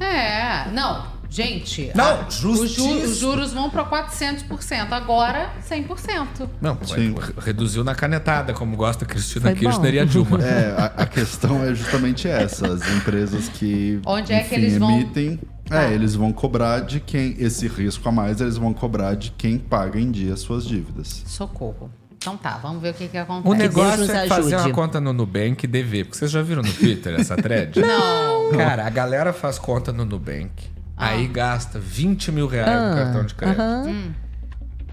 [0.00, 1.92] É, não, gente.
[1.94, 2.34] Não, a- os,
[2.72, 6.48] ju- os juros vão para 400%, agora 100%.
[6.60, 7.14] Não, pô, Sim.
[7.14, 9.96] re- reduziu na canetada, como gosta a Cristina Foi Kirchner bom.
[9.96, 10.38] e a Dilma.
[10.42, 12.66] É, a, a questão é justamente essa.
[12.66, 15.38] As empresas que Onde é que eles vão- emitem.
[15.70, 15.84] Ah.
[15.84, 17.36] É, eles vão cobrar de quem.
[17.38, 21.22] Esse risco a mais, eles vão cobrar de quem paga em dia suas dívidas.
[21.26, 21.90] Socorro.
[22.22, 23.48] Então tá, vamos ver o que que acontece.
[23.48, 26.04] O negócio é fazer uma conta no Nubank e dever.
[26.04, 27.78] Porque vocês já viram no Twitter essa thread?
[27.82, 28.52] Não.
[28.56, 30.50] Cara, a galera faz conta no Nubank.
[30.96, 33.60] Aí gasta 20 mil reais no Ah, cartão de crédito.
[33.62, 34.12] Hum.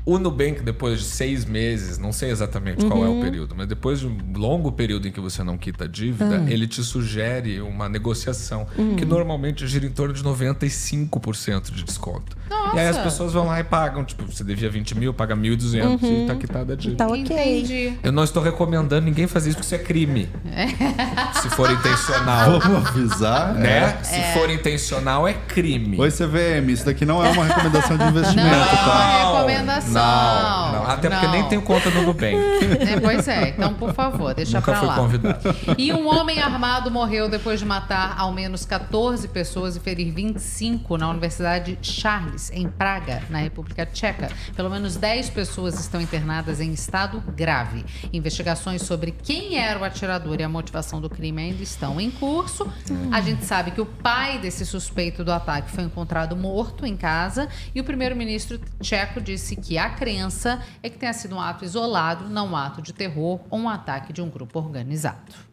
[0.05, 3.21] O Nubank, depois de seis meses, não sei exatamente qual é o Uhum.
[3.21, 6.51] período, mas depois de um longo período em que você não quita a dívida, Ah.
[6.51, 8.95] ele te sugere uma negociação Hum.
[8.95, 12.37] que normalmente gira em torno de 95% de desconto.
[12.49, 12.75] Nossa.
[12.75, 14.03] E aí as pessoas vão lá e pagam.
[14.03, 16.23] Tipo, você devia 20 mil, paga 1.200 Uhum.
[16.23, 16.97] e tá quitada a dívida.
[16.97, 17.19] Tá ok.
[17.21, 17.93] Entendi.
[18.01, 20.27] Eu não estou recomendando ninguém fazer isso porque isso é crime.
[21.41, 22.59] Se for intencional.
[22.59, 23.97] Vamos avisar, Né?
[23.99, 24.03] é.
[24.03, 25.99] Se for intencional, é crime.
[25.99, 29.13] Oi, CVM, isso daqui não é uma recomendação de investimento, Não, tá?
[29.13, 29.98] é recomendação.
[29.99, 30.83] Não, não.
[30.89, 31.31] Até porque Não.
[31.33, 32.35] nem tenho conta no Nubank.
[32.89, 34.95] É, pois é, então por favor, deixa Nunca pra fui lá.
[34.95, 35.55] convidado.
[35.77, 40.97] E um homem armado morreu depois de matar ao menos 14 pessoas e ferir 25
[40.97, 44.29] na Universidade Charles, em Praga, na República Tcheca.
[44.55, 47.85] Pelo menos 10 pessoas estão internadas em estado grave.
[48.13, 52.67] Investigações sobre quem era o atirador e a motivação do crime ainda estão em curso.
[53.11, 57.47] A gente sabe que o pai desse suspeito do ataque foi encontrado morto em casa
[57.73, 62.29] e o primeiro-ministro tcheco disse que a crença é que tenha sido um ato isolado,
[62.29, 65.49] não um ato de terror ou um ataque de um grupo organizado.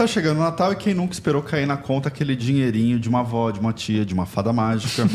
[0.00, 3.20] Tá chegando o Natal e quem nunca esperou cair na conta aquele dinheirinho de uma
[3.20, 5.06] avó, de uma tia, de uma fada mágica.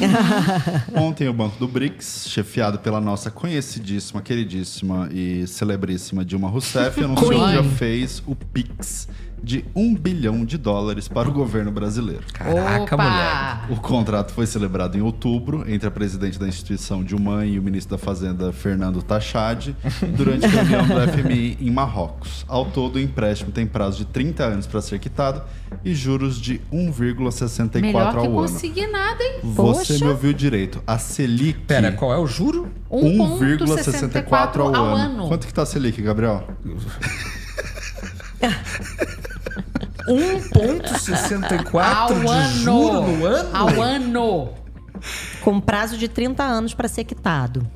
[0.93, 7.32] Ontem o Banco do BRICS, chefiado pela nossa conhecidíssima, queridíssima e celebríssima Dilma Rousseff, anunciou
[7.32, 9.08] que já fez o Pix
[9.45, 12.24] de 1 bilhão de dólares para o governo brasileiro.
[12.33, 12.98] Caraca, Opa!
[12.98, 13.74] moleque.
[13.74, 17.95] O contrato foi celebrado em outubro entre a presidente da instituição Dilma e o ministro
[17.95, 19.69] da Fazenda Fernando Tachad
[20.17, 22.43] durante a reunião do FMI em Marrocos.
[22.48, 25.43] Ao todo, o empréstimo tem prazo de 30 anos para ser quitado
[25.83, 28.33] e juros de 1,64 Melhor que ao ano.
[28.33, 29.40] conseguir nada, hein?
[29.43, 30.06] Você Poxa.
[30.06, 30.82] me ouviu direito.
[30.88, 31.59] A Selic.
[31.67, 32.67] Pera, qual é o juro?
[32.91, 34.95] 1,64 ao, ao ano.
[34.95, 35.27] ano.
[35.27, 36.48] Quanto que tá a Selic, Gabriel?
[40.08, 43.50] 1,64 Ao de juro no ano?
[43.53, 44.53] Ao ano.
[45.42, 47.67] Com prazo de 30 anos para ser quitado.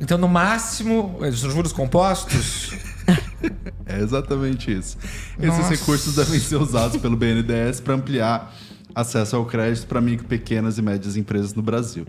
[0.00, 2.72] Então, no máximo, os juros compostos?
[3.86, 4.98] É exatamente isso.
[5.38, 5.70] Esses Nossa.
[5.70, 8.54] recursos devem ser usados pelo BNDES para ampliar
[8.94, 12.06] acesso ao crédito para micro, pequenas e médias empresas no Brasil.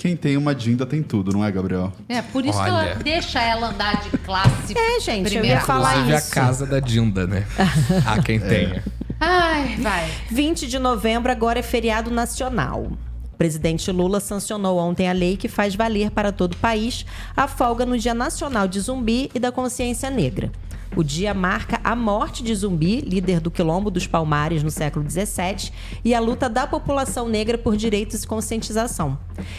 [0.00, 1.92] Quem tem uma Dinda tem tudo, não é, Gabriel?
[2.08, 2.64] É, por isso Olha.
[2.64, 4.72] que ela deixa ela andar de classe.
[4.74, 5.90] É, gente, eu primeira ia falar.
[5.90, 6.30] Inclusive a isso.
[6.30, 7.46] casa da Dinda, né?
[8.06, 8.82] Há quem tenha.
[9.20, 10.10] Ai, vai.
[10.30, 12.84] 20 de novembro agora é feriado nacional.
[13.30, 17.04] O presidente Lula sancionou ontem a lei que faz valer para todo o país
[17.36, 20.50] a folga no Dia Nacional de Zumbi e da Consciência Negra.
[20.96, 25.70] O dia marca a morte de Zumbi, líder do Quilombo dos Palmares no século XVII,
[26.04, 29.16] e a luta da população negra por direitos e conscientização.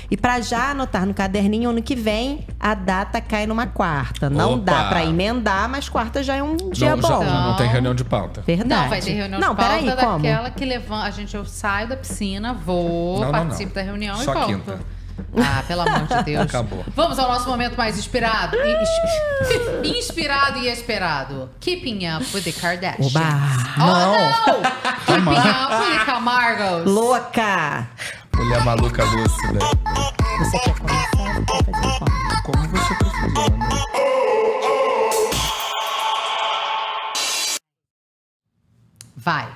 [0.09, 4.29] E para já anotar no caderninho, ano que vem, a data cai numa quarta.
[4.29, 4.63] Não Opa!
[4.73, 7.23] dá para emendar, mas quarta já é um dia não, já- bom.
[7.23, 8.41] não tem reunião de pauta.
[8.41, 8.81] Verdade.
[8.81, 10.19] Não, vai ter reunião Não, de pauta peraí, como?
[10.23, 11.05] daquela que levanta.
[11.05, 13.75] A gente, eu saio da piscina, vou, Não, não, participo não.
[13.75, 14.47] da reunião Só e volto.
[14.47, 14.79] quinta.
[15.37, 16.41] Ah, pelo amor de Deus.
[16.43, 16.83] Acabou.
[16.95, 18.57] Vamos ao nosso momento mais inspirado.
[18.57, 18.89] Ins-
[19.97, 21.49] Inspirado e esperado.
[21.59, 23.15] Keeping up with the Kardashians.
[23.15, 23.25] Oba!
[23.77, 24.61] Oh, não!
[25.05, 26.85] Keeping up with the Camargos.
[26.91, 27.87] Louca!
[28.35, 29.59] Mulher maluca lúcida.
[30.39, 32.41] Você quer começar ou quer fazer como?
[32.43, 33.69] Como você preferir, né?
[39.15, 39.47] Vai.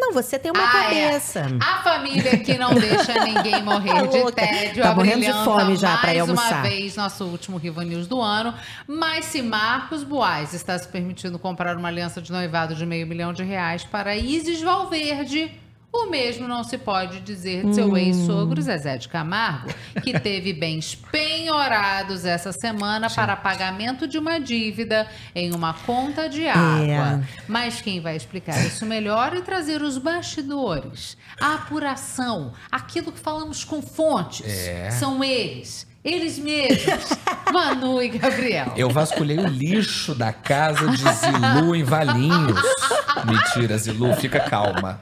[0.00, 1.08] Não, você tem uma Ah, é.
[1.10, 1.46] cabeça.
[1.60, 4.82] A família que não deixa ninguém morrer de tédio.
[4.82, 6.62] Tá morrendo de abrilhanta fome já pra ir Mais uma almoçar.
[6.62, 8.54] vez, nosso último Rivo News do ano.
[8.86, 13.32] Mas se Marcos Boaz está se permitindo comprar uma aliança de noivado de meio milhão
[13.32, 15.52] de reais para Isis Valverde,
[15.92, 17.96] o mesmo não se pode dizer de seu Hum.
[17.96, 19.70] ex-sogro Zezé de Camargo,
[20.02, 26.46] que teve bens penhorados essa semana para pagamento de uma dívida em uma conta de
[26.46, 27.22] água.
[27.48, 33.64] Mas quem vai explicar isso melhor e trazer os bastidores, a apuração, aquilo que falamos
[33.64, 34.90] com fontes, É.
[34.90, 35.88] são eles.
[36.02, 37.10] Eles mesmos,
[37.52, 38.72] Manu e Gabriel.
[38.74, 42.58] Eu vasculhei o lixo da casa de Zilu em Valinhos.
[43.26, 45.00] Mentira, Zilu, fica calma.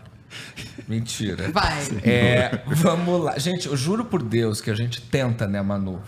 [0.89, 1.51] Mentira.
[1.51, 1.83] Vai.
[2.03, 3.39] É, vamos lá.
[3.39, 6.01] Gente, eu juro por Deus que a gente tenta, né, Manu,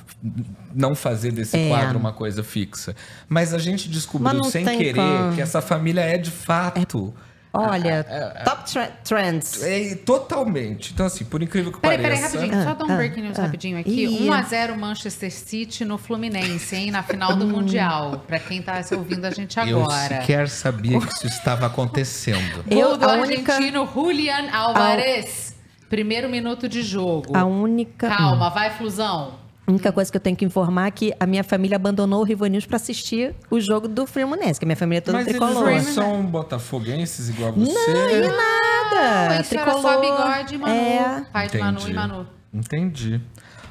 [0.74, 1.68] não fazer desse É.
[1.68, 2.96] quadro uma coisa fixa.
[3.28, 5.34] Mas a gente descobriu sem querer como.
[5.34, 7.12] que essa família é de fato.
[7.52, 8.04] Olha,
[8.44, 9.62] top tre- trends.
[9.62, 10.92] É, totalmente.
[10.92, 12.28] Então, assim, por incrível que Peraí, pareça.
[12.30, 12.64] peraí, rapidinho.
[12.64, 14.04] Só dar um Ah, breaking news ah, rapidinho aqui.
[14.04, 14.28] Ih.
[14.28, 16.90] 1x0 Manchester City no Fluminense, hein?
[16.92, 18.22] Na final do Mundial.
[18.26, 20.20] Pra quem tá ouvindo a gente Eu agora.
[20.20, 22.64] sequer sabia que isso estava acontecendo.
[22.70, 25.56] Eu, do única- argentino Julian Alvarez.
[25.88, 27.36] Primeiro minuto de jogo.
[27.36, 28.08] A única.
[28.08, 29.39] Calma, vai, Flusão.
[29.70, 32.24] A única coisa que eu tenho que informar é que a minha família abandonou o
[32.24, 35.28] Rivo News pra assistir o jogo do Fluminense, que a minha família é toda Mas
[35.28, 35.70] eles tricolor.
[35.70, 37.72] não são botafoguenses igual a você?
[37.72, 39.28] Não, e nada.
[39.34, 40.00] Não, isso era só tricolor.
[40.26, 40.74] bigode e Manu.
[40.74, 41.26] É.
[41.32, 42.26] Pai de Manu e Manu.
[42.52, 43.20] Entendi.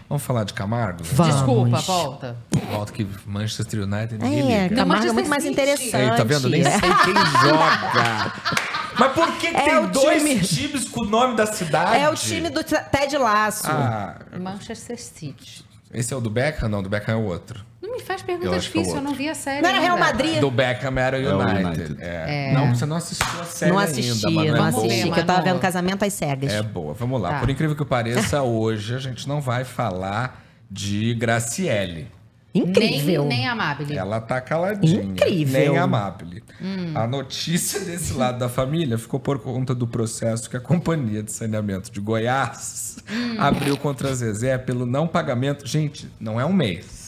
[0.07, 1.03] Vamos falar de Camargo?
[1.03, 1.35] Vamos.
[1.35, 2.37] Desculpa, volta.
[2.71, 4.75] Volta que Manchester United ninguém É, liga.
[4.77, 5.95] Camargo é Manchester muito mais interessante.
[5.97, 6.49] Aí, tá vendo?
[6.49, 7.13] Nem sei quem
[7.43, 8.33] joga.
[8.97, 11.97] Mas por que, que É tem dois time- times com o nome da cidade?
[11.97, 13.67] É o time do Ted Laço.
[13.67, 15.67] Ah, Manchester City.
[15.93, 16.69] Esse é o do Beckham?
[16.69, 17.65] Não, do Beckham é o outro.
[17.81, 19.61] Não me faz Eu pergunta que é difícil, eu não vi a série.
[19.61, 19.97] Não era Real.
[19.97, 20.39] Madrid?
[20.39, 21.65] Do Beckham era o É o United.
[21.65, 21.97] United.
[22.01, 22.49] É.
[22.49, 22.53] É.
[22.53, 24.47] Não, você não assistiu a série não assisti, ainda, mano.
[24.47, 24.85] não é Vamos boa.
[24.87, 26.53] assisti, que eu tava vendo Casamento às Cegas.
[26.53, 27.29] É boa, vamos lá.
[27.31, 27.39] Tá.
[27.39, 32.07] Por incrível que pareça, hoje a gente não vai falar de Graciele.
[32.53, 33.25] Incrível.
[33.25, 33.87] Nem, nem amável.
[33.95, 35.03] Ela tá caladinha.
[35.03, 35.59] Incrível.
[35.59, 36.27] Nem amável.
[36.95, 41.31] A notícia desse lado da família ficou por conta do processo que a Companhia de
[41.31, 42.97] Saneamento de Goiás
[43.37, 45.67] abriu contra a Zezé pelo não pagamento.
[45.67, 46.98] Gente, não é um mês.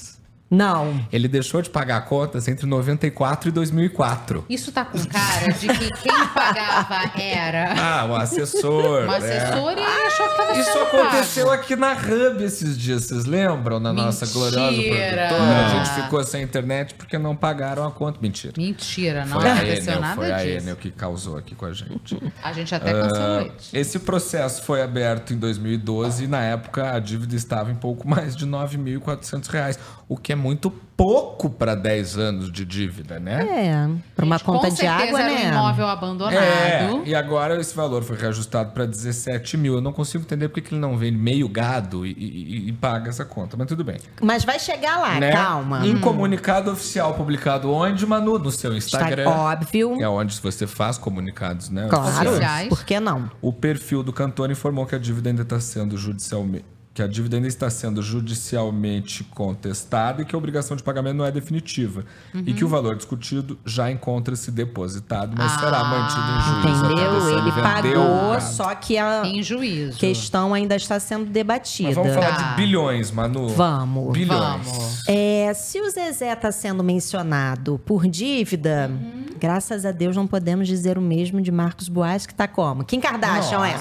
[0.51, 0.99] Não.
[1.13, 4.45] Ele deixou de pagar contas entre 94 e 2004.
[4.49, 9.03] Isso tá com cara de que quem pagava era Ah, o assessor.
[9.03, 9.17] um né?
[9.17, 11.61] assessor e ele achou que tava Isso sendo aconteceu pago.
[11.61, 13.79] aqui na Hub esses dias, vocês lembram?
[13.79, 15.27] Na nossa gloriosa Mentira.
[15.29, 15.65] produtora.
[15.65, 18.19] A gente ficou sem internet porque não pagaram a conta.
[18.21, 18.53] Mentira.
[18.57, 20.57] Mentira, não Foi a aconteceu Enel, nada foi a disso.
[20.65, 22.21] Enel que causou aqui com a gente.
[22.43, 23.69] A gente até cancelou Ah, isso.
[23.77, 28.35] esse processo foi aberto em 2012 e na época a dívida estava em pouco mais
[28.35, 29.79] de 9.400 reais.
[30.11, 33.47] O que é muito pouco para 10 anos de dívida, né?
[33.49, 35.45] É, para uma conta Com de água, era né?
[35.45, 36.35] um imóvel abandonado.
[36.35, 39.75] É, e agora esse valor foi reajustado para 17 mil.
[39.75, 43.09] Eu não consigo entender porque que ele não vende meio gado e, e- e paga
[43.09, 43.99] essa conta, mas tudo bem.
[44.21, 45.31] Mas vai chegar lá, né?
[45.31, 45.87] calma.
[45.87, 48.37] Em comunicado oficial publicado onde, Manu?
[48.37, 49.29] No seu Instagram.
[49.29, 49.97] óbvio.
[50.01, 51.87] É onde você faz comunicados, né?
[51.89, 52.67] Claro, oficiais.
[52.67, 53.31] por que não?
[53.41, 57.37] O perfil do cantor informou que a dívida ainda está sendo judicialmente que a dívida
[57.37, 62.03] ainda está sendo judicialmente contestada e que a obrigação de pagamento não é definitiva.
[62.33, 62.43] Uhum.
[62.45, 66.85] E que o valor discutido já encontra-se depositado, mas será mantido em juízo.
[66.85, 67.39] Entendeu?
[67.39, 69.97] Ele pagou, só que a Em juízo.
[69.97, 71.87] questão ainda está sendo debatida.
[71.89, 73.47] Mas vamos falar de bilhões, Manu.
[73.49, 74.11] Vamos.
[74.11, 75.03] Bilhões.
[75.07, 78.91] É, se o Zezé está sendo mencionado por dívida,
[79.39, 82.83] graças a Deus não podemos dizer o mesmo de Marcos Boas, que tá como?
[82.83, 83.79] Kim Kardashian, é?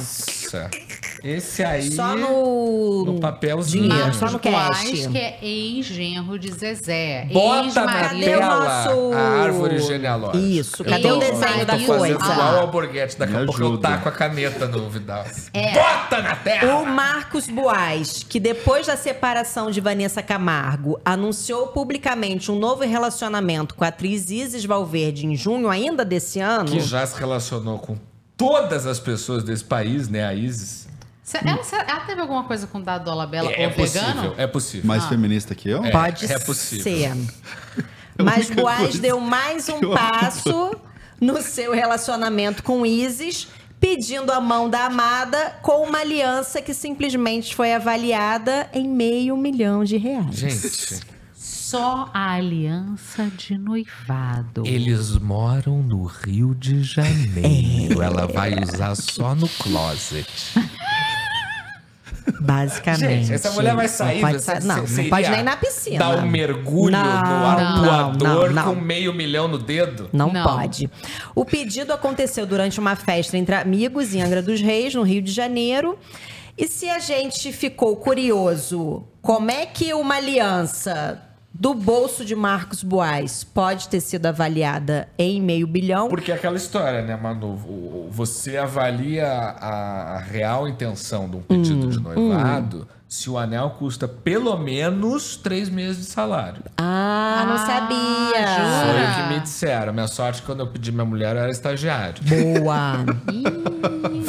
[1.23, 1.91] Esse aí.
[1.93, 3.89] Só no, no papelzinho.
[3.89, 5.07] dinheiro, só no Marcos Boaz, cash.
[5.09, 7.27] que é ex-genro de Zezé.
[7.33, 10.39] Bota na tela nosso- a árvore genealógica.
[10.39, 12.09] Isso, cadê Eu o desenho da coisa?
[12.15, 15.25] igual ao Borghetti, daqui a pouco eu taco a caneta no Vidal.
[15.53, 15.73] É.
[15.73, 16.77] Bota na terra!
[16.79, 23.75] O Marcos Boas, que depois da separação de Vanessa Camargo, anunciou publicamente um novo relacionamento
[23.75, 26.71] com a atriz Isis Valverde em junho ainda desse ano.
[26.71, 27.97] Que já se relacionou com
[28.37, 30.25] todas as pessoas desse país, né?
[30.27, 30.80] A Isis.
[31.39, 34.35] Ela, ela teve alguma coisa com o Dado Dolabella É, ou possível, vegano?
[34.37, 34.87] é possível.
[34.87, 35.09] Mais Ah.
[35.09, 35.85] feminista que eu?
[35.85, 37.13] É, Pode é ser.
[38.23, 40.75] Mas coisa deu mais um passo
[41.21, 47.55] no seu relacionamento com Isis, pedindo a mão da amada com uma aliança que simplesmente
[47.55, 50.35] foi avaliada em meio milhão de reais.
[50.37, 51.01] Gente,
[51.35, 54.65] Só a aliança de noivado.
[54.67, 58.03] eles moram no Rio de Janeiro.
[58.03, 60.29] Ela vai usar só no closet.
[62.41, 63.25] Basicamente.
[63.27, 64.21] Gente, essa mulher vai sair.
[64.21, 65.99] Não pode, você- sa- não, não pode nem na piscina.
[65.99, 68.75] Dar um mergulho Não, no não, não.
[68.75, 70.09] com meio milhão no dedo?
[70.13, 70.43] Não, Não.
[70.45, 70.91] pode.
[71.35, 75.33] O pedido aconteceu durante uma festa entre amigos em Angra dos Reis, no Rio de
[75.33, 75.99] Janeiro.
[76.57, 81.21] E se a gente ficou curioso, como é que uma aliança
[81.61, 86.09] do bolso de Marcos Boas pode ter sido avaliada em meio bilhão?
[86.09, 88.09] Porque é aquela história, né, Manu?
[88.11, 94.09] Você avalia a, real intenção de um pedido Hum, de noivado se o anel custa
[94.09, 96.63] pelo menos três meses de salário.
[96.79, 98.47] Ah, não sabia.
[98.87, 99.93] Foi o que me disseram.
[99.93, 102.23] Minha sorte, quando eu pedi minha mulher, eu era estagiário.
[102.23, 103.05] Boa.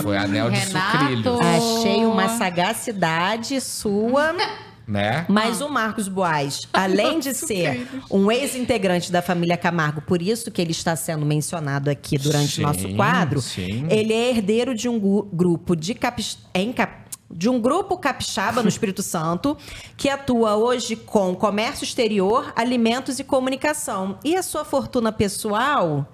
[0.02, 0.98] Foi anel de Renato.
[0.98, 4.36] sucrilhos, Achei uma sagacidade sua.
[4.92, 5.26] né?
[5.30, 10.62] Mas o Marcos Boas, além de ser um ex-integrante da família Camargo, por isso que
[10.62, 13.88] ele está sendo mencionado aqui durante Sim, o nosso quadro, sim.
[13.90, 16.38] ele é herdeiro de um grupo de capix...
[16.54, 17.00] em cap-
[17.34, 19.58] de um grupo capixaba no Espírito Santo
[19.96, 24.20] que atua hoje com comércio exterior, alimentos e comunicação.
[24.22, 26.12] E a sua fortuna pessoal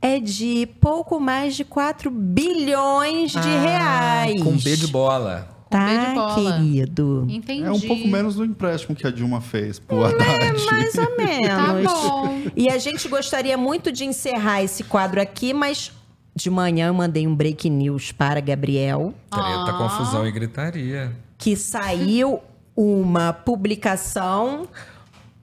[0.00, 4.40] é de pouco mais de 4 bilhões de reais.
[4.42, 5.53] Com B de bola.
[5.74, 7.26] Tá, querido.
[7.28, 7.64] Entendi.
[7.64, 10.64] É um pouco menos do empréstimo que a Dilma fez pro Haddad.
[10.70, 11.92] Mais ou menos.
[11.92, 12.42] Tá bom.
[12.54, 15.90] E a gente gostaria muito de encerrar esse quadro aqui, mas
[16.36, 19.72] de manhã eu mandei um break news para Gabriel, Treta, Ah.
[19.78, 21.12] confusão e gritaria.
[21.38, 22.40] que saiu
[22.76, 24.68] uma publicação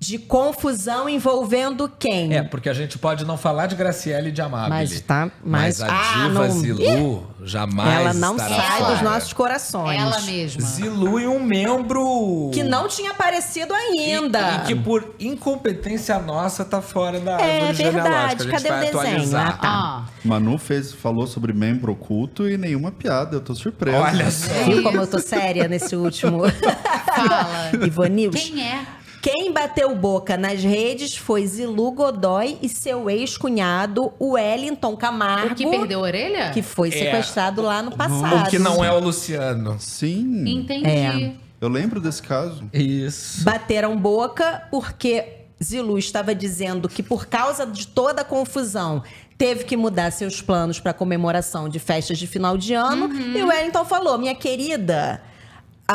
[0.03, 2.33] de confusão envolvendo quem?
[2.35, 4.71] É, porque a gente pode não falar de Graciele e de Amabile.
[4.71, 8.93] Mas tá- mas- mas a ah, diva não- Zilu jamais Ela não sai fora.
[8.93, 9.99] dos nossos corações.
[10.01, 10.59] Ela mesma.
[10.63, 12.49] Zilu e um membro...
[12.51, 13.77] Que não tinha aparecido E,
[14.15, 14.39] ainda.
[14.55, 18.47] e que por incompetência nossa tá fora da É verdade.
[18.47, 18.87] Cadê o desenho?
[18.87, 19.47] atualizar.
[19.49, 19.67] Ah, tá.
[19.67, 23.35] Ah, Manu fez, falou sobre membro oculto e nenhuma piada.
[23.35, 23.97] Eu tô surpreso.
[23.97, 24.51] Olha só.
[24.65, 26.41] Viu como eu tô séria nesse último
[27.15, 27.69] fala.
[27.85, 28.35] Ivo News?
[28.35, 28.83] Quem é?
[29.21, 35.53] Quem bateu boca nas redes foi Zilu Godoy e seu ex-cunhado, o Wellington Camargo.
[35.53, 36.49] O que perdeu a orelha?
[36.51, 36.91] que foi É.
[36.91, 38.47] sequestrado lá no passado.
[38.47, 39.77] O que não é o Luciano.
[39.79, 40.43] Sim.
[40.47, 40.87] Entendi.
[40.89, 41.33] É.
[41.59, 42.63] Eu lembro desse caso.
[42.73, 43.43] Isso.
[43.43, 45.23] Bateram boca porque
[45.63, 49.03] Zilu estava dizendo que por causa de toda a confusão
[49.37, 53.05] teve que mudar seus planos para comemoração de festas de final de ano.
[53.05, 53.37] Uhum.
[53.37, 55.21] E o Wellington falou: minha querida.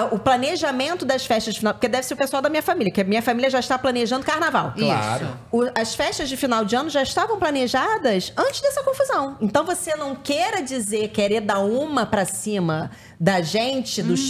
[0.05, 1.75] O planejamento das festas de final.
[1.75, 4.25] Porque deve ser o pessoal da minha família, que a minha família já está planejando
[4.25, 4.73] carnaval.
[4.76, 5.28] Claro.
[5.50, 9.36] O- as festas de final de ano já estavam planejadas antes dessa confusão.
[9.41, 14.20] Então você não queira dizer, querer dar uma pra cima da gente, dos,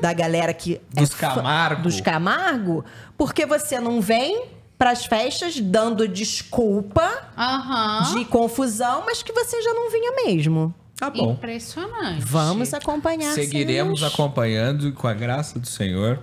[0.00, 0.80] da galera que.
[0.92, 1.82] Dos fã- Camargo.
[1.82, 2.84] Dos Camargo,
[3.16, 8.12] porque você não vem pras festas dando desculpa Aham.
[8.14, 10.74] de confusão, mas que você já não vinha mesmo.
[10.96, 11.32] Tá bom.
[11.32, 12.20] Impressionante.
[12.24, 13.32] Vamos acompanhar.
[13.34, 14.14] Seguiremos cenas.
[14.14, 16.20] acompanhando e com a graça do Senhor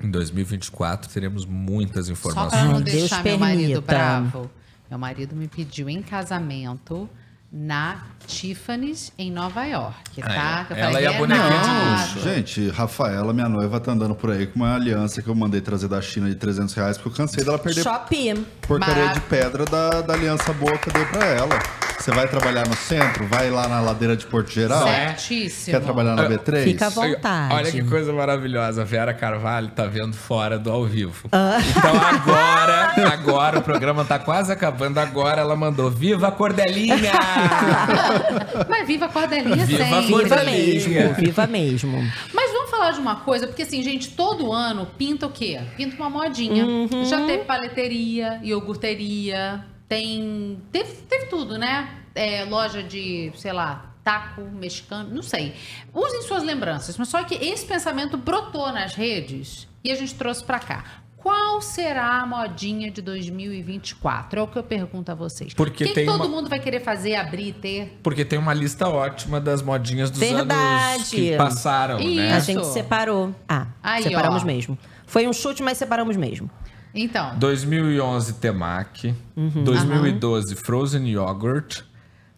[0.00, 2.50] Em 2024 teremos muitas Só informações.
[2.60, 3.80] pra não Ai, Deus deixar meu marido permita.
[3.82, 4.50] bravo.
[4.90, 7.08] Meu marido me pediu em casamento
[7.52, 10.66] na Tiffany's em Nova York, tá?
[10.68, 12.20] É, eu ela falei, e a bonequinha de "Renato, luxo.
[12.28, 15.88] Gente, Rafaela, minha noiva, tá andando por aí com uma aliança que eu mandei trazer
[15.88, 18.34] da China de 300 reais, porque eu cansei dela perder Shopee.
[18.66, 21.58] porcaria de pedra da, da aliança boa que eu dei pra ela.
[21.98, 25.76] Você vai trabalhar no centro, vai lá na ladeira de Porto Geral, Certíssimo.
[25.76, 26.62] quer trabalhar na B3?
[26.62, 27.54] Fica à vontade.
[27.54, 28.82] Olha que coisa maravilhosa.
[28.82, 31.26] A Vera Carvalho tá vendo fora do ao vivo.
[31.26, 35.00] Então agora, agora o programa tá quase acabando.
[35.00, 37.12] Agora ela mandou Viva a Cordelinha!
[38.68, 40.24] Mas viva a cordelinha Viva a sempre.
[40.24, 42.12] Viva mesmo, viva mesmo.
[42.32, 45.60] Mas vamos falar de uma coisa, porque assim, gente, todo ano pinta o quê?
[45.76, 46.64] Pinta uma modinha.
[46.64, 47.04] Uhum.
[47.04, 50.60] Já teve paleteria, iogurteria, tem.
[50.72, 51.88] Teve, teve tudo, né?
[52.14, 55.54] É, loja de, sei lá, taco mexicano, não sei.
[55.92, 60.44] Usem suas lembranças, mas só que esse pensamento brotou nas redes e a gente trouxe
[60.44, 61.02] pra cá.
[61.16, 64.38] Qual será a modinha de 2024?
[64.38, 65.54] É o que eu pergunto a vocês.
[65.54, 67.98] Porque que, tem que todo uma- mundo vai querer fazer, abrir, ter?
[68.02, 71.04] Porque tem uma lista ótima das modinhas dos anos Verdade.
[71.10, 72.32] que passaram, né?
[72.32, 73.34] A gente separou.
[73.48, 74.46] Ah, Aí, separamos ó.
[74.46, 74.78] mesmo.
[75.06, 76.50] Foi um chute, mas separamos mesmo.
[76.94, 79.64] Então, 2011 Temaki, Uhum.
[79.64, 81.82] 2012 Frozen Yogurt,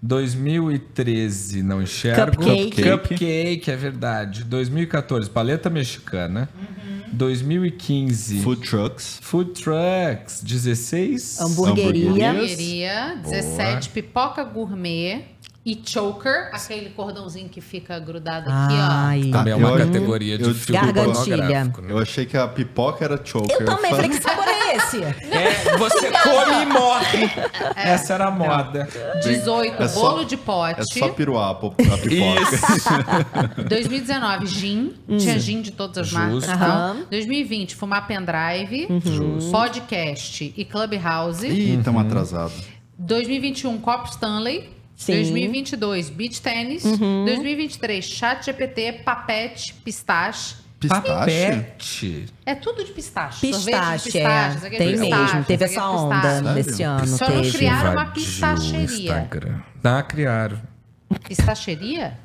[0.00, 2.82] 2013 não enxergo, Cupcake.
[2.82, 4.44] Cupcake, é verdade.
[4.44, 6.48] 2014 Paleta Mexicana,
[7.12, 9.18] 2015 Food trucks.
[9.22, 12.30] Food Trucks, 16 Hamburgueria.
[12.30, 15.24] hamburgueria, 17 pipoca gourmet
[15.66, 19.22] e choker, aquele cordãozinho que fica grudado aqui, Ai.
[19.30, 21.36] Também é Ah, uma eu- categoria de eu- filme Gargantilha.
[21.36, 21.92] pornográfico, né?
[21.92, 23.54] Eu achei que a pipoca era choker.
[23.60, 23.90] Eu também.
[23.90, 24.98] Falei, falei- que sabor é esse?
[25.28, 27.30] É, você come e morre.
[27.76, 28.88] Essa era a moda.
[29.16, 29.18] ó.
[29.20, 30.80] 18 É só- bolo de pote.
[30.80, 33.64] É só piruá a po- a pipoca.
[33.68, 36.32] 2019 gin, tinha gin de todas as marcas.
[36.34, 36.50] Justo.
[36.50, 36.66] então.
[36.66, 36.96] Aham.
[37.10, 38.88] 2020 fumar pendrive,
[39.50, 41.46] podcast e clubhouse.
[41.46, 42.54] Ih, estamos atrasados.
[42.98, 44.77] 2021 copo Stanley.
[44.98, 45.12] Sim.
[45.14, 46.82] 2022 beach tênis.
[46.82, 50.56] 2023 chat GPT, papete, pistache.
[50.80, 52.26] Pistache?
[52.44, 53.40] É tudo de pistache.
[53.46, 54.74] De Pistache, pistache, é.
[54.74, 55.44] é Tem pistache, mesmo.
[55.44, 56.54] Teve essa é onda pistache.
[56.54, 57.06] nesse ano.
[57.06, 57.58] Só não teve.
[57.58, 59.28] criaram uma pistacheria.
[59.84, 60.60] Ah, criaram.
[61.26, 62.18] Pistacheria?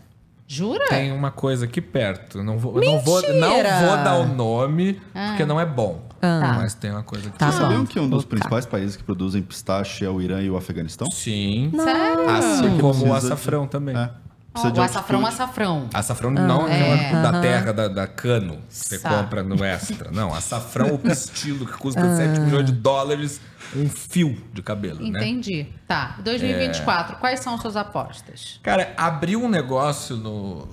[0.48, 0.86] Jura?
[0.90, 2.44] Tem uma coisa aqui perto.
[2.44, 5.28] Não vou, não vou, não vou dar o nome, Ah.
[5.30, 6.04] porque não é bom.
[6.26, 6.54] Ah.
[6.62, 7.38] Mas tem uma coisa aqui.
[7.38, 7.86] Tá Vocês sabiam bom.
[7.86, 11.12] que um dos Vou principais países que produzem pistache é o Irã e o Afeganistão?
[11.12, 11.72] Sim.
[11.76, 12.30] Sério?
[12.30, 13.96] Assim como o açafrão de- também.
[13.98, 14.10] É.
[14.56, 15.26] Ó, o açafrão, altitude.
[15.44, 15.90] açafrão.
[15.92, 17.06] Açafrão não é, é.
[17.08, 20.12] aquela da terra da, da cano que você Sa- compra no extra.
[20.12, 23.42] Não, açafrão o pistilo que custa 7 milhões de dólares
[23.76, 25.08] um fio de cabelo, né?
[25.20, 25.66] Entendi.
[25.88, 26.18] Tá.
[26.24, 28.60] 2024, quais são suas apostas?
[28.62, 30.68] Cara, abriu um negócio no,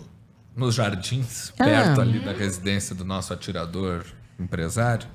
[0.55, 1.65] nos jardins, Ah.
[1.65, 4.05] perto ali da residência do nosso atirador
[4.39, 5.09] empresário,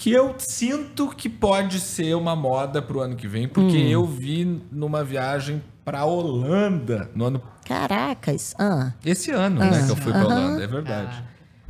[0.00, 3.88] que eu sinto que pode ser uma moda pro ano que vem, porque Hum.
[3.90, 8.54] eu vi numa viagem pra Holanda no ano Caracas.
[8.58, 8.92] Ah.
[9.04, 10.24] esse ano, né, que eu fui pra.
[10.24, 11.22] Holanda, é verdade.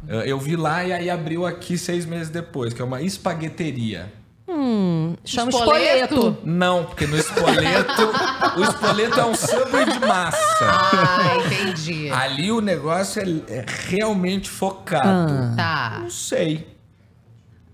[0.06, 4.12] Eu- Eu vi lá e aí abriu aqui seis meses depois, que é uma espagueteria.
[4.48, 6.14] Hum, chama Espoleto?
[6.14, 6.38] espoleto.
[6.44, 8.02] Não, porque no espoleto,
[8.56, 10.38] o espoleto é um subway de massa.
[10.62, 12.08] Ah, entendi.
[12.10, 15.56] Ali o negócio é, é realmente focado.
[15.56, 15.98] Tá.
[16.02, 16.78] Não sei.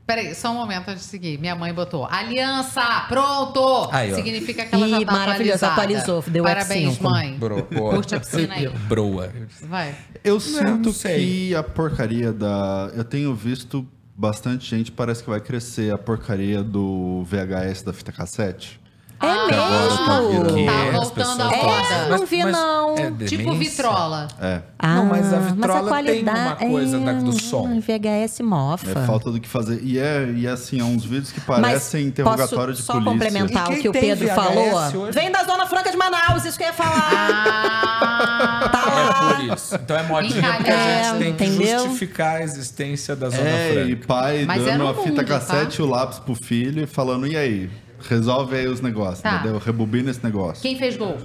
[0.07, 1.37] Peraí, só um momento antes de seguir.
[1.39, 3.89] Minha mãe botou aliança, pronto!
[3.91, 4.15] Aí.
[4.15, 6.05] Significa que ela já Ih, tá maravilhoso, atualizada.
[6.05, 7.03] atualizou, deu Parabéns, F5.
[7.03, 7.37] mãe.
[7.37, 7.95] Bro, boa.
[7.97, 8.69] Curte a piscina aí.
[8.87, 9.33] Broa.
[9.63, 9.97] Vai.
[10.23, 11.19] Eu sinto não sei.
[11.49, 12.91] que a porcaria da.
[12.95, 13.85] Eu tenho visto
[14.17, 18.81] bastante gente, parece que vai crescer a porcaria do VHS da fita cassete.
[19.19, 19.49] É agora
[19.97, 20.45] tá mesmo?
[20.45, 21.95] virando- Tá voltando pessoas moda.
[21.95, 22.95] É, não vi, não.
[22.97, 24.29] é Tipo vitrola.
[24.41, 24.61] É.
[24.83, 27.81] Não, mas a Ah, vitrola tem uma coisa da- do som.
[27.81, 28.91] VHS mofa.
[28.91, 29.81] É falta do que fazer.
[29.83, 32.93] E é, e é assim, é uns vídeos que Mas parecem interrogatório posso de só
[32.95, 33.13] polícia.
[33.13, 34.75] complementar E o que o Pedro VHS falou?
[35.07, 35.13] hoje?
[35.13, 37.11] Vem da Zona Franca de Manaus, isso que eu ia falar.
[38.09, 39.75] Ah, Tá É por isso.
[39.75, 41.79] Então é modinha porque a É, gente tem que entendeu?
[41.85, 44.07] justificar a existência da Zona É, e Franca.
[44.07, 45.83] pai Mas é dando a fita mundo, cassete tá?
[45.83, 47.71] e o lápis pro filho e falando, e aí?
[48.01, 49.37] Resolve aí os negócios, Tá.
[49.37, 49.59] entendeu?
[49.59, 50.63] Rebobina esse negócio.
[50.63, 51.17] Quem fez gol?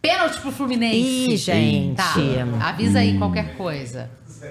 [0.00, 0.96] Pênalti pro Fluminense.
[1.32, 1.96] Ih, gente.
[1.96, 2.14] Tá.
[2.68, 4.10] Avisa aí qualquer coisa.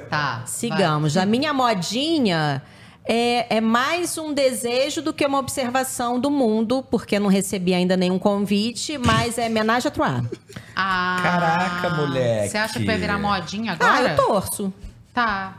[0.10, 0.44] Tá.
[0.46, 1.18] Sigamos.
[1.18, 2.62] A minha modinha
[3.04, 7.98] é, é mais um desejo do que uma observação do mundo, porque não recebi ainda
[7.98, 10.24] nenhum convite, mas é homenagem a Troar.
[10.76, 12.50] Ah, Caraca, moleque.
[12.50, 13.92] Você acha que vai virar modinha agora?
[13.94, 14.74] Ah, eu torço.
[15.14, 15.58] Tá.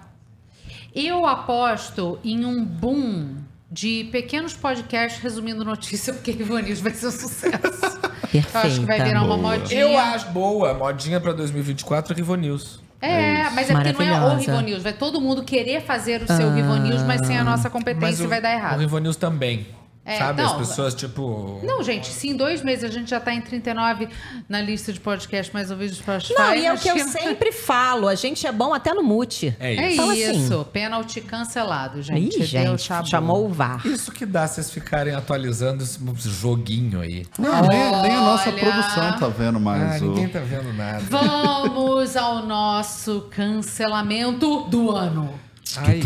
[0.94, 3.41] Eu aposto em um boom
[3.72, 7.98] de pequenos podcasts resumindo notícia, porque Ivanils vai ser um sucesso.
[8.34, 9.58] Eu acho que vai virar uma Boa.
[9.58, 9.80] modinha.
[9.80, 10.74] Eu acho boa.
[10.74, 12.80] Modinha pra 2024 Rivo News.
[13.00, 14.52] É, mas é porque não é o Maravilhosa.
[14.52, 14.82] Rivo News.
[14.82, 16.54] Vai todo mundo querer fazer o seu Ah.
[16.54, 18.78] Rivo News, mas sem a nossa Mas competência o, vai dar o errado.
[18.80, 19.66] Rivo News também.
[20.04, 20.42] É, sabe?
[20.42, 21.60] não, As pessoas, tipo.
[21.62, 24.08] Não, gente, se em dois meses a gente já tá em 39
[24.48, 26.34] na lista de podcast mais ouvidos do Spotify.
[26.36, 29.54] Não, e é o que eu sempre falo, a gente é bom até no mute.
[29.60, 30.70] É É Fala isso, assim.
[30.72, 32.40] pênalti cancelado, gente.
[32.40, 33.86] Ih, gente, chamou o VAR.
[33.86, 37.24] Isso que dá vocês ficarem atualizando esse joguinho aí.
[37.38, 38.58] Não, nem, nem a nossa Olha.
[38.58, 40.02] produção tá vendo mais.
[40.02, 40.08] Ah, o...
[40.08, 41.00] ninguém tá vendo nada.
[41.08, 45.32] Vamos ao nosso cancelamento do ano.
[45.76, 46.00] Ai,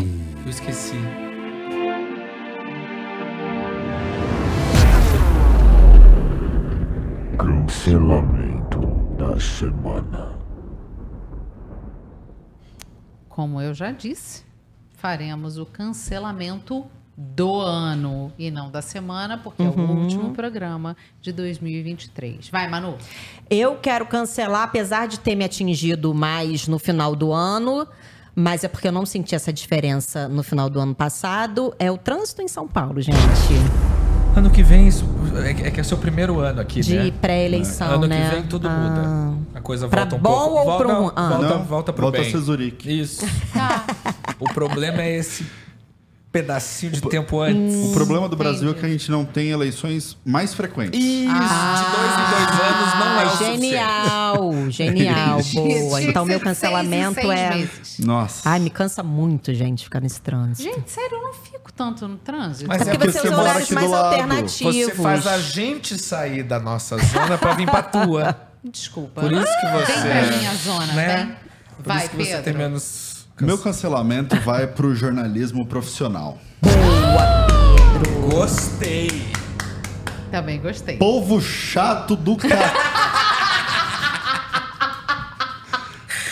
[0.45, 0.97] eu esqueci.
[7.39, 8.81] Cancelamento
[9.19, 10.35] da semana.
[13.29, 14.43] Como eu já disse,
[14.95, 20.03] faremos o cancelamento do ano e não da semana, porque é o Uhum.
[20.03, 22.49] último programa de 2023.
[22.49, 22.97] Vai, Manu.
[23.51, 27.87] Eu quero cancelar, apesar de ter me atingido mais no final do ano,
[28.35, 31.99] mas é porque eu não senti essa diferença no final do ano passado, é o
[31.99, 33.17] trânsito em São Paulo, gente.
[34.37, 35.07] Ano que vem, isso,
[35.43, 37.11] é, que- é que é seu primeiro ano aqui, De né?
[37.23, 38.29] pré-eleição, Ano né?
[38.29, 38.71] que vem tudo Ah.
[38.71, 39.39] muda.
[39.55, 40.55] A coisa Pra volta um bom pouco.
[40.59, 41.13] ou volta, pro?
[41.17, 41.29] Ah.
[41.31, 42.31] volta, Não, volta pro volta bem.
[42.39, 43.01] Zurique.
[43.01, 43.25] Isso.
[44.39, 45.47] o problema é esse
[46.37, 47.75] pedacinho de tempo antes.
[47.87, 50.99] O problema do Brasil é que a gente não tem eleições mais frequentes.
[51.01, 53.37] Isso, de dois em dois anos não é o.
[53.37, 55.81] Genial, genial, Entendi.
[55.81, 56.03] boa.
[56.03, 57.51] Então meu cancelamento seis é.
[57.55, 57.99] meses.
[58.01, 58.51] Nossa.
[58.51, 60.63] Ai, me cansa muito, gente, ficar nesse trânsito.
[60.63, 62.69] Gente, sério, eu não fico tanto no trânsito.
[62.69, 64.75] Mas É porque você usa horários mais alternativos.
[64.77, 68.37] Você faz a gente sair da nossa zona pra vir pra tua.
[68.63, 69.23] Desculpa.
[69.23, 70.01] Por isso que você.
[70.03, 71.17] Vem pra minha zona, né?
[71.17, 71.37] vem.
[71.77, 72.43] Por Vai, isso que você Pedro.
[72.45, 73.16] tem menos.
[73.41, 76.39] Meu cancelamento vai pro jornalismo profissional.
[78.31, 79.11] Gostei.
[80.31, 80.97] Também gostei.
[80.97, 82.73] Povo chato do cara.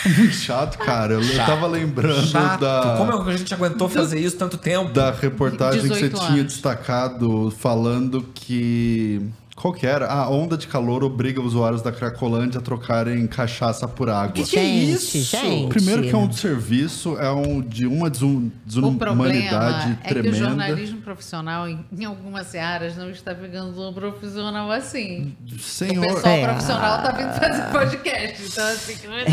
[0.05, 1.13] Muito chato, cara.
[1.13, 1.47] Eu, Chato.
[1.47, 2.59] tava lembrando Chato.
[2.59, 2.95] da.
[2.97, 4.91] Como é que a gente aguentou fazer isso tanto tempo?
[4.93, 6.53] da reportagem que você 18 tinha anos.
[6.53, 9.19] destacado falando que.
[9.55, 10.07] Qual que era?
[10.11, 14.33] A onda de calor obriga usuários da Cracolândia a trocarem cachaça por água.
[14.33, 15.17] Que que é isso?
[15.17, 15.69] gente?
[15.69, 20.05] Primeiro que é um desserviço, é um de uma desum- O problema desumanidade é que
[20.05, 20.35] o tremenda.
[20.37, 25.33] jornalismo profissional, em, em algumas áreas, não está pegando um profissional assim.
[25.57, 26.03] Senhor.
[26.03, 26.47] O pessoal É.
[26.47, 28.43] profissional tá vindo fazer podcast.
[28.51, 29.25] Então, assim, que não é.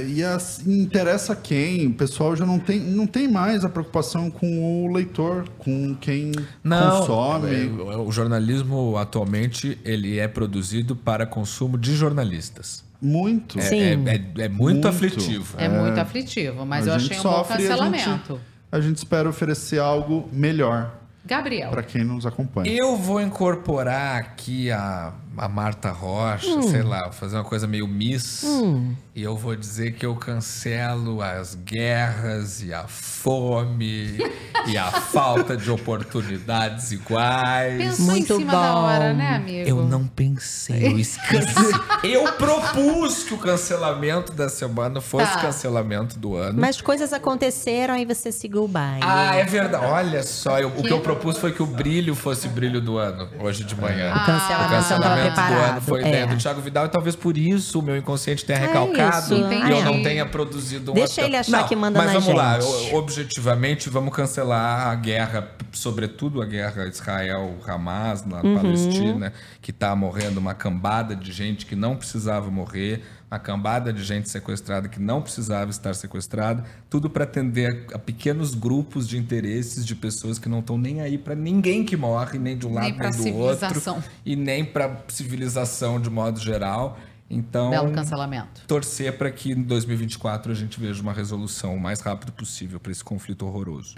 [0.00, 1.88] É, e assim, interessa quem.
[1.88, 6.32] O pessoal já não tem, não tem mais a preocupação com o leitor, com quem
[6.64, 7.54] Não, consome.
[7.54, 12.84] é, o jornalismo atualmente ele é produzido para consumo de jornalistas.
[13.02, 13.58] Muito.
[13.58, 14.06] É, Sim.
[14.08, 15.54] é- é- é muito, aflitivo.
[15.58, 18.40] É muito aflitivo, mas A eu achei um bom sofre e a gente- cancelamento.
[18.72, 21.70] A gente espera oferecer algo melhor Gabriel.
[21.70, 22.70] para quem nos acompanha.
[22.70, 26.62] Eu vou incorporar aqui a, a Marta Rocha, Hum.
[26.62, 28.42] sei lá, vou fazer uma coisa meio miss.
[28.44, 28.94] Hum.
[29.14, 34.18] E eu vou dizer que eu cancelo as guerras e a fome
[34.66, 37.76] e a falta de oportunidades iguais.
[37.78, 38.78] Pensou Muito em cima da bom.
[38.82, 39.68] hora, né, amigo?
[39.68, 41.54] Eu não pensei, eu esqueci.
[42.04, 45.40] eu propus que o cancelamento da semana fosse Tá.
[45.40, 46.60] cancelamento do ano.
[46.60, 49.00] Mas coisas aconteceram e você seguiu o baile.
[49.02, 49.84] Ah, é verdade.
[49.84, 53.28] Olha só, eu- o que eu propus foi que o brilho fosse brilho do ano,
[53.40, 54.12] hoje de manhã.
[54.14, 56.08] O cancelamento o cancelamento tava do preparado, ano foi é.
[56.08, 59.34] ideia do Thiago Vidal e talvez por isso o meu inconsciente tenha É recalcado isso,
[59.34, 62.34] e eu não tenha produzido um Deixa ele achar Não, que manda mas na vamos
[62.34, 62.94] lá, gente.
[62.94, 68.54] o- objetivamente, vamos cancelar a guerra, sobretudo a guerra Israel-Hamas na Uhum.
[68.56, 74.04] Palestina, que tá morrendo uma cambada de gente que não precisava morrer, uma cambada de
[74.04, 79.84] gente sequestrada que não precisava estar sequestrada, tudo para atender a pequenos grupos de interesses
[79.84, 82.84] de pessoas que não estão nem aí para ninguém que morre, nem de um lado
[82.84, 84.02] Nem nem, do outro, civilização.
[84.24, 86.98] e nem para civilização de modo geral.
[87.28, 88.62] Então, Belo cancelamento.
[88.68, 92.92] torcer para que em 2024 a gente veja uma resolução o mais rápido possível para
[92.92, 93.96] esse conflito horroroso.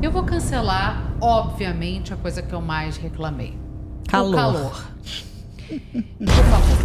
[0.00, 3.58] Eu vou cancelar, obviamente, a coisa que eu mais reclamei.
[4.08, 4.32] Calor.
[4.32, 4.84] O calor.
[5.68, 6.78] Por favor,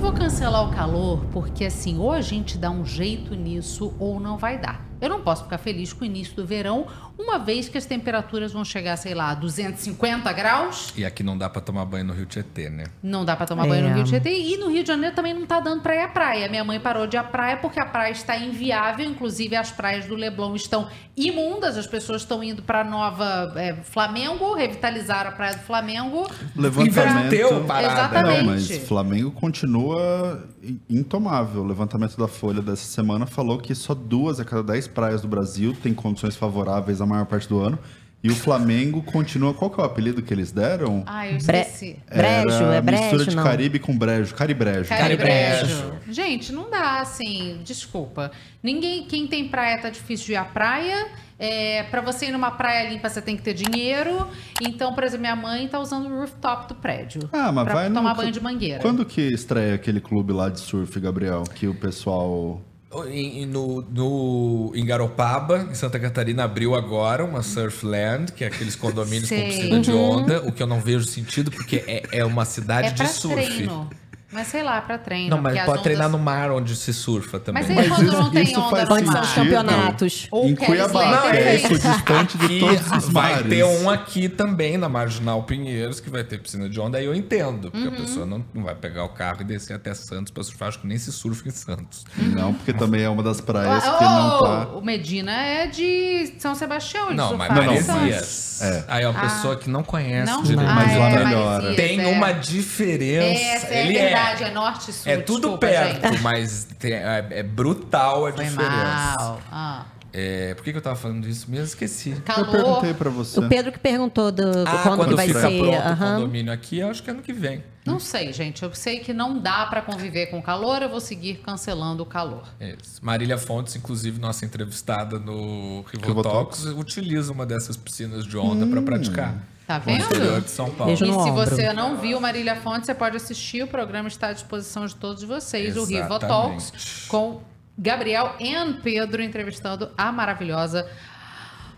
[0.00, 4.38] vou cancelar o calor porque, assim, ou a gente dá um jeito nisso ou não
[4.38, 4.86] vai dar.
[4.98, 6.86] Eu não posso ficar feliz com o início do verão,
[7.18, 10.92] uma vez que as temperaturas vão chegar, sei lá, a 250 graus.
[10.96, 12.84] E aqui não dá para tomar banho no Rio Tietê, né?
[13.02, 13.68] Não dá pra tomar É.
[13.68, 14.38] banho no Rio de Janeiro.
[14.40, 16.48] E no Rio de Janeiro também não tá dando pra ir à praia.
[16.48, 19.04] Minha mãe parou de ir à praia porque a praia está inviável.
[19.06, 21.76] Inclusive, as praias do Leblon estão imundas.
[21.76, 26.28] As pessoas estão indo pra Nova é, Flamengo, revitalizar a praia do Flamengo.
[26.56, 27.26] Levantamento.
[27.26, 27.92] Inverteu parada.
[27.92, 28.38] Exatamente.
[28.44, 31.62] Não, mas Flamengo continua in- intomável.
[31.62, 35.28] O levantamento da Folha dessa semana falou que só duas a cada dez praias do
[35.28, 37.78] Brasil têm condições favoráveis a maior parte do ano.
[38.20, 39.54] E o Flamengo continua.
[39.54, 41.04] Qual que é o apelido que eles deram?
[41.06, 41.96] Ah, eu Bre- esqueci.
[42.12, 43.44] Brejo, Era é brejo, mistura de não.
[43.44, 44.34] Caribe com brejo.
[44.34, 44.88] Caribrejo.
[44.88, 45.92] Caribrejo.
[46.10, 48.32] Gente, não dá assim, desculpa.
[48.60, 51.06] Ninguém, quem tem praia tá difícil de ir à praia.
[51.38, 54.26] É, para você ir numa praia limpa, você tem que ter dinheiro.
[54.60, 57.22] Então, por exemplo, minha mãe tá usando o rooftop do prédio.
[57.32, 58.80] Ah, mas pra vai no- tomar banho de mangueira.
[58.80, 61.44] Quando que estreia aquele clube lá de surf, Gabriel?
[61.54, 62.60] Que o pessoal.
[63.08, 68.46] Em, em- no, no, em Garopaba, em Santa Catarina, abriu agora uma Surfland, que é
[68.46, 69.42] aqueles condomínios Sei.
[69.42, 70.10] com piscina de Uhum.
[70.22, 73.34] onda, o que eu não vejo sentido, porque é, é uma cidade é de surf.
[73.44, 73.90] treino.
[74.30, 75.30] Mas sei lá, pra treino.
[75.36, 77.62] Não, mas pode treinar ondas- no mar onde se surfa também.
[77.66, 79.22] Mas aí quando não tem onda no Onde são mar?
[79.22, 80.28] os campeonatos?
[80.30, 81.64] Ou Em Cuiabá, que é fez.
[81.64, 83.48] equidistante de Aqui todos os vai mares.
[83.48, 86.98] ter um aqui também, na Marginal Pinheiros, que vai ter piscina de onda.
[86.98, 87.94] Aí eu entendo, porque Uhum.
[87.94, 90.68] a pessoa não, não vai pegar o carro e descer até Santos pra surfar.
[90.68, 92.04] Acho que nem se surfa em Santos.
[92.16, 94.68] Não, porque também é uma das praias Oh, que não tá.
[94.76, 97.14] O Medina é de São Sebastião.
[97.14, 97.48] Não, mas.
[97.50, 98.60] Maresias.
[98.60, 98.84] É.
[98.88, 99.22] Aí é uma Ah.
[99.22, 100.42] pessoa que não conhece Não?
[100.42, 100.70] direito.
[100.70, 101.74] Mas lá é, melhora.
[101.74, 102.06] Tem é.
[102.08, 103.66] uma diferença.
[103.68, 105.12] É Ele verdade, é norte e sul.
[105.12, 106.22] É tudo desculpa, perto, gente.
[106.22, 109.14] mas tem- é, é brutal a Foi diferença.
[109.18, 109.40] mal.
[109.50, 109.84] Ah.
[110.10, 111.66] É, por que, que eu tava falando isso mesmo?
[111.66, 112.12] Esqueci.
[112.24, 112.46] Calor.
[112.46, 113.38] Eu perguntei pra você.
[113.38, 115.58] O Pedro que perguntou do, do Ah, quando, quando, que vai fica ser.
[115.58, 117.62] pronto o condomínio aqui, eu acho que é ano que vem.
[117.84, 118.62] Não sei, gente.
[118.62, 122.44] Eu sei que não dá pra conviver com calor, eu vou seguir cancelando o calor.
[122.60, 122.98] Isso.
[123.02, 126.64] Marília Fontes, inclusive, nossa entrevistada no Rivotalks, Rivotalks.
[126.66, 129.34] utiliza uma dessas piscinas de onda pra praticar.
[129.68, 130.02] Tá vendo?
[130.02, 130.86] interior de São Paulo.
[130.86, 131.44] Beijo E no se ombro.
[131.44, 133.62] você não viu Marília Fonte, você pode assistir.
[133.62, 135.76] O programa está à disposição de todos vocês.
[135.76, 136.26] O Rivo Exatamente.
[136.72, 137.42] Talks com
[137.76, 140.90] Gabriel e Pedro entrevistando a maravilhosa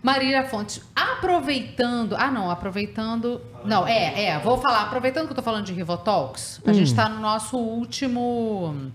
[0.01, 0.81] Marília Fontes.
[0.95, 2.15] Aproveitando.
[2.17, 3.41] Ah, não, aproveitando.
[3.65, 4.39] Não, é, é.
[4.39, 4.83] Vou falar.
[4.83, 6.73] Aproveitando que eu tô falando de Rivo Talks, a Hum.
[6.73, 8.89] gente tá no nosso último.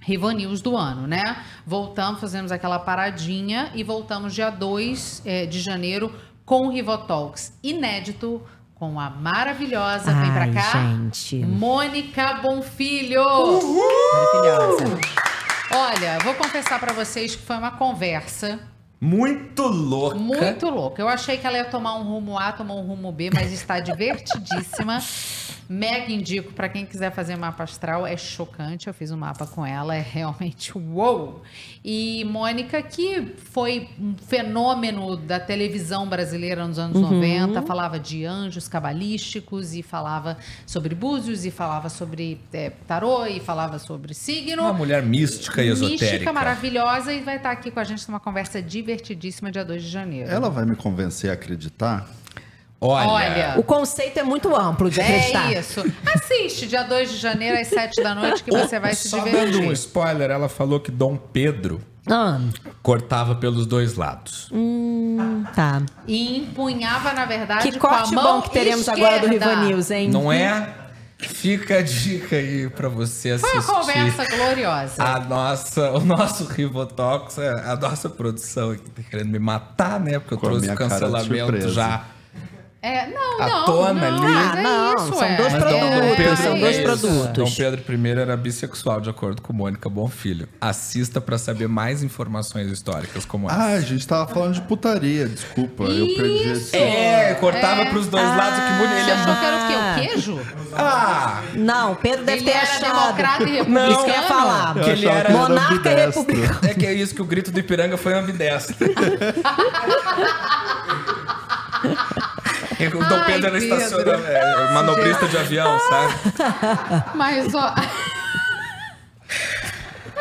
[0.00, 1.42] Rivo News do ano, né?
[1.66, 6.14] Voltamos, fazemos aquela paradinha e voltamos dia 2 eh, de janeiro
[6.48, 8.40] com o Rivo Talks inédito
[8.74, 11.36] com a maravilhosa, vem pra Ai, cá, gente.
[11.44, 13.22] Mônica Bonfilho.
[14.12, 14.98] Maravilhosa.
[15.70, 18.60] Olha, vou confessar pra vocês que foi uma conversa
[18.98, 20.16] Muito louca.
[20.16, 21.02] muito louca.
[21.02, 23.78] Eu achei que ela ia tomar um rumo A, tomou um rumo B, mas está
[23.78, 24.98] divertidíssima.
[25.68, 28.86] Mega indico pra quem quiser fazer mapa astral, é chocante.
[28.86, 31.42] Eu fiz um mapa com ela, é realmente uou!
[31.84, 37.10] E Mônica, que foi um fenômeno da televisão brasileira nos anos Uhum.
[37.10, 43.38] 90, falava de anjos cabalísticos e falava sobre búzios e falava sobre é, tarô e
[43.40, 44.62] falava sobre signo.
[44.62, 46.04] Uma mulher mística e esotérica.
[46.04, 49.88] Mística, maravilhosa e vai estar aqui com a gente numa conversa divertidíssima dia 2 de
[49.88, 50.30] janeiro.
[50.30, 52.08] Ela vai me convencer a acreditar?
[52.80, 53.54] Olha, Olha.
[53.56, 55.52] O conceito é muito amplo de acreditar.
[55.52, 55.84] É isso.
[56.14, 59.52] Assiste dia 2 de janeiro às 7 da noite que você vai se Só divertir.
[59.52, 62.38] dando um spoiler, ela falou que Dom Pedro Ah,
[62.82, 64.48] cortava pelos dois lados.
[64.52, 65.82] hum, tá.
[66.06, 69.46] E empunhava, na verdade, Que com a corte mão bom que teremos agora do esquerda.
[69.54, 70.08] Riva News, hein?
[70.10, 70.74] Não é?
[71.18, 73.70] Fica a dica aí pra você Foi assistir.
[73.72, 75.02] uma conversa gloriosa.
[75.02, 80.20] A nossa, o nosso Rivotox, é, a nossa produção aqui tá querendo me matar, né?
[80.20, 82.04] Porque eu Com trouxe o cancelamento já.
[82.80, 83.64] É, não, A não.
[83.64, 84.32] tona não, ali.
[84.32, 85.36] é Ah, não, isso, são é.
[85.36, 86.84] dois É, produtos, é, Pedro, é são dois isso.
[86.84, 87.32] produtos.
[87.32, 90.48] Dom Pedro I era bissexual, de acordo com Mônica Bonfilho.
[90.60, 93.60] Assista pra saber mais informações históricas como essa.
[93.60, 95.82] Ah, a gente tava falando de putaria, desculpa.
[95.84, 96.76] Eu perdi esse.
[96.76, 97.90] É, cortava É.
[97.90, 98.92] pros dois lados, que bonito.
[98.92, 99.74] Ele Você é achou que era o quê?
[99.74, 99.96] Ah.
[99.96, 100.40] O queijo?
[100.76, 101.42] Ah!
[101.54, 102.94] Não, Pedro deve Ele ter era achado.
[103.00, 104.76] democrata e Não, Isso que eu ia falar.
[104.76, 106.22] Eu Que ele era Monarca e ambidestro.
[106.22, 106.60] republicano.
[106.70, 108.76] É que é isso que o grito do Ipiranga foi ambidestro.
[112.86, 113.76] o Dom Pedro era Pedro.
[113.76, 116.14] estaciona, é, manobrista de avião, sabe?
[117.14, 117.74] Mas, ó...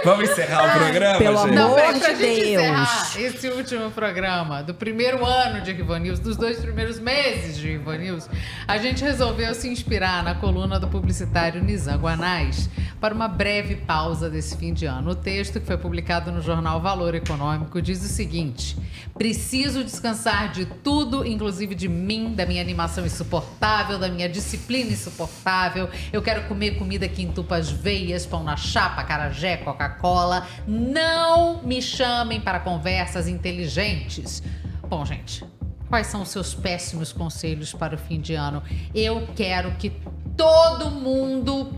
[0.03, 1.48] Vamos encerrar o programa, pelo gente?
[1.50, 2.64] amor Não, peraí, pra de gente Deus.
[2.64, 7.67] encerrar esse último programa do primeiro ano de Rivo News, dos dois primeiros meses de
[7.72, 8.30] Rivo News,
[8.67, 12.69] a gente resolveu se inspirar na coluna do publicitário Nizam Guanais
[13.01, 15.11] para uma breve pausa desse fim de ano.
[15.11, 18.77] O texto, que foi publicado no jornal Valor Econômico, diz o seguinte:
[19.17, 25.90] Preciso descansar de tudo, inclusive de mim, da minha animação insuportável, da minha disciplina insuportável.
[26.14, 29.58] Eu quero comer comida que entupa as veias, pão na chapa, carajé,
[29.90, 30.48] Coca-Cola.
[30.67, 34.41] Não me chamem para conversas inteligentes.
[34.90, 35.43] Bom, gente,
[35.90, 38.61] quais são os seus péssimos conselhos para o fim de ano?
[38.93, 39.91] Eu quero que
[40.35, 41.72] todo mundo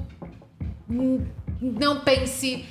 [1.62, 2.66] não pense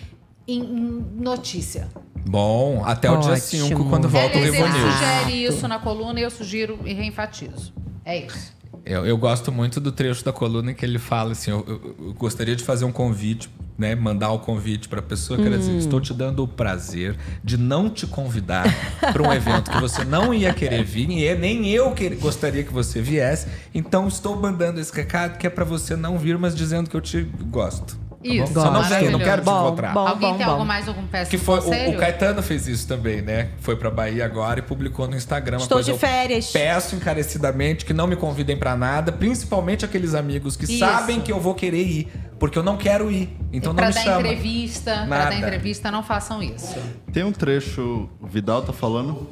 [0.46, 1.88] em notícia.
[2.28, 3.66] Bom, até o dia Ótimo.
[3.68, 4.92] 5, quando volta o Eliezer Revo News.
[4.94, 7.72] sugere isso na coluna e eu sugiro e reenfatizo.
[8.04, 8.56] É isso.
[8.84, 11.96] Eu, eu gosto muito do trecho da coluna em que ele fala assim: eu, eu-
[12.08, 13.48] eu gostaria de fazer um convite
[13.78, 15.78] né, mandar o convite pra pessoa, quer dizer, Hum.
[15.78, 18.64] estou te dando o prazer de não te convidar
[19.12, 22.72] para um evento que você não ia querer vir e nem eu que- gostaria que
[22.72, 23.46] você viesse.
[23.72, 27.00] Então estou mandando esse recado que é pra você não vir, mas dizendo que eu
[27.00, 27.96] te gosto.
[28.28, 28.60] Tá Isso, bom?
[28.62, 29.92] Só não vem, não quero te Bom, encontrar.
[29.94, 30.06] bom.
[30.06, 31.96] Alguém tem algum mais algum péssimo Que foi, o, conselho?
[31.96, 33.48] o Caetano fez isso também, né?
[33.60, 35.56] Foi pra Bahia agora e publicou no Instagram.
[35.58, 36.50] Estou coisa, de férias.
[36.50, 40.78] Peço encarecidamente que não me convidem pra nada, principalmente aqueles amigos que Isso.
[40.78, 42.08] sabem que eu vou querer ir,
[42.38, 43.36] porque eu não quero ir.
[43.52, 44.20] Então pra não me dar chama.
[44.20, 45.30] entrevista, pra Nada.
[45.30, 46.76] dar entrevista, não façam isso.
[47.12, 49.28] Tem um trecho, o Vidal tá falando,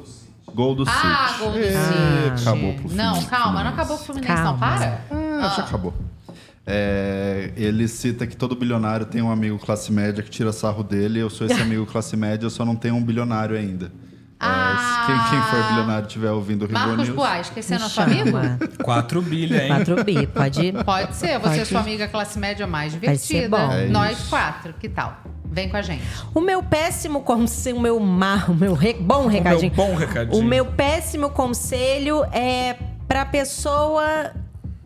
[0.53, 1.39] gol do Ah, City.
[1.39, 2.41] gol do City.
[2.41, 4.43] Acabou pro Não, calma, não acabou o Fluminense, não.
[4.43, 4.59] Calma.
[4.59, 5.01] Para.
[5.11, 5.93] Ah, já acabou.
[6.69, 11.19] É, ele cita que todo bilionário tem um amigo classe média que tira sarro dele.
[11.19, 13.89] Eu sou esse amigo classe média, eu só não tenho um bilionário ainda.
[14.39, 17.15] É, quem, quem for bilionário e estiver ouvindo o Rivo Marcos News.
[17.15, 18.29] Boas, que esse é nosso amigo?
[18.29, 18.59] chama.
[18.83, 19.67] 4 bilha, hein?
[19.69, 21.59] 4 bi, pode Pode ser, você Pode.
[21.61, 23.57] é sua amiga classe média mais Vai ser divertida.
[23.57, 23.71] bom.
[23.71, 24.29] É Nós isso.
[24.29, 25.23] quatro, que tal?
[25.49, 26.03] Vem com a gente.
[26.35, 29.71] O meu péssimo conselho, o meu mar, o meu re- bom recadinho.
[29.73, 30.39] bom recadinho.
[30.39, 32.75] O meu péssimo conselho é
[33.07, 34.31] pra pessoa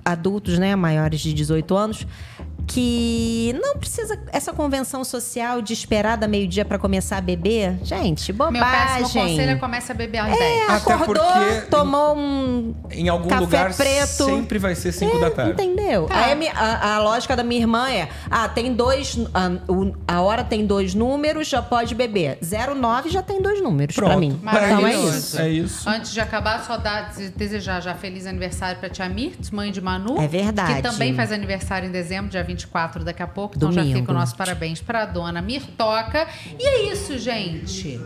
[0.03, 2.07] adultos, né, maiores de 18 anos,
[2.67, 7.77] que não precisa essa convenção social de esperar da meio-dia pra começar a beber.
[7.83, 9.21] Gente, Meu péssimo bobagem.
[9.29, 10.69] conselho é comece a beber às É, 10.
[10.69, 14.25] Até acordou, porque- tomou um Em algum Café lugar preto.
[14.25, 15.51] sempre vai ser 5 da tarde.
[15.51, 16.05] Entendeu?
[16.05, 16.15] Tá.
[16.15, 19.17] A, a- a lógica da minha irmã é: ah, tem dois.
[19.33, 22.37] A, o- a hora tem dois números, já pode beber.
[22.41, 24.19] 09 já tem dois números pra Pronto.
[24.19, 24.39] mim.
[24.41, 25.39] Então é isso.
[25.39, 25.89] É isso.
[25.89, 30.21] Antes de acabar, só dar, desejar já feliz aniversário pra tia Mirtz, mãe de Manu.
[30.21, 30.75] É verdade.
[30.75, 33.55] Que também faz aniversário em dezembro, dia 24, daqui a pouco.
[33.55, 36.27] Então já fica o nosso parabéns pra dona Mirtoca.
[36.59, 37.99] E é isso, gente.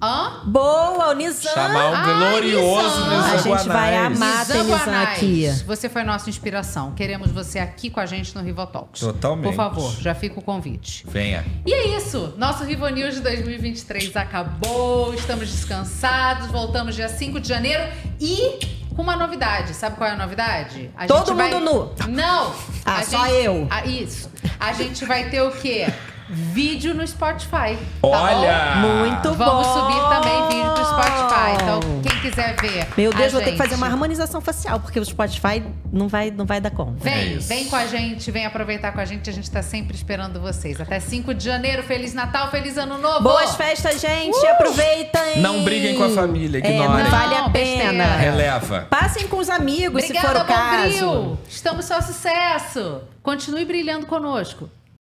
[0.00, 0.42] Hã?
[0.44, 1.52] Boa, o Nizam.
[1.52, 3.10] Chamar o Ah, glorioso Nizam.
[3.10, 5.48] Nizam A gente vai amar ter Nizam aqui.
[5.66, 6.92] Você foi nossa inspiração.
[6.92, 9.00] Queremos você aqui com a gente no Rivotalks.
[9.00, 9.44] Totalmente.
[9.44, 11.04] Por favor, já fica o convite.
[11.08, 11.44] Venha.
[11.66, 12.32] E é isso.
[12.38, 15.12] Nosso Rivo News de 2023 acabou.
[15.14, 16.46] Estamos descansados.
[16.46, 17.82] Voltamos dia 5 de janeiro
[18.20, 19.74] e com uma novidade.
[19.74, 20.90] Sabe qual é a novidade?
[20.96, 22.08] A Todo gente vai- mundo nu.
[22.08, 22.52] Não.
[22.84, 23.68] Ah, A só eu.
[23.70, 24.28] Ah, isso.
[24.58, 25.86] A gente vai ter o quê?
[26.30, 27.76] Vídeo no Spotify.
[27.78, 28.74] tá Olha!
[28.82, 28.88] bom?
[28.98, 29.74] Muito Vamos bom.
[29.74, 31.62] subir também vídeo pro Spotify.
[31.62, 32.86] Então, quem quiser ver.
[32.96, 36.06] Meu Deus, a vou ter que fazer gente- uma harmonização facial, porque o Spotify não
[36.08, 36.98] vai, não vai dar conta.
[37.02, 39.30] Vem, É vem com a gente, vem aproveitar com a gente.
[39.30, 40.80] A gente tá sempre esperando vocês.
[40.80, 41.82] Até 5 de janeiro.
[41.82, 43.20] Feliz Natal, feliz Ano Novo!
[43.22, 44.36] Boas festas, gente.
[44.46, 45.38] Aproveitem.
[45.40, 47.04] Não briguem com a família, É, ignorem.
[47.04, 48.04] não vale a pena.
[48.16, 48.86] Releva.
[48.90, 51.06] Passem com os amigos, se for Obrigada, o caso.
[51.06, 51.38] Bombril!
[51.48, 53.00] Estamos só sucesso!
[53.22, 54.68] Continue brilhando conosco.